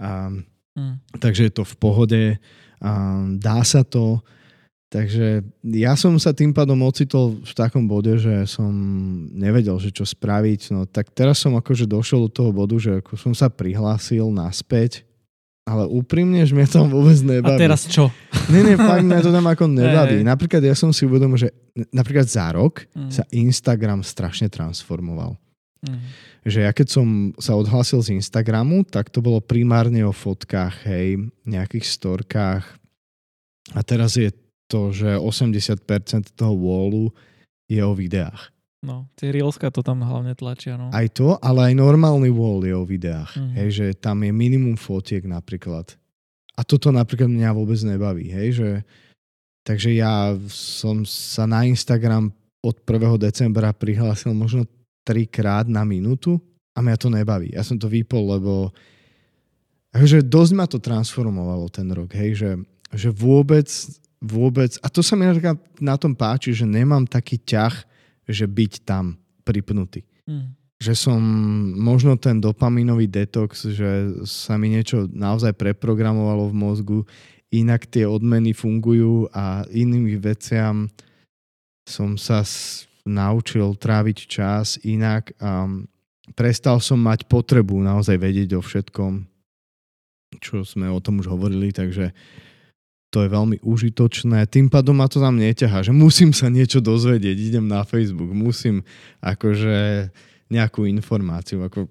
A, 0.00 0.32
Mm. 0.78 1.02
takže 1.18 1.50
je 1.50 1.52
to 1.52 1.64
v 1.66 1.74
pohode, 1.82 2.22
a 2.80 2.90
dá 3.36 3.58
sa 3.66 3.82
to. 3.82 4.22
Takže 4.90 5.46
ja 5.70 5.94
som 5.94 6.18
sa 6.18 6.34
tým 6.34 6.50
pádom 6.50 6.82
ocitol 6.82 7.38
v 7.38 7.52
takom 7.54 7.86
bode, 7.86 8.10
že 8.18 8.42
som 8.50 8.74
nevedel, 9.30 9.78
že 9.78 9.94
čo 9.94 10.02
spraviť. 10.02 10.74
No 10.74 10.82
tak 10.82 11.14
teraz 11.14 11.38
som 11.38 11.54
akože 11.54 11.86
došiel 11.86 12.26
do 12.26 12.30
toho 12.30 12.50
bodu, 12.50 12.74
že 12.74 12.98
ako 12.98 13.14
som 13.14 13.30
sa 13.30 13.46
prihlásil 13.46 14.26
naspäť, 14.34 15.06
ale 15.62 15.86
úprimne, 15.86 16.42
že 16.42 16.58
mňa 16.58 16.66
tam 16.66 16.90
vôbec 16.90 17.14
A 17.14 17.22
nebaví. 17.22 17.54
teraz 17.62 17.86
čo? 17.86 18.10
Nie, 18.50 18.66
nie, 18.66 18.74
fakt 18.74 19.06
mňa 19.06 19.22
to 19.22 19.30
tam 19.30 19.46
ako 19.46 19.70
nebaví. 19.78 20.26
Napríklad 20.26 20.58
ja 20.66 20.74
som 20.74 20.90
si 20.90 21.06
uvedomil, 21.06 21.38
že 21.38 21.54
napríklad 21.94 22.26
za 22.26 22.50
rok 22.50 22.82
Mm. 22.90 23.14
sa 23.14 23.22
Instagram 23.30 24.02
strašne 24.02 24.50
transformoval. 24.50 25.38
Mm. 25.86 26.02
Že 26.42 26.58
ja 26.66 26.72
keď 26.74 26.86
som 26.90 27.06
sa 27.38 27.54
odhlásil 27.54 28.02
z 28.02 28.18
Instagramu, 28.18 28.82
tak 28.82 29.06
to 29.06 29.22
bolo 29.22 29.38
primárne 29.38 30.02
o 30.02 30.10
fotkách, 30.10 30.82
hej, 30.90 31.30
nejakých 31.46 31.86
storkách. 31.86 32.66
A 33.70 33.80
teraz 33.86 34.18
je 34.18 34.34
to, 34.70 34.94
že 34.94 35.18
80% 35.18 36.38
toho 36.38 36.54
wallu 36.54 37.10
je 37.66 37.82
o 37.82 37.90
videách. 37.90 38.54
No, 38.80 39.10
tie 39.12 39.28
Reelska 39.28 39.68
to 39.68 39.84
tam 39.84 40.00
hlavne 40.00 40.32
tlačia, 40.32 40.80
no. 40.80 40.88
Aj 40.88 41.04
to, 41.12 41.36
ale 41.44 41.68
aj 41.68 41.74
normálny 41.76 42.32
wall 42.32 42.64
je 42.64 42.72
o 42.72 42.86
videách. 42.86 43.36
Mhm. 43.36 43.52
Hej, 43.58 43.68
že 43.74 43.86
tam 43.98 44.22
je 44.22 44.32
minimum 44.32 44.78
fotiek 44.78 45.26
napríklad. 45.26 45.98
A 46.56 46.64
toto 46.64 46.88
napríklad 46.88 47.28
mňa 47.28 47.50
vôbec 47.52 47.80
nebaví. 47.82 48.30
Hej, 48.30 48.48
že... 48.62 48.70
Takže 49.60 49.92
ja 49.92 50.32
som 50.48 51.04
sa 51.04 51.44
na 51.44 51.68
Instagram 51.68 52.32
od 52.64 52.76
1. 52.80 53.20
decembra 53.20 53.76
prihlásil 53.76 54.32
možno 54.32 54.64
trikrát 55.04 55.68
na 55.68 55.84
minútu 55.84 56.40
a 56.72 56.80
mňa 56.80 56.96
to 56.96 57.08
nebaví. 57.12 57.52
Ja 57.52 57.60
som 57.60 57.76
to 57.76 57.84
vypol, 57.84 58.40
lebo 58.40 58.72
akože 59.92 60.24
dosť 60.24 60.52
ma 60.56 60.64
to 60.64 60.80
transformovalo 60.80 61.68
ten 61.68 61.88
rok, 61.92 62.14
hej, 62.16 62.40
že, 62.40 62.50
že 62.94 63.08
vôbec, 63.12 63.66
vôbec, 64.20 64.76
a 64.84 64.92
to 64.92 65.00
sa 65.00 65.16
mi 65.16 65.24
na 65.80 65.96
tom 65.96 66.12
páči, 66.12 66.52
že 66.52 66.68
nemám 66.68 67.08
taký 67.08 67.40
ťah, 67.40 67.74
že 68.28 68.44
byť 68.46 68.72
tam 68.84 69.16
pripnutý 69.42 70.04
Mm. 70.28 70.54
že 70.78 70.94
som 70.94 71.18
možno 71.74 72.14
ten 72.14 72.38
dopaminový 72.38 73.10
detox, 73.10 73.66
že 73.66 74.14
sa 74.22 74.54
mi 74.54 74.70
niečo 74.70 75.10
naozaj 75.10 75.58
preprogramovalo 75.58 76.46
v 76.46 76.54
mozgu, 76.54 76.98
inak 77.50 77.90
tie 77.90 78.06
odmeny 78.06 78.54
fungujú 78.54 79.26
a 79.34 79.66
iným 79.74 80.06
veciam 80.22 80.86
som 81.82 82.14
sa 82.14 82.46
s- 82.46 82.86
naučil 83.02 83.74
tráviť 83.74 84.18
čas 84.30 84.78
inak 84.86 85.34
a 85.42 85.66
prestal 86.38 86.78
som 86.78 87.00
mať 87.02 87.26
potrebu 87.26 87.82
naozaj 87.82 88.14
vedieť 88.14 88.54
o 88.54 88.62
všetkom, 88.62 89.26
čo 90.38 90.62
sme 90.62 90.86
o 90.86 91.02
tom 91.02 91.18
už 91.18 91.26
hovorili, 91.26 91.74
takže 91.74 92.14
to 93.10 93.26
je 93.26 93.28
veľmi 93.28 93.58
užitočné. 93.60 94.46
Tým 94.46 94.70
pádom 94.70 94.94
ma 94.94 95.10
to 95.10 95.18
tam 95.18 95.34
neťahá, 95.34 95.82
že 95.82 95.90
musím 95.90 96.30
sa 96.30 96.46
niečo 96.46 96.78
dozvedieť, 96.78 97.36
idem 97.36 97.66
na 97.66 97.82
Facebook, 97.82 98.30
musím 98.30 98.86
akože 99.18 100.08
nejakú 100.50 100.86
informáciu. 100.86 101.66
Ako, 101.66 101.90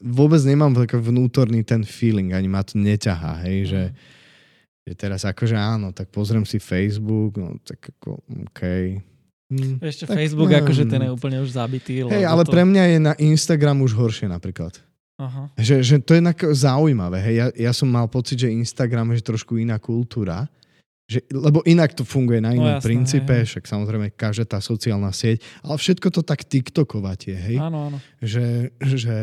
vôbec 0.00 0.40
nemám 0.44 0.72
taký 0.72 0.96
vnútorný 0.96 1.60
ten 1.64 1.84
feeling, 1.84 2.32
ani 2.32 2.48
ma 2.48 2.64
to 2.64 2.80
neťahá, 2.80 3.44
hej, 3.44 3.58
že, 3.68 3.82
že 4.88 4.92
teraz 4.96 5.28
akože 5.28 5.56
áno, 5.56 5.92
tak 5.92 6.08
pozriem 6.08 6.48
si 6.48 6.56
Facebook, 6.56 7.36
no 7.36 7.60
tak 7.60 7.92
ako, 7.96 8.24
OK. 8.48 8.60
Hm, 9.50 9.82
Ešte 9.82 10.08
tak, 10.08 10.16
Facebook, 10.16 10.48
no, 10.48 10.58
akože 10.62 10.84
ten 10.88 11.00
je 11.04 11.10
úplne 11.10 11.44
už 11.44 11.50
zabitý. 11.52 12.06
Hej, 12.06 12.24
ale 12.24 12.42
to... 12.46 12.54
pre 12.54 12.62
mňa 12.64 12.84
je 12.86 12.98
na 13.02 13.14
Instagram 13.18 13.82
už 13.84 13.92
horšie 13.98 14.30
napríklad. 14.30 14.78
Aha. 15.20 15.52
Že, 15.60 15.76
že 15.84 15.96
to 16.00 16.16
je 16.16 16.22
zaujímavé. 16.56 17.20
Hej. 17.20 17.34
Ja, 17.36 17.46
ja 17.68 17.72
som 17.76 17.92
mal 17.92 18.08
pocit, 18.08 18.40
že 18.40 18.48
Instagram 18.48 19.12
je 19.12 19.20
trošku 19.20 19.60
iná 19.60 19.76
kultúra. 19.76 20.48
Že, 21.04 21.28
lebo 21.28 21.60
inak 21.68 21.92
to 21.92 22.08
funguje 22.08 22.40
na 22.40 22.56
No 22.56 22.64
inom 22.64 22.78
jasné, 22.80 22.86
princípe, 22.86 23.34
hej. 23.36 23.46
však 23.52 23.64
samozrejme 23.68 24.14
každá 24.16 24.56
tá 24.56 24.58
sociálna 24.62 25.12
sieť, 25.12 25.42
ale 25.60 25.76
všetko 25.76 26.08
to 26.08 26.22
tak 26.24 26.46
tiktokovatie, 26.46 27.34
hej. 27.34 27.58
Áno, 27.58 27.90
áno. 27.90 27.98
Že, 28.22 28.70
že, 28.78 29.18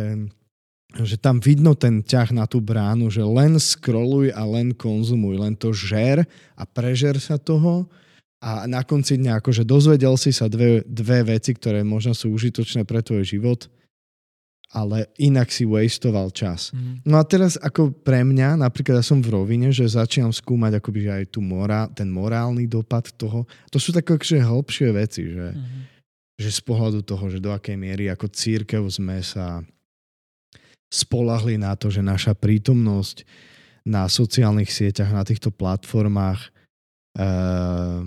že 1.00 1.16
tam 1.16 1.39
vidno 1.39 1.80
ten 1.80 2.04
ťah 2.04 2.36
na 2.36 2.43
tú 2.43 2.60
bránu, 2.60 3.08
že 3.08 3.24
len 3.24 3.56
scrolluj 3.56 4.36
a 4.36 4.43
len 4.43 4.76
konzumuj, 4.76 5.39
len 5.39 5.56
to 5.56 5.72
žer 5.72 6.28
a 6.60 6.64
prežer 6.68 7.18
sa 7.24 7.39
toho 7.39 7.88
a 8.38 8.70
na 8.70 8.86
konci 8.86 9.18
dňa 9.18 9.41
akože 9.41 9.66
dozvedel 9.66 10.14
si 10.20 10.30
sa 10.30 10.45
dve, 10.45 10.86
dve 10.86 11.26
veci, 11.26 11.58
ktoré 11.58 11.82
možno 11.82 12.14
sú 12.14 12.36
užitočné 12.36 12.86
pre 12.86 13.02
tvoj 13.02 13.26
život, 13.26 13.66
ale 14.76 15.07
inak 15.15 15.47
si 15.47 15.63
wastoval 15.63 16.28
čas. 16.36 16.76
Mhm. 16.76 17.07
No 17.07 17.15
a 17.20 17.24
teraz 17.24 17.55
ako 17.55 17.95
pre 17.95 18.24
mňa, 18.28 18.59
napríklad 18.59 18.99
ja 18.99 19.05
som 19.05 19.24
v 19.24 19.32
rovine, 19.32 19.72
že 19.72 19.88
začínam 19.88 20.36
skúmať 20.36 20.84
akoby 20.84 20.99
že 21.07 21.11
aj 21.24 21.26
tú 21.32 21.39
morál, 21.39 21.88
ten 21.95 22.11
morálny 22.11 22.68
dopad 22.68 23.07
toho. 23.15 23.47
To 23.72 23.78
sú 23.80 23.95
také 23.95 24.20
akože 24.20 24.43
hĺbšie 24.43 24.89
veci, 24.91 25.24
že, 25.32 25.55
Mhm. 25.55 25.80
že 26.36 26.49
z 26.51 26.61
pohľadu 26.68 26.99
toho, 27.07 27.32
že 27.32 27.39
do 27.39 27.55
akej 27.55 27.80
miery 27.80 28.11
ako 28.11 28.28
církev 28.28 28.84
sme 28.91 29.24
sa 29.24 29.63
spolahli 30.88 31.59
na 31.59 31.76
to, 31.76 31.91
že 31.91 31.99
naša 31.99 32.32
prítomnosť 32.36 33.28
na 33.88 34.07
sociálnych 34.11 34.72
sieťach, 34.72 35.11
na 35.15 35.24
týchto 35.24 35.47
platformách 35.51 36.51
uh, 37.20 38.03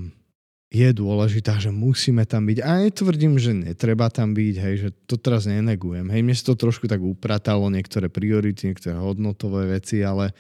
je 0.71 0.88
dôležitá, 0.95 1.59
že 1.59 1.75
musíme 1.75 2.22
tam 2.22 2.47
byť. 2.47 2.59
A 2.63 2.87
netvrdím, 2.87 3.34
že 3.42 3.51
netreba 3.51 4.07
tam 4.07 4.30
byť, 4.30 4.55
hej, 4.55 4.75
že 4.87 4.88
to 5.11 5.18
teraz 5.18 5.51
nenegujem. 5.51 6.07
Hej, 6.07 6.22
mne 6.22 6.37
sa 6.38 6.55
to 6.55 6.63
trošku 6.63 6.87
tak 6.87 7.03
upratalo, 7.03 7.67
niektoré 7.75 8.07
priority, 8.07 8.71
niektoré 8.71 8.95
hodnotové 8.95 9.67
veci, 9.67 10.07
ale, 10.07 10.30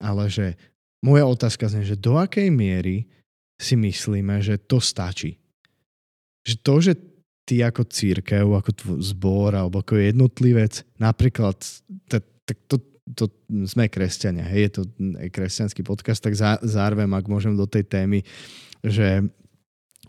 ale 0.00 0.32
že 0.32 0.56
moja 1.04 1.28
otázka 1.28 1.68
znie, 1.68 1.84
že 1.84 2.00
do 2.00 2.16
akej 2.16 2.48
miery 2.48 3.04
si 3.60 3.76
myslíme, 3.76 4.40
že 4.40 4.56
to 4.56 4.80
stačí. 4.80 5.36
Že 6.48 6.54
to, 6.64 6.74
že 6.80 6.92
ty 7.44 7.60
ako 7.60 7.84
církev, 7.84 8.48
ako 8.56 8.72
zbor 9.04 9.52
alebo 9.52 9.84
ako 9.84 10.00
jednotlivec, 10.00 10.80
napríklad, 10.96 11.60
tak 12.08 12.56
to, 12.72 12.80
to 13.12 13.28
sme 13.68 13.92
kresťania, 13.92 14.48
hej, 14.48 14.60
je 14.64 14.72
to 14.80 14.82
kresťanský 15.28 15.84
podcast, 15.84 16.24
tak 16.24 16.32
zá, 16.32 16.56
zároveň, 16.64 17.04
ak 17.12 17.28
môžem 17.28 17.52
do 17.52 17.68
tej 17.68 17.84
témy, 17.84 18.24
že 18.80 19.28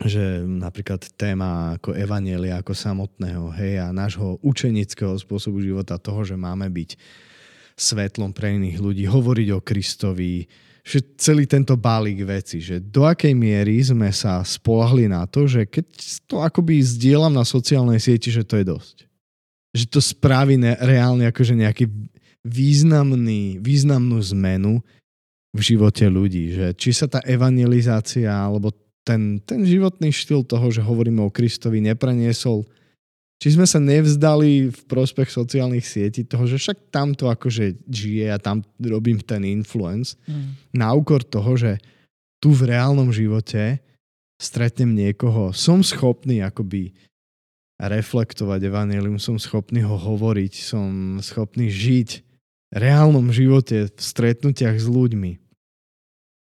že 0.02 0.42
napríklad 0.42 1.06
téma 1.14 1.78
ako 1.78 1.94
evanielia, 1.94 2.58
ako 2.58 2.74
samotného, 2.74 3.54
hej, 3.54 3.78
a 3.78 3.94
nášho 3.94 4.42
učenického 4.42 5.14
spôsobu 5.14 5.62
života, 5.62 6.02
toho, 6.02 6.26
že 6.26 6.34
máme 6.34 6.66
byť 6.66 6.98
svetlom 7.78 8.34
pre 8.34 8.58
iných 8.58 8.78
ľudí, 8.82 9.04
hovoriť 9.06 9.48
o 9.54 9.62
Kristovi, 9.62 10.46
že 10.84 11.00
celý 11.16 11.48
tento 11.48 11.80
balík 11.80 12.28
veci, 12.28 12.60
že 12.60 12.76
do 12.76 13.08
akej 13.08 13.32
miery 13.32 13.80
sme 13.80 14.12
sa 14.12 14.44
spolahli 14.44 15.08
na 15.08 15.24
to, 15.24 15.48
že 15.48 15.64
keď 15.64 15.86
to 16.28 16.44
akoby 16.44 16.76
zdieľam 16.84 17.32
na 17.32 17.46
sociálnej 17.46 17.96
sieti, 17.96 18.28
že 18.28 18.44
to 18.44 18.60
je 18.60 18.68
dosť. 18.68 18.96
Že 19.72 19.84
to 19.88 20.00
spraví 20.04 20.60
ne, 20.60 20.76
reálne 20.76 21.24
akože 21.24 21.56
nejaký 21.56 21.88
významný, 22.44 23.64
významnú 23.64 24.20
zmenu 24.36 24.84
v 25.56 25.60
živote 25.64 26.04
ľudí. 26.04 26.52
Že 26.52 26.66
či 26.76 26.90
sa 26.92 27.08
tá 27.08 27.24
evangelizácia 27.24 28.28
alebo 28.28 28.68
ten, 29.04 29.38
ten 29.44 29.62
životný 29.62 30.10
štýl 30.10 30.42
toho, 30.48 30.72
že 30.72 30.80
hovoríme 30.80 31.20
o 31.22 31.32
Kristovi, 31.32 31.84
nepreniesol 31.84 32.64
či 33.44 33.52
sme 33.52 33.68
sa 33.68 33.76
nevzdali 33.76 34.72
v 34.72 34.80
prospech 34.88 35.28
sociálnych 35.28 35.84
sietí 35.84 36.24
toho, 36.24 36.48
že 36.48 36.56
však 36.56 36.88
tamto 36.88 37.28
akože 37.28 37.76
žije 37.84 38.32
a 38.32 38.40
tam 38.40 38.64
robím 38.80 39.20
ten 39.20 39.44
influence, 39.44 40.16
mm. 40.24 40.72
na 40.72 40.88
úkor 40.96 41.20
toho, 41.20 41.52
že 41.52 41.76
tu 42.40 42.56
v 42.56 42.72
reálnom 42.72 43.12
živote 43.12 43.84
stretnem 44.40 44.96
niekoho, 44.96 45.52
som 45.52 45.84
schopný 45.84 46.40
akoby 46.40 46.96
reflektovať 47.76 48.64
evanelium, 48.64 49.20
som 49.20 49.36
schopný 49.36 49.84
ho 49.84 49.92
hovoriť, 49.92 50.52
som 50.64 51.20
schopný 51.20 51.68
žiť 51.68 52.24
v 52.72 52.76
reálnom 52.80 53.28
živote 53.28 53.92
v 53.92 54.00
stretnutiach 54.00 54.80
s 54.80 54.88
ľuďmi. 54.88 55.43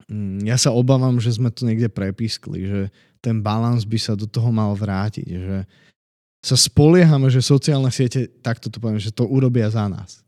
Mm, 0.08 0.44
ja 0.44 0.60
sa 0.60 0.76
obávam, 0.76 1.16
že 1.20 1.36
sme 1.36 1.52
tu 1.54 1.64
niekde 1.64 1.88
prepískli, 1.88 2.68
že 2.68 2.82
ten 3.24 3.40
balans 3.40 3.88
by 3.88 3.96
sa 3.96 4.14
do 4.20 4.28
toho 4.28 4.52
mal 4.52 4.76
vrátiť, 4.76 5.28
že 5.28 5.58
sa 6.44 6.60
spoliehame, 6.60 7.32
že 7.32 7.40
sociálne 7.40 7.88
siete, 7.88 8.28
takto 8.44 8.68
to 8.68 8.84
poviem, 8.84 9.00
že 9.00 9.16
to 9.16 9.24
urobia 9.24 9.72
za 9.72 9.88
nás. 9.88 10.20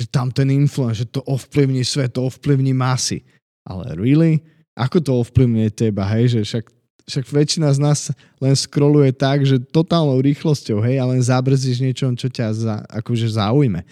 Že 0.00 0.06
tam 0.08 0.28
ten 0.32 0.48
influence, 0.48 1.04
že 1.04 1.12
to 1.12 1.20
ovplyvní 1.28 1.84
svet, 1.84 2.16
to 2.16 2.24
ovplyvní 2.24 2.72
masy. 2.72 3.20
Ale 3.68 3.92
really? 3.92 4.40
Ako 4.72 5.04
to 5.04 5.20
ovplyvňuje 5.20 5.68
teba, 5.76 6.08
hej? 6.08 6.32
Že 6.32 6.40
však, 6.48 6.64
však 7.04 7.24
väčšina 7.28 7.68
z 7.68 7.78
nás 7.84 8.08
len 8.40 8.56
scrolluje 8.56 9.12
tak, 9.12 9.44
že 9.44 9.60
totálnou 9.60 10.16
rýchlosťou, 10.24 10.80
hej, 10.80 10.96
a 10.96 11.04
len 11.04 11.20
zabrzdíš 11.20 11.84
niečom, 11.84 12.16
čo 12.16 12.32
ťa 12.32 12.46
za, 12.56 12.74
akože 12.88 13.28
zaujme. 13.36 13.84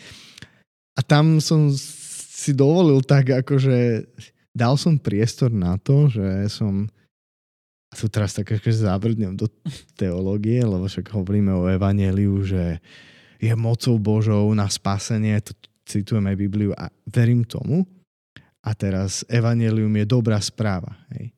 A 0.97 1.01
tam 1.05 1.37
som 1.45 1.69
si 2.41 2.57
dovolil 2.57 3.05
tak, 3.05 3.45
akože 3.45 4.09
dal 4.51 4.75
som 4.75 4.99
priestor 4.99 5.51
na 5.51 5.79
to, 5.79 6.11
že 6.11 6.51
som 6.51 6.91
a 7.91 7.99
tu 7.99 8.07
teraz 8.07 8.39
tak 8.39 8.47
akože 8.47 8.87
zabrdnem 8.87 9.35
do 9.35 9.51
teológie, 9.99 10.63
lebo 10.63 10.87
však 10.87 11.11
hovoríme 11.11 11.51
o 11.51 11.67
evaneliu, 11.67 12.39
že 12.47 12.79
je 13.43 13.51
mocou 13.59 13.99
Božou 13.99 14.47
na 14.55 14.71
spasenie, 14.71 15.43
to 15.43 15.51
citujeme 15.83 16.31
Bibliu 16.39 16.71
a 16.79 16.87
verím 17.11 17.43
tomu. 17.43 17.83
A 18.63 18.77
teraz 18.79 19.27
evanelium 19.27 19.91
je 19.91 20.07
dobrá 20.07 20.39
správa. 20.39 20.95
Hej. 21.17 21.35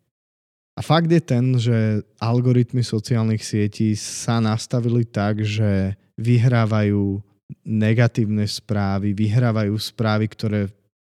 A 0.76 0.80
fakt 0.84 1.08
je 1.08 1.22
ten, 1.22 1.56
že 1.56 2.02
algoritmy 2.20 2.84
sociálnych 2.84 3.40
sietí 3.40 3.96
sa 3.96 4.42
nastavili 4.42 5.08
tak, 5.08 5.40
že 5.40 5.94
vyhrávajú 6.18 7.22
negatívne 7.64 8.44
správy, 8.44 9.14
vyhrávajú 9.14 9.72
správy, 9.78 10.26
ktoré 10.28 10.60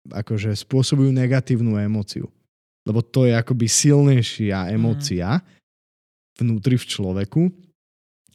akože 0.09 0.56
spôsobujú 0.56 1.12
negatívnu 1.12 1.77
emóciu 1.77 2.31
lebo 2.89 3.05
to 3.05 3.28
je 3.28 3.36
akoby 3.36 3.66
silnejšia 3.68 4.66
mhm. 4.66 4.70
emócia 4.74 5.28
mm. 5.36 5.43
vnútri 6.40 6.77
v 6.81 6.85
človeku 6.89 7.43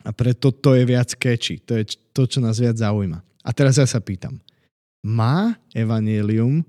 a 0.06 0.14
preto 0.14 0.54
to 0.54 0.78
je 0.78 0.86
viac 0.86 1.10
catchy. 1.18 1.58
To 1.66 1.82
je 1.82 1.98
to, 2.14 2.30
čo 2.30 2.38
nás 2.38 2.62
viac 2.62 2.78
zaujíma. 2.78 3.26
A 3.42 3.50
teraz 3.50 3.82
ja 3.82 3.90
sa 3.90 3.98
pýtam, 3.98 4.38
má 5.02 5.58
Evangelium 5.74 6.62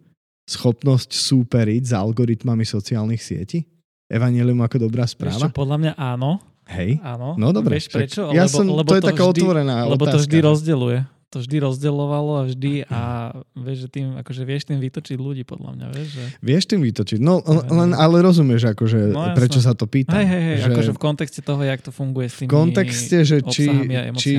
schopnosť 0.48 1.12
súperiť 1.12 1.82
s 1.84 1.92
algoritmami 1.92 2.64
sociálnych 2.64 3.20
sietí? 3.20 3.68
Evangelium 4.08 4.64
ako 4.64 4.88
dobrá 4.88 5.04
správa? 5.04 5.36
Ešte 5.36 5.52
podľa 5.52 5.76
mňa 5.84 5.92
áno. 6.00 6.40
Hej? 6.64 6.96
Áno. 7.04 7.36
No 7.36 7.52
dobre. 7.52 7.76
Vieš 7.76 7.92
prečo? 7.92 8.32
Ja 8.32 8.48
lebo, 8.48 8.56
som, 8.56 8.64
lebo 8.72 8.88
to 8.88 8.96
je 8.96 9.04
to 9.04 9.08
taká 9.12 9.24
vždy, 9.28 9.40
otvorená 9.44 9.74
Lebo 9.84 10.04
otázka. 10.08 10.14
to 10.16 10.18
vždy 10.24 10.38
rozdeluje 10.40 10.98
to 11.36 11.44
vždy 11.44 11.56
rozdeľovalo 11.60 12.32
a 12.40 12.42
vždy 12.48 12.88
a 12.88 13.00
vieš, 13.52 13.84
že 13.84 13.88
tým, 13.92 14.06
akože 14.16 14.42
vieš 14.48 14.72
tým 14.72 14.80
vytočiť 14.80 15.18
ľudí 15.20 15.44
podľa 15.44 15.70
mňa, 15.76 15.86
vieš, 15.92 16.08
že... 16.16 16.24
Vieš 16.40 16.64
tým 16.64 16.80
vytočiť, 16.80 17.20
no 17.20 17.44
len, 17.44 17.92
ale 17.92 18.24
rozumieš, 18.24 18.72
akože 18.72 19.12
no, 19.12 19.36
prečo 19.36 19.60
sa 19.60 19.76
to 19.76 19.84
pýtam. 19.84 20.16
Hej, 20.16 20.26
hej, 20.32 20.42
hej, 20.42 20.56
že... 20.64 20.72
akože 20.72 20.92
v 20.96 21.00
kontexte 21.00 21.40
toho, 21.44 21.60
jak 21.60 21.84
to 21.84 21.92
funguje 21.92 22.32
s 22.32 22.40
tými 22.40 22.48
V 22.48 22.56
kontexte, 22.56 23.16
že 23.28 23.36
či, 23.44 23.64
či, 24.16 24.32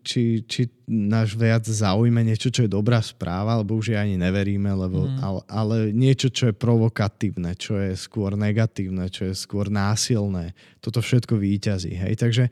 či, 0.00 0.22
či 0.48 0.60
náš 0.88 1.36
viac 1.36 1.68
zaujme 1.68 2.24
niečo, 2.24 2.48
čo 2.48 2.64
je 2.64 2.70
dobrá 2.72 3.04
správa, 3.04 3.60
lebo 3.60 3.76
už 3.76 3.92
ani 3.92 4.16
neveríme, 4.16 4.72
lebo, 4.72 5.04
mm. 5.04 5.20
ale, 5.20 5.40
ale 5.52 5.76
niečo, 5.92 6.32
čo 6.32 6.48
je 6.48 6.54
provokatívne, 6.56 7.52
čo 7.60 7.76
je 7.76 7.92
skôr 7.92 8.40
negatívne, 8.40 9.12
čo 9.12 9.28
je 9.28 9.36
skôr 9.36 9.68
násilné, 9.68 10.56
toto 10.80 11.04
všetko 11.04 11.36
výťazí, 11.36 11.92
hej, 11.92 12.16
takže 12.16 12.48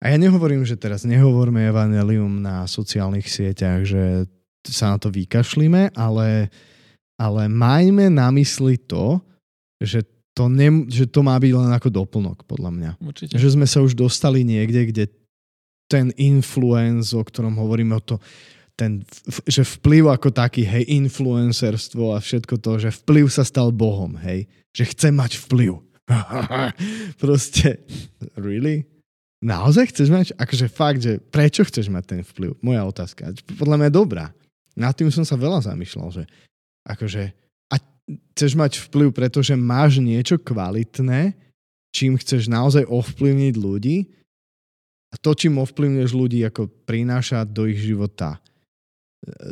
a 0.00 0.04
ja 0.08 0.16
nehovorím, 0.16 0.64
že 0.64 0.80
teraz 0.80 1.04
nehovorme 1.04 1.60
evanelium 1.68 2.40
na 2.40 2.64
sociálnych 2.64 3.28
sieťach, 3.28 3.84
že 3.84 4.24
sa 4.64 4.96
na 4.96 4.98
to 5.00 5.12
vykašlíme, 5.12 5.92
ale, 5.92 6.48
ale 7.20 7.42
majme 7.52 8.08
na 8.08 8.32
mysli 8.32 8.80
to, 8.80 9.20
že 9.76 10.04
to, 10.32 10.48
ne, 10.48 10.88
že 10.88 11.04
to 11.04 11.20
má 11.20 11.36
byť 11.36 11.52
len 11.52 11.70
ako 11.76 11.88
doplnok, 11.92 12.48
podľa 12.48 12.70
mňa. 12.72 12.90
Určite. 12.96 13.36
Že 13.36 13.60
sme 13.60 13.66
sa 13.68 13.84
už 13.84 13.92
dostali 13.92 14.40
niekde, 14.40 14.88
kde 14.88 15.04
ten 15.90 16.14
influence, 16.16 17.12
o 17.12 17.20
ktorom 17.20 17.60
hovoríme, 17.60 17.92
o 17.92 18.00
to, 18.00 18.16
ten, 18.78 19.04
že 19.44 19.66
vplyv 19.66 20.08
ako 20.16 20.32
taký, 20.32 20.64
hej, 20.64 20.88
influencerstvo 20.88 22.16
a 22.16 22.22
všetko 22.24 22.56
to, 22.56 22.72
že 22.80 22.90
vplyv 23.04 23.28
sa 23.28 23.44
stal 23.44 23.68
Bohom, 23.68 24.16
hej, 24.24 24.48
že 24.72 24.88
chce 24.88 25.12
mať 25.12 25.36
vplyv. 25.44 25.76
Proste, 27.20 27.84
really? 28.40 28.88
Naozaj 29.40 29.96
chceš 29.96 30.08
mať, 30.12 30.26
akože 30.36 30.66
fakt, 30.68 31.00
že 31.00 31.16
prečo 31.16 31.64
chceš 31.64 31.88
mať 31.88 32.04
ten 32.04 32.20
vplyv? 32.20 32.60
Moja 32.60 32.84
otázka. 32.84 33.32
Podľa 33.56 33.76
mňa 33.80 33.86
je 33.88 33.96
dobrá. 33.96 34.26
Nad 34.76 34.92
tým 34.92 35.08
som 35.08 35.24
sa 35.24 35.40
veľa 35.40 35.64
zamýšľal, 35.64 36.08
že 36.12 36.24
akože 36.84 37.32
a 37.72 37.76
chceš 38.36 38.52
mať 38.52 38.72
vplyv, 38.88 39.08
pretože 39.16 39.56
máš 39.56 39.96
niečo 39.96 40.36
kvalitné, 40.36 41.32
čím 41.88 42.20
chceš 42.20 42.52
naozaj 42.52 42.84
ovplyvniť 42.84 43.54
ľudí 43.56 43.96
a 45.10 45.14
to, 45.16 45.32
čím 45.32 45.56
ovplyvňuješ 45.58 46.12
ľudí, 46.12 46.44
ako 46.44 46.68
prináša 46.84 47.42
do 47.48 47.64
ich 47.64 47.80
života 47.80 48.36
e, 48.36 48.40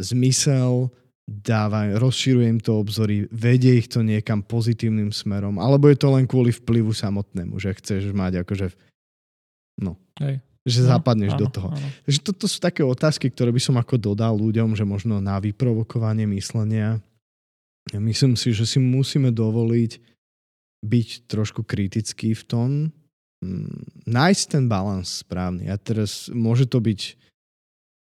zmysel, 0.05 0.93
dáva, 1.29 1.93
rozširuje 1.97 2.47
im 2.49 2.61
to 2.61 2.77
obzory, 2.77 3.29
vedie 3.29 3.77
ich 3.77 3.89
to 3.89 4.01
niekam 4.01 4.41
pozitívnym 4.41 5.13
smerom, 5.13 5.61
alebo 5.61 5.89
je 5.93 5.99
to 6.01 6.09
len 6.13 6.25
kvôli 6.25 6.55
vplyvu 6.55 6.95
samotnému, 6.95 7.61
že 7.61 7.77
chceš 7.77 8.13
mať 8.17 8.47
akože 8.47 8.73
No. 9.79 9.97
Hej. 10.19 10.43
Že 10.69 10.85
no, 10.85 10.89
zapadneš 10.99 11.33
áno, 11.33 11.41
do 11.41 11.47
toho. 11.49 11.69
Áno. 11.73 11.89
Takže 12.05 12.21
toto 12.21 12.45
sú 12.45 12.59
také 12.61 12.83
otázky, 12.85 13.33
ktoré 13.33 13.55
by 13.55 13.63
som 13.63 13.79
ako 13.81 13.97
dodal 13.97 14.37
ľuďom, 14.37 14.77
že 14.77 14.85
možno 14.85 15.23
na 15.23 15.41
vyprovokovanie 15.41 16.29
myslenia. 16.37 17.01
Ja 17.89 17.99
myslím 18.03 18.37
si, 18.37 18.53
že 18.53 18.69
si 18.69 18.77
musíme 18.77 19.33
dovoliť 19.33 20.03
byť 20.79 21.09
trošku 21.27 21.67
kritický 21.67 22.39
v 22.39 22.43
tom, 22.47 22.69
mm, 23.43 24.07
nájsť 24.07 24.45
ten 24.47 24.65
balans 24.71 25.25
správny. 25.25 25.67
A 25.67 25.75
teraz 25.75 26.31
môže 26.31 26.71
to 26.71 26.79
byť 26.79 27.19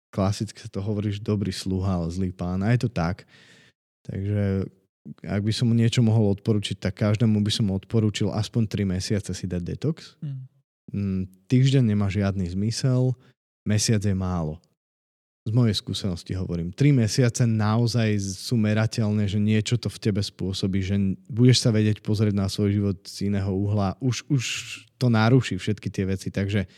klasicky 0.09 0.57
sa 0.57 0.69
to 0.69 0.81
hovoríš 0.81 1.21
dobrý 1.21 1.53
sluha, 1.53 2.01
ale 2.01 2.09
zlý 2.09 2.33
pán. 2.33 2.65
A 2.65 2.73
je 2.73 2.85
to 2.85 2.89
tak. 2.89 3.29
Takže 4.05 4.65
ak 5.25 5.41
by 5.41 5.53
som 5.53 5.69
mu 5.69 5.73
niečo 5.77 6.01
mohol 6.01 6.33
odporučiť, 6.37 6.81
tak 6.81 7.01
každému 7.01 7.41
by 7.41 7.51
som 7.53 7.69
odporúčil 7.73 8.33
aspoň 8.33 8.63
3 8.67 8.93
mesiace 8.93 9.31
si 9.33 9.45
dať 9.45 9.61
detox. 9.61 10.17
Mm, 10.21 10.45
týždeň 11.47 11.83
nemá 11.93 12.09
žiadny 12.09 12.45
zmysel, 12.51 13.13
mesiac 13.67 14.01
je 14.01 14.15
málo. 14.15 14.57
Z 15.47 15.55
mojej 15.55 15.73
skúsenosti 15.77 16.35
hovorím. 16.35 16.69
Tri 16.69 16.93
mesiace 16.93 17.47
naozaj 17.47 18.21
sú 18.21 18.59
merateľné, 18.59 19.25
že 19.25 19.39
niečo 19.41 19.79
to 19.79 19.89
v 19.89 20.01
tebe 20.01 20.21
spôsobí, 20.21 20.83
že 20.83 20.99
budeš 21.31 21.63
sa 21.65 21.73
vedieť 21.73 22.03
pozrieť 22.05 22.35
na 22.37 22.45
svoj 22.51 22.69
život 22.75 22.97
z 23.07 23.31
iného 23.33 23.49
uhla. 23.49 23.97
Už, 24.03 24.27
už 24.29 24.43
to 24.99 25.09
naruší 25.09 25.57
všetky 25.57 25.89
tie 25.89 26.05
veci. 26.05 26.29
Takže 26.29 26.69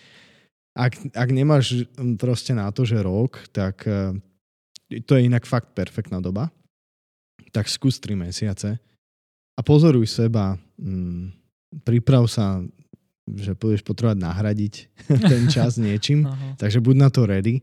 ak, 0.77 0.93
ak 1.11 1.29
nemáš 1.33 1.83
mm, 1.83 2.15
proste 2.15 2.55
na 2.55 2.71
to, 2.71 2.88
že 2.88 3.03
rok, 3.03 3.43
tak 3.51 3.83
e, 3.83 4.15
to 5.03 5.19
je 5.19 5.27
inak 5.27 5.43
fakt 5.43 5.75
perfektná 5.75 6.23
doba. 6.23 6.47
Tak 7.51 7.67
skús 7.67 7.99
3 7.99 8.15
mesiace 8.15 8.79
a 9.57 9.59
pozoruj 9.59 10.07
seba, 10.07 10.55
mm, 10.79 11.35
priprav 11.83 12.23
sa 12.31 12.63
že 13.30 13.53
budeš 13.53 13.81
potrebovať 13.85 14.18
nahradiť 14.18 14.73
ten 15.31 15.43
čas 15.48 15.77
niečím, 15.77 16.26
Aha. 16.30 16.57
takže 16.57 16.81
buď 16.81 16.95
na 16.98 17.10
to 17.10 17.26
ready. 17.26 17.61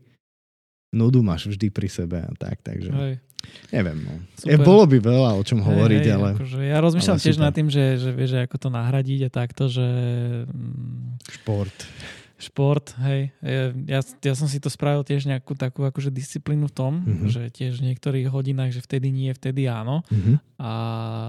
Nudu 0.89 1.21
máš 1.21 1.45
vždy 1.45 1.69
pri 1.69 1.85
sebe 1.85 2.17
a 2.17 2.31
tak, 2.33 2.65
takže 2.65 2.89
Hej. 2.89 3.13
neviem. 3.69 4.09
No. 4.09 4.13
Je, 4.41 4.57
bolo 4.57 4.89
by 4.89 4.97
veľa 4.97 5.37
o 5.37 5.41
čom 5.45 5.61
hej, 5.61 5.69
hovoriť, 5.69 6.01
hej, 6.01 6.13
ale... 6.17 6.29
Akože 6.33 6.59
ja 6.65 6.77
rozmýšľam 6.81 7.19
tiež 7.21 7.37
super. 7.37 7.45
nad 7.45 7.53
tým, 7.53 7.69
že, 7.69 8.01
že 8.01 8.09
vieš, 8.09 8.41
ako 8.41 8.57
to 8.57 8.69
nahradiť 8.73 9.19
a 9.25 9.29
takto, 9.29 9.69
že... 9.69 9.85
Mm, 10.49 11.21
Šport. 11.29 11.77
Šport, 12.39 12.95
hej. 13.03 13.35
Ja, 13.83 13.99
ja 13.99 14.33
som 14.33 14.47
si 14.47 14.63
to 14.63 14.71
spravil 14.71 15.03
tiež 15.03 15.27
nejakú 15.27 15.59
takú 15.59 15.83
akože 15.83 16.07
disciplínu 16.07 16.71
v 16.71 16.73
tom, 16.73 16.93
mm-hmm. 17.03 17.27
že 17.27 17.41
tiež 17.51 17.83
v 17.83 17.91
niektorých 17.91 18.31
hodinách, 18.31 18.71
že 18.71 18.79
vtedy 18.79 19.11
nie, 19.11 19.27
vtedy 19.35 19.67
áno. 19.67 20.07
Mm-hmm. 20.07 20.35
A 20.55 20.71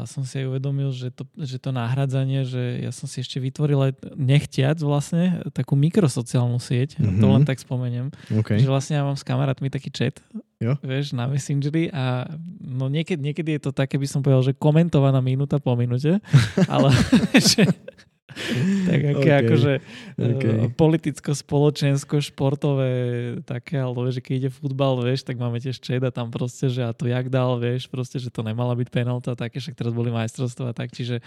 som 0.07 0.23
si 0.23 0.39
aj 0.39 0.55
uvedomil, 0.55 0.95
že 0.95 1.11
to, 1.11 1.27
že 1.35 1.59
to 1.59 1.75
nahradzanie, 1.75 2.47
že 2.47 2.87
ja 2.87 2.95
som 2.95 3.11
si 3.11 3.27
ešte 3.27 3.43
vytvoril 3.43 3.91
aj 3.91 3.93
nechtiac 4.15 4.79
vlastne 4.79 5.43
takú 5.51 5.75
mikrosociálnu 5.75 6.63
sieť, 6.63 7.03
mm-hmm. 7.03 7.19
to 7.19 7.27
len 7.27 7.43
tak 7.43 7.59
spomeniem. 7.59 8.15
Okay. 8.31 8.63
Že 8.63 8.71
vlastne 8.71 8.95
ja 8.95 9.03
mám 9.03 9.19
s 9.19 9.27
kamarátmi 9.27 9.67
taký 9.67 9.91
chat, 9.91 10.23
jo. 10.63 10.79
vieš, 10.79 11.11
na 11.11 11.27
Messengeri 11.27 11.91
a 11.91 12.31
no 12.63 12.87
niekedy, 12.87 13.19
niekedy 13.19 13.59
je 13.59 13.67
to 13.67 13.73
také, 13.75 13.99
by 13.99 14.07
som 14.07 14.23
povedal, 14.23 14.47
že 14.47 14.55
komentovaná 14.55 15.19
minúta 15.19 15.59
po 15.59 15.75
minúte, 15.75 16.23
ale 16.71 16.95
že, 17.35 17.67
tak 18.89 19.01
aké 19.01 19.19
okay. 19.19 19.33
akože 19.45 19.73
okay. 20.17 20.55
Uh, 20.67 20.73
politicko-spoločensko-športové 20.75 22.91
také, 23.45 23.81
alebo 23.83 24.05
vieš, 24.07 24.21
keď 24.23 24.35
ide 24.47 24.51
futbal, 24.51 25.03
vieš, 25.03 25.23
tak 25.27 25.39
máme 25.39 25.61
tiež 25.61 25.81
čeda 25.83 26.11
tam 26.15 26.31
proste, 26.31 26.69
že 26.71 26.85
a 26.87 26.93
to 26.95 27.07
jak 27.11 27.29
dal, 27.29 27.59
vieš, 27.61 27.89
proste, 27.91 28.19
že 28.19 28.31
to 28.31 28.43
nemala 28.47 28.75
byť 28.79 28.91
penalta, 28.91 29.37
také, 29.39 29.61
však 29.61 29.75
teraz 29.77 29.93
boli 29.95 30.11
majstrovstvá, 30.15 30.73
tak 30.77 30.93
čiže 30.95 31.21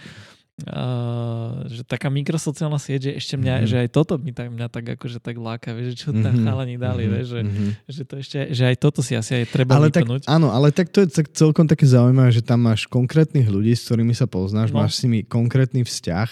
Uh, 0.54 1.66
že 1.66 1.82
taká 1.82 2.06
mikrosociálna 2.14 2.78
sieť, 2.78 3.10
že 3.10 3.18
ešte 3.18 3.34
mňa, 3.34 3.54
mm-hmm. 3.58 3.70
že 3.74 3.76
aj 3.82 3.88
toto 3.90 4.22
mi 4.22 4.30
tak, 4.30 4.54
mňa 4.54 4.70
tak 4.70 4.86
akože 4.86 5.18
tak 5.18 5.34
láka, 5.34 5.74
vieš, 5.74 5.98
že 5.98 6.06
čo 6.06 6.14
tam 6.14 6.30
mm-hmm. 6.30 6.46
chalani 6.46 6.78
dali, 6.78 7.02
mm-hmm. 7.02 7.14
vieš, 7.18 7.26
že, 7.26 7.40
mm-hmm. 7.42 7.70
že 7.90 8.02
to 8.06 8.14
ešte, 8.22 8.38
že 8.54 8.62
aj 8.70 8.76
toto 8.78 9.02
si 9.02 9.18
asi 9.18 9.42
aj 9.42 9.50
treba 9.50 9.74
ale 9.74 9.90
tak, 9.90 10.06
Áno, 10.06 10.54
ale 10.54 10.70
tak 10.70 10.94
to 10.94 11.02
je 11.02 11.10
tak 11.10 11.34
celkom 11.34 11.66
také 11.66 11.90
zaujímavé, 11.90 12.30
že 12.30 12.38
tam 12.38 12.70
máš 12.70 12.86
konkrétnych 12.86 13.50
ľudí, 13.50 13.74
s 13.74 13.90
ktorými 13.90 14.14
sa 14.14 14.30
poznáš, 14.30 14.70
no. 14.70 14.78
máš 14.78 15.02
s 15.02 15.02
nimi 15.02 15.26
konkrétny 15.26 15.82
vzťah 15.82 16.28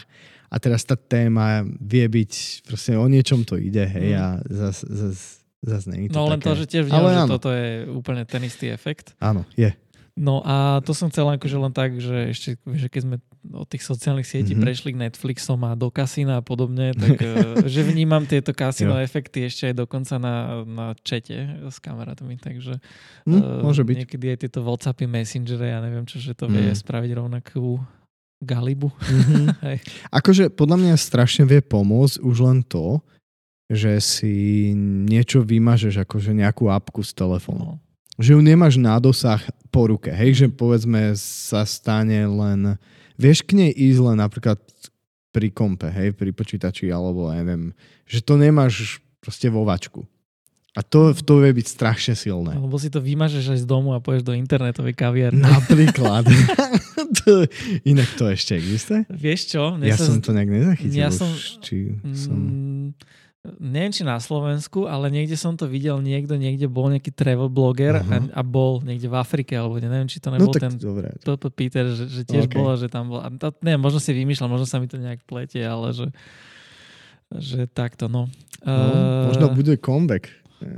a 0.52 0.56
teraz 0.60 0.84
tá 0.84 1.00
téma 1.00 1.64
vie 1.80 2.04
byť, 2.04 2.32
proste 2.68 2.92
o 2.92 3.08
niečom 3.08 3.48
to 3.48 3.56
ide, 3.56 3.88
hej, 3.88 4.12
mm. 4.12 4.20
a 4.20 4.26
zase 4.52 4.84
zas, 4.84 5.18
zas 5.64 5.82
nie 5.88 6.12
to 6.12 6.20
No 6.20 6.28
len 6.28 6.36
také. 6.36 6.44
to, 6.44 6.50
že 6.60 6.64
tiež 6.68 6.84
videl, 6.92 7.08
že 7.08 7.22
áno. 7.24 7.32
toto 7.32 7.48
je 7.48 7.88
úplne 7.88 8.28
ten 8.28 8.44
istý 8.44 8.68
efekt. 8.68 9.16
Áno, 9.16 9.48
je. 9.56 9.72
No 10.12 10.44
a 10.44 10.84
to 10.84 10.92
som 10.92 11.08
chcel 11.08 11.24
akože 11.24 11.56
len 11.56 11.72
tak, 11.72 11.96
že 11.96 12.36
ešte, 12.36 12.60
že 12.68 12.92
keď 12.92 13.00
sme 13.00 13.16
od 13.56 13.64
tých 13.64 13.80
sociálnych 13.80 14.28
sietí 14.28 14.52
mm-hmm. 14.52 14.60
prešli 14.60 14.90
k 14.92 15.00
Netflixom 15.08 15.56
a 15.64 15.72
do 15.72 15.88
kasína 15.88 16.38
a 16.38 16.44
podobne, 16.44 16.92
tak 16.92 17.16
eh, 17.24 17.64
že 17.64 17.80
vnímam 17.80 18.28
tieto 18.28 18.52
kasino 18.52 19.00
efekty 19.00 19.48
ešte 19.48 19.72
aj 19.72 19.88
dokonca 19.88 20.20
na, 20.20 20.68
na 20.68 20.86
čete 21.00 21.64
s 21.64 21.80
kamarátmi, 21.80 22.36
takže 22.36 22.76
mm, 23.24 23.64
môže 23.64 23.88
byť. 23.88 23.96
niekedy 24.04 24.26
aj 24.36 24.38
tieto 24.44 24.60
Whatsappy, 24.60 25.08
Messengere, 25.08 25.72
ja 25.72 25.80
neviem 25.80 26.04
čo, 26.04 26.20
že 26.20 26.36
to 26.36 26.44
mm. 26.44 26.60
vie 26.60 26.70
spraviť 26.76 27.10
rovnakú 27.16 27.80
Galibu. 28.42 28.90
Mm-hmm. 29.02 29.78
akože 30.10 30.50
podľa 30.50 30.76
mňa 30.82 30.94
strašne 30.98 31.46
vie 31.46 31.62
pomôcť 31.62 32.18
už 32.20 32.36
len 32.42 32.58
to, 32.66 32.98
že 33.70 34.02
si 34.02 34.34
niečo 35.08 35.40
vymažeš, 35.46 36.02
akože 36.04 36.34
nejakú 36.34 36.68
apku 36.68 37.00
z 37.00 37.14
telefónu. 37.16 37.64
No. 37.64 37.76
Že 38.20 38.36
ju 38.36 38.40
nemáš 38.44 38.74
na 38.76 39.00
dosah 39.00 39.40
po 39.72 39.88
ruke. 39.88 40.12
Hej, 40.12 40.44
že 40.44 40.46
povedzme 40.52 41.16
sa 41.16 41.64
stane 41.64 42.28
len... 42.28 42.76
Vieš 43.16 43.46
k 43.46 43.56
nej 43.56 43.70
ísť 43.72 44.00
len 44.12 44.16
napríklad 44.20 44.60
pri 45.32 45.48
kompe, 45.48 45.88
hej, 45.88 46.12
pri 46.12 46.34
počítači 46.34 46.92
alebo 46.92 47.32
neviem, 47.32 47.72
že 48.04 48.20
to 48.20 48.36
nemáš 48.36 49.00
proste 49.22 49.48
vo 49.48 49.64
vačku. 49.64 50.04
A 50.72 50.80
to, 50.80 51.12
to 51.12 51.44
vie 51.44 51.52
byť 51.52 51.66
strašne 51.68 52.16
silné. 52.16 52.56
Lebo 52.56 52.80
si 52.80 52.88
to 52.88 52.96
vymažeš 52.96 53.52
aj 53.52 53.58
z 53.60 53.66
domu 53.68 53.92
a 53.92 54.00
pôjdeš 54.00 54.24
do 54.24 54.32
internetovej 54.32 54.96
kaviarny. 54.96 55.44
Napríklad. 55.44 56.24
to, 57.20 57.44
inak 57.84 58.08
to 58.16 58.32
ešte 58.32 58.56
existuje? 58.56 59.04
Vieš 59.12 59.40
čo? 59.52 59.76
Ja 59.84 60.00
sa... 60.00 60.08
som 60.08 60.24
to 60.24 60.32
nejak 60.32 60.48
nezachytil. 60.48 60.96
Ja 60.96 61.12
som... 61.12 61.28
Či 61.60 62.00
som... 62.16 62.32
Mm, 62.32 62.88
neviem, 63.60 63.92
či 63.92 64.00
na 64.00 64.16
Slovensku, 64.16 64.88
ale 64.88 65.12
niekde 65.12 65.36
som 65.36 65.60
to 65.60 65.68
videl, 65.68 66.00
niekto 66.00 66.40
niekde 66.40 66.72
bol 66.72 66.88
nejaký 66.88 67.12
travel 67.12 67.52
bloger 67.52 68.00
uh-huh. 68.00 68.32
a, 68.32 68.40
a 68.40 68.42
bol 68.46 68.80
niekde 68.80 69.12
v 69.12 69.16
Afrike, 69.20 69.52
alebo 69.52 69.76
neviem, 69.76 70.08
či 70.08 70.24
to 70.24 70.32
no 70.32 70.40
nebol 70.40 70.56
no, 70.56 70.62
ten 70.62 70.72
dobre. 70.80 71.12
Toto 71.20 71.52
Peter, 71.52 71.84
že, 71.92 72.08
že 72.08 72.22
tiež 72.24 72.48
okay. 72.48 72.56
bol, 72.56 72.72
že 72.80 72.88
tam 72.88 73.12
bol. 73.12 73.20
A 73.20 73.28
to, 73.28 73.52
neviem, 73.60 73.82
možno 73.82 74.00
si 74.00 74.16
vymýšľam, 74.16 74.56
možno 74.56 74.64
sa 74.64 74.80
mi 74.80 74.88
to 74.88 74.96
nejak 74.96 75.20
pletie, 75.28 75.68
ale 75.68 75.92
že, 75.92 76.08
že 77.36 77.68
takto, 77.68 78.08
no. 78.08 78.24
no 78.64 78.72
uh, 78.72 79.28
možno 79.36 79.52
bude 79.52 79.76
comeback. 79.76 80.32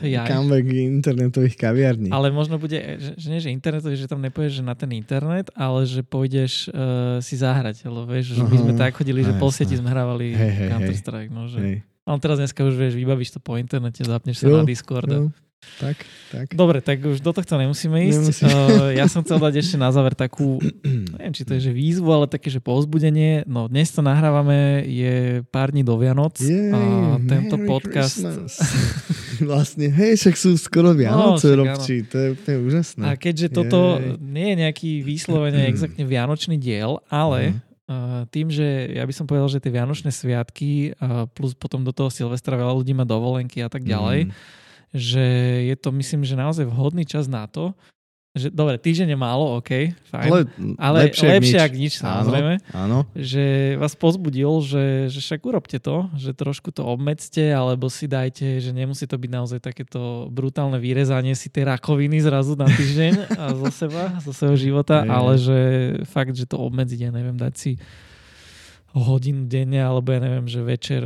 Ja. 0.04 0.24
Comeback 0.24 0.66
internetových 0.68 1.56
kaviarní. 1.56 2.08
Ale 2.10 2.32
možno 2.32 2.56
bude, 2.56 2.76
že, 2.76 3.12
že 3.16 3.26
nie, 3.30 3.40
že 3.40 3.50
internetový, 3.52 3.94
že 3.94 4.08
tam 4.08 4.20
nepôjdeš 4.24 4.60
že 4.60 4.64
na 4.64 4.74
ten 4.74 4.90
internet, 4.96 5.50
ale 5.54 5.84
že 5.84 6.00
pôjdeš 6.02 6.68
uh, 6.70 7.18
si 7.20 7.36
zahrať, 7.38 7.84
lebo 7.86 8.08
vieš, 8.08 8.36
že 8.36 8.42
uh-huh. 8.42 8.50
my 8.50 8.56
sme 8.64 8.72
tak 8.74 8.92
chodili, 8.96 9.20
že 9.22 9.36
po 9.36 9.52
sieti 9.52 9.76
sme 9.76 9.90
hrávali 9.92 10.32
hey, 10.32 10.52
hey, 10.52 10.68
Counter-Strike. 10.72 11.30
No, 11.32 11.46
že... 11.46 11.58
Hey. 11.60 11.76
Ale 12.04 12.20
teraz 12.20 12.36
dneska 12.36 12.60
už 12.60 12.76
vieš, 12.76 12.94
vybavíš 13.00 13.32
to 13.32 13.40
po 13.40 13.56
internete, 13.56 14.04
zapneš 14.04 14.44
sa 14.44 14.52
jo, 14.52 14.60
na 14.60 14.68
Discord. 14.68 15.08
Jo. 15.08 15.32
Tak, 15.74 15.96
tak. 16.30 16.46
Dobre, 16.54 16.78
tak 16.78 17.02
už 17.02 17.18
do 17.18 17.34
tohto 17.34 17.58
nemusíme 17.58 17.98
ísť. 18.06 18.20
Nemusím. 18.22 18.46
Uh, 18.46 18.94
ja 18.94 19.10
som 19.10 19.26
chcel 19.26 19.42
dať 19.42 19.54
ešte 19.58 19.74
na 19.74 19.90
záver 19.90 20.14
takú, 20.14 20.62
neviem, 20.86 21.34
či 21.34 21.42
to 21.42 21.58
je 21.58 21.70
že 21.70 21.72
výzvu, 21.74 22.06
ale 22.14 22.30
také, 22.30 22.46
že 22.46 22.62
povzbudenie. 22.62 23.42
No 23.50 23.66
dnes 23.66 23.90
to 23.90 23.98
nahrávame, 23.98 24.86
je 24.86 25.42
pár 25.50 25.74
dní 25.74 25.82
do 25.82 25.98
Vianoc. 25.98 26.38
Jej, 26.38 26.70
a 26.70 27.18
tento 27.26 27.58
Merry 27.58 27.68
podcast... 27.68 28.22
vlastne, 29.50 29.90
hej, 29.90 30.14
však 30.14 30.34
sú 30.38 30.54
skoro 30.54 30.94
Vianoce, 30.94 31.58
no, 31.58 31.66
robči, 31.66 32.06
to 32.06 32.16
je 32.22 32.28
úplne 32.38 32.56
úžasné. 32.70 33.02
A 33.02 33.18
keďže 33.18 33.50
Jej. 33.50 33.54
toto 33.58 33.98
nie 34.22 34.54
je 34.54 34.56
nejaký 34.62 34.90
výslovene 35.02 35.66
exaktne 35.74 36.06
Vianočný 36.06 36.56
diel, 36.56 37.02
ale 37.10 37.60
Uh, 37.84 38.24
tým, 38.32 38.48
že 38.48 38.96
ja 38.96 39.04
by 39.04 39.12
som 39.12 39.28
povedal, 39.28 39.44
že 39.44 39.60
tie 39.60 39.68
Vianočné 39.68 40.08
sviatky 40.08 40.96
uh, 40.96 41.28
plus 41.28 41.52
potom 41.52 41.84
do 41.84 41.92
toho 41.92 42.08
Silvestra 42.08 42.56
veľa 42.56 42.72
ľudí 42.80 42.96
má 42.96 43.04
dovolenky 43.04 43.60
a 43.60 43.68
tak 43.68 43.84
ďalej, 43.84 44.32
mm 44.32 44.64
že 44.94 45.26
je 45.66 45.76
to 45.76 45.90
myslím, 45.90 46.22
že 46.22 46.38
naozaj 46.38 46.70
vhodný 46.70 47.02
čas 47.02 47.26
na 47.26 47.50
to, 47.50 47.74
že 48.34 48.50
dobre, 48.50 48.74
týždeň 48.82 49.14
je 49.14 49.18
málo, 49.18 49.62
OK, 49.62 49.94
fajn. 50.10 50.26
Ale, 50.26 50.38
ale 50.74 50.98
lepšie, 51.06 51.38
lepšie 51.38 51.58
ak 51.62 51.72
nič, 51.78 52.02
samozrejme. 52.02 52.66
Áno, 52.74 53.06
áno. 53.06 53.14
Že 53.14 53.78
vás 53.78 53.94
pozbudil, 53.94 54.50
že, 54.58 55.06
že 55.06 55.22
však 55.22 55.40
urobte 55.46 55.78
to, 55.78 56.10
že 56.18 56.34
trošku 56.34 56.74
to 56.74 56.82
obmedzte, 56.82 57.54
alebo 57.54 57.86
si 57.86 58.10
dajte, 58.10 58.58
že 58.58 58.74
nemusí 58.74 59.06
to 59.06 59.14
byť 59.14 59.30
naozaj 59.30 59.62
takéto 59.62 60.26
brutálne 60.34 60.82
vyrezanie 60.82 61.38
si 61.38 61.46
tej 61.46 61.78
rakoviny 61.78 62.18
zrazu 62.26 62.58
na 62.58 62.66
týždeň 62.66 63.38
a 63.38 63.54
zo 63.54 63.70
seba, 63.70 64.18
zo 64.18 64.34
svojho 64.34 64.58
života, 64.58 65.06
ale 65.06 65.38
že 65.38 65.58
fakt, 66.10 66.34
že 66.34 66.50
to 66.50 66.58
obmedziť, 66.58 67.06
ja 67.06 67.10
neviem, 67.14 67.38
dať 67.38 67.54
si 67.54 67.78
hodinu 68.94 69.50
denne, 69.50 69.82
alebo 69.82 70.14
ja 70.14 70.22
neviem, 70.22 70.46
že 70.46 70.62
večer 70.62 71.02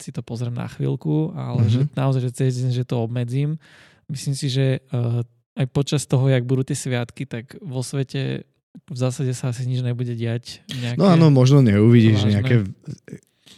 si 0.00 0.08
to 0.08 0.24
pozriem 0.24 0.56
na 0.56 0.64
chvíľku, 0.72 1.36
ale 1.36 1.68
mm-hmm. 1.68 1.72
že 1.72 1.80
naozaj, 1.92 2.20
že 2.24 2.32
cez 2.32 2.56
deň, 2.64 2.72
že 2.72 2.88
to 2.88 2.96
obmedzím. 3.04 3.60
Myslím 4.08 4.32
si, 4.32 4.48
že 4.48 4.80
uh, 4.88 5.20
aj 5.56 5.66
počas 5.68 6.08
toho, 6.08 6.28
jak 6.32 6.48
budú 6.48 6.64
tie 6.64 6.76
sviatky, 6.76 7.28
tak 7.28 7.60
vo 7.60 7.84
svete 7.84 8.48
v 8.76 8.96
zásade 8.96 9.32
sa 9.32 9.52
asi 9.52 9.64
nič 9.64 9.80
nebude 9.80 10.12
diať. 10.12 10.60
Nejaké 10.68 11.00
no 11.00 11.08
áno, 11.08 11.32
možno 11.32 11.64
neuvidíš 11.64 12.28
vážne. 12.28 12.32
nejaké 12.36 12.56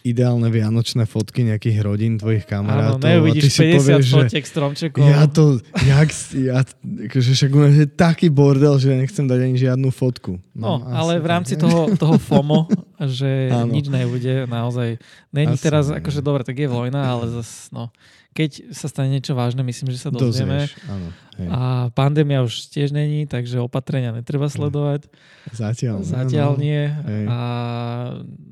ideálne 0.06 0.48
vianočné 0.48 1.04
fotky 1.04 1.44
nejakých 1.44 1.78
rodín 1.84 2.16
tvojich 2.16 2.46
kamarátov. 2.46 3.02
Áno, 3.02 3.12
neuvidíš 3.12 3.54
50 3.56 3.76
povieš, 3.76 4.06
fotiek 4.14 4.44
stromčekov. 4.46 5.04
Ja 5.04 5.26
to, 5.26 5.58
jak, 5.84 6.08
ja, 6.38 6.62
akože 7.10 7.30
však 7.34 7.50
u 7.50 7.60
nás 7.66 7.74
je 7.74 7.88
taký 7.90 8.30
bordel, 8.30 8.78
že 8.78 8.94
nechcem 8.94 9.26
dať 9.26 9.40
ani 9.44 9.56
žiadnu 9.58 9.88
fotku. 9.90 10.38
No, 10.54 10.80
no 10.80 10.90
ale 10.90 11.18
v 11.18 11.26
rámci 11.26 11.54
tak, 11.58 11.68
toho, 11.68 11.80
toho 11.94 12.16
FOMO, 12.16 12.70
že 13.18 13.50
áno. 13.52 13.70
nič 13.74 13.90
nebude, 13.90 14.46
naozaj. 14.46 14.96
Není 15.34 15.54
asi, 15.58 15.64
teraz, 15.64 15.90
akože 15.92 16.20
dobre, 16.24 16.42
tak 16.46 16.56
je 16.56 16.68
vojna, 16.70 17.04
ale 17.04 17.28
zase, 17.42 17.70
no, 17.74 17.92
keď 18.36 18.70
sa 18.70 18.86
stane 18.86 19.10
niečo 19.10 19.34
vážne, 19.34 19.66
myslím, 19.66 19.90
že 19.90 19.98
sa 19.98 20.14
dozvieme. 20.14 20.70
Áno. 20.86 21.08
Hej. 21.38 21.48
A 21.54 21.60
pandémia 21.94 22.42
už 22.42 22.66
tiež 22.66 22.90
není, 22.90 23.22
takže 23.26 23.62
opatrenia 23.62 24.10
netreba 24.10 24.50
sledovať. 24.50 25.06
Zatiaľ. 25.54 26.02
Zatiaľ 26.02 26.58
no. 26.58 26.62
nie. 26.62 26.82
Hej. 26.86 27.24
A 27.30 27.38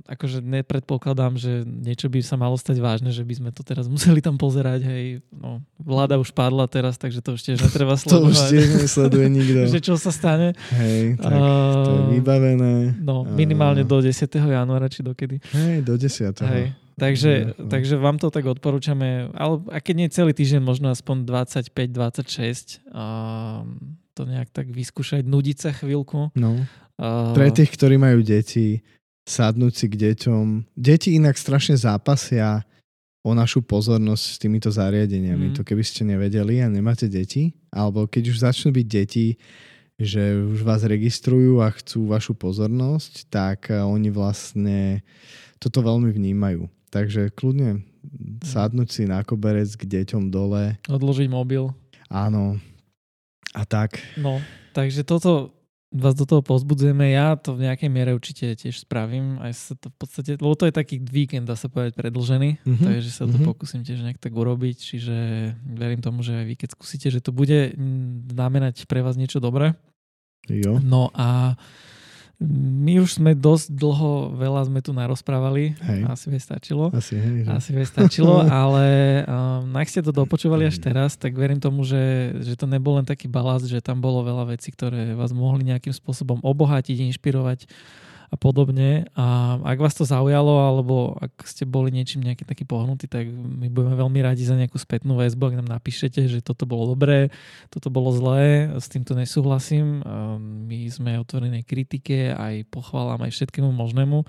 akože 0.06 0.38
nepredpokladám, 0.42 1.34
že 1.34 1.66
niečo 1.66 2.06
by 2.06 2.22
sa 2.22 2.38
malo 2.38 2.54
stať 2.54 2.78
vážne, 2.78 3.10
že 3.10 3.26
by 3.26 3.34
sme 3.42 3.50
to 3.50 3.66
teraz 3.66 3.90
museli 3.90 4.22
tam 4.22 4.38
pozerať. 4.38 4.86
Hej. 4.86 5.26
No, 5.34 5.58
vláda 5.82 6.14
už 6.22 6.30
padla 6.30 6.70
teraz, 6.70 6.94
takže 6.94 7.18
to 7.22 7.34
už 7.34 7.42
tiež 7.42 7.58
netreba 7.58 7.98
sledovať. 7.98 8.22
to 8.22 8.30
už 8.30 8.40
tiež 8.54 8.66
nesleduje 8.86 9.26
nikto. 9.34 9.60
že 9.74 9.80
čo 9.82 9.98
sa 9.98 10.14
stane. 10.14 10.54
Hej, 10.78 11.18
tak 11.18 11.34
to 11.34 11.90
je 11.90 12.02
vybavené. 12.22 12.94
No, 13.02 13.26
minimálne 13.26 13.82
do 13.82 13.98
10. 13.98 14.14
januára, 14.30 14.86
či 14.86 15.02
dokedy. 15.02 15.42
Hej, 15.50 15.82
do 15.82 15.98
10. 15.98 16.38
Hej. 16.46 16.85
Takže, 16.96 17.52
no, 17.52 17.68
no. 17.68 17.68
takže 17.68 18.00
vám 18.00 18.16
to 18.16 18.32
tak 18.32 18.48
odporúčame, 18.48 19.28
ale 19.36 19.60
a 19.68 19.84
keď 19.84 19.94
nie 20.00 20.08
celý 20.08 20.32
týždeň, 20.32 20.64
možno 20.64 20.88
aspoň 20.88 21.28
25-26, 21.28 22.88
um, 22.88 23.76
to 24.16 24.24
nejak 24.24 24.48
tak 24.48 24.72
vyskúšať, 24.72 25.28
nudiť 25.28 25.56
sa 25.60 25.70
chvíľku. 25.76 26.32
No. 26.32 26.64
Uh, 26.96 27.36
Pre 27.36 27.52
tých, 27.52 27.68
ktorí 27.76 28.00
majú 28.00 28.24
deti, 28.24 28.80
sadnúť 29.28 29.72
si 29.76 29.86
k 29.92 29.94
deťom. 30.08 30.72
Deti 30.72 31.20
inak 31.20 31.36
strašne 31.36 31.76
zápasia 31.76 32.64
o 33.20 33.34
našu 33.36 33.60
pozornosť 33.60 34.24
s 34.24 34.36
týmito 34.40 34.70
zariadeniami. 34.72 35.52
Mm. 35.52 35.54
To 35.60 35.66
keby 35.66 35.84
ste 35.84 36.08
nevedeli 36.08 36.64
a 36.64 36.72
nemáte 36.72 37.10
deti, 37.12 37.52
alebo 37.68 38.08
keď 38.08 38.32
už 38.32 38.40
začnú 38.40 38.72
byť 38.72 38.86
deti, 38.88 39.36
že 40.00 40.38
už 40.38 40.64
vás 40.64 40.86
registrujú 40.86 41.60
a 41.60 41.68
chcú 41.74 42.08
vašu 42.08 42.32
pozornosť, 42.38 43.28
tak 43.28 43.68
oni 43.68 44.08
vlastne 44.08 45.02
toto 45.58 45.82
veľmi 45.82 46.08
vnímajú. 46.14 46.68
Takže 46.96 47.28
kľudne 47.36 47.84
sadnúť 48.40 48.88
si 48.88 49.02
na 49.04 49.20
koberec 49.20 49.68
k 49.76 49.84
deťom 49.84 50.32
dole. 50.32 50.80
Odložiť 50.88 51.28
mobil. 51.28 51.68
Áno. 52.08 52.56
A 53.52 53.68
tak. 53.68 54.00
No, 54.16 54.40
takže 54.72 55.04
toto 55.04 55.52
vás 55.92 56.16
do 56.16 56.24
toho 56.24 56.40
pozbudzujeme. 56.40 57.12
Ja 57.12 57.36
to 57.36 57.52
v 57.52 57.68
nejakej 57.68 57.90
miere 57.92 58.16
určite 58.16 58.56
tiež 58.56 58.88
spravím. 58.88 59.36
Aj 59.44 59.52
sa 59.52 59.76
to 59.76 59.92
v 59.92 59.96
podstate, 59.96 60.30
lebo 60.40 60.56
to 60.56 60.64
je 60.68 60.74
taký 60.74 60.96
víkend, 61.04 61.44
dá 61.44 61.56
sa 61.56 61.68
povedať, 61.68 62.00
predlžený. 62.00 62.64
Mhm, 62.64 62.84
Takže 62.88 63.10
sa 63.12 63.24
to 63.28 63.36
mhm. 63.36 63.44
pokúsim 63.44 63.84
tiež 63.84 64.00
nejak 64.00 64.16
tak 64.16 64.32
urobiť. 64.32 64.76
Čiže 64.76 65.16
verím 65.76 66.00
tomu, 66.00 66.24
že 66.24 66.32
aj 66.32 66.46
vy 66.48 66.54
keď 66.56 66.68
skúsite, 66.72 67.12
že 67.12 67.20
to 67.20 67.30
bude 67.30 67.76
znamenať 68.32 68.88
pre 68.88 69.04
vás 69.04 69.20
niečo 69.20 69.36
dobré. 69.36 69.76
Jo. 70.48 70.78
No 70.78 71.10
a 71.12 71.58
my 72.44 73.00
už 73.00 73.16
sme 73.16 73.32
dosť 73.32 73.72
dlho, 73.72 74.36
veľa 74.36 74.68
sme 74.68 74.84
tu 74.84 74.92
narozprávali. 74.92 75.72
Hej. 75.80 76.00
Asi 76.04 76.26
by 76.28 76.36
stačilo. 76.36 76.84
Asi, 76.92 77.16
hej, 77.16 77.48
že? 77.48 77.48
Asi 77.48 77.70
by 77.72 77.82
stačilo, 77.88 78.44
ale 78.64 78.86
um, 79.24 79.72
ak 79.72 79.88
ste 79.88 80.04
to 80.04 80.12
dopočúvali 80.12 80.68
až 80.68 80.76
teraz, 80.76 81.16
tak 81.16 81.32
verím 81.32 81.56
tomu, 81.56 81.80
že, 81.88 82.36
že 82.44 82.52
to 82.52 82.68
nebol 82.68 83.00
len 83.00 83.08
taký 83.08 83.24
balast, 83.24 83.64
že 83.64 83.80
tam 83.80 84.04
bolo 84.04 84.20
veľa 84.20 84.52
vecí, 84.52 84.68
ktoré 84.68 85.16
vás 85.16 85.32
mohli 85.32 85.64
nejakým 85.64 85.96
spôsobom 85.96 86.44
obohatiť, 86.44 87.08
inšpirovať 87.08 87.64
a 88.26 88.34
podobne. 88.34 89.06
A 89.14 89.56
ak 89.62 89.78
vás 89.78 89.94
to 89.94 90.02
zaujalo, 90.02 90.66
alebo 90.66 91.14
ak 91.18 91.46
ste 91.46 91.62
boli 91.62 91.94
niečím 91.94 92.26
nejaký 92.26 92.42
taký 92.42 92.64
pohnutý, 92.66 93.06
tak 93.06 93.30
my 93.30 93.70
budeme 93.70 93.94
veľmi 93.94 94.20
radi 94.22 94.42
za 94.42 94.58
nejakú 94.58 94.76
spätnú 94.78 95.14
väzbu, 95.18 95.52
ak 95.52 95.58
nám 95.62 95.68
napíšete, 95.78 96.26
že 96.26 96.42
toto 96.42 96.66
bolo 96.66 96.94
dobré, 96.94 97.30
toto 97.70 97.88
bolo 97.88 98.10
zlé, 98.10 98.70
s 98.74 98.90
týmto 98.90 99.14
nesúhlasím. 99.14 100.02
A 100.02 100.38
My 100.40 100.90
sme 100.90 101.18
otvorené 101.22 101.62
kritike, 101.62 102.34
aj 102.34 102.66
pochválam, 102.70 103.22
aj 103.22 103.32
všetkému 103.32 103.70
možnému. 103.70 104.26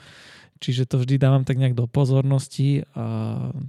Čiže 0.58 0.86
to 0.86 0.98
vždy 1.00 1.18
dávam 1.18 1.46
tak 1.46 1.56
nejak 1.56 1.74
do 1.74 1.86
pozornosti 1.86 2.84
a 2.92 3.06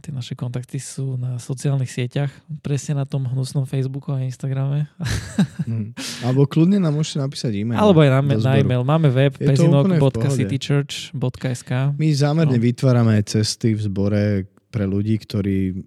tie 0.01 0.11
naše 0.11 0.35
kontakty 0.35 0.81
sú 0.81 1.15
na 1.15 1.37
sociálnych 1.37 1.93
sieťach, 1.93 2.33
presne 2.65 2.99
na 2.99 3.05
tom 3.05 3.29
hnusnom 3.29 3.69
Facebooku 3.69 4.11
a 4.11 4.25
Instagrame. 4.25 4.89
Hm. 5.69 5.93
Alebo 6.27 6.49
kľudne 6.49 6.81
nám 6.81 6.97
môžete 6.97 7.21
napísať 7.21 7.53
e-mail. 7.55 7.79
Alebo 7.79 8.01
aj 8.01 8.11
na, 8.11 8.21
na 8.41 8.53
e-mail. 8.59 8.83
Máme 8.83 9.13
web 9.13 9.37
pezinok.citychurch.sk 9.37 11.71
My 11.95 12.09
zámerne 12.11 12.57
No. 12.59 12.65
vytvárame 12.65 13.21
cesty 13.23 13.77
v 13.77 13.81
zbore 13.85 14.49
pre 14.69 14.85
ľudí, 14.85 15.17
ktorí 15.17 15.81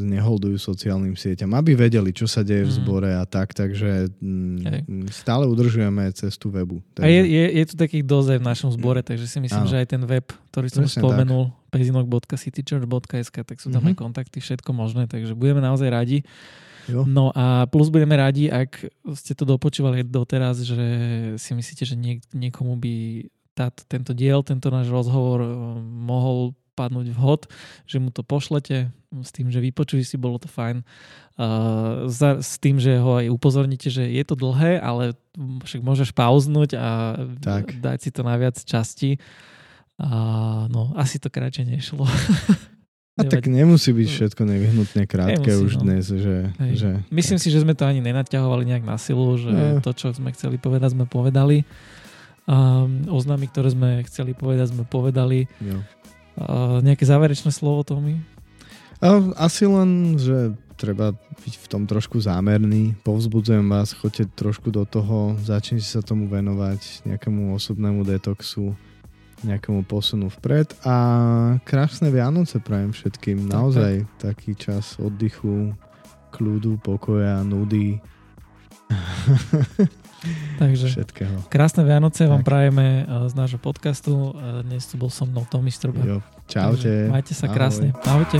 neholdujú 0.00 0.56
sociálnym 0.56 1.12
sieťam, 1.12 1.52
aby 1.52 1.76
vedeli, 1.76 2.10
čo 2.10 2.24
sa 2.24 2.40
deje 2.40 2.64
v 2.64 2.72
Mm. 2.72 2.78
zbore 2.80 3.10
a 3.12 3.24
tak, 3.24 3.52
takže 3.52 4.08
mm, 4.16 5.12
stále 5.12 5.44
udržujeme 5.44 6.08
cestu 6.12 6.48
webu. 6.48 6.80
A 6.96 7.04
je, 7.04 7.20
je, 7.22 7.44
je 7.60 7.64
tu 7.68 7.74
takých 7.76 8.00
aj 8.02 8.40
v 8.40 8.46
našom 8.46 8.72
zbore, 8.72 9.00
takže 9.00 9.28
si 9.28 9.36
myslím, 9.36 9.64
Áno. 9.64 9.70
že 9.70 9.76
aj 9.76 9.88
ten 9.90 10.02
web, 10.02 10.24
ktorý 10.48 10.66
som 10.66 10.82
Presne 10.82 11.00
spomenul, 11.00 11.52
pezinok.citychurch.sk, 11.68 13.36
tak 13.42 13.56
sú 13.58 13.68
tam 13.68 13.82
Mhm. 13.82 13.88
aj 13.88 13.96
kontakty, 13.96 14.38
všetko 14.38 14.70
možné, 14.72 15.06
takže 15.06 15.34
budeme 15.34 15.60
naozaj 15.60 15.88
radi. 15.88 16.18
Jo. 16.88 17.06
No 17.06 17.30
a 17.30 17.64
plus 17.66 17.88
budeme 17.88 18.16
radi, 18.16 18.48
ak 18.48 18.90
ste 19.14 19.36
to 19.36 19.44
dopočúvali 19.44 20.02
doteraz, 20.02 20.58
že 20.60 20.82
si 21.36 21.52
myslíte, 21.52 21.84
že 21.84 21.94
niek- 21.94 22.26
niekomu 22.32 22.74
by 22.74 22.94
táto, 23.52 23.84
tento 23.86 24.10
diel, 24.10 24.42
tento 24.42 24.66
náš 24.66 24.88
rozhovor 24.88 25.38
eh, 25.38 25.48
mohol 25.84 26.56
padnúť 26.82 27.14
vhod, 27.14 27.46
že 27.86 28.02
mu 28.02 28.10
to 28.10 28.26
pošlete 28.26 28.90
s 29.12 29.30
tým, 29.30 29.54
že 29.54 29.62
vypočuj 29.62 30.02
si, 30.02 30.18
bolo 30.18 30.42
to 30.42 30.50
fajn. 30.50 30.82
Uh, 31.38 32.10
za, 32.10 32.42
s 32.42 32.58
tým, 32.58 32.82
že 32.82 32.98
ho 32.98 33.22
aj 33.22 33.30
upozorníte, 33.30 33.86
že 33.86 34.02
je 34.04 34.24
to 34.26 34.34
dlhé, 34.34 34.82
ale 34.82 35.14
však 35.62 35.80
môžeš 35.80 36.10
pauznúť 36.10 36.74
a 36.74 37.14
Tak. 37.38 37.78
dať 37.78 37.98
si 38.02 38.10
to 38.10 38.26
na 38.26 38.34
viac 38.34 38.58
časti. 38.58 39.22
A 40.02 40.08
no, 40.66 40.90
asi 40.98 41.22
to 41.22 41.30
kratšie 41.30 41.62
nešlo. 41.68 42.02
A 43.12 43.28
tak 43.28 43.44
nemusí 43.44 43.92
byť 43.92 44.08
všetko 44.08 44.42
nevyhnutne 44.48 45.04
krátke 45.04 45.44
Nemusí, 45.52 45.64
už 45.68 45.72
no. 45.78 45.82
dnes, 45.84 46.04
že... 46.08 46.36
Hej. 46.56 46.72
že 46.80 46.90
Myslím 47.12 47.36
si, 47.36 47.52
že 47.52 47.60
sme 47.60 47.76
to 47.76 47.84
ani 47.84 48.00
nenaťahovali 48.00 48.64
nejak 48.64 48.88
na 48.88 48.96
silu, 48.96 49.36
že 49.36 49.52
Ne. 49.52 49.84
to, 49.84 49.92
čo 49.92 50.16
sme 50.16 50.32
chceli 50.32 50.56
povedať, 50.56 50.96
sme 50.96 51.04
povedali. 51.04 51.68
Um, 52.48 53.04
oznámy, 53.12 53.52
ktoré 53.52 53.70
sme 53.70 54.00
chceli 54.08 54.32
povedať, 54.32 54.72
sme 54.72 54.88
povedali. 54.88 55.44
jo. 55.60 55.84
Uh, 56.32 56.80
nejaké 56.80 57.04
záverečné 57.04 57.52
slovo, 57.52 57.84
Tomi? 57.84 58.20
Asi 59.34 59.66
len, 59.66 60.14
že 60.14 60.54
treba 60.78 61.10
byť 61.14 61.54
v 61.58 61.66
tom 61.66 61.82
trošku 61.90 62.22
zámerný. 62.22 62.94
Povzbudzujem 63.02 63.66
vás, 63.66 63.94
choďte 63.98 64.30
trošku 64.38 64.70
do 64.70 64.86
toho, 64.86 65.34
začnite 65.42 65.82
sa 65.82 66.06
tomu 66.06 66.30
venovať, 66.30 67.10
nejakému 67.10 67.50
osobnému 67.54 68.06
detoxu, 68.06 68.78
nejakému 69.42 69.82
posunu 69.86 70.30
vpred 70.38 70.70
a 70.86 70.94
krásne 71.66 72.14
Vianoce 72.14 72.62
prajem 72.62 72.94
všetkým. 72.94 73.46
Tak, 73.46 73.50
Naozaj 73.50 73.92
taký 74.22 74.54
čas 74.54 74.98
oddychu, 75.02 75.74
kľudu, 76.30 76.78
pokoja, 76.78 77.42
nudy, 77.42 77.98
Takže 80.58 80.86
všetkého. 80.88 81.34
krásne 81.50 81.82
Vianoce 81.82 82.26
vám 82.30 82.42
Tak. 82.42 82.48
prajeme 82.48 82.86
uh, 83.02 83.26
z 83.26 83.34
nášho 83.34 83.58
podcastu. 83.58 84.30
Uh, 84.30 84.62
dnes 84.62 84.86
tu 84.86 84.94
bol 84.96 85.10
so 85.10 85.26
mnou 85.26 85.42
Tomi 85.46 85.70
Strba. 85.74 86.00
Jo. 86.02 86.18
Čaute. 86.46 86.78
Takže 86.78 86.92
Majte 87.10 87.32
sa 87.34 87.46
Ahoj. 87.50 87.56
krásne. 87.56 87.88
Ahojte. 88.06 88.38